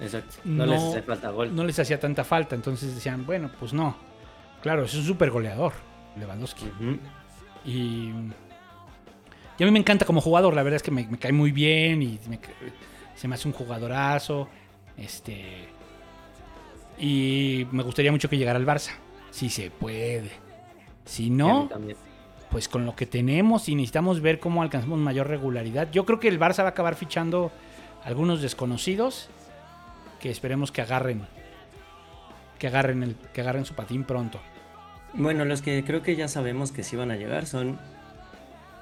Exacto. 0.00 0.36
No, 0.44 0.66
les 0.66 0.82
hace 0.82 1.02
falta 1.02 1.30
gol. 1.30 1.54
no 1.54 1.62
les 1.64 1.78
hacía 1.78 2.00
tanta 2.00 2.24
falta. 2.24 2.56
Entonces 2.56 2.94
decían, 2.94 3.24
bueno, 3.24 3.50
pues 3.60 3.72
no. 3.72 3.96
Claro, 4.62 4.84
es 4.84 4.94
un 4.94 5.04
súper 5.04 5.30
goleador, 5.30 5.72
Lewandowski. 6.18 6.64
Y, 7.64 8.10
y 9.58 9.62
a 9.62 9.66
mí 9.66 9.70
me 9.70 9.78
encanta 9.78 10.04
como 10.04 10.20
jugador. 10.20 10.54
La 10.54 10.62
verdad 10.64 10.76
es 10.76 10.82
que 10.82 10.90
me, 10.90 11.06
me 11.06 11.18
cae 11.18 11.32
muy 11.32 11.52
bien 11.52 12.02
y 12.02 12.18
me 12.28 12.40
se 13.14 13.28
me 13.28 13.36
hace 13.36 13.46
un 13.46 13.54
jugadorazo. 13.54 14.48
Este. 14.96 15.68
Y 16.98 17.66
me 17.72 17.82
gustaría 17.82 18.12
mucho 18.12 18.28
que 18.28 18.36
llegara 18.36 18.58
al 18.58 18.66
Barça. 18.66 18.92
Si 19.30 19.48
se 19.48 19.70
puede. 19.70 20.30
Si 21.04 21.30
no, 21.30 21.68
pues 22.50 22.68
con 22.68 22.84
lo 22.84 22.94
que 22.94 23.06
tenemos 23.06 23.68
y 23.68 23.74
necesitamos 23.74 24.20
ver 24.20 24.38
cómo 24.38 24.62
alcanzamos 24.62 24.98
mayor 24.98 25.28
regularidad. 25.28 25.90
Yo 25.90 26.04
creo 26.04 26.20
que 26.20 26.28
el 26.28 26.38
Barça 26.38 26.58
va 26.58 26.66
a 26.66 26.70
acabar 26.70 26.94
fichando 26.94 27.50
algunos 28.04 28.42
desconocidos 28.42 29.28
que 30.20 30.30
esperemos 30.30 30.70
que 30.70 30.82
agarren 30.82 31.26
que 32.58 32.68
agarren 32.68 33.02
el 33.02 33.16
que 33.32 33.40
agarren 33.40 33.64
su 33.64 33.74
patín 33.74 34.04
pronto. 34.04 34.38
Bueno, 35.14 35.44
los 35.44 35.62
que 35.62 35.82
creo 35.84 36.02
que 36.02 36.14
ya 36.14 36.28
sabemos 36.28 36.72
que 36.72 36.84
sí 36.84 36.94
van 36.94 37.10
a 37.10 37.16
llegar 37.16 37.46
son 37.46 37.78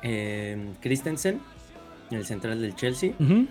eh, 0.02 0.72
Christensen, 0.80 1.40
el 2.10 2.26
central 2.26 2.60
del 2.60 2.74
Chelsea. 2.74 3.12
Ujú. 3.18 3.46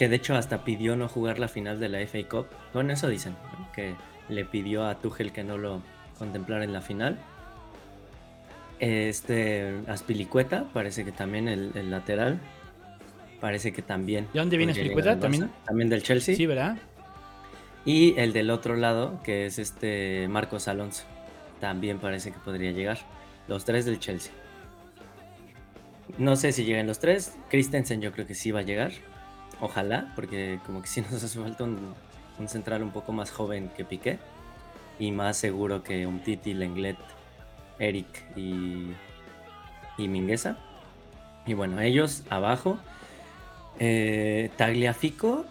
Que 0.00 0.08
de 0.08 0.16
hecho 0.16 0.34
hasta 0.34 0.64
pidió 0.64 0.96
no 0.96 1.08
jugar 1.08 1.38
la 1.38 1.46
final 1.46 1.78
de 1.78 1.90
la 1.90 1.98
FA 2.06 2.26
Cup. 2.26 2.46
Bueno, 2.72 2.90
eso 2.90 3.06
dicen, 3.06 3.34
¿no? 3.58 3.70
que 3.72 3.94
le 4.30 4.46
pidió 4.46 4.86
a 4.86 4.94
Tuchel 4.94 5.30
que 5.30 5.44
no 5.44 5.58
lo 5.58 5.82
contemplara 6.18 6.64
en 6.64 6.72
la 6.72 6.80
final. 6.80 7.18
Este 8.78 9.74
Aspilicueta, 9.88 10.64
parece 10.72 11.04
que 11.04 11.12
también 11.12 11.48
el, 11.48 11.72
el 11.74 11.90
lateral. 11.90 12.40
Parece 13.42 13.74
que 13.74 13.82
también. 13.82 14.26
¿De 14.32 14.38
dónde 14.38 14.56
viene 14.56 14.72
Aspilicueta? 14.72 15.20
¿También? 15.20 15.50
También 15.66 15.90
del 15.90 16.02
Chelsea. 16.02 16.34
Sí, 16.34 16.46
¿verdad? 16.46 16.78
Y 17.84 18.18
el 18.18 18.32
del 18.32 18.48
otro 18.48 18.76
lado, 18.76 19.20
que 19.22 19.44
es 19.44 19.58
este 19.58 20.28
Marcos 20.28 20.66
Alonso, 20.66 21.04
también 21.60 21.98
parece 21.98 22.32
que 22.32 22.38
podría 22.38 22.70
llegar. 22.70 22.96
Los 23.48 23.66
tres 23.66 23.84
del 23.84 23.98
Chelsea. 23.98 24.32
No 26.16 26.36
sé 26.36 26.52
si 26.52 26.64
llegan 26.64 26.86
los 26.86 27.00
tres. 27.00 27.36
Christensen 27.50 28.00
yo 28.00 28.12
creo 28.12 28.26
que 28.26 28.34
sí 28.34 28.50
va 28.50 28.60
a 28.60 28.62
llegar. 28.62 28.92
Ojalá, 29.60 30.12
porque 30.14 30.58
como 30.66 30.82
que 30.82 30.88
sí 30.88 31.00
nos 31.02 31.22
hace 31.22 31.38
falta 31.38 31.64
un, 31.64 31.94
un 32.38 32.48
central 32.48 32.82
un 32.82 32.90
poco 32.90 33.12
más 33.12 33.30
joven 33.30 33.70
que 33.76 33.84
Piqué. 33.84 34.18
Y 34.98 35.12
más 35.12 35.38
seguro 35.38 35.82
que 35.82 36.06
un 36.06 36.20
Titi, 36.22 36.52
Lenglet, 36.52 36.98
Eric 37.78 38.06
y, 38.36 38.88
y 39.96 40.08
Mingueza. 40.08 40.58
Y 41.46 41.54
bueno, 41.54 41.80
ellos 41.80 42.22
abajo. 42.28 42.78
Eh, 43.78 44.50
Tagliafico. 44.56 45.46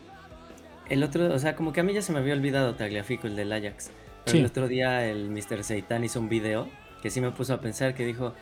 El 0.88 1.04
otro, 1.04 1.34
o 1.34 1.40
sea, 1.40 1.56
como 1.56 1.72
que 1.74 1.80
a 1.80 1.84
mí 1.84 1.94
ya 1.94 2.02
se 2.02 2.12
me 2.12 2.20
había 2.20 2.34
olvidado 2.34 2.76
Tagliafico, 2.76 3.28
el 3.28 3.36
del 3.36 3.52
Ajax. 3.52 3.92
Pero 4.26 4.32
Sí. 4.34 4.38
el 4.40 4.46
otro 4.46 4.68
día 4.68 5.06
el 5.08 5.30
Mr. 5.30 5.64
Seitan 5.64 6.04
hizo 6.04 6.20
un 6.20 6.30
video 6.30 6.68
que 7.02 7.10
sí 7.10 7.22
me 7.22 7.32
puso 7.32 7.54
a 7.54 7.62
pensar 7.62 7.96
que 7.96 8.06
dijo, 8.06 8.34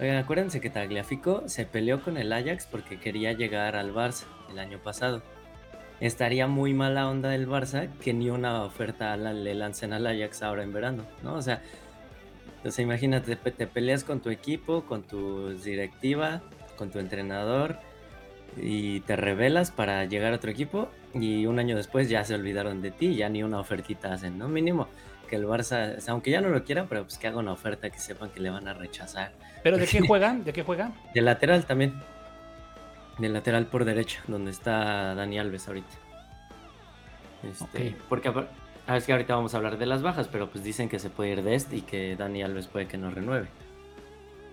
oigan, 0.00 0.16
acuérdense 0.16 0.60
que 0.60 0.70
Tagliafico 0.70 1.48
se 1.48 1.66
peleó 1.66 2.02
con 2.02 2.16
el 2.16 2.32
Ajax 2.32 2.66
porque 2.66 2.98
quería 2.98 3.32
llegar 3.32 3.76
al 3.76 3.92
Barça 3.92 4.24
el 4.50 4.58
año 4.58 4.78
pasado. 4.78 5.22
Estaría 6.00 6.46
muy 6.46 6.74
mala 6.74 7.08
onda 7.08 7.30
del 7.30 7.48
Barça 7.48 7.88
que 8.00 8.14
ni 8.14 8.30
una 8.30 8.62
oferta 8.62 9.16
le 9.16 9.54
lancen 9.54 9.92
al 9.92 10.06
Ajax 10.06 10.42
ahora 10.42 10.62
en 10.62 10.72
verano, 10.72 11.04
¿no? 11.22 11.34
O 11.34 11.42
sea, 11.42 11.62
entonces 12.56 12.80
imagínate, 12.80 13.36
te 13.36 13.66
peleas 13.66 14.04
con 14.04 14.20
tu 14.20 14.30
equipo, 14.30 14.84
con 14.84 15.02
tu 15.02 15.50
directiva, 15.50 16.42
con 16.76 16.90
tu 16.90 16.98
entrenador 16.98 17.78
y 18.56 19.00
te 19.00 19.16
rebelas 19.16 19.70
para 19.70 20.04
llegar 20.04 20.32
a 20.32 20.36
otro 20.36 20.50
equipo 20.50 20.88
y 21.14 21.46
un 21.46 21.58
año 21.58 21.76
después 21.76 22.08
ya 22.08 22.24
se 22.24 22.34
olvidaron 22.34 22.82
de 22.82 22.90
ti, 22.90 23.14
ya 23.14 23.28
ni 23.28 23.42
una 23.42 23.60
ofertita 23.60 24.12
hacen, 24.12 24.38
¿no? 24.38 24.48
Mínimo 24.48 24.88
que 25.28 25.36
el 25.36 25.46
Barça, 25.46 25.96
o 25.96 26.00
sea, 26.00 26.12
aunque 26.12 26.30
ya 26.32 26.40
no 26.40 26.48
lo 26.48 26.64
quieran, 26.64 26.86
pero 26.88 27.04
pues 27.04 27.16
que 27.18 27.28
haga 27.28 27.38
una 27.38 27.52
oferta 27.52 27.88
que 27.90 27.98
sepan 28.00 28.30
que 28.30 28.40
le 28.40 28.50
van 28.50 28.66
a 28.66 28.74
rechazar. 28.74 29.32
¿Pero 29.62 29.78
de 29.78 29.86
qué 29.86 30.00
juegan? 30.06 30.42
¿De 30.44 30.52
qué 30.52 30.62
juegan? 30.64 30.92
De 31.14 31.20
lateral 31.20 31.64
también. 31.66 31.94
De 33.18 33.28
lateral 33.28 33.66
por 33.66 33.84
derecha, 33.84 34.20
donde 34.26 34.50
está 34.50 35.14
Dani 35.14 35.38
Alves 35.38 35.68
ahorita. 35.68 35.88
Este. 37.48 37.94
Porque 38.08 38.28
apar- 38.30 38.48
ah, 38.86 38.96
es 38.96 39.04
que 39.04 39.12
ahorita 39.12 39.34
vamos 39.34 39.54
a 39.54 39.58
hablar 39.58 39.78
de 39.78 39.86
las 39.86 40.02
bajas, 40.02 40.28
pero 40.28 40.50
pues 40.50 40.64
dicen 40.64 40.88
que 40.88 40.98
se 40.98 41.10
puede 41.10 41.30
ir 41.32 41.42
de 41.42 41.54
este 41.54 41.76
y 41.76 41.80
que 41.82 42.16
Dani 42.16 42.42
Alves 42.42 42.66
puede 42.66 42.86
que 42.86 42.98
no 42.98 43.10
renueve. 43.10 43.48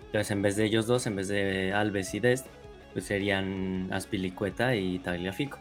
Entonces, 0.07 0.31
en 0.31 0.41
vez 0.41 0.55
de 0.55 0.65
ellos 0.65 0.87
dos, 0.87 1.07
en 1.07 1.15
vez 1.15 1.27
de 1.27 1.73
Alves 1.73 2.13
y 2.13 2.19
Dest, 2.19 2.47
pues 2.93 3.05
serían 3.05 3.89
Aspilicueta 3.91 4.75
y 4.75 4.99
Tagliafico. 4.99 5.59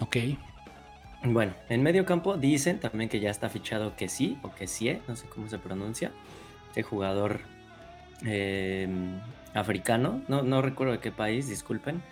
Ok. 0.00 0.16
Bueno, 1.24 1.54
en 1.68 1.82
medio 1.82 2.04
campo 2.06 2.36
dicen 2.36 2.78
también 2.78 3.08
que 3.10 3.20
ya 3.20 3.30
está 3.30 3.48
fichado 3.48 3.96
que 3.96 4.08
sí 4.08 4.38
o 4.42 4.54
que 4.54 4.66
sí, 4.66 4.98
no 5.08 5.16
sé 5.16 5.26
cómo 5.28 5.48
se 5.48 5.58
pronuncia. 5.58 6.12
Este 6.68 6.82
jugador 6.82 7.40
eh, 8.24 8.88
africano, 9.54 10.22
no, 10.28 10.42
no 10.42 10.62
recuerdo 10.62 10.92
de 10.92 11.00
qué 11.00 11.10
país, 11.10 11.48
disculpen, 11.48 12.02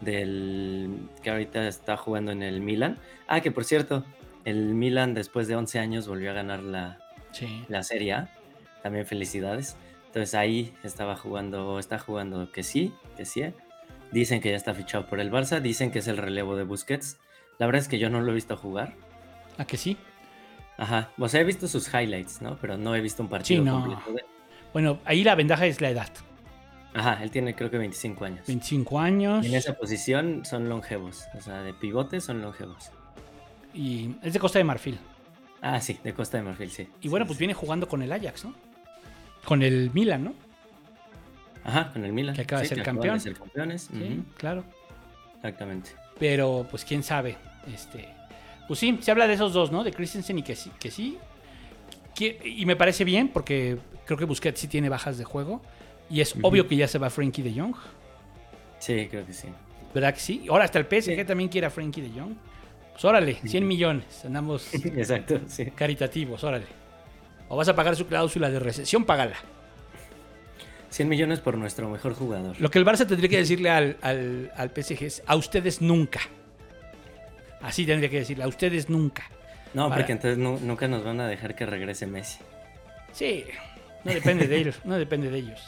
del 0.00 1.08
que 1.22 1.30
ahorita 1.30 1.68
está 1.68 1.96
jugando 1.96 2.32
en 2.32 2.42
el 2.42 2.60
Milan. 2.60 2.98
Ah, 3.28 3.40
que 3.40 3.50
por 3.52 3.64
cierto, 3.64 4.04
el 4.44 4.74
Milan 4.74 5.14
después 5.14 5.46
de 5.46 5.56
11 5.56 5.78
años 5.78 6.08
volvió 6.08 6.30
a 6.30 6.34
ganar 6.34 6.62
la, 6.62 6.98
Sí. 7.32 7.64
la 7.68 7.82
Serie 7.82 8.12
A. 8.14 8.28
También 8.82 9.06
felicidades. 9.06 9.76
Entonces 10.06 10.34
ahí 10.34 10.74
estaba 10.84 11.16
jugando, 11.16 11.78
está 11.78 11.98
jugando 11.98 12.50
que 12.52 12.62
sí, 12.62 12.92
que 13.16 13.24
sí. 13.24 13.44
Dicen 14.12 14.40
que 14.40 14.50
ya 14.50 14.56
está 14.56 14.74
fichado 14.74 15.06
por 15.06 15.20
el 15.20 15.30
Barça, 15.30 15.60
dicen 15.60 15.90
que 15.90 15.98
es 15.98 16.06
el 16.08 16.16
relevo 16.16 16.56
de 16.56 16.64
Busquets. 16.64 17.18
La 17.58 17.66
verdad 17.66 17.82
es 17.82 17.88
que 17.88 17.98
yo 17.98 18.10
no 18.10 18.20
lo 18.20 18.32
he 18.32 18.34
visto 18.34 18.56
jugar. 18.56 18.94
¿A 19.58 19.64
que 19.64 19.76
sí? 19.76 19.96
Ajá, 20.76 21.10
o 21.18 21.28
sea, 21.28 21.40
he 21.40 21.44
visto 21.44 21.68
sus 21.68 21.86
highlights, 21.92 22.42
¿no? 22.42 22.56
Pero 22.60 22.76
no 22.76 22.94
he 22.96 23.00
visto 23.00 23.22
un 23.22 23.28
partido 23.28 23.62
Sí, 23.62 23.64
no. 23.68 23.80
completo 23.80 24.12
de... 24.12 24.24
Bueno, 24.72 24.98
ahí 25.04 25.22
la 25.22 25.36
ventaja 25.36 25.66
es 25.66 25.80
la 25.80 25.90
edad. 25.90 26.08
Ajá, 26.94 27.22
él 27.22 27.30
tiene 27.30 27.54
creo 27.54 27.70
que 27.70 27.78
25 27.78 28.24
años. 28.24 28.46
25 28.46 28.98
años. 29.00 29.44
Y 29.44 29.48
en 29.48 29.54
esa 29.54 29.74
posición 29.74 30.44
son 30.44 30.68
longevos, 30.68 31.24
o 31.36 31.40
sea, 31.40 31.62
de 31.62 31.74
pivote 31.74 32.20
son 32.20 32.42
longevos. 32.42 32.90
Y 33.72 34.16
es 34.22 34.32
de 34.32 34.38
Costa 34.40 34.58
de 34.58 34.64
Marfil. 34.64 34.98
Ah, 35.62 35.80
sí, 35.80 35.98
de 36.02 36.12
Costa 36.12 36.36
de 36.38 36.42
Marfil, 36.44 36.70
sí. 36.70 36.88
Y 37.00 37.08
bueno, 37.08 37.24
Sí, 37.24 37.28
pues 37.28 37.38
sí. 37.38 37.42
viene 37.42 37.54
jugando 37.54 37.88
con 37.88 38.02
el 38.02 38.12
Ajax, 38.12 38.44
¿no? 38.44 38.54
Con 39.44 39.62
el 39.62 39.90
Milan, 39.92 40.24
¿no? 40.24 40.34
Ajá, 41.64 41.92
con 41.92 42.04
el 42.04 42.12
Milan. 42.12 42.34
Que 42.34 42.42
acaba 42.42 42.62
de 42.62 42.68
ser 42.68 42.82
campeón. 42.82 43.18
ser 43.20 43.34
campeones. 43.34 43.88
Sí, 43.92 44.22
claro. 44.36 44.64
Exactamente. 45.36 45.90
Pero, 46.18 46.66
pues 46.70 46.84
quién 46.84 47.02
sabe. 47.02 47.36
Este. 47.72 48.08
Pues 48.68 48.78
sí, 48.80 48.98
se 49.00 49.10
habla 49.10 49.26
de 49.26 49.34
esos 49.34 49.52
dos, 49.52 49.70
¿no? 49.72 49.84
De 49.84 49.92
Christensen 49.92 50.38
y 50.38 50.42
que 50.42 50.56
sí. 50.56 50.70
Que 50.78 50.90
sí. 50.90 51.18
Que- 52.14 52.40
y 52.44 52.64
me 52.66 52.76
parece 52.76 53.04
bien 53.04 53.28
porque 53.28 53.78
creo 54.06 54.18
que 54.18 54.24
Busquets 54.24 54.60
sí 54.60 54.68
tiene 54.68 54.88
bajas 54.88 55.18
de 55.18 55.24
juego. 55.24 55.60
Y 56.10 56.20
es 56.20 56.34
obvio 56.42 56.68
que 56.68 56.76
ya 56.76 56.86
se 56.86 56.98
va 56.98 57.10
Frankie 57.10 57.42
de 57.42 57.58
Jong. 57.60 57.74
Sí, 58.78 59.06
creo 59.10 59.26
que 59.26 59.32
sí. 59.32 59.48
¿Verdad 59.94 60.12
que 60.14 60.20
sí? 60.20 60.46
Ahora 60.50 60.64
hasta 60.64 60.78
el 60.78 60.86
PSG 60.86 61.16
Sí. 61.16 61.24
también 61.24 61.48
quiere 61.48 61.66
a 61.66 61.70
Frankie 61.70 62.00
de 62.02 62.20
Jong. 62.20 62.34
Pues 62.92 63.04
órale, 63.04 63.34
100 63.44 63.66
millones. 63.66 64.24
Andamos 64.24 64.72
Exacto, 64.74 65.40
sí. 65.48 65.66
caritativos, 65.72 66.44
órale. 66.44 66.66
O 67.48 67.56
vas 67.56 67.68
a 67.68 67.74
pagar 67.74 67.96
su 67.96 68.06
cláusula 68.06 68.50
de 68.50 68.58
recesión, 68.60 69.04
págala. 69.04 69.36
100 70.94 71.08
millones 71.08 71.40
por 71.40 71.58
nuestro 71.58 71.88
mejor 71.88 72.14
jugador. 72.14 72.54
Lo 72.60 72.70
que 72.70 72.78
el 72.78 72.84
Barça 72.86 73.04
tendría 73.06 73.28
que 73.28 73.38
decirle 73.38 73.68
al, 73.70 73.96
al, 74.00 74.52
al 74.56 74.70
PSG 74.70 75.02
es 75.04 75.22
a 75.26 75.34
ustedes 75.34 75.80
nunca. 75.82 76.20
Así 77.60 77.84
tendría 77.84 78.08
que 78.08 78.18
decirle, 78.20 78.44
a 78.44 78.48
ustedes 78.48 78.88
nunca. 78.88 79.24
No, 79.72 79.88
Para- 79.88 79.96
porque 80.02 80.12
entonces 80.12 80.38
nu- 80.38 80.60
nunca 80.62 80.86
nos 80.86 81.02
van 81.02 81.20
a 81.20 81.26
dejar 81.26 81.56
que 81.56 81.66
regrese 81.66 82.06
Messi. 82.06 82.38
Sí, 83.12 83.44
no 84.04 84.12
depende 84.12 84.46
de 84.46 84.56
ellos, 84.56 84.76
no 84.84 84.96
depende 84.96 85.30
de 85.30 85.38
ellos. 85.38 85.60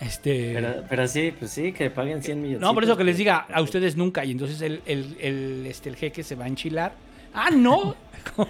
Este. 0.00 0.52
Pero, 0.54 0.84
pero 0.88 1.08
sí, 1.08 1.32
pues 1.36 1.50
sí, 1.52 1.72
que 1.72 1.90
paguen 1.90 2.22
100 2.22 2.40
millones. 2.40 2.60
no, 2.60 2.74
por 2.74 2.84
eso 2.84 2.96
que 2.96 3.04
les 3.04 3.16
diga 3.16 3.46
a 3.52 3.60
ustedes 3.62 3.96
nunca. 3.96 4.24
Y 4.24 4.32
entonces 4.32 4.60
el, 4.60 4.82
el, 4.86 5.16
el, 5.20 5.66
este, 5.66 5.88
el 5.88 5.96
jeque 5.96 6.22
se 6.22 6.34
va 6.36 6.44
a 6.44 6.48
enchilar. 6.48 6.92
¡Ah, 7.34 7.50
no! 7.50 7.96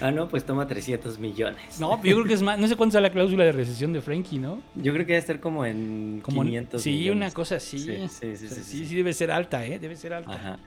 Ah, 0.00 0.10
no, 0.10 0.28
pues 0.28 0.44
toma 0.46 0.66
300 0.66 1.18
millones. 1.18 1.78
No, 1.80 1.96
yo 2.02 2.14
creo 2.16 2.24
que 2.24 2.34
es 2.34 2.42
más. 2.42 2.58
No 2.58 2.66
sé 2.66 2.76
cuánto 2.76 2.96
es 2.96 3.02
la 3.02 3.10
cláusula 3.10 3.44
de 3.44 3.52
recesión 3.52 3.92
de 3.92 4.00
Frankie, 4.00 4.38
¿no? 4.38 4.62
Yo 4.74 4.92
creo 4.92 5.04
que 5.06 5.12
debe 5.12 5.18
estar 5.18 5.40
como 5.40 5.64
en 5.66 6.20
Como 6.24 6.42
500 6.42 6.82
Sí, 6.82 6.90
millones. 6.90 7.16
una 7.16 7.30
cosa 7.32 7.56
así. 7.56 7.78
Sí, 7.78 8.08
sí, 8.08 8.36
sí, 8.36 8.46
O 8.46 8.48
sea, 8.48 8.58
sí, 8.58 8.64
sí. 8.64 8.86
sí, 8.86 8.94
debe 8.96 9.12
ser 9.12 9.30
alta, 9.30 9.64
¿eh? 9.66 9.78
Debe 9.78 9.96
ser 9.96 10.12
alta. 10.14 10.32
Ajá. 10.32 10.58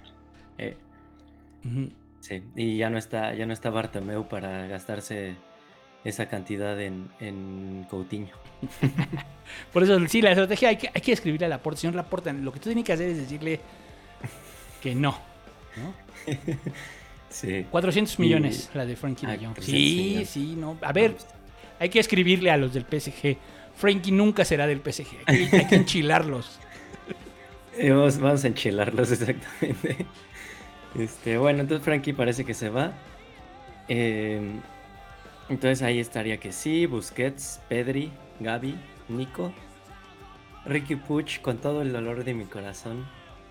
Eh, 0.57 0.77
sí, 2.19 2.43
y 2.55 2.77
ya 2.77 2.89
no 2.89 2.97
está, 2.97 3.33
ya 3.33 3.45
no 3.45 3.53
está 3.53 3.69
Bartomeu 3.69 4.27
para 4.27 4.67
gastarse 4.67 5.35
esa 6.03 6.27
cantidad 6.27 6.79
en, 6.81 7.09
en 7.19 7.85
Coutinho. 7.89 8.35
Por 9.73 9.83
eso, 9.83 9.97
sí, 10.07 10.21
la 10.21 10.31
estrategia 10.31 10.69
hay 10.69 10.77
que, 10.77 10.89
hay 10.93 11.01
que 11.01 11.11
escribirle 11.13 11.45
a 11.47 11.49
Laporte. 11.49 11.81
Señor 11.81 11.95
Laporte, 11.95 12.31
lo 12.33 12.51
que 12.51 12.59
tú 12.59 12.65
tienes 12.69 12.83
que 12.83 12.93
hacer 12.93 13.09
es 13.09 13.17
decirle 13.17 13.59
que 14.81 14.93
no. 14.95 15.17
¿no? 15.77 15.93
Sí. 17.33 17.65
400 17.71 18.13
Y- 18.17 18.21
millones 18.21 18.69
la 18.75 18.85
de 18.85 18.95
Frankie 18.95 19.25
Ah, 19.25 19.31
de 19.31 19.37
Jong. 19.37 19.55
400 19.55 19.65
Sí, 19.65 20.25
sí, 20.25 20.55
no. 20.55 20.77
A 20.81 20.93
ver, 20.93 21.15
hay 21.79 21.89
que 21.89 21.99
escribirle 21.99 22.51
a 22.51 22.57
los 22.57 22.73
del 22.73 22.85
PSG. 22.85 23.37
Frankie 23.75 24.11
nunca 24.11 24.45
será 24.45 24.67
del 24.67 24.79
PSG. 24.81 25.07
Hay 25.25 25.47
que, 25.49 25.57
hay 25.57 25.67
que 25.67 25.75
enchilarlos. 25.83 26.59
Eh, 27.77 27.89
Vamos, 27.89 28.19
vamos 28.19 28.43
a 28.43 28.47
enchilarlos 28.47 29.11
exactamente. 29.13 30.05
Este, 30.97 31.37
bueno, 31.39 31.61
entonces 31.61 31.83
Frankie 31.83 32.13
parece 32.13 32.45
que 32.45 32.53
se 32.53 32.69
va. 32.69 32.91
Eh, 33.87 34.39
entonces 35.49 35.81
ahí 35.81 35.99
estaría 35.99 36.37
que 36.37 36.51
sí, 36.51 36.85
Busquets, 36.85 37.59
Pedri, 37.67 38.11
Gaby, 38.39 38.75
Nico, 39.09 39.51
Ricky 40.65 40.95
Puch 40.95 41.41
con 41.41 41.57
todo 41.57 41.81
el 41.81 41.91
dolor 41.91 42.23
de 42.23 42.35
mi 42.35 42.45
corazón. 42.45 43.05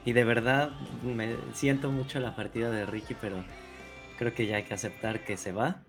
Y 0.04 0.12
de 0.12 0.24
verdad 0.24 0.70
me 1.04 1.34
siento 1.52 1.90
mucho 1.90 2.18
la 2.20 2.34
partida 2.36 2.70
de 2.70 2.86
Ricky, 2.86 3.14
pero 3.20 3.44
creo 4.18 4.34
que 4.34 4.46
ya 4.46 4.56
hay 4.56 4.62
que 4.64 4.74
aceptar 4.74 5.20
que 5.24 5.36
se 5.36 5.52
va. 5.52 5.82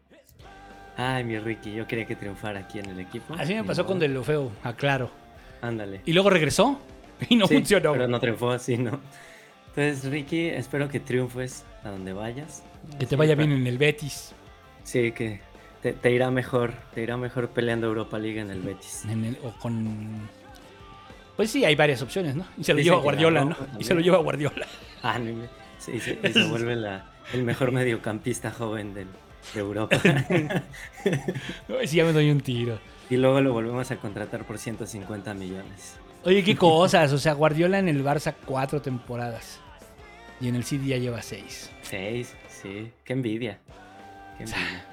Ay, 0.96 1.24
mi 1.24 1.40
Ricky, 1.40 1.74
yo 1.74 1.88
quería 1.88 2.06
que 2.06 2.16
triunfara 2.16 2.60
aquí 2.60 2.80
en 2.80 2.90
el 2.90 3.00
equipo. 3.00 3.34
Así 3.34 3.54
me 3.56 3.64
pasó 3.64 3.86
con 3.86 3.98
modo. 3.98 4.08
Delofeo, 4.08 4.52
aclaro. 4.64 5.10
Ándale. 5.62 6.02
Y 6.06 6.14
luego 6.14 6.30
regresó 6.30 6.80
y 7.30 7.36
no 7.36 7.48
Sí, 7.48 7.56
funcionó. 7.56 7.94
Pero 7.94 8.08
no 8.08 8.20
triunfó 8.20 8.52
así, 8.52 8.78
¿no? 8.78 9.00
Entonces, 9.76 10.06
Ricky, 10.12 10.48
espero 10.50 10.88
que 10.90 11.00
triunfes 11.00 11.66
a 11.84 11.90
donde 11.90 12.14
vayas. 12.14 12.64
Que 13.00 13.06
te 13.08 13.16
vaya 13.16 13.34
bien 13.34 13.52
en 13.52 13.66
el 13.66 13.78
Betis. 13.80 14.34
Sí, 14.84 15.12
que 15.14 15.40
te, 15.82 15.94
te 15.94 16.12
irá 16.12 16.30
mejor, 16.30 16.74
te 16.94 17.02
irá 17.02 17.18
mejor 17.18 17.50
peleando 17.50 17.88
Europa 17.88 18.20
League 18.20 18.40
en 18.40 18.52
el 18.52 18.62
Betis. 18.62 19.04
en 19.10 19.26
el- 19.26 19.38
o 19.44 19.52
con. 19.60 20.30
Pues 21.36 21.50
sí, 21.50 21.66
hay 21.66 21.76
varias 21.76 22.04
opciones, 22.04 22.36
¿no? 22.36 22.46
Y 22.58 22.64
se 22.64 22.74
lo 22.74 22.78
Dicen 22.78 22.92
lleva 22.92 22.98
a 22.98 23.04
Guardiola, 23.04 23.46
¿no? 23.46 23.58
Y 23.80 23.84
se 23.84 23.96
lo 23.96 24.02
lleva 24.02 24.18
a 24.18 24.22
Guardiola. 24.22 24.68
Ah, 25.02 25.18
no, 25.18 25.48
sí, 25.80 26.00
sí, 26.00 26.20
y 26.24 26.32
se 26.34 26.44
vuelve 26.50 26.76
la- 26.76 27.10
el 27.32 27.44
mejor 27.44 27.72
mediocampista 27.72 28.52
joven 28.52 28.94
del- 28.94 29.08
de 29.54 29.60
Europa. 29.60 29.98
Ay, 31.80 31.88
sí, 31.88 31.98
ya 31.98 32.06
me 32.06 32.14
doy 32.14 32.30
un 32.32 32.42
tiro. 32.42 32.80
y 33.10 33.18
luego 33.18 33.42
lo 33.42 33.54
volvemos 33.54 33.90
a 33.92 33.98
contratar 33.98 34.46
por 34.46 34.58
150 34.58 35.34
millones. 35.34 35.98
Oye, 36.24 36.44
qué 36.44 36.56
cosas. 36.58 37.12
O 37.14 37.18
sea, 37.18 37.34
Guardiola 37.34 37.80
en 37.80 37.88
el 37.90 38.04
Barça 38.04 38.34
cuatro 38.46 38.82
temporadas. 38.82 39.60
Y 40.42 40.48
en 40.48 40.56
el 40.56 40.64
City 40.64 40.88
ya 40.88 40.98
lleva 40.98 41.22
6. 41.22 41.72
Seis, 41.84 42.36
sí. 42.50 42.92
Qué 43.04 43.14
envidia. 43.14 43.60
Qué 44.38 44.44
envidia. 44.44 44.86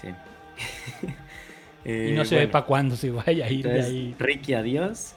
Sí. 0.00 0.08
Y 1.84 1.90
Eh, 1.90 2.14
no 2.16 2.24
se 2.24 2.36
ve 2.36 2.46
para 2.46 2.64
cuándo 2.64 2.94
se 2.94 3.10
vaya 3.10 3.46
a 3.46 3.50
ir 3.50 3.64
de 3.64 3.70
entonces, 3.70 3.92
ahí. 3.92 4.14
Ricky, 4.16 4.54
adiós. 4.54 5.16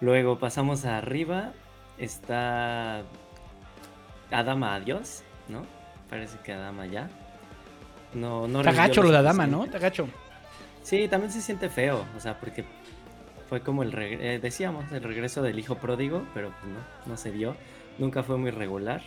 Luego 0.00 0.40
pasamos 0.40 0.84
a 0.84 0.98
arriba. 0.98 1.52
Está 1.98 3.04
Adama, 4.30 4.74
adiós, 4.74 5.22
¿no? 5.48 5.64
Parece 6.10 6.38
que 6.44 6.52
Adama 6.52 6.86
ya. 6.86 7.08
No, 8.14 8.46
no 8.48 8.60
Está 8.60 8.70
rindió 8.70 8.88
gacho 8.88 9.02
lo 9.02 9.10
de. 9.10 9.18
Adama, 9.18 9.46
¿no? 9.46 9.64
Está 9.64 9.78
gacho. 9.78 10.08
Sí, 10.82 11.08
también 11.08 11.32
se 11.32 11.40
siente 11.42 11.68
feo, 11.68 12.04
o 12.16 12.20
sea, 12.20 12.38
porque 12.38 12.64
fue 13.48 13.60
como 13.60 13.82
el, 13.82 13.92
eh, 13.96 14.38
decíamos, 14.40 14.90
el 14.92 15.02
regreso 15.02 15.42
del 15.42 15.58
hijo 15.58 15.76
pródigo, 15.76 16.24
pero 16.34 16.50
pues 16.60 16.72
no, 16.72 16.78
no 17.06 17.16
se 17.16 17.32
dio. 17.32 17.56
Nunca 17.98 18.22
fue 18.22 18.36
muy 18.38 18.50
regular. 18.50 19.02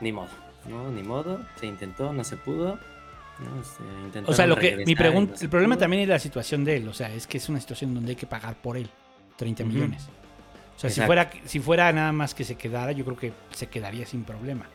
Ni 0.00 0.12
modo, 0.12 0.28
¿no? 0.68 0.90
Ni 0.90 1.02
modo. 1.02 1.40
Se 1.58 1.66
intentó, 1.66 2.12
no 2.12 2.24
se 2.24 2.36
pudo. 2.36 2.78
¿no? 3.38 3.64
Se 3.64 3.82
intentaron 4.04 4.30
O 4.30 4.32
sea, 4.34 4.46
lo 4.46 4.56
que 4.56 4.84
mi 4.86 4.94
pregunta, 4.94 5.34
no 5.36 5.40
el 5.40 5.48
problema 5.48 5.74
pudo. 5.74 5.80
también 5.80 6.02
es 6.02 6.08
la 6.08 6.18
situación 6.18 6.64
de 6.64 6.76
él, 6.76 6.88
o 6.88 6.92
sea, 6.92 7.10
es 7.12 7.26
que 7.26 7.38
es 7.38 7.48
una 7.48 7.58
situación 7.60 7.94
donde 7.94 8.10
hay 8.10 8.16
que 8.16 8.26
pagar 8.26 8.54
por 8.54 8.76
él 8.76 8.88
30 9.36 9.62
Ujú. 9.64 9.72
millones. 9.72 10.08
O 10.86 10.88
sea, 10.88 10.90
si 10.90 11.00
fuera 11.02 11.30
si 11.44 11.60
fuera 11.60 11.92
nada 11.92 12.10
más 12.12 12.34
que 12.34 12.42
se 12.44 12.56
quedara, 12.56 12.92
yo 12.92 13.04
creo 13.04 13.16
que 13.16 13.32
se 13.52 13.66
quedaría 13.68 14.06
sin 14.06 14.24
problema. 14.24 14.66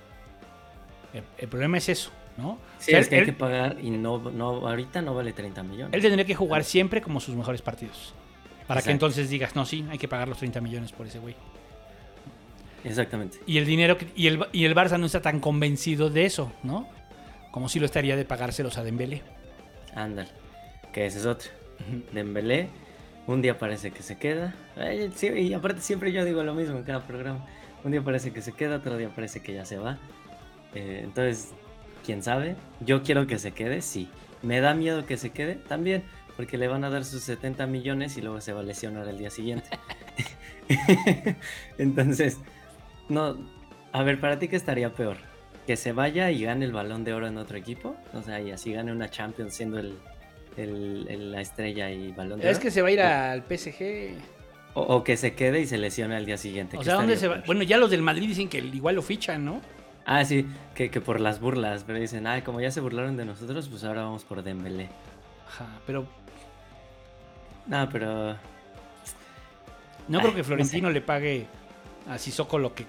El, 1.14 1.24
el 1.38 1.48
problema 1.48 1.78
es 1.80 1.90
eso, 1.90 2.12
¿no? 2.38 2.60
Sí, 2.78 2.92
O 2.92 2.94
sea, 2.94 3.00
es 3.00 3.10
que 3.10 3.16
hay 3.16 3.22
él, 3.22 3.26
que 3.28 3.34
pagar 3.34 3.78
y 3.82 3.90
no, 3.90 4.20
no, 4.20 4.68
ahorita 4.68 5.02
no 5.02 5.16
vale 5.16 5.34
30 5.34 5.64
millones. 5.64 5.94
él 5.94 6.02
tendría 6.02 6.26
que 6.26 6.36
jugar 6.36 6.64
siempre 6.64 7.02
como 7.02 7.20
sus 7.20 7.36
mejores 7.36 7.62
partidos. 7.62 8.14
Para 8.68 8.82
que 8.82 8.92
entonces 8.92 9.30
digas, 9.30 9.56
no, 9.56 9.66
sí, 9.66 9.86
hay 9.90 9.98
que 9.98 10.08
pagar 10.08 10.28
los 10.28 10.38
30 10.40 10.60
millones 10.62 10.92
por 10.92 11.08
ese 11.08 11.20
güey. 11.20 11.36
Exactamente. 12.84 13.40
Y 13.48 13.58
el 13.58 13.66
dinero 13.66 13.98
que- 13.98 14.08
y 14.16 14.28
el, 14.28 14.46
y 14.52 14.66
el 14.66 14.76
Barça 14.76 15.00
no 15.00 15.06
está 15.08 15.22
tan 15.22 15.40
convencido 15.40 16.10
de 16.10 16.26
eso, 16.26 16.52
¿no? 16.64 16.88
Como 17.52 17.70
si 17.70 17.80
lo 17.80 17.86
estaría 17.86 18.16
de 18.16 18.26
pagárselos 18.26 18.78
a 18.78 18.84
Dembélé. 18.84 19.22
Ándale. 19.96 20.30
Que 20.94 21.06
ese 21.06 21.20
es 21.20 21.26
otro. 21.26 21.50
Dembélé, 22.12 22.70
un 23.28 23.42
día 23.42 23.58
parece 23.58 23.92
que 23.92 24.04
se 24.04 24.18
queda. 24.18 24.56
Sí, 25.16 25.28
y 25.28 25.54
aparte 25.54 25.82
siempre 25.82 26.12
yo 26.12 26.24
digo 26.26 26.44
lo 26.44 26.54
mismo 26.54 26.78
en 26.78 26.84
cada 26.84 27.06
programa. 27.06 27.46
Un 27.84 27.92
día 27.92 28.02
parece 28.02 28.32
que 28.32 28.42
se 28.42 28.52
queda, 28.52 28.78
otro 28.78 28.98
día 28.98 29.10
parece 29.10 29.42
que 29.42 29.54
ya 29.54 29.66
se 29.66 29.78
va. 29.78 29.98
Eh, 30.74 31.02
entonces, 31.04 31.54
quién 32.06 32.22
sabe. 32.24 32.56
Yo 32.80 33.04
quiero 33.04 33.28
que 33.28 33.40
se 33.40 33.52
quede, 33.52 33.82
sí. 33.82 34.10
Me 34.42 34.60
da 34.60 34.74
miedo 34.74 35.06
que 35.06 35.18
se 35.18 35.32
quede 35.32 35.56
también, 35.56 36.04
porque 36.36 36.58
le 36.58 36.68
van 36.68 36.84
a 36.84 36.90
dar 36.90 37.04
sus 37.06 37.24
70 37.24 37.66
millones 37.68 38.18
y 38.18 38.22
luego 38.22 38.42
se 38.42 38.54
va 38.54 38.60
a 38.60 38.64
lesionar 38.64 39.08
el 39.08 39.18
día 39.18 39.30
siguiente. 39.30 39.70
entonces, 41.78 42.40
no. 43.10 43.38
A 43.92 44.04
ver, 44.04 44.20
¿para 44.20 44.38
ti 44.40 44.48
qué 44.48 44.56
estaría 44.56 44.94
peor? 44.94 45.18
¿Que 45.66 45.78
se 45.78 45.94
vaya 45.94 46.30
y 46.30 46.44
gane 46.44 46.66
el 46.66 46.74
balón 46.74 47.04
de 47.04 47.14
oro 47.14 47.28
en 47.28 47.38
otro 47.38 47.58
equipo? 47.58 47.96
O 48.14 48.22
sea, 48.22 48.42
y 48.42 48.52
así 48.52 48.74
gane 48.74 48.92
una 48.92 49.10
Champions 49.10 49.56
siendo 49.56 49.80
el, 49.80 49.98
el- 50.58 51.06
el- 51.10 51.32
la 51.32 51.42
estrella 51.42 51.90
y 51.92 52.12
balón 52.12 52.40
de 52.40 52.50
Es 52.50 52.58
oro. 52.58 52.64
que 52.64 52.72
se 52.72 52.82
va 52.82 52.88
a 52.88 52.92
ir 52.92 53.02
al 53.02 53.44
PSG. 53.44 54.16
O, 54.74 54.82
o 54.82 55.04
que 55.04 55.16
se 55.18 55.34
quede 55.36 55.62
y 55.62 55.68
se 55.68 55.78
lesione 55.78 56.16
al 56.16 56.26
día 56.26 56.38
siguiente. 56.38 56.76
O 56.78 56.80
¿qué 56.80 56.86
sea, 56.86 56.96
¿dónde 56.96 57.16
se 57.18 57.28
va? 57.28 57.44
Bueno, 57.46 57.64
ya 57.64 57.78
los 57.78 57.90
del 57.90 58.02
Madrid 58.02 58.28
dicen 58.28 58.50
que 58.50 58.58
igual 58.60 58.96
lo 58.96 59.02
fichan, 59.02 59.46
¿no? 59.46 59.62
Ah, 60.06 60.24
sí, 60.26 60.46
que, 60.76 60.92
que 60.92 61.02
por 61.02 61.20
las 61.20 61.40
burlas, 61.40 61.84
pero 61.86 61.98
dicen, 62.00 62.28
ay, 62.28 62.42
como 62.44 62.62
ya 62.62 62.70
se 62.72 62.80
burlaron 62.82 63.18
de 63.18 63.26
nosotros, 63.26 63.68
pues 63.70 63.84
ahora 63.84 64.04
vamos 64.04 64.24
por 64.24 64.44
Dembélé. 64.44 64.90
Ajá, 65.48 65.68
pero 65.88 66.06
No, 67.68 67.90
pero 67.90 68.36
no 70.08 70.18
Ay, 70.20 70.20
creo 70.20 70.32
que 70.34 70.38
no 70.40 70.44
Florentino 70.44 70.90
le 70.92 71.02
pague 71.02 71.48
a 72.08 72.18
Sissoko 72.20 72.60
lo 72.60 72.76
que 72.76 72.86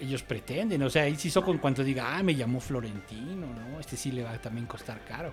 ellos 0.00 0.22
pretenden. 0.22 0.82
O 0.82 0.90
sea, 0.90 1.08
y 1.08 1.14
Sissoko 1.16 1.52
en 1.52 1.58
cuanto 1.58 1.84
diga, 1.84 2.16
ah, 2.16 2.22
me 2.22 2.34
llamó 2.34 2.58
Florentino, 2.60 3.46
¿no? 3.46 3.78
Este 3.78 3.96
sí 3.96 4.10
le 4.10 4.24
va 4.24 4.32
a 4.32 4.38
también 4.40 4.66
costar 4.66 5.00
caro. 5.04 5.32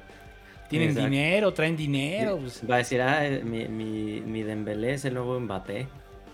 Tienen 0.70 0.90
Exacto. 0.90 1.10
dinero, 1.10 1.54
traen 1.54 1.78
dinero. 1.78 2.38
pues, 2.40 2.62
va 2.70 2.76
a 2.76 2.78
decir, 2.80 3.02
ah, 3.02 3.22
mi, 3.44 3.68
mi, 3.68 4.22
mi 4.22 4.44
Dembélé 4.44 4.94
es 4.96 5.06
el 5.06 5.14
nuevo 5.14 5.40
Mbappé. 5.40 5.88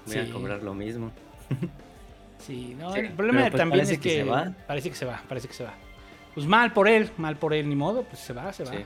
Voy 0.05 0.13
Sí. 0.13 0.19
a 0.19 0.29
cobrar 0.31 0.63
lo 0.63 0.73
mismo. 0.73 1.11
sí, 2.39 2.75
no, 2.79 2.93
Sí, 2.93 2.99
el 2.99 3.11
problema 3.11 3.41
pues 3.41 3.53
también 3.53 3.79
parece 3.79 3.93
es 3.93 3.99
que, 3.99 4.09
que 4.09 4.15
se 4.15 4.23
va. 4.23 4.51
parece 4.67 4.89
que 4.89 4.95
se 4.95 5.05
va, 5.05 5.21
parece 5.27 5.47
que 5.47 5.53
se 5.53 5.63
va. 5.63 5.73
Pues 6.33 6.45
mal 6.47 6.73
por 6.73 6.87
él, 6.87 7.09
mal 7.17 7.37
por 7.37 7.53
él, 7.53 7.69
ni 7.69 7.75
modo, 7.75 8.03
pues 8.03 8.19
se 8.19 8.33
va, 8.33 8.51
se 8.53 8.63
va. 8.63 8.71
Sí. 8.71 8.77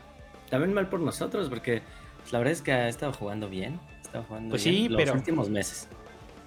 También 0.49 0.73
mal 0.73 0.87
por 0.89 0.99
nosotros, 0.99 1.49
porque 1.49 1.81
pues, 2.19 2.31
la 2.33 2.39
verdad 2.39 2.51
es 2.53 2.61
que 2.61 2.71
ha 2.73 2.87
estado 2.89 3.13
jugando 3.13 3.49
bien. 3.49 3.79
Ha 3.99 4.01
estado 4.01 4.23
jugando 4.25 4.49
Pues 4.51 4.63
bien 4.65 4.75
sí, 4.75 4.89
los 4.89 5.01
pero- 5.01 5.13
últimos 5.13 5.49
meses. 5.49 5.87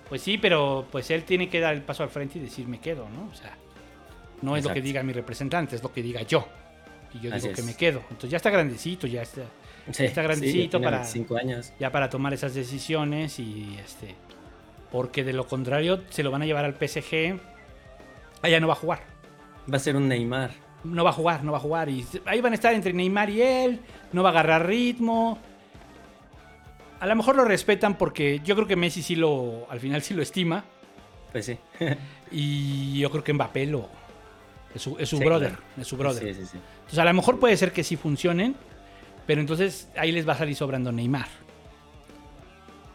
Pues 0.09 0.23
sí, 0.23 0.39
pero 0.39 0.87
pues 0.91 1.09
él 1.11 1.23
tiene 1.23 1.49
que 1.49 1.61
dar 1.61 1.73
el 1.75 1.83
paso 1.83 2.03
al 2.03 2.09
frente 2.11 2.39
y 2.39 2.43
decir 2.43 2.67
me 2.67 2.81
quedo, 2.81 3.09
¿no? 3.09 3.29
O 3.31 3.35
sea, 3.35 3.57
no 4.43 4.57
es 4.57 4.65
lo 4.65 4.73
que 4.75 4.83
diga 4.83 5.03
mi 5.05 5.13
representante, 5.13 5.77
es 5.77 5.83
lo 5.83 5.93
que 5.93 6.03
diga 6.03 6.23
yo. 6.23 6.49
Y 7.15 7.21
yo 7.21 7.35
Así 7.35 7.43
digo 7.49 7.55
que 7.57 7.63
me 7.63 7.75
quedo. 7.75 8.01
Entonces 8.11 8.31
ya 8.31 8.37
está 8.37 8.51
grandecito, 8.51 9.07
ya 9.07 9.23
está, 9.23 9.43
Sí, 9.93 10.05
está 10.05 10.21
sí, 10.23 10.27
grandecito 10.27 10.81
para- 10.81 10.99
25 10.99 11.37
años. 11.37 11.73
ya 11.81 11.91
para 11.91 12.09
tomar 12.11 12.33
esas 12.35 12.55
decisiones 12.55 13.39
y 13.39 13.77
este 13.85 14.15
porque 14.93 15.23
de 15.25 15.33
lo 15.33 15.47
contrario 15.47 16.03
se 16.11 16.23
lo 16.23 16.31
van 16.31 16.43
a 16.43 16.47
llevar 16.47 16.65
al 16.65 16.75
PSG. 16.75 17.39
Allá 18.43 18.59
no 18.61 18.67
va 18.67 18.73
a 18.75 18.77
jugar. 18.77 19.01
Va 19.73 19.77
a 19.77 19.81
ser 19.81 19.95
un 19.97 20.09
Neymar. 20.09 20.51
No 20.83 21.05
va 21.05 21.11
a 21.11 21.13
jugar, 21.13 21.45
no 21.45 21.53
va 21.53 21.59
a 21.59 21.61
jugar. 21.61 21.89
Y 21.89 22.05
ahí 22.27 22.41
van 22.41 22.53
a 22.53 22.55
estar 22.57 22.75
entre 22.75 22.93
Neymar 22.93 23.31
y 23.31 23.43
él. 23.43 23.81
No 24.13 24.23
va 24.23 24.31
a 24.31 24.33
agarrar 24.33 24.67
ritmo. 24.67 25.39
A 27.01 27.07
lo 27.07 27.17
mejor 27.17 27.37
lo 27.37 27.45
respetan 27.45 27.97
porque 27.97 28.41
yo 28.45 28.55
creo 28.55 28.67
que 28.67 28.77
Messi 28.77 29.03
sí 29.03 29.17
lo, 29.17 29.67
al 29.71 29.81
final 29.81 30.03
sí 30.03 30.13
lo 30.15 30.23
estima. 30.23 30.65
Pues 31.33 31.47
sí. 31.47 31.59
Y 32.33 32.99
yo 33.01 33.11
creo 33.11 33.25
que 33.25 33.33
Mbappé 33.33 33.67
lo, 33.67 33.89
es 34.75 34.83
su, 34.83 34.97
es 34.99 35.09
su 35.09 35.19
Sí, 35.19 35.25
brother. 35.25 35.49
claro. 35.51 35.65
Es 35.81 35.87
su 35.89 35.97
brother. 35.97 36.23
Sí, 36.35 36.43
sí, 36.43 36.47
sí. 36.53 36.59
Entonces 36.91 36.99
a 36.99 37.05
lo 37.05 37.15
mejor 37.15 37.39
puede 37.39 37.57
ser 37.57 37.73
que 37.73 37.85
sí 37.85 37.97
funcionen. 37.97 38.57
Pero 39.27 39.41
entonces 39.41 39.89
ahí 39.97 40.11
les 40.11 40.29
va 40.29 40.33
a 40.33 40.39
salir 40.39 40.57
sobrando 40.57 40.91
Neymar. 40.91 41.29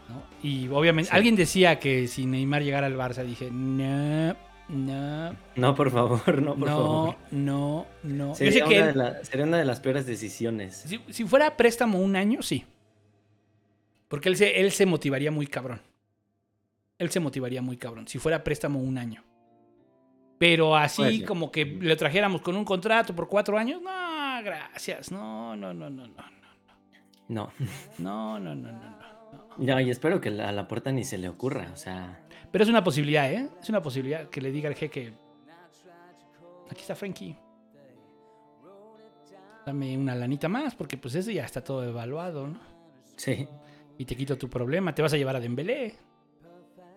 ¿no? 0.08 0.22
Y 0.42 0.68
obviamente, 0.68 1.10
Sí. 1.10 1.16
alguien 1.16 1.34
decía 1.34 1.78
que 1.78 2.06
si 2.08 2.26
Neymar 2.26 2.62
llegara 2.62 2.86
al 2.86 2.96
Barça, 2.96 3.24
dije, 3.24 3.50
no, 3.50 4.36
no, 4.68 5.34
No, 5.56 5.74
por 5.74 5.90
favor, 5.90 6.42
no, 6.42 6.50
por 6.56 6.58
no, 6.58 6.66
favor. 6.66 7.16
no, 7.30 7.86
no. 8.02 8.28
Yo 8.30 8.34
sé 8.34 8.52
Sería, 8.52 8.64
que 8.66 8.82
una 8.82 8.92
la- 8.92 9.24
sería 9.24 9.46
una 9.46 9.56
de 9.58 9.64
las 9.64 9.80
peores 9.80 10.04
decisiones. 10.06 10.76
si, 10.86 11.00
si 11.08 11.24
fuera 11.24 11.56
préstamo 11.56 11.98
un 12.00 12.16
año, 12.16 12.42
sí. 12.42 12.64
Porque 14.08 14.28
él 14.28 14.36
se, 14.36 14.60
él 14.60 14.70
se 14.72 14.84
motivaría 14.86 15.30
muy 15.30 15.46
cabrón. 15.46 15.80
Él 16.98 17.10
se 17.10 17.18
motivaría 17.20 17.62
muy 17.62 17.76
cabrón. 17.78 18.06
Si 18.08 18.18
fuera 18.18 18.44
préstamo 18.44 18.78
un 18.78 18.98
año. 18.98 19.22
Pero 20.38 20.76
así 20.76 21.24
como 21.24 21.50
que 21.50 21.64
le 21.64 21.96
trajéramos 21.96 22.42
con 22.42 22.56
un 22.56 22.64
contrato 22.64 23.14
por 23.14 23.26
cuatro 23.28 23.56
años, 23.56 23.80
no, 23.82 24.42
gracias. 24.44 25.10
No, 25.10 25.56
no, 25.56 25.72
no, 25.72 25.88
no, 25.90 26.06
no. 26.06 26.14
No. 27.28 27.50
No, 27.98 28.38
no, 28.38 28.54
no, 28.54 28.72
no, 28.72 28.72
no. 28.72 28.96
Ya, 29.58 29.80
y 29.82 29.90
espero 29.90 30.20
que 30.20 30.28
a 30.28 30.52
la 30.52 30.68
puerta 30.68 30.92
ni 30.92 31.04
se 31.04 31.18
le 31.18 31.28
ocurra. 31.28 31.70
O 31.72 31.76
sea, 31.76 32.20
Pero 32.52 32.62
es 32.64 32.70
una 32.70 32.84
posibilidad, 32.84 33.32
¿eh? 33.32 33.48
Es 33.60 33.68
una 33.68 33.82
posibilidad 33.82 34.28
que 34.28 34.40
le 34.40 34.52
diga 34.52 34.68
al 34.68 34.74
jeque. 34.74 35.12
Aquí 36.70 36.80
está 36.82 36.94
Frankie. 36.94 37.36
Dame 39.64 39.96
una 39.98 40.14
lanita 40.14 40.48
más, 40.48 40.74
porque 40.76 40.96
pues 40.96 41.14
eso 41.16 41.30
ya 41.30 41.44
está 41.44 41.62
todo 41.64 41.82
evaluado, 41.84 42.46
¿no? 42.46 42.60
sí, 43.16 43.48
Y 43.98 44.04
te 44.04 44.14
quito 44.14 44.36
tu 44.38 44.48
problema. 44.48 44.94
Te 44.94 45.02
vas 45.02 45.12
a 45.12 45.16
llevar 45.16 45.34
a 45.36 45.40
Dembélé, 45.40 45.94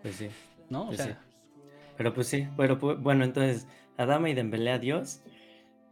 pues 0.04 0.16
sí. 0.18 0.30
¿no? 0.70 0.84
O 0.84 0.88
Pues 0.88 0.98
sea, 0.98 1.06
sí. 1.08 1.14
Pero 2.00 2.14
pues 2.14 2.28
sí, 2.28 2.48
pero 2.56 2.78
bueno, 2.78 3.26
entonces, 3.26 3.68
Adama 3.98 4.30
y 4.30 4.34
Dembélé, 4.34 4.72
adiós. 4.72 5.22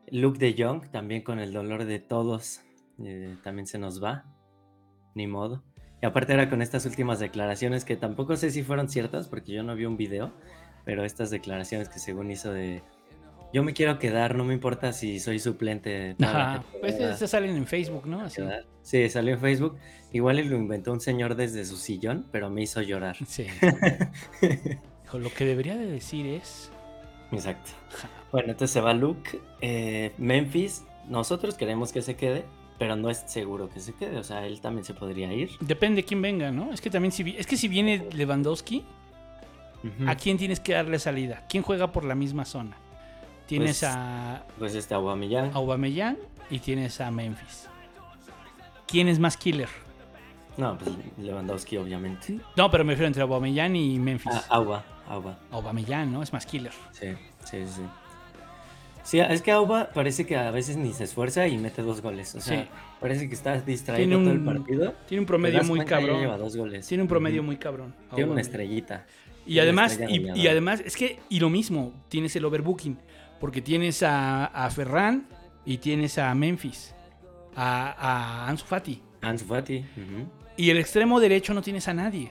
Luke 0.10 0.40
de 0.40 0.56
Jong, 0.58 0.90
también 0.90 1.22
con 1.22 1.38
el 1.38 1.52
dolor 1.52 1.84
de 1.84 2.00
todos, 2.00 2.62
eh, 3.04 3.36
también 3.44 3.68
se 3.68 3.78
nos 3.78 4.02
va. 4.02 4.24
Ni 5.16 5.28
modo. 5.28 5.66
Y 6.02 6.06
aparte 6.06 6.32
era 6.32 6.50
con 6.50 6.62
estas 6.62 6.86
últimas 6.86 7.20
declaraciones 7.20 7.84
que 7.84 7.98
tampoco 7.98 8.38
sé 8.38 8.52
si 8.52 8.64
fueron 8.64 8.88
ciertas, 8.88 9.28
porque 9.28 9.52
yo 9.52 9.64
no 9.64 9.76
vi 9.76 9.84
un 9.84 9.98
video, 9.98 10.32
pero 10.86 11.04
estas 11.04 11.30
declaraciones 11.30 11.90
que 11.90 12.00
según 12.00 12.32
hizo 12.32 12.54
de... 12.54 12.84
Yo 13.54 13.66
me 13.66 13.74
quiero 13.74 14.00
quedar, 14.00 14.34
no 14.36 14.46
me 14.46 14.54
importa 14.54 14.94
si 14.94 15.20
soy 15.20 15.40
suplente. 15.40 16.16
Ajá. 16.22 16.64
Pues 16.80 16.94
temporada". 16.94 17.16
esas 17.16 17.32
salen 17.32 17.58
en 17.58 17.68
Facebook, 17.68 18.08
¿no? 18.08 18.22
Así. 18.22 18.42
Sí, 18.82 19.10
salió 19.10 19.34
en 19.34 19.42
Facebook. 19.42 19.78
Igual 20.14 20.38
lo 20.38 20.56
inventó 20.56 20.94
un 20.94 21.02
señor 21.02 21.36
desde 21.36 21.66
su 21.66 21.76
sillón, 21.76 22.26
pero 22.32 22.50
me 22.50 22.62
hizo 22.62 22.82
llorar. 22.82 23.18
Sí. 23.26 23.48
Lo 25.14 25.34
que 25.34 25.46
debería 25.46 25.76
de 25.76 25.86
decir 25.86 26.26
es. 26.28 26.72
Exacto. 27.32 27.72
Bueno, 28.32 28.52
entonces 28.52 28.72
se 28.72 28.82
va 28.82 28.94
Luke. 28.94 29.40
Eh, 29.62 30.14
Memphis, 30.18 30.84
nosotros 31.08 31.56
queremos 31.56 31.92
que 31.92 32.02
se 32.02 32.16
quede, 32.16 32.46
pero 32.78 32.96
no 32.96 33.10
es 33.10 33.24
seguro 33.28 33.70
que 33.70 33.80
se 33.80 33.94
quede. 33.94 34.18
O 34.18 34.24
sea, 34.24 34.46
él 34.46 34.60
también 34.62 34.84
se 34.86 34.94
podría 34.94 35.32
ir. 35.34 35.52
Depende 35.62 36.02
de 36.02 36.06
quién 36.06 36.22
venga, 36.22 36.52
¿no? 36.52 36.74
Es 36.74 36.82
que 36.82 36.90
también 36.90 37.12
si, 37.12 37.36
es 37.38 37.48
que 37.48 37.58
si 37.58 37.68
viene 37.68 38.08
Lewandowski. 38.14 38.84
¿a 40.06 40.16
quién 40.16 40.38
tienes 40.38 40.60
que 40.60 40.74
darle 40.74 41.00
salida? 41.00 41.46
¿Quién 41.48 41.64
juega 41.64 41.92
por 41.92 42.04
la 42.04 42.16
misma 42.16 42.44
zona? 42.46 42.76
Tienes 43.46 43.80
Pues, 43.80 43.84
a 43.96 44.44
Pues 44.60 44.76
este 44.76 44.94
Aubameyang. 44.94 45.52
Aubameyang 45.54 46.18
y 46.50 46.60
tienes 46.60 47.00
a 47.00 47.10
Memphis. 47.12 47.70
¿Quién 48.88 49.08
es 49.08 49.20
más 49.20 49.38
killer? 49.38 49.70
No, 50.58 50.78
pues 50.78 50.92
Lewandowski, 51.18 51.78
obviamente. 51.78 52.40
No, 52.58 52.70
pero 52.72 52.84
me 52.84 52.94
refiero 52.94 53.08
entre 53.08 53.22
Aubameyang 53.22 53.76
y 53.76 54.00
Memphis. 54.00 54.34
Ah, 54.34 54.44
Agua. 54.50 54.84
Auba. 55.10 55.38
Aubameyang, 55.52 56.12
¿no? 56.12 56.22
Es 56.24 56.34
más 56.34 56.46
killer. 56.46 56.74
Sí, 56.92 57.08
sí, 57.46 57.58
sí. 57.68 57.82
Sí, 59.04 59.20
es 59.20 59.42
que 59.42 59.52
Auba 59.54 59.90
parece 59.94 60.26
que 60.26 60.36
a 60.36 60.52
veces 60.52 60.76
ni 60.76 60.92
se 60.92 61.06
esfuerza 61.06 61.48
y 61.48 61.58
mete 61.58 61.82
dos 61.82 62.02
goles. 62.02 62.36
O 62.36 62.42
sea, 62.42 62.64
Sí. 62.64 62.70
parece 63.00 63.30
que 63.30 63.36
está 63.36 63.58
distraído 63.62 64.20
todo 64.20 64.32
el 64.32 64.44
partido. 64.44 64.94
tiene 65.08 65.22
un 65.22 65.26
promedio 65.26 65.64
muy 65.64 65.86
cabrón. 65.86 66.20
lleva 66.20 66.38
dos 66.38 66.58
goles. 66.58 66.86
Tiene 66.86 67.04
un 67.04 67.08
promedio 67.08 67.42
muy 67.42 67.56
cabrón. 67.56 67.96
Tiene 68.14 68.32
una 68.32 68.42
estrellita. 68.42 69.06
Y 69.46 69.60
además, 69.60 69.94
estrella 69.94 70.36
y, 70.36 70.48
además, 70.50 70.82
es 70.86 70.98
que, 70.98 71.20
y 71.30 71.40
lo 71.40 71.50
mismo, 71.50 71.94
tienes 72.10 72.36
el 72.36 72.44
overbooking, 72.44 72.98
porque 73.40 73.62
tienes 73.62 74.04
a, 74.04 74.48
a 74.48 74.70
Ferran 74.70 75.26
y 75.66 75.78
tienes 75.78 76.18
a 76.18 76.36
Memphis, 76.36 76.94
a, 77.56 77.92
a 77.98 78.50
Ansu 78.50 78.66
Fati. 78.66 79.02
Ansu 79.22 79.46
Fati. 79.46 79.86
Y 80.58 80.70
el 80.70 80.78
extremo 80.80 81.22
derecho 81.22 81.54
no 81.54 81.62
tienes 81.62 81.88
a 81.88 81.94
nadie. 81.94 82.30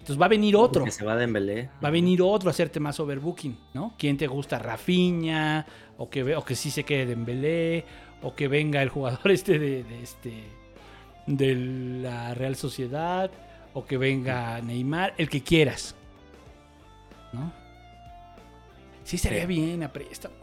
Entonces 0.00 0.20
va 0.20 0.26
a 0.26 0.28
venir 0.30 0.56
otro. 0.56 0.84
Que 0.84 0.90
se 0.90 1.04
va 1.04 1.14
de 1.14 1.20
Dembélé. 1.20 1.70
Va 1.82 1.88
a 1.88 1.90
venir 1.92 2.20
otro 2.22 2.48
a 2.48 2.52
hacerte 2.52 2.80
más 2.80 2.98
overbooking, 2.98 3.56
¿no? 3.74 3.94
¿Quién 3.98 4.16
te 4.16 4.26
gusta? 4.26 4.58
Rafinha, 4.58 5.66
o 5.98 6.08
que, 6.10 6.22
ve- 6.22 6.36
o 6.36 6.44
que 6.44 6.54
sí 6.56 6.70
se 6.70 6.84
quede 6.84 7.06
Dembélé, 7.06 7.84
o 8.22 8.34
que 8.34 8.48
venga 8.48 8.82
el 8.82 8.88
jugador 8.88 9.30
este 9.30 9.58
de, 9.58 9.84
de 9.84 10.02
este 10.02 10.44
de 11.26 11.54
la 12.02 12.34
Real 12.34 12.56
Sociedad, 12.56 13.30
o 13.74 13.84
que 13.84 13.98
venga 13.98 14.60
Neymar, 14.62 15.14
el 15.18 15.28
que 15.28 15.42
quieras. 15.42 15.94
¿No? 17.32 17.52
Sí 19.04 19.16
estaría 19.16 19.42
Sí. 19.42 19.46
bien 19.46 19.82
a 19.82 19.92
préstamo. 19.92 20.34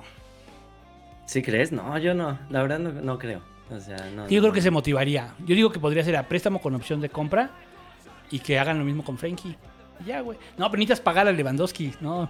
¿Sí 1.25 1.41
crees? 1.41 1.71
No, 1.71 1.97
yo 1.97 2.13
no. 2.13 2.39
La 2.49 2.61
verdad 2.61 2.79
no, 2.79 2.91
no 2.93 3.17
creo. 3.19 3.41
O 3.69 3.79
sea, 3.81 3.97
no. 4.15 4.29
Yo 4.29 4.37
no, 4.37 4.43
creo 4.43 4.53
que 4.53 4.61
se 4.61 4.71
motivaría. 4.71 5.33
Yo 5.39 5.55
digo 5.55 5.71
que 5.71 5.79
podría 5.79 6.03
ser 6.03 6.15
a 6.15 6.23
préstamo 6.27 6.61
con 6.61 6.73
opción 6.75 7.01
de 7.01 7.09
compra 7.09 7.51
y 8.31 8.39
que 8.39 8.57
hagan 8.59 8.79
lo 8.79 8.85
mismo 8.85 9.03
con 9.03 9.17
Frenkie. 9.17 9.55
Y 10.03 10.07
Ya, 10.07 10.21
güey. 10.21 10.37
No, 10.57 10.69
pero 10.69 10.79
necesitas 10.79 11.01
pagar 11.01 11.27
a 11.27 11.31
Lewandowski, 11.31 11.93
¿no? 12.01 12.29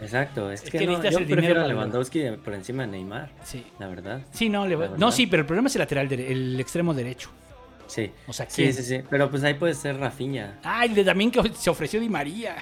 Exacto. 0.00 0.50
Es, 0.50 0.64
Es 0.64 0.70
que, 0.70 0.78
que 0.78 0.86
no, 0.86 1.02
yo 1.02 1.18
prefiero 1.26 1.60
a 1.60 1.64
para- 1.64 1.68
Lewandowski 1.68 2.22
por 2.44 2.54
encima 2.54 2.84
de 2.84 2.92
Neymar. 2.92 3.30
Sí. 3.44 3.64
La 3.78 3.86
verdad. 3.88 4.22
Sí, 4.32 4.48
no, 4.48 4.66
le- 4.66 4.76
no, 4.96 5.12
sí, 5.12 5.26
pero 5.26 5.42
el 5.42 5.46
problema 5.46 5.68
es 5.68 5.76
el 5.76 5.80
lateral, 5.80 6.12
el 6.12 6.58
extremo 6.58 6.92
derecho. 6.94 7.30
Sí. 7.86 8.10
O 8.26 8.32
sea, 8.32 8.48
Sí, 8.48 8.62
¿quién? 8.62 8.74
sí, 8.74 8.82
sí. 8.82 9.00
Pero 9.10 9.30
pues 9.30 9.44
ahí 9.44 9.54
puede 9.54 9.74
ser 9.74 9.98
Rafinha. 9.98 10.58
Ah, 10.64 10.84
el 10.84 10.94
de 10.94 11.04
también 11.04 11.30
que 11.30 11.40
se 11.54 11.68
ofreció 11.70 12.00
Di 12.00 12.08
María. 12.08 12.56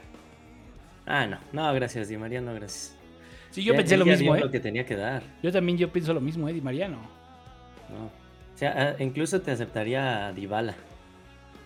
Ah, 1.07 1.27
no. 1.27 1.39
No, 1.52 1.73
gracias, 1.74 2.09
Di 2.09 2.16
María, 2.16 2.40
no, 2.40 2.52
gracias. 2.55 2.97
Sí, 3.51 3.62
yo 3.62 3.73
Ya- 3.73 3.78
pensé 3.78 3.97
lo 3.97 4.05
mismo, 4.07 4.35
¿eh? 4.36 4.40
lo 4.40 4.51
que 4.51 4.61
tenía 4.61 4.85
que 4.85 4.97
dar. 4.97 5.23
Yo 5.43 5.51
también 5.52 5.78
yo 5.78 5.90
pienso 5.93 6.12
lo 6.12 6.20
mismo, 6.20 6.48
¿eh? 6.48 6.52
Di 6.52 6.61
María 6.61 6.89
no. 6.89 6.98
No. 6.98 8.07
O 8.55 8.59
sea, 8.61 8.94
ah, 8.98 9.02
incluso 9.02 9.40
te 9.40 9.51
aceptaría 9.52 10.27
a 10.27 10.32
Dybala. 10.32 10.74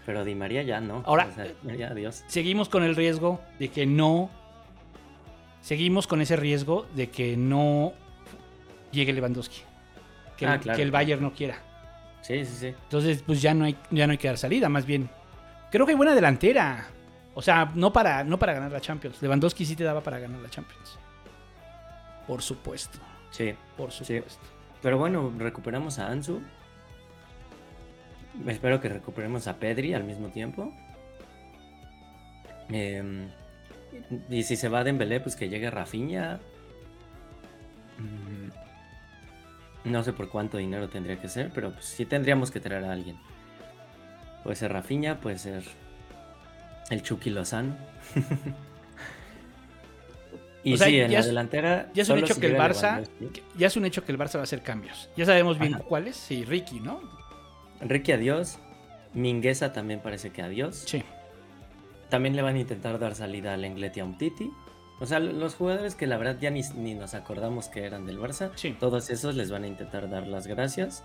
Pero 0.06 0.24
Di 0.24 0.34
María 0.34 0.62
ya 0.62 0.80
no. 0.80 1.02
Ahora- 1.06 1.28
O 1.30 1.34
sea, 1.34 1.46
ya, 1.76 1.88
adiós. 1.88 2.24
Seguimos 2.26 2.68
con 2.68 2.82
el 2.84 2.94
riesgo 2.96 3.40
de 3.58 3.68
que 3.68 3.86
no. 3.86 4.30
Seguimos 5.62 6.06
con 6.06 6.20
ese 6.20 6.36
riesgo 6.36 6.86
de 6.94 7.08
que 7.08 7.36
no 7.36 7.92
llegue 8.92 9.12
Lewandowski. 9.14 9.62
Que, 10.36 10.46
Ah, 10.46 10.54
el, 10.54 10.60
claro, 10.60 10.76
que 10.76 10.82
el. 10.82 10.90
Bayern 10.90 11.22
no 11.22 11.32
quiera. 11.32 11.56
Sí, 12.20 12.44
sí, 12.44 12.54
sí. 12.56 12.66
Entonces, 12.66 13.22
pues 13.22 13.40
ya 13.40 13.54
no 13.54 13.64
hay, 13.64 13.76
ya 13.90 14.06
no 14.06 14.12
hay 14.12 14.18
que 14.18 14.28
dar 14.28 14.36
salida, 14.38 14.68
más 14.68 14.84
bien. 14.86 15.08
Creo 15.70 15.86
que 15.86 15.92
hay 15.92 15.96
buena 15.96 16.14
delantera. 16.14 16.86
O 17.34 17.42
sea, 17.42 17.70
no 17.74 17.92
para, 17.92 18.22
no 18.24 18.38
para 18.38 18.52
ganar 18.52 18.70
la 18.72 18.80
Champions. 18.80 19.20
Lewandowski 19.22 19.64
sí 19.64 19.74
te 19.74 19.84
daba 19.84 20.00
para 20.02 20.18
ganar 20.18 20.40
la 20.40 20.48
Champions. 20.50 20.98
Por 22.26 22.42
supuesto. 22.42 22.98
Sí. 23.30 23.54
Por 23.76 23.90
Sí. 23.90 24.04
supuesto. 24.04 24.42
Pero 24.82 24.98
bueno, 24.98 25.32
recuperamos 25.38 25.98
a 25.98 26.08
Ansu. 26.08 26.40
Espero 28.46 28.80
que 28.80 28.88
recuperemos 28.88 29.46
a 29.46 29.56
Pedri 29.58 29.94
al 29.94 30.04
mismo 30.04 30.28
tiempo. 30.28 30.72
Em, 32.70 33.28
y 34.28 34.42
si 34.42 34.56
se 34.56 34.68
va 34.68 34.82
Dembélé, 34.84 35.20
pues 35.20 35.36
que 35.36 35.48
llegue 35.48 35.70
Rafinha. 35.70 36.40
Mm, 37.98 38.50
No 39.90 40.02
sé 40.02 40.12
por 40.14 40.30
cuánto 40.30 40.56
dinero 40.58 40.88
tendría 40.88 41.20
que 41.20 41.28
ser, 41.28 41.50
pero 41.54 41.72
pues 41.72 41.84
sí 41.84 42.06
tendríamos 42.06 42.50
que 42.50 42.58
traer 42.60 42.84
a 42.84 42.92
alguien. 42.92 43.16
Puede 44.42 44.56
ser 44.56 44.72
Rafinha, 44.72 45.20
puede 45.20 45.38
ser 45.38 45.62
el 46.90 47.02
Chucky 47.02 47.30
Lozano. 47.30 47.76
y 50.64 50.74
O 50.74 50.76
sea, 50.78 50.86
sí, 50.86 50.98
en 51.00 51.12
la 51.12 51.18
es- 51.20 51.26
delantera. 51.26 51.90
Ya 51.94 52.02
es 52.02 52.08
un 52.08 52.18
hecho 52.18 52.40
que 52.40 52.46
el 52.46 52.56
Barça. 52.56 53.00
Lewandowski. 53.02 53.42
Ya 53.58 53.66
es 53.66 53.76
un 53.76 53.84
hecho 53.84 54.04
que 54.04 54.12
el 54.12 54.18
Barça 54.18 54.34
va 54.36 54.40
a 54.40 54.44
hacer 54.44 54.62
cambios. 54.62 55.10
Ya 55.16 55.26
sabemos 55.26 55.58
bien 55.58 55.74
Ajá. 55.74 55.84
cuáles. 55.84 56.16
Sí, 56.16 56.44
Ricky, 56.44 56.80
¿no? 56.80 57.00
Enrique 57.80 58.12
adiós. 58.12 58.58
Mingueza 59.12 59.72
también 59.72 60.00
parece 60.00 60.30
que 60.30 60.42
adiós. 60.42 60.84
Sí. 60.86 61.02
También 62.08 62.36
le 62.36 62.42
van 62.42 62.56
a 62.56 62.60
intentar 62.60 62.98
dar 62.98 63.14
salida 63.14 63.54
a 63.54 63.56
Lenglet 63.56 63.96
y 63.96 64.00
a 64.00 64.04
Umtiti. 64.04 64.50
O 65.00 65.06
sea, 65.06 65.20
los 65.20 65.54
jugadores 65.54 65.94
que 65.94 66.06
la 66.06 66.16
verdad 66.16 66.38
ya 66.40 66.50
ni, 66.50 66.62
ni 66.76 66.94
nos 66.94 67.14
acordamos 67.14 67.68
que 67.68 67.84
eran 67.84 68.06
del 68.06 68.18
Barça. 68.18 68.50
Sí. 68.54 68.76
Todos 68.78 69.10
esos 69.10 69.34
les 69.34 69.50
van 69.50 69.64
a 69.64 69.66
intentar 69.66 70.08
dar 70.08 70.26
las 70.26 70.46
gracias. 70.46 71.04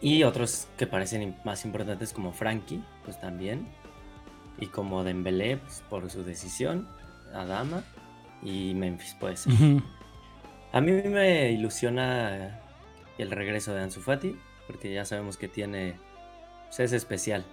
Y 0.00 0.22
otros 0.24 0.68
que 0.76 0.86
parecen 0.86 1.36
más 1.44 1.64
importantes 1.64 2.12
como 2.12 2.32
Frankie, 2.32 2.82
pues 3.04 3.20
también. 3.20 3.66
Y 4.58 4.66
como 4.66 5.04
Dembélé, 5.04 5.58
pues, 5.58 5.82
por 5.88 6.10
su 6.10 6.22
decisión. 6.22 6.88
Adama 7.34 7.82
y 8.42 8.74
Memphis. 8.74 9.16
Ujú. 9.46 9.82
A 10.72 10.80
mí 10.80 10.92
me 10.92 11.50
ilusiona 11.52 12.60
el 13.18 13.30
regreso 13.30 13.74
de 13.74 13.82
Ansu 13.82 14.00
Fati, 14.00 14.36
porque 14.66 14.92
ya 14.92 15.04
sabemos 15.04 15.36
que 15.36 15.48
tiene, 15.48 15.98
pues, 16.66 16.80
es 16.80 16.92
especial. 16.92 17.44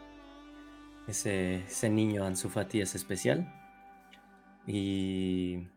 Ese, 1.07 1.63
ese 1.65 1.89
niño 1.89 2.25
Ansu 2.25 2.49
Fati 2.49 2.81
es 2.81 2.95
especial. 2.95 3.51
Y 4.65 5.67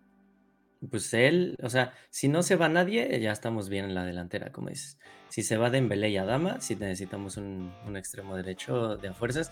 pues 0.91 1.13
él, 1.15 1.57
o 1.63 1.71
sea, 1.71 1.93
si 2.11 2.29
no 2.29 2.43
se 2.43 2.55
va 2.55 2.69
nadie, 2.69 3.19
ya 3.21 3.33
estamos 3.33 3.69
bien 3.69 3.87
en 3.87 3.95
la 3.95 4.05
delantera, 4.05 4.53
como 4.53 4.69
dices. 4.69 4.99
Si 5.29 5.43
se 5.43 5.57
va 5.57 5.71
Dembélé 5.71 6.11
y 6.11 6.17
Adama, 6.19 6.61
sí 6.61 6.77
necesitamos 6.77 7.37
un, 7.37 7.73
un 7.87 7.97
extremo 7.97 8.37
derecho 8.37 8.97
de 8.97 9.09
a 9.09 9.15
fuerzas. 9.15 9.51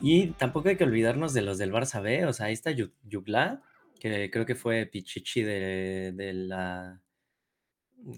Y 0.00 0.32
tampoco 0.32 0.68
hay 0.68 0.76
que 0.76 0.84
olvidarnos 0.84 1.32
de 1.32 1.40
los 1.40 1.56
del 1.56 1.72
Barça 1.72 2.02
B, 2.02 2.26
o 2.26 2.32
sea, 2.34 2.46
ahí 2.46 2.52
está 2.52 2.70
Yu- 2.70 2.92
Yugla, 3.04 3.62
que 3.98 4.30
creo 4.30 4.44
que 4.44 4.54
fue 4.54 4.84
Pichichi 4.84 5.42
de, 5.42 6.12
de 6.14 6.32
la... 6.34 7.00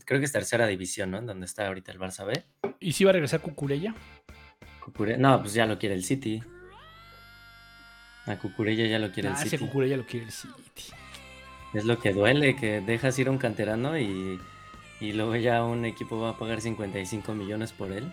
Creo 0.04 0.18
que 0.20 0.26
es 0.26 0.32
tercera 0.32 0.66
división, 0.66 1.10
¿no? 1.10 1.18
En 1.18 1.26
donde 1.26 1.46
está 1.46 1.66
ahorita 1.66 1.92
el 1.92 1.98
Barça 1.98 2.26
B. 2.26 2.44
¿Y 2.80 2.92
si 2.92 3.04
va 3.04 3.10
a 3.10 3.12
regresar 3.14 3.40
Cucurella? 3.40 3.94
Cucure- 4.84 5.16
No, 5.16 5.40
pues 5.40 5.54
ya 5.54 5.66
lo 5.66 5.78
quiere 5.78 5.94
el 5.94 6.04
City. 6.04 6.42
A 8.26 8.36
Cucurella 8.38 8.86
ya 8.86 8.98
lo 8.98 9.10
quiere 9.10 9.30
Ah, 9.30 9.32
el 9.32 9.38
ese 9.46 9.56
City. 9.56 9.64
Cucurella 9.64 9.96
lo 9.96 10.04
quiere 10.06 10.26
el 10.26 10.32
City. 10.32 10.52
Es 11.74 11.84
lo 11.84 11.98
que 11.98 12.12
duele, 12.12 12.56
que 12.56 12.80
dejas 12.80 13.18
ir 13.18 13.28
a 13.28 13.30
un 13.30 13.38
canterano 13.38 13.98
y, 13.98 14.38
y 15.00 15.12
luego 15.12 15.36
ya 15.36 15.62
un 15.64 15.84
equipo 15.84 16.18
va 16.20 16.30
a 16.30 16.38
pagar 16.38 16.60
55 16.60 17.34
millones 17.34 17.72
por 17.72 17.92
él. 17.92 18.10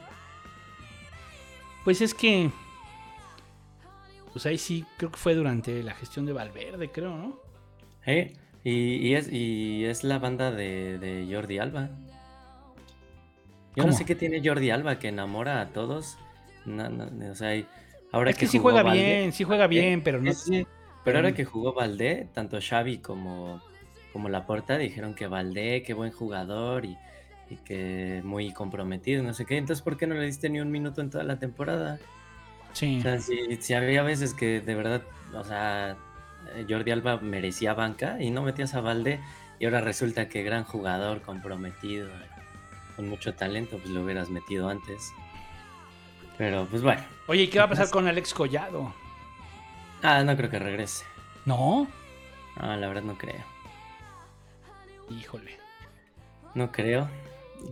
Pues 1.83 2.01
es 2.01 2.13
que. 2.13 2.49
Pues 4.33 4.45
ahí 4.45 4.57
sí, 4.57 4.85
creo 4.97 5.11
que 5.11 5.17
fue 5.17 5.33
durante 5.35 5.81
la 5.83 5.93
gestión 5.93 6.25
de 6.25 6.33
Valverde, 6.33 6.91
creo, 6.91 7.15
¿no? 7.15 7.39
¿Eh? 8.05 8.33
Y, 8.65 8.95
y 8.97 9.15
es, 9.15 9.31
y 9.31 9.85
es 9.85 10.03
la 10.03 10.19
banda 10.19 10.51
de, 10.51 10.97
de 10.97 11.33
Jordi 11.33 11.59
Alba. 11.59 11.91
Yo 13.75 13.83
¿Cómo? 13.83 13.91
no 13.91 13.93
sé 13.93 14.05
qué 14.05 14.15
tiene 14.15 14.41
Jordi 14.43 14.71
Alba 14.71 14.99
que 14.99 15.09
enamora 15.09 15.61
a 15.61 15.69
todos. 15.71 16.17
No, 16.65 16.89
no, 16.89 17.31
o 17.31 17.35
sea, 17.35 17.51
ahora 18.11 18.31
es 18.31 18.37
que, 18.37 18.47
sí 18.47 18.57
juega 18.57 18.83
bien, 18.83 19.31
sí 19.33 19.43
juega 19.43 19.67
bien, 19.67 19.99
Eh, 19.99 20.01
pero 20.03 20.21
no. 20.21 20.31
Pero 21.03 21.19
ahora 21.19 21.33
que 21.33 21.45
jugó 21.45 21.73
Valdé, 21.73 22.29
tanto 22.33 22.57
Xavi 22.59 22.97
como, 22.99 23.63
como 24.11 24.29
Laporta 24.29 24.77
dijeron 24.77 25.13
que 25.15 25.27
Valdé, 25.27 25.83
qué 25.83 25.93
buen 25.93 26.11
jugador 26.11 26.85
y, 26.85 26.99
y 27.47 27.57
que 27.57 28.21
muy 28.25 28.51
comprometido, 28.53 29.23
no 29.23 29.33
sé 29.35 29.45
qué. 29.45 29.57
Entonces, 29.57 29.83
¿por 29.83 29.97
qué 29.97 30.07
no 30.07 30.15
le 30.15 30.25
diste 30.25 30.49
ni 30.49 30.59
un 30.59 30.71
minuto 30.71 31.01
en 31.01 31.11
toda 31.11 31.23
la 31.23 31.37
temporada? 31.39 32.01
Sí. 32.73 32.97
O 32.97 33.01
sea, 33.01 33.19
si, 33.19 33.57
si 33.61 33.73
había 33.75 34.03
veces 34.03 34.33
que 34.33 34.61
de 34.61 34.75
verdad, 34.75 35.07
o 35.33 35.43
sea, 35.43 35.97
Jordi 36.67 36.91
Alba 36.91 37.17
merecía 37.17 37.73
banca 37.73 38.17
y 38.21 38.31
no 38.31 38.41
metías 38.41 38.73
a 38.75 38.81
Valdé 38.81 39.19
y 39.59 39.65
ahora 39.65 39.81
resulta 39.81 40.27
que 40.27 40.43
gran 40.43 40.63
jugador, 40.63 41.21
comprometido, 41.21 42.09
con 42.95 43.09
mucho 43.09 43.33
talento, 43.33 43.77
pues 43.77 43.89
lo 43.89 44.01
hubieras 44.01 44.29
metido 44.29 44.69
antes. 44.69 45.11
Pero 46.37 46.67
pues 46.69 46.81
bueno. 46.81 47.01
Oye, 47.27 47.43
¿y 47.43 47.47
qué 47.47 47.59
va 47.59 47.65
a 47.65 47.69
pasar 47.69 47.89
con 47.89 48.07
Alex 48.07 48.33
Collado? 48.33 48.93
Ah, 50.03 50.23
no 50.23 50.35
creo 50.35 50.49
que 50.49 50.59
regrese. 50.59 51.05
¿No? 51.45 51.87
Ah, 52.57 52.75
la 52.75 52.87
verdad 52.87 53.03
no 53.03 53.17
creo. 53.17 53.43
Híjole. 55.09 55.57
No 56.53 56.71
creo. 56.71 57.09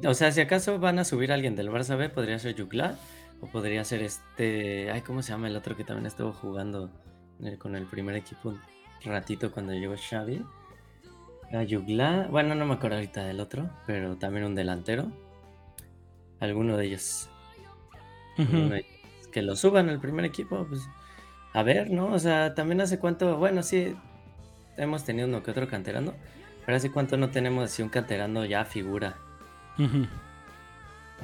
O 0.05 0.13
sea, 0.13 0.31
si 0.31 0.41
acaso 0.41 0.79
van 0.79 0.99
a 0.99 1.03
subir 1.03 1.31
a 1.31 1.35
alguien 1.35 1.55
del 1.55 1.69
Barça 1.69 1.97
B, 1.97 2.09
podría 2.09 2.39
ser 2.39 2.55
Yugla. 2.55 2.97
O 3.41 3.47
podría 3.47 3.83
ser 3.83 4.01
este. 4.01 4.89
Ay, 4.91 5.01
¿cómo 5.01 5.21
se 5.21 5.31
llama 5.31 5.47
el 5.47 5.55
otro 5.57 5.75
que 5.75 5.83
también 5.83 6.05
estuvo 6.05 6.31
jugando 6.31 6.89
eh, 7.41 7.57
con 7.57 7.75
el 7.75 7.85
primer 7.85 8.15
equipo 8.15 8.49
un 8.49 8.59
ratito 9.03 9.51
cuando 9.51 9.73
llegó 9.73 9.95
Xavi? 9.97 10.43
Era 11.49 11.63
Yugla. 11.63 12.27
Bueno, 12.29 12.55
no 12.55 12.65
me 12.65 12.73
acuerdo 12.73 12.97
ahorita 12.97 13.25
del 13.25 13.39
otro, 13.39 13.69
pero 13.85 14.15
también 14.17 14.45
un 14.45 14.55
delantero. 14.55 15.11
Alguno 16.39 16.77
de 16.77 16.85
ellos. 16.85 17.29
Ujú. 18.37 18.51
Alguno 18.51 18.69
de 18.69 18.79
ellos. 18.79 19.27
Que 19.31 19.41
lo 19.41 19.55
suban 19.55 19.89
al 19.89 19.99
primer 19.99 20.25
equipo, 20.25 20.65
pues. 20.67 20.87
A 21.53 21.63
ver, 21.63 21.91
¿no? 21.91 22.07
O 22.07 22.19
sea, 22.19 22.55
también 22.55 22.81
hace 22.81 22.97
cuánto, 22.99 23.37
bueno, 23.37 23.61
sí, 23.61 23.95
hemos 24.77 25.03
tenido 25.03 25.27
uno 25.27 25.43
que 25.43 25.51
otro 25.51 25.67
canterano, 25.67 26.13
pero 26.65 26.75
hace 26.75 26.91
cuánto 26.91 27.17
no 27.17 27.29
tenemos 27.29 27.65
así 27.65 27.83
un 27.83 27.89
canterano 27.89 28.45
ya 28.45 28.65
figura. 28.65 29.17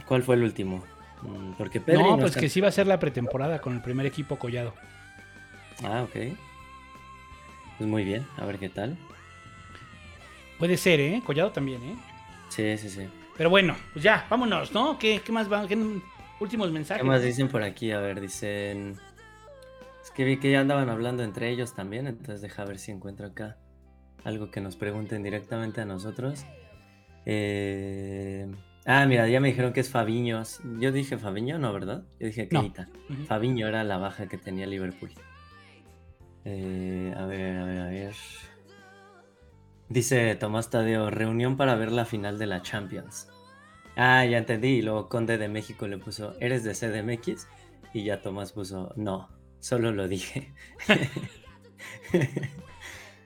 ¿Cuál 0.07 0.23
fue 0.23 0.36
el 0.36 0.44
último? 0.44 0.84
Mm, 1.22 1.53
Porque 1.53 1.81
Pedri 1.81 2.03
No, 2.03 2.11
no 2.11 2.18
pues 2.19 2.36
que 2.36 2.49
sí 2.49 2.61
va 2.61 2.69
a 2.69 2.72
ser 2.72 2.88
la 2.88 2.99
pretemporada 2.99 3.60
con 3.60 3.73
el 3.73 3.81
primer 3.81 4.06
equipo 4.06 4.38
collado. 4.38 4.73
Ah, 5.84 6.03
ok. 6.03 6.35
Pues 7.77 7.89
muy 7.89 8.03
bien, 8.03 8.26
a 8.38 8.45
ver 8.45 8.60
qué 8.60 8.69
tal. 8.69 8.97
Puede 10.57 10.76
ser, 10.77 10.99
¿eh? 10.99 11.22
Collado 11.26 11.51
también, 11.51 11.81
¿eh? 11.84 11.95
Sí, 12.49 12.77
sí, 12.77 12.89
sí. 12.89 13.07
Pero 13.38 13.49
bueno, 13.49 13.76
pues 13.93 14.03
ya, 14.03 14.26
vámonos, 14.30 14.73
¿no? 14.73 14.99
¿Qué, 14.99 15.22
qué 15.23 15.31
más 15.31 15.51
va? 15.51 15.65
¿Qué 15.68 15.77
últimos 16.41 16.72
mensajes? 16.72 17.01
¿Qué 17.01 17.07
más 17.07 17.23
dicen 17.23 17.47
por 17.47 17.64
aquí? 17.64 17.91
A 17.91 17.99
ver, 17.99 18.19
dicen... 18.19 18.97
Es 20.03 20.11
que 20.11 20.26
vi 20.26 20.38
que 20.38 20.51
ya 20.51 20.60
andaban 20.60 20.89
hablando 20.89 21.23
entre 21.23 21.49
ellos 21.49 21.73
también, 21.73 22.07
entonces 22.07 22.41
deja 22.41 22.65
ver 22.65 22.80
si 22.80 22.91
encuentro 22.91 23.27
acá 23.27 23.57
algo 24.26 24.51
que 24.51 24.60
nos 24.60 24.76
pregunten 24.76 25.23
directamente 25.23 25.80
a 25.81 25.85
nosotros. 25.85 26.45
Eh, 27.26 28.47
Ah, 28.85 29.06
mira, 29.06 29.27
ya 29.27 29.39
me 29.39 29.49
dijeron 29.49 29.72
que 29.72 29.81
es 29.81 29.89
Fabiño. 29.89 30.41
Yo 30.80 30.91
dije 30.91 31.18
Fabiño, 31.18 31.60
no, 31.60 31.72
¿verdad? 31.73 32.03
Yo 32.19 32.27
dije 32.27 32.47
No. 32.51 32.61
Keita. 32.61 32.89
Fabiño 33.27 33.68
era 33.68 33.84
la 33.84 33.97
baja 33.97 34.27
que 34.27 34.38
tenía 34.38 34.65
Liverpool. 34.65 35.11
Eh, 36.45 37.13
a 37.15 37.25
ver, 37.25 37.57
a 37.57 37.65
ver, 37.65 37.81
a 37.81 37.89
ver. 37.89 38.13
Dice 39.89 40.35
Tomás 40.35 40.69
Tadeo, 40.69 41.09
reunión 41.09 41.57
para 41.57 41.75
ver 41.75 41.91
la 41.91 42.05
final 42.05 42.37
de 42.37 42.45
la 42.47 42.61
Champions. 42.61 43.27
Ah, 43.95 44.23
ya 44.25 44.37
entendí. 44.37 44.69
Y 44.77 44.81
luego 44.81 45.09
Conde 45.09 45.37
de 45.37 45.49
México 45.49 45.87
le 45.87 45.97
puso, 45.97 46.35
¿eres 46.39 46.63
de 46.63 46.73
CDMX? 46.75 47.47
Y 47.93 48.03
ya 48.03 48.21
Tomás 48.21 48.53
puso, 48.53 48.93
no, 48.95 49.29
solo 49.59 49.91
lo 49.91 50.07
dije. 50.07 50.53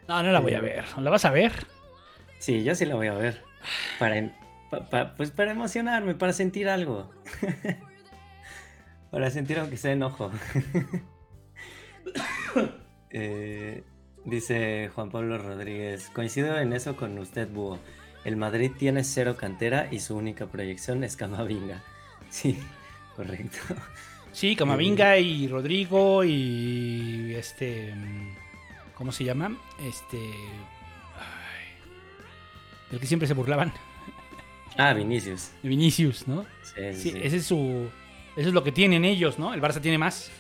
No, 0.08 0.22
no 0.22 0.32
la 0.34 0.42
voy 0.42 0.54
a 0.54 0.60
ver. 0.60 0.84
¿La 1.00 1.10
vas 1.10 1.24
a 1.24 1.32
ver? 1.32 1.54
Sí, 2.38 2.66
yo 2.66 2.76
sí 2.76 2.86
la 2.86 2.96
voy 2.96 3.08
a 3.08 3.14
ver. 3.14 3.42
Para, 3.98 4.18
en- 4.18 4.36
pa- 4.70 4.90
pa- 4.90 5.16
pues 5.16 5.32
para 5.32 5.52
emocionarme, 5.52 6.14
para 6.14 6.34
sentir 6.34 6.68
algo. 6.68 7.10
para 9.12 9.32
sentir 9.32 9.58
aunque 9.60 9.78
sea 9.78 9.94
enojo. 9.94 10.30
Eh, 13.14 13.84
dice 14.26 14.90
Juan 14.94 15.10
Pablo 15.12 15.38
Rodríguez, 15.38 16.10
coincido 16.14 16.58
en 16.60 16.74
eso 16.74 16.96
con 16.96 17.18
usted, 17.20 17.48
Búho. 17.48 17.80
El 18.26 18.38
Madrid 18.38 18.72
tiene 18.78 19.04
cero 19.04 19.36
cantera 19.38 19.88
y 19.92 20.00
su 20.00 20.16
única 20.16 20.48
proyección 20.48 21.04
es 21.04 21.16
Camavinga. 21.16 21.82
Sí, 22.30 22.58
correcto. 23.16 23.60
Sí, 24.32 24.56
Camavinga 24.56 25.20
y 25.20 25.48
Rodrigo 25.48 26.24
y 26.24 27.36
este. 27.36 27.94
mm, 27.94 28.36
¿Cómo 28.96 29.12
se 29.12 29.24
llama? 29.24 29.56
Este. 29.80 30.18
ay, 31.16 31.68
el 32.92 33.00
que 33.00 33.06
siempre 33.06 33.28
se 33.28 33.36
burlaban. 33.36 33.72
Ah, 34.76 34.92
Vinicius. 34.94 35.52
Vinicius, 35.62 36.28
¿no? 36.28 36.48
Sí, 36.64 36.94
sí. 36.96 37.14
ese 37.22 37.38
es 37.38 37.46
su. 37.46 37.88
Eso 38.36 38.48
es 38.48 38.56
lo 38.56 38.64
que 38.64 38.72
tienen 38.72 39.06
ellos, 39.06 39.38
¿no? 39.38 39.54
El 39.54 39.62
Barça 39.62 39.80
tiene 39.80 40.00
más. 40.00 40.32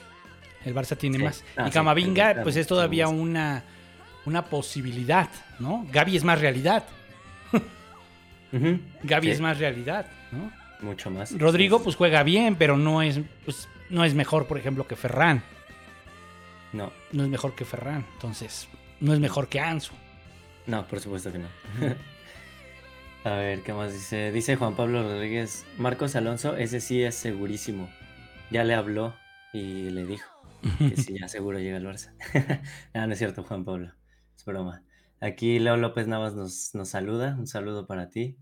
El 0.66 0.74
Barça 0.76 0.98
tiene 0.98 1.18
Sí. 1.18 1.24
más. 1.24 1.44
Ah, 1.58 1.68
y 1.68 1.72
Camavinga, 1.72 2.42
pues 2.44 2.56
es 2.56 2.68
todavía 2.68 3.08
una, 3.08 3.64
una 4.26 4.46
posibilidad, 4.46 5.30
¿no? 5.60 5.86
Gaby 5.92 6.18
es 6.18 6.24
más 6.24 6.40
realidad. 6.40 6.84
Gaby 9.04 9.28
sí, 9.28 9.32
es 9.32 9.42
más 9.42 9.58
realidad, 9.58 10.06
¿no? 10.32 10.52
Mucho 10.88 11.10
más. 11.10 11.36
Rodrigo, 11.38 11.82
pues 11.82 11.96
juega 11.96 12.22
bien, 12.24 12.56
pero 12.56 12.78
no 12.78 13.02
es, 13.02 13.20
pues, 13.46 13.68
no 13.90 14.04
es 14.04 14.14
mejor, 14.14 14.46
por 14.48 14.58
ejemplo, 14.58 14.86
que 14.88 14.96
Ferran. 14.96 15.42
No, 16.72 16.92
No 17.12 17.24
es 17.24 17.30
mejor 17.30 17.56
que 17.56 17.66
Ferran. 17.66 18.06
Entonces, 18.14 18.68
no 19.00 19.14
es 19.14 19.20
mejor 19.20 19.48
que 19.48 19.60
Ansu. 19.60 19.94
No, 20.68 20.86
por 20.88 21.00
supuesto 21.00 21.32
que 21.32 21.40
no. 21.40 21.48
A 23.26 23.36
ver, 23.36 23.62
¿qué 23.62 23.74
más 23.74 23.94
dice? 23.94 24.32
Dice 24.32 24.56
Juan 24.58 24.76
Pablo 24.76 25.02
Rodríguez, 25.02 25.66
Marcos 25.78 26.16
Alonso, 26.16 26.58
ese 26.58 26.82
sí 26.82 27.02
es 27.02 27.16
segurísimo. 27.16 27.90
Ya 28.52 28.64
le 28.66 28.74
habló 28.76 29.16
y 29.54 29.90
le 29.92 30.06
dijo 30.06 30.30
que 30.86 30.98
sí, 30.98 31.18
ya 31.20 31.28
seguro 31.28 31.60
llega 31.60 31.78
al 31.78 31.86
Barça. 31.86 32.14
no, 32.94 33.08
no 33.08 33.14
es 33.14 33.20
cierto, 33.20 33.44
Juan 33.44 33.66
Pablo. 33.66 33.94
Es 34.36 34.46
broma. 34.46 34.84
Aquí 35.20 35.60
Leo 35.60 35.78
López 35.78 36.08
Navas 36.08 36.36
nos, 36.36 36.74
nos 36.76 36.90
saluda. 36.90 37.36
Un 37.38 37.48
saludo 37.48 37.88
para 37.88 38.10
ti. 38.10 38.38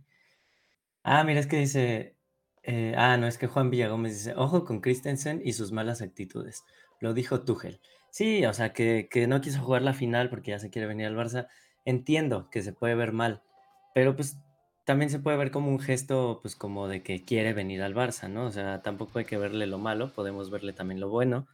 Ah, 1.04 1.24
mira, 1.24 1.40
es 1.40 1.48
que 1.48 1.58
dice... 1.58 2.18
eh, 2.64 2.94
ah, 2.98 3.18
no, 3.18 3.28
es 3.28 3.38
que 3.38 3.48
Juan 3.48 3.70
Villagómez 3.72 4.14
dice, 4.14 4.34
ojo 4.36 4.66
con 4.66 4.82
Christensen 4.82 5.42
y 5.44 5.54
sus 5.54 5.72
malas 5.72 6.02
actitudes. 6.02 6.64
Lo 7.00 7.14
dijo 7.14 7.44
Tuchel. 7.44 7.82
Sí, 8.12 8.46
o 8.46 8.54
sea, 8.54 8.74
que, 8.74 9.08
que 9.10 9.28
no 9.28 9.42
quiso 9.42 9.62
jugar 9.62 9.82
la 9.82 9.94
final 9.94 10.30
porque 10.30 10.52
ya 10.52 10.60
se 10.60 10.70
quiere 10.70 10.88
venir 10.88 11.08
al 11.08 11.16
Barça. 11.16 11.48
Entiendo 11.86 12.50
que 12.52 12.62
se 12.62 12.74
puede 12.74 12.94
ver 12.96 13.12
mal, 13.14 13.42
pero 13.96 14.16
pues 14.16 14.38
también 14.86 15.10
se 15.10 15.20
puede 15.20 15.38
ver 15.38 15.52
como 15.52 15.70
un 15.70 15.80
gesto, 15.80 16.40
pues 16.42 16.56
como 16.56 16.88
de 16.88 17.02
que 17.04 17.24
quiere 17.26 17.54
venir 17.54 17.82
al 17.82 17.96
Barça, 17.96 18.30
¿no? 18.30 18.46
O 18.46 18.52
sea, 18.52 18.82
tampoco 18.84 19.20
hay 19.20 19.26
que 19.26 19.38
verle 19.38 19.66
lo 19.68 19.80
malo, 19.80 20.14
podemos 20.14 20.50
verle 20.52 20.74
también 20.74 21.00
lo 21.00 21.10
bueno. 21.10 21.48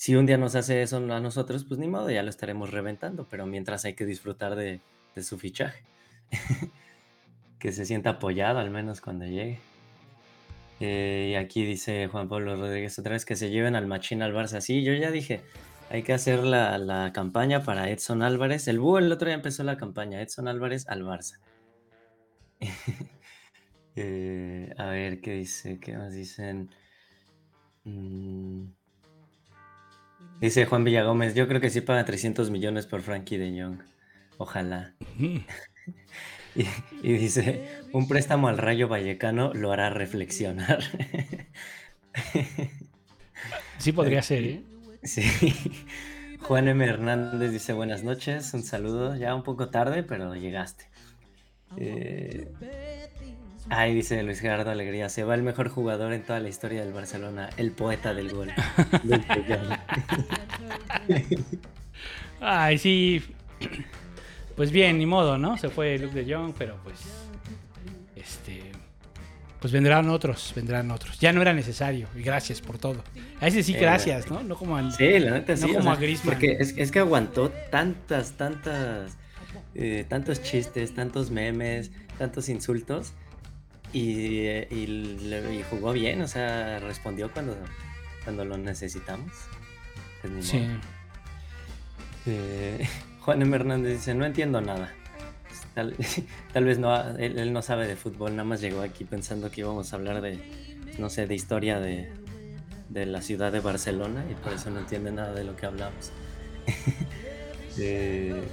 Si 0.00 0.14
un 0.14 0.24
día 0.24 0.38
nos 0.38 0.54
hace 0.54 0.80
eso 0.80 0.96
a 0.96 1.20
nosotros, 1.20 1.66
pues 1.66 1.78
ni 1.78 1.86
modo, 1.86 2.10
ya 2.10 2.22
lo 2.22 2.30
estaremos 2.30 2.70
reventando, 2.70 3.26
pero 3.28 3.44
mientras 3.44 3.84
hay 3.84 3.92
que 3.92 4.06
disfrutar 4.06 4.56
de, 4.56 4.80
su 5.20 5.36
fichaje. 5.36 5.84
que 7.58 7.70
se 7.70 7.84
sienta 7.84 8.08
apoyado 8.08 8.60
al 8.60 8.70
menos 8.70 9.02
cuando 9.02 9.26
llegue. 9.26 9.58
Eh, 10.80 11.32
y 11.32 11.34
aquí 11.34 11.66
dice 11.66 12.08
Juan 12.08 12.30
Pablo 12.30 12.56
Rodríguez 12.56 12.98
otra 12.98 13.12
vez 13.12 13.26
que 13.26 13.36
se 13.36 13.50
lleven 13.50 13.76
al 13.76 13.86
machín 13.86 14.22
al 14.22 14.32
Barça. 14.32 14.62
Sí, 14.62 14.82
yo 14.82 14.94
ya 14.94 15.10
dije, 15.10 15.42
hay 15.90 16.02
que 16.02 16.14
hacer 16.14 16.44
la, 16.44 16.78
la 16.78 17.12
campaña 17.12 17.62
para 17.62 17.90
Edson 17.90 18.22
Álvarez. 18.22 18.68
El 18.68 18.80
búho 18.80 19.00
el 19.00 19.12
otro 19.12 19.26
día 19.26 19.34
empezó 19.34 19.64
la 19.64 19.76
campaña, 19.76 20.22
Edson 20.22 20.48
Álvarez 20.48 20.88
al 20.88 21.02
Barça. 21.04 21.40
Eh, 23.96 24.72
a 24.78 24.86
ver, 24.86 25.20
¿qué 25.20 25.32
dice? 25.32 25.78
¿Qué 25.80 25.98
más 25.98 26.14
dicen? 26.14 26.70
Mm. 27.84 28.68
Dice 30.40 30.66
Juan 30.66 30.84
Villagómez, 30.84 31.34
yo 31.34 31.46
creo 31.46 31.60
que 31.60 31.70
sí 31.70 31.80
paga 31.80 32.04
300 32.04 32.50
millones 32.50 32.86
por 32.86 33.02
Frankie 33.02 33.36
de 33.36 33.62
Jong. 33.62 33.80
Ojalá. 34.38 34.94
Y, 36.56 36.66
y 37.04 37.12
dice, 37.12 37.64
un 37.92 38.08
préstamo 38.08 38.48
al 38.48 38.58
Rayo 38.58 38.88
Vallecano 38.88 39.54
lo 39.54 39.70
hará 39.70 39.88
reflexionar. 39.88 40.82
Sí 43.78 43.92
podría 43.92 44.22
ser, 44.22 44.44
¿eh? 44.44 44.64
Sí. 45.02 45.22
Juan 46.42 46.68
M. 46.68 46.84
Hernández 46.84 47.50
dice 47.50 47.72
buenas 47.72 48.04
noches, 48.04 48.52
un 48.52 48.62
saludo, 48.62 49.16
ya 49.16 49.34
un 49.34 49.42
poco 49.42 49.70
tarde, 49.70 50.02
pero 50.02 50.34
llegaste. 50.34 50.90
Eh, 51.78 52.48
Ay, 53.68 53.94
dice 53.94 54.22
Luis 54.22 54.40
Gerardo 54.40 54.70
Alegría, 54.70 55.08
se 55.08 55.22
va 55.22 55.34
el 55.34 55.42
mejor 55.42 55.68
jugador 55.68 56.12
en 56.12 56.22
toda 56.22 56.40
la 56.40 56.48
historia 56.48 56.82
del 56.82 56.92
Barcelona, 56.92 57.50
el 57.56 57.70
poeta 57.72 58.14
del 58.14 58.32
gol. 58.32 58.50
Ay, 62.40 62.78
sí. 62.78 63.22
Pues 64.56 64.70
bien, 64.72 64.98
ni 64.98 65.06
modo, 65.06 65.38
¿no? 65.38 65.56
Se 65.56 65.68
fue 65.68 65.98
Luke 65.98 66.22
de 66.24 66.34
Jong, 66.34 66.54
pero 66.56 66.78
pues. 66.82 67.00
Este. 68.16 68.72
Pues 69.60 69.72
vendrán 69.72 70.08
otros, 70.08 70.52
vendrán 70.56 70.90
otros. 70.90 71.18
Ya 71.18 71.32
no 71.32 71.42
era 71.42 71.52
necesario. 71.52 72.08
Y 72.16 72.22
gracias 72.22 72.62
por 72.62 72.78
todo. 72.78 73.04
A 73.40 73.46
ese 73.46 73.62
sí, 73.62 73.74
Eh, 73.74 73.78
gracias, 73.80 74.30
¿no? 74.30 74.42
No 74.42 74.56
como 74.56 74.76
al. 74.76 74.90
Sí, 74.92 75.18
la 75.18 75.32
neta 75.32 75.52
No 75.52 75.58
sí. 75.58 75.64
o 75.64 75.74
como 75.74 75.82
sea, 75.82 75.92
a 75.92 75.96
Griezmann. 75.96 76.34
Porque 76.34 76.56
es, 76.58 76.74
es 76.76 76.90
que 76.90 76.98
aguantó 76.98 77.50
tantas, 77.70 78.32
tantas, 78.32 79.18
eh, 79.74 80.06
tantos 80.08 80.42
chistes, 80.42 80.94
tantos 80.94 81.30
memes, 81.30 81.90
tantos 82.18 82.48
insultos 82.48 83.12
y, 83.92 84.46
y 84.70 85.64
jugó 85.68 85.92
bien, 85.92 86.22
o 86.22 86.28
sea, 86.28 86.78
respondió 86.80 87.30
cuando, 87.32 87.56
cuando 88.24 88.44
lo 88.44 88.58
necesitamos. 88.58 89.32
Pues 90.22 90.46
Sí. 90.46 90.66
Eh, 92.26 92.88
Juan 93.20 93.42
M. 93.42 93.54
Hernández 93.54 93.98
dice, 93.98 94.14
no 94.14 94.24
entiendo 94.24 94.60
nada. 94.60 94.92
Tal, 95.74 95.96
tal 96.52 96.64
vez 96.64 96.78
no, 96.78 96.94
él, 97.16 97.38
él 97.38 97.52
no 97.52 97.62
sabe 97.62 97.86
de 97.86 97.96
fútbol, 97.96 98.32
nada 98.32 98.44
más 98.44 98.60
llegó 98.60 98.80
aquí 98.82 99.04
pensando 99.04 99.50
que 99.50 99.60
íbamos 99.60 99.92
a 99.92 99.96
hablar 99.96 100.20
de, 100.20 100.38
no 100.98 101.10
sé, 101.10 101.26
de 101.26 101.34
historia 101.34 101.80
de, 101.80 102.12
de 102.88 103.06
la 103.06 103.22
ciudad 103.22 103.52
de 103.52 103.60
Barcelona 103.60 104.24
y 104.30 104.34
por 104.34 104.52
eso 104.52 104.70
no 104.70 104.80
entiende 104.80 105.12
nada 105.12 105.32
de 105.32 105.44
lo 105.44 105.56
que 105.56 105.66
hablamos. 105.66 106.12
Eh, 107.78 108.48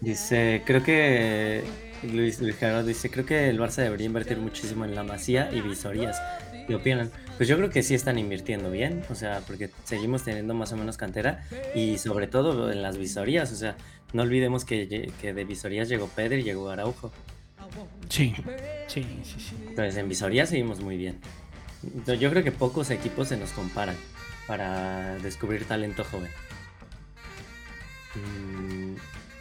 dice, 0.00 0.62
creo 0.64 0.82
que 0.82 1.64
Luis, 2.12 2.40
Luis 2.40 2.56
Gerardo 2.56 2.86
dice, 2.86 3.10
creo 3.10 3.26
que 3.26 3.48
el 3.48 3.58
Barça 3.58 3.82
debería 3.82 4.06
invertir 4.06 4.38
muchísimo 4.38 4.84
en 4.84 4.94
la 4.94 5.02
masía 5.02 5.50
y 5.52 5.60
visorías. 5.60 6.20
¿Qué 6.66 6.74
opinan? 6.74 7.10
Pues 7.36 7.48
yo 7.48 7.56
creo 7.56 7.70
que 7.70 7.82
sí 7.82 7.94
están 7.94 8.18
invirtiendo 8.18 8.70
bien, 8.70 9.02
o 9.10 9.14
sea, 9.14 9.40
porque 9.46 9.70
seguimos 9.84 10.24
teniendo 10.24 10.54
más 10.54 10.72
o 10.72 10.76
menos 10.76 10.96
cantera 10.96 11.44
y 11.74 11.98
sobre 11.98 12.26
todo 12.26 12.70
en 12.72 12.82
las 12.82 12.96
visorías, 12.96 13.52
o 13.52 13.56
sea, 13.56 13.76
no 14.12 14.22
olvidemos 14.22 14.64
que, 14.64 15.12
que 15.20 15.34
de 15.34 15.44
visorías 15.44 15.88
llegó 15.88 16.08
Pedro 16.08 16.36
y 16.36 16.42
llegó 16.42 16.70
Araujo. 16.70 17.12
Sí. 18.08 18.34
Sí, 18.86 19.04
sí, 19.24 19.40
sí. 19.40 19.56
Entonces 19.68 19.96
en 19.96 20.08
visorías 20.08 20.48
seguimos 20.48 20.80
muy 20.80 20.96
bien. 20.96 21.18
Yo 22.18 22.30
creo 22.30 22.42
que 22.44 22.52
pocos 22.52 22.90
equipos 22.90 23.28
se 23.28 23.36
nos 23.36 23.50
comparan. 23.50 23.96
para 24.46 25.16
descubrir 25.18 25.64
talento 25.64 26.04
joven. 26.04 26.30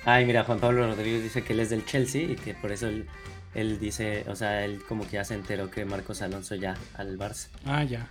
Ay, 0.05 0.25
mira, 0.25 0.43
Juan 0.43 0.59
Pablo 0.59 0.85
Rodríguez 0.85 1.23
dice 1.23 1.43
que 1.43 1.53
él 1.53 1.61
es 1.61 1.69
del 1.69 1.85
Chelsea 1.85 2.23
y 2.23 2.35
que 2.35 2.53
por 2.53 2.71
eso 2.71 2.87
él, 2.87 3.07
él 3.55 3.79
dice, 3.79 4.25
o 4.27 4.35
sea, 4.35 4.65
él 4.65 4.81
como 4.87 5.05
que 5.05 5.13
ya 5.13 5.23
se 5.23 5.33
enteró 5.33 5.71
que 5.71 5.85
Marcos 5.85 6.21
Alonso 6.21 6.55
ya 6.55 6.75
al 6.95 7.17
Barça. 7.17 7.47
Ah, 7.65 7.83
ya. 7.83 8.09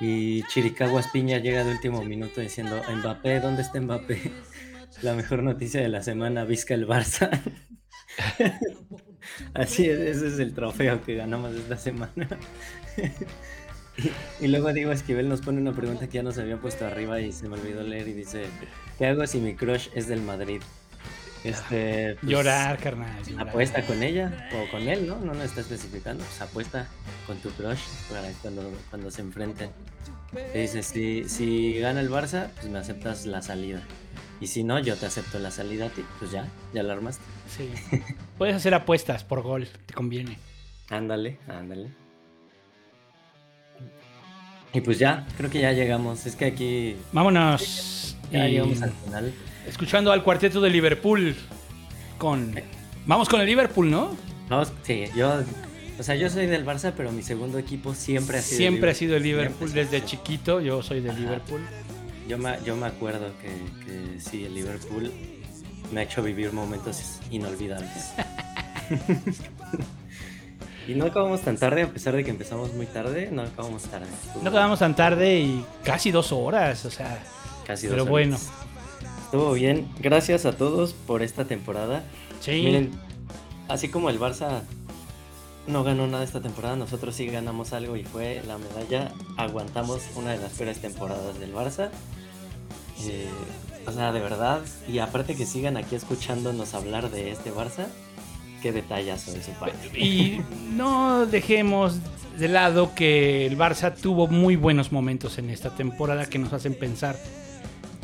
Y 0.00 0.42
Chiricaguas 0.44 1.08
Piña 1.08 1.38
llega 1.38 1.64
de 1.64 1.72
último 1.72 2.02
minuto 2.02 2.40
diciendo, 2.40 2.80
Mbappé, 2.88 3.40
¿dónde 3.40 3.62
está 3.62 3.80
Mbappé? 3.80 4.32
La 5.02 5.14
mejor 5.14 5.42
noticia 5.42 5.80
de 5.80 5.88
la 5.88 6.02
semana, 6.02 6.44
Vizca 6.44 6.74
el 6.74 6.88
Barça. 6.88 7.28
Así 9.54 9.88
es, 9.88 9.98
ese 9.98 10.28
es 10.28 10.38
el 10.38 10.54
trofeo 10.54 11.04
que 11.04 11.14
ganamos 11.14 11.54
esta 11.54 11.76
semana. 11.76 12.26
y, 13.96 14.10
y 14.44 14.48
luego 14.48 14.72
Diego 14.72 14.90
Esquivel 14.90 15.28
nos 15.28 15.42
pone 15.42 15.60
una 15.60 15.72
pregunta 15.72 16.06
que 16.08 16.14
ya 16.14 16.22
nos 16.22 16.38
había 16.38 16.56
puesto 16.56 16.86
arriba 16.86 17.20
y 17.20 17.32
se 17.32 17.48
me 17.48 17.54
olvidó 17.54 17.82
leer 17.82 18.08
y 18.08 18.12
dice, 18.14 18.46
¿qué 18.96 19.06
hago 19.06 19.26
si 19.26 19.38
mi 19.38 19.54
crush 19.54 19.88
es 19.94 20.08
del 20.08 20.22
Madrid? 20.22 20.62
Este, 21.48 22.16
pues, 22.20 22.30
Llorar, 22.30 22.78
carnal. 22.78 23.22
llorar. 23.24 23.48
Apuesta 23.48 23.82
con 23.86 24.02
ella 24.02 24.48
o 24.52 24.70
con 24.70 24.88
él, 24.88 25.06
¿no? 25.06 25.18
No 25.18 25.34
nos 25.34 25.44
está 25.44 25.60
especificando. 25.60 26.24
Pues 26.24 26.40
apuesta 26.42 26.86
con 27.26 27.38
tu 27.38 27.50
crush 27.50 27.80
para 28.10 28.28
cuando, 28.42 28.70
cuando 28.90 29.10
se 29.10 29.22
enfrenten. 29.22 29.70
Te 30.32 30.58
dice, 30.58 30.82
si, 30.82 31.28
si 31.28 31.78
gana 31.78 32.00
el 32.00 32.10
Barça, 32.10 32.48
pues 32.56 32.66
me 32.68 32.78
aceptas 32.78 33.24
la 33.26 33.40
salida. 33.42 33.82
Y 34.40 34.46
si 34.46 34.62
no, 34.62 34.78
yo 34.78 34.94
te 34.96 35.06
acepto 35.06 35.38
la 35.38 35.50
salida 35.50 35.86
a 35.86 35.88
ti. 35.90 36.04
Pues 36.18 36.30
ya, 36.30 36.46
ya 36.74 36.82
la 36.82 36.92
armaste. 36.92 37.22
Sí. 37.48 37.70
Puedes 38.36 38.54
hacer 38.54 38.74
apuestas 38.74 39.24
por 39.24 39.42
gol, 39.42 39.68
te 39.86 39.94
conviene. 39.94 40.38
Ándale, 40.90 41.38
ándale. 41.48 41.88
Y 44.72 44.80
pues 44.82 44.98
ya, 44.98 45.26
creo 45.36 45.50
que 45.50 45.60
ya 45.60 45.72
llegamos. 45.72 46.26
Es 46.26 46.36
que 46.36 46.44
aquí 46.46 46.96
Vámonos. 47.12 48.16
ya 48.30 48.46
Y 48.46 48.52
llegamos 48.52 48.82
al 48.82 48.92
final. 48.92 49.32
Escuchando 49.68 50.12
al 50.12 50.22
cuarteto 50.22 50.60
de 50.60 50.70
Liverpool 50.70 51.36
con... 52.16 52.54
Vamos 53.06 53.28
con 53.28 53.40
el 53.40 53.46
Liverpool, 53.46 53.90
¿no? 53.90 54.16
Vamos, 54.48 54.72
sí, 54.82 55.04
yo, 55.14 55.42
o 55.98 56.02
sea, 56.02 56.14
yo 56.14 56.30
soy 56.30 56.46
del 56.46 56.64
Barça, 56.64 56.92
pero 56.96 57.12
mi 57.12 57.22
segundo 57.22 57.58
equipo 57.58 57.94
siempre 57.94 58.38
ha 58.38 58.42
sido. 58.42 58.58
Siempre 58.58 58.90
ha 58.90 58.94
sido 58.94 59.16
el 59.16 59.22
Liverpool. 59.22 59.70
siempre, 59.70 59.98
Desde 59.98 60.06
chiquito 60.06 60.60
yo 60.60 60.82
soy 60.82 61.00
de 61.00 61.10
Ajá. 61.10 61.18
Liverpool. 61.18 61.60
Yo 62.28 62.38
me, 62.38 62.58
yo 62.64 62.76
me 62.76 62.86
acuerdo 62.86 63.32
que, 63.40 63.48
que 63.84 64.20
sí, 64.20 64.44
el 64.44 64.54
Liverpool 64.54 65.12
me 65.92 66.00
ha 66.00 66.02
hecho 66.04 66.22
vivir 66.22 66.52
momentos 66.52 67.20
inolvidables. 67.30 68.12
y 70.88 70.94
no 70.94 71.06
acabamos 71.06 71.40
tan 71.42 71.56
tarde, 71.56 71.82
a 71.82 71.88
pesar 71.88 72.14
de 72.14 72.24
que 72.24 72.30
empezamos 72.30 72.72
muy 72.74 72.86
tarde, 72.86 73.30
no 73.32 73.42
acabamos 73.42 73.82
tarde. 73.84 74.06
No 74.42 74.50
quedamos 74.50 74.78
tan 74.78 74.94
tarde 74.94 75.40
y 75.40 75.64
casi 75.82 76.10
dos 76.10 76.32
horas, 76.32 76.84
o 76.84 76.90
sea... 76.90 77.18
casi 77.66 77.86
pero 77.88 78.02
dos 78.02 78.08
bueno. 78.08 78.38
Estuvo 79.28 79.52
bien. 79.52 79.86
Gracias 80.00 80.46
a 80.46 80.52
todos 80.52 80.94
por 80.94 81.20
esta 81.22 81.44
temporada. 81.44 82.02
Sí. 82.40 82.62
Miren, 82.62 82.92
así 83.68 83.90
como 83.90 84.08
el 84.08 84.18
Barça 84.18 84.62
no 85.66 85.84
ganó 85.84 86.06
nada 86.06 86.24
esta 86.24 86.40
temporada, 86.40 86.76
nosotros 86.76 87.14
sí 87.14 87.26
ganamos 87.26 87.74
algo 87.74 87.94
y 87.96 88.04
fue 88.04 88.40
la 88.46 88.56
medalla. 88.56 89.12
Aguantamos 89.36 90.00
una 90.16 90.30
de 90.30 90.38
las 90.38 90.52
peores 90.52 90.78
temporadas 90.78 91.38
del 91.38 91.54
Barça. 91.54 91.90
Eh, 93.02 93.28
o 93.86 93.92
sea, 93.92 94.12
de 94.12 94.20
verdad. 94.20 94.62
Y 94.88 94.98
aparte 95.00 95.36
que 95.36 95.44
sigan 95.44 95.76
aquí 95.76 95.94
escuchándonos 95.94 96.72
hablar 96.72 97.10
de 97.10 97.30
este 97.30 97.52
Barça, 97.52 97.88
qué 98.62 98.72
detallazo 98.72 99.32
de 99.32 99.42
su 99.42 99.50
parte. 99.50 100.00
Y 100.00 100.40
no 100.72 101.26
dejemos 101.26 101.98
de 102.38 102.48
lado 102.48 102.94
que 102.94 103.44
el 103.44 103.58
Barça 103.58 103.94
tuvo 103.94 104.26
muy 104.26 104.56
buenos 104.56 104.90
momentos 104.90 105.36
en 105.36 105.50
esta 105.50 105.68
temporada 105.76 106.24
que 106.24 106.38
nos 106.38 106.54
hacen 106.54 106.72
pensar 106.72 107.16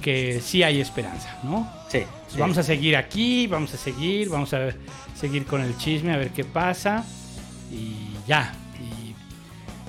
que 0.05 0.39
sí 0.43 0.63
hay 0.63 0.83
esperanza, 0.83 1.39
¿no? 1.43 1.67
Sí, 1.89 2.01
Pues 2.01 2.35
sí. 2.35 2.39
Vamos 2.39 2.59
a 2.59 2.63
seguir 2.63 2.95
aquí, 2.95 3.47
vamos 3.47 3.73
a 3.73 3.79
seguir, 3.79 4.29
vamos 4.29 4.53
a 4.53 4.69
seguir 5.17 5.47
con 5.47 5.63
el 5.63 5.75
chisme, 5.79 6.13
a 6.13 6.19
ver 6.19 6.29
qué 6.29 6.45
pasa. 6.45 7.03
Y 7.73 8.15
ya. 8.29 8.53
Y 8.79 9.15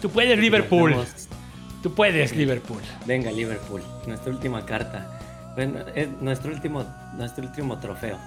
tú 0.02 0.10
puedes, 0.10 0.40
Liverpool. 0.40 0.96
Tú 1.84 1.94
puedes, 1.94 2.34
Liverpool. 2.34 2.82
Venga, 3.06 3.30
Liverpool, 3.30 3.84
nuestra 4.08 4.32
última 4.32 4.66
carta. 4.66 5.52
Bueno, 5.54 5.80
es 5.94 6.08
nuestro 6.22 6.54
último, 6.54 6.86
nuestro 7.18 7.44
último 7.46 7.78
trofeo. 7.78 8.18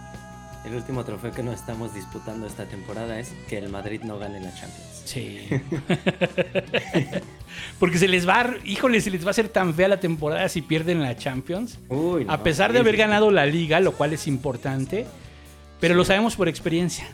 El 0.68 0.74
último 0.74 1.02
trofeo 1.02 1.32
que 1.32 1.42
nos 1.42 1.54
estamos 1.54 1.94
disputando 1.94 2.46
esta 2.46 2.66
temporada 2.66 3.18
es 3.18 3.32
que 3.48 3.56
el 3.56 3.70
Madrid 3.70 4.02
no 4.04 4.18
gane 4.18 4.38
la 4.38 4.54
Champions. 4.54 5.02
Sí. 5.06 5.48
Porque 7.78 7.96
se 7.98 8.06
les 8.06 8.28
va, 8.28 8.40
a- 8.42 8.54
híjole, 8.64 9.00
se 9.00 9.10
les 9.10 9.22
va 9.24 9.28
a 9.28 9.30
hacer 9.30 9.48
tan 9.48 9.72
fea 9.74 9.88
la 9.88 9.98
temporada 10.00 10.46
si 10.50 10.60
pierden 10.60 11.00
la 11.02 11.16
Champions. 11.16 11.78
Uy, 11.88 12.26
no, 12.26 12.32
A 12.32 12.42
pesar 12.42 12.72
de 12.72 12.78
sí, 12.78 12.80
haber 12.82 12.94
sí. 12.94 12.98
ganado 12.98 13.30
la 13.30 13.46
liga, 13.46 13.80
lo 13.80 13.92
cual 13.92 14.12
es 14.12 14.26
importante, 14.26 15.06
pero 15.80 15.94
lo 15.94 16.04
sabemos 16.04 16.36
por 16.36 16.48
experiencia. 16.48 17.08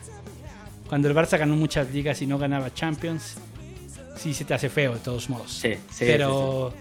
Cuando 0.88 1.06
el 1.08 1.14
Barça 1.14 1.38
ganó 1.38 1.54
muchas 1.54 1.92
ligas 1.92 2.20
y 2.22 2.26
no 2.26 2.38
ganaba 2.38 2.74
Champions, 2.74 3.36
sí 4.16 4.34
se 4.34 4.44
te 4.44 4.54
hace 4.54 4.68
feo 4.68 4.94
de 4.94 5.00
todos 5.00 5.30
modos. 5.30 5.52
Sí, 5.52 5.74
sí, 5.90 6.04
pero 6.06 6.74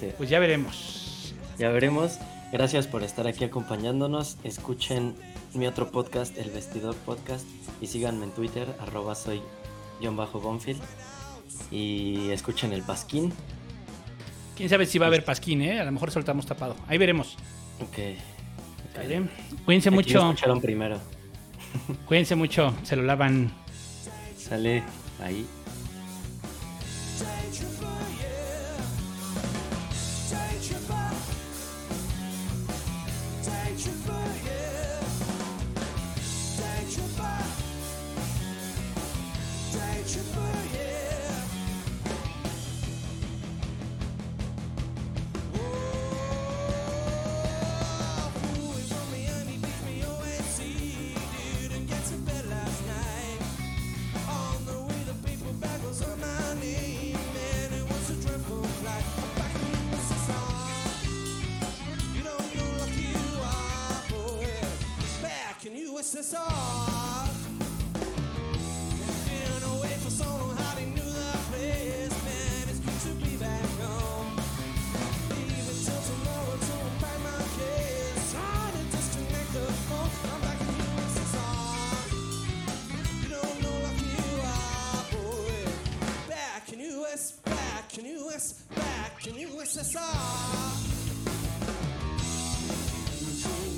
Sí. 0.00 0.06
pues 0.16 0.30
ya 0.30 0.38
veremos. 0.38 1.34
Ya 1.58 1.68
veremos. 1.68 2.18
Gracias 2.52 2.86
por 2.86 3.02
estar 3.02 3.26
aquí 3.26 3.44
acompañándonos. 3.44 4.38
Escuchen 4.44 5.14
mi 5.56 5.66
otro 5.66 5.90
podcast, 5.90 6.36
El 6.38 6.50
Vestidor 6.50 6.94
Podcast. 6.96 7.46
Y 7.80 7.86
síganme 7.86 8.24
en 8.24 8.30
Twitter, 8.32 8.74
arroba 8.80 9.14
soy 9.14 9.42
guion 10.00 10.16
bajo 10.16 10.40
Bonfield. 10.40 10.80
Y 11.70 12.30
escuchen 12.30 12.72
el 12.72 12.82
Pasquín. 12.82 13.32
Quién 14.56 14.68
sabe 14.68 14.86
si 14.86 14.98
va 14.98 15.06
a 15.06 15.08
haber 15.08 15.24
pasquín, 15.24 15.60
¿eh? 15.60 15.78
A 15.80 15.84
lo 15.84 15.92
mejor 15.92 16.10
soltamos 16.10 16.46
tapado. 16.46 16.76
Ahí 16.88 16.96
veremos. 16.96 17.36
Ok. 17.82 17.98
¿Vale? 18.96 19.28
Cuídense 19.66 19.90
Aquí 19.90 19.96
mucho. 19.96 20.18
escucharon 20.18 20.60
primero. 20.62 20.98
Cuídense 22.06 22.36
mucho. 22.36 22.74
Se 22.82 22.96
lo 22.96 23.02
lavan. 23.02 23.52
Sale 24.38 24.82
ahí. 25.22 25.46
In 66.16 66.22
USSR. 66.22 67.28
Been 69.26 69.62
away 69.76 69.94
for 70.00 70.10
so 70.10 70.24
long, 70.24 70.56
hardly 70.56 70.86
knew 70.86 71.02
the 71.02 71.36
place. 71.50 72.16
Man, 72.24 72.68
it's 72.70 72.80
good 72.80 73.00
to 73.06 73.12
be 73.22 73.36
back 73.36 73.68
home. 73.84 74.40
Leaving 75.28 75.80
till 75.84 76.02
tomorrow 76.08 76.56
to 76.56 76.72
unpack 76.88 77.18
my 77.20 77.36
case. 77.58 78.32
Trying 78.32 78.72
to 78.72 78.82
disconnect 78.96 79.50
the 79.52 79.64
phone. 79.84 80.10
I'm 80.32 80.40
back 80.40 80.60
in 80.60 80.66
USSR. 80.96 82.00
You 83.20 83.28
don't 83.36 83.56
know 83.60 83.76
like 83.84 84.00
you 84.08 84.28
are, 84.40 85.04
boy. 85.12 85.68
Back 86.28 86.64
in 86.72 86.78
US, 86.80 87.22
back 87.44 87.98
in 87.98 88.04
US, 88.24 88.46
back 88.74 89.26
in 89.26 89.34
USSR. 89.34 90.76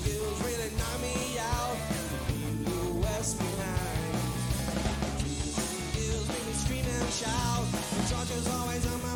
Bills 0.04 0.38
really 0.44 0.70
out. 7.28 7.64
The 7.70 8.02
judge 8.08 8.30
is 8.38 8.48
always 8.48 8.86
on 8.86 9.02
my 9.02 9.07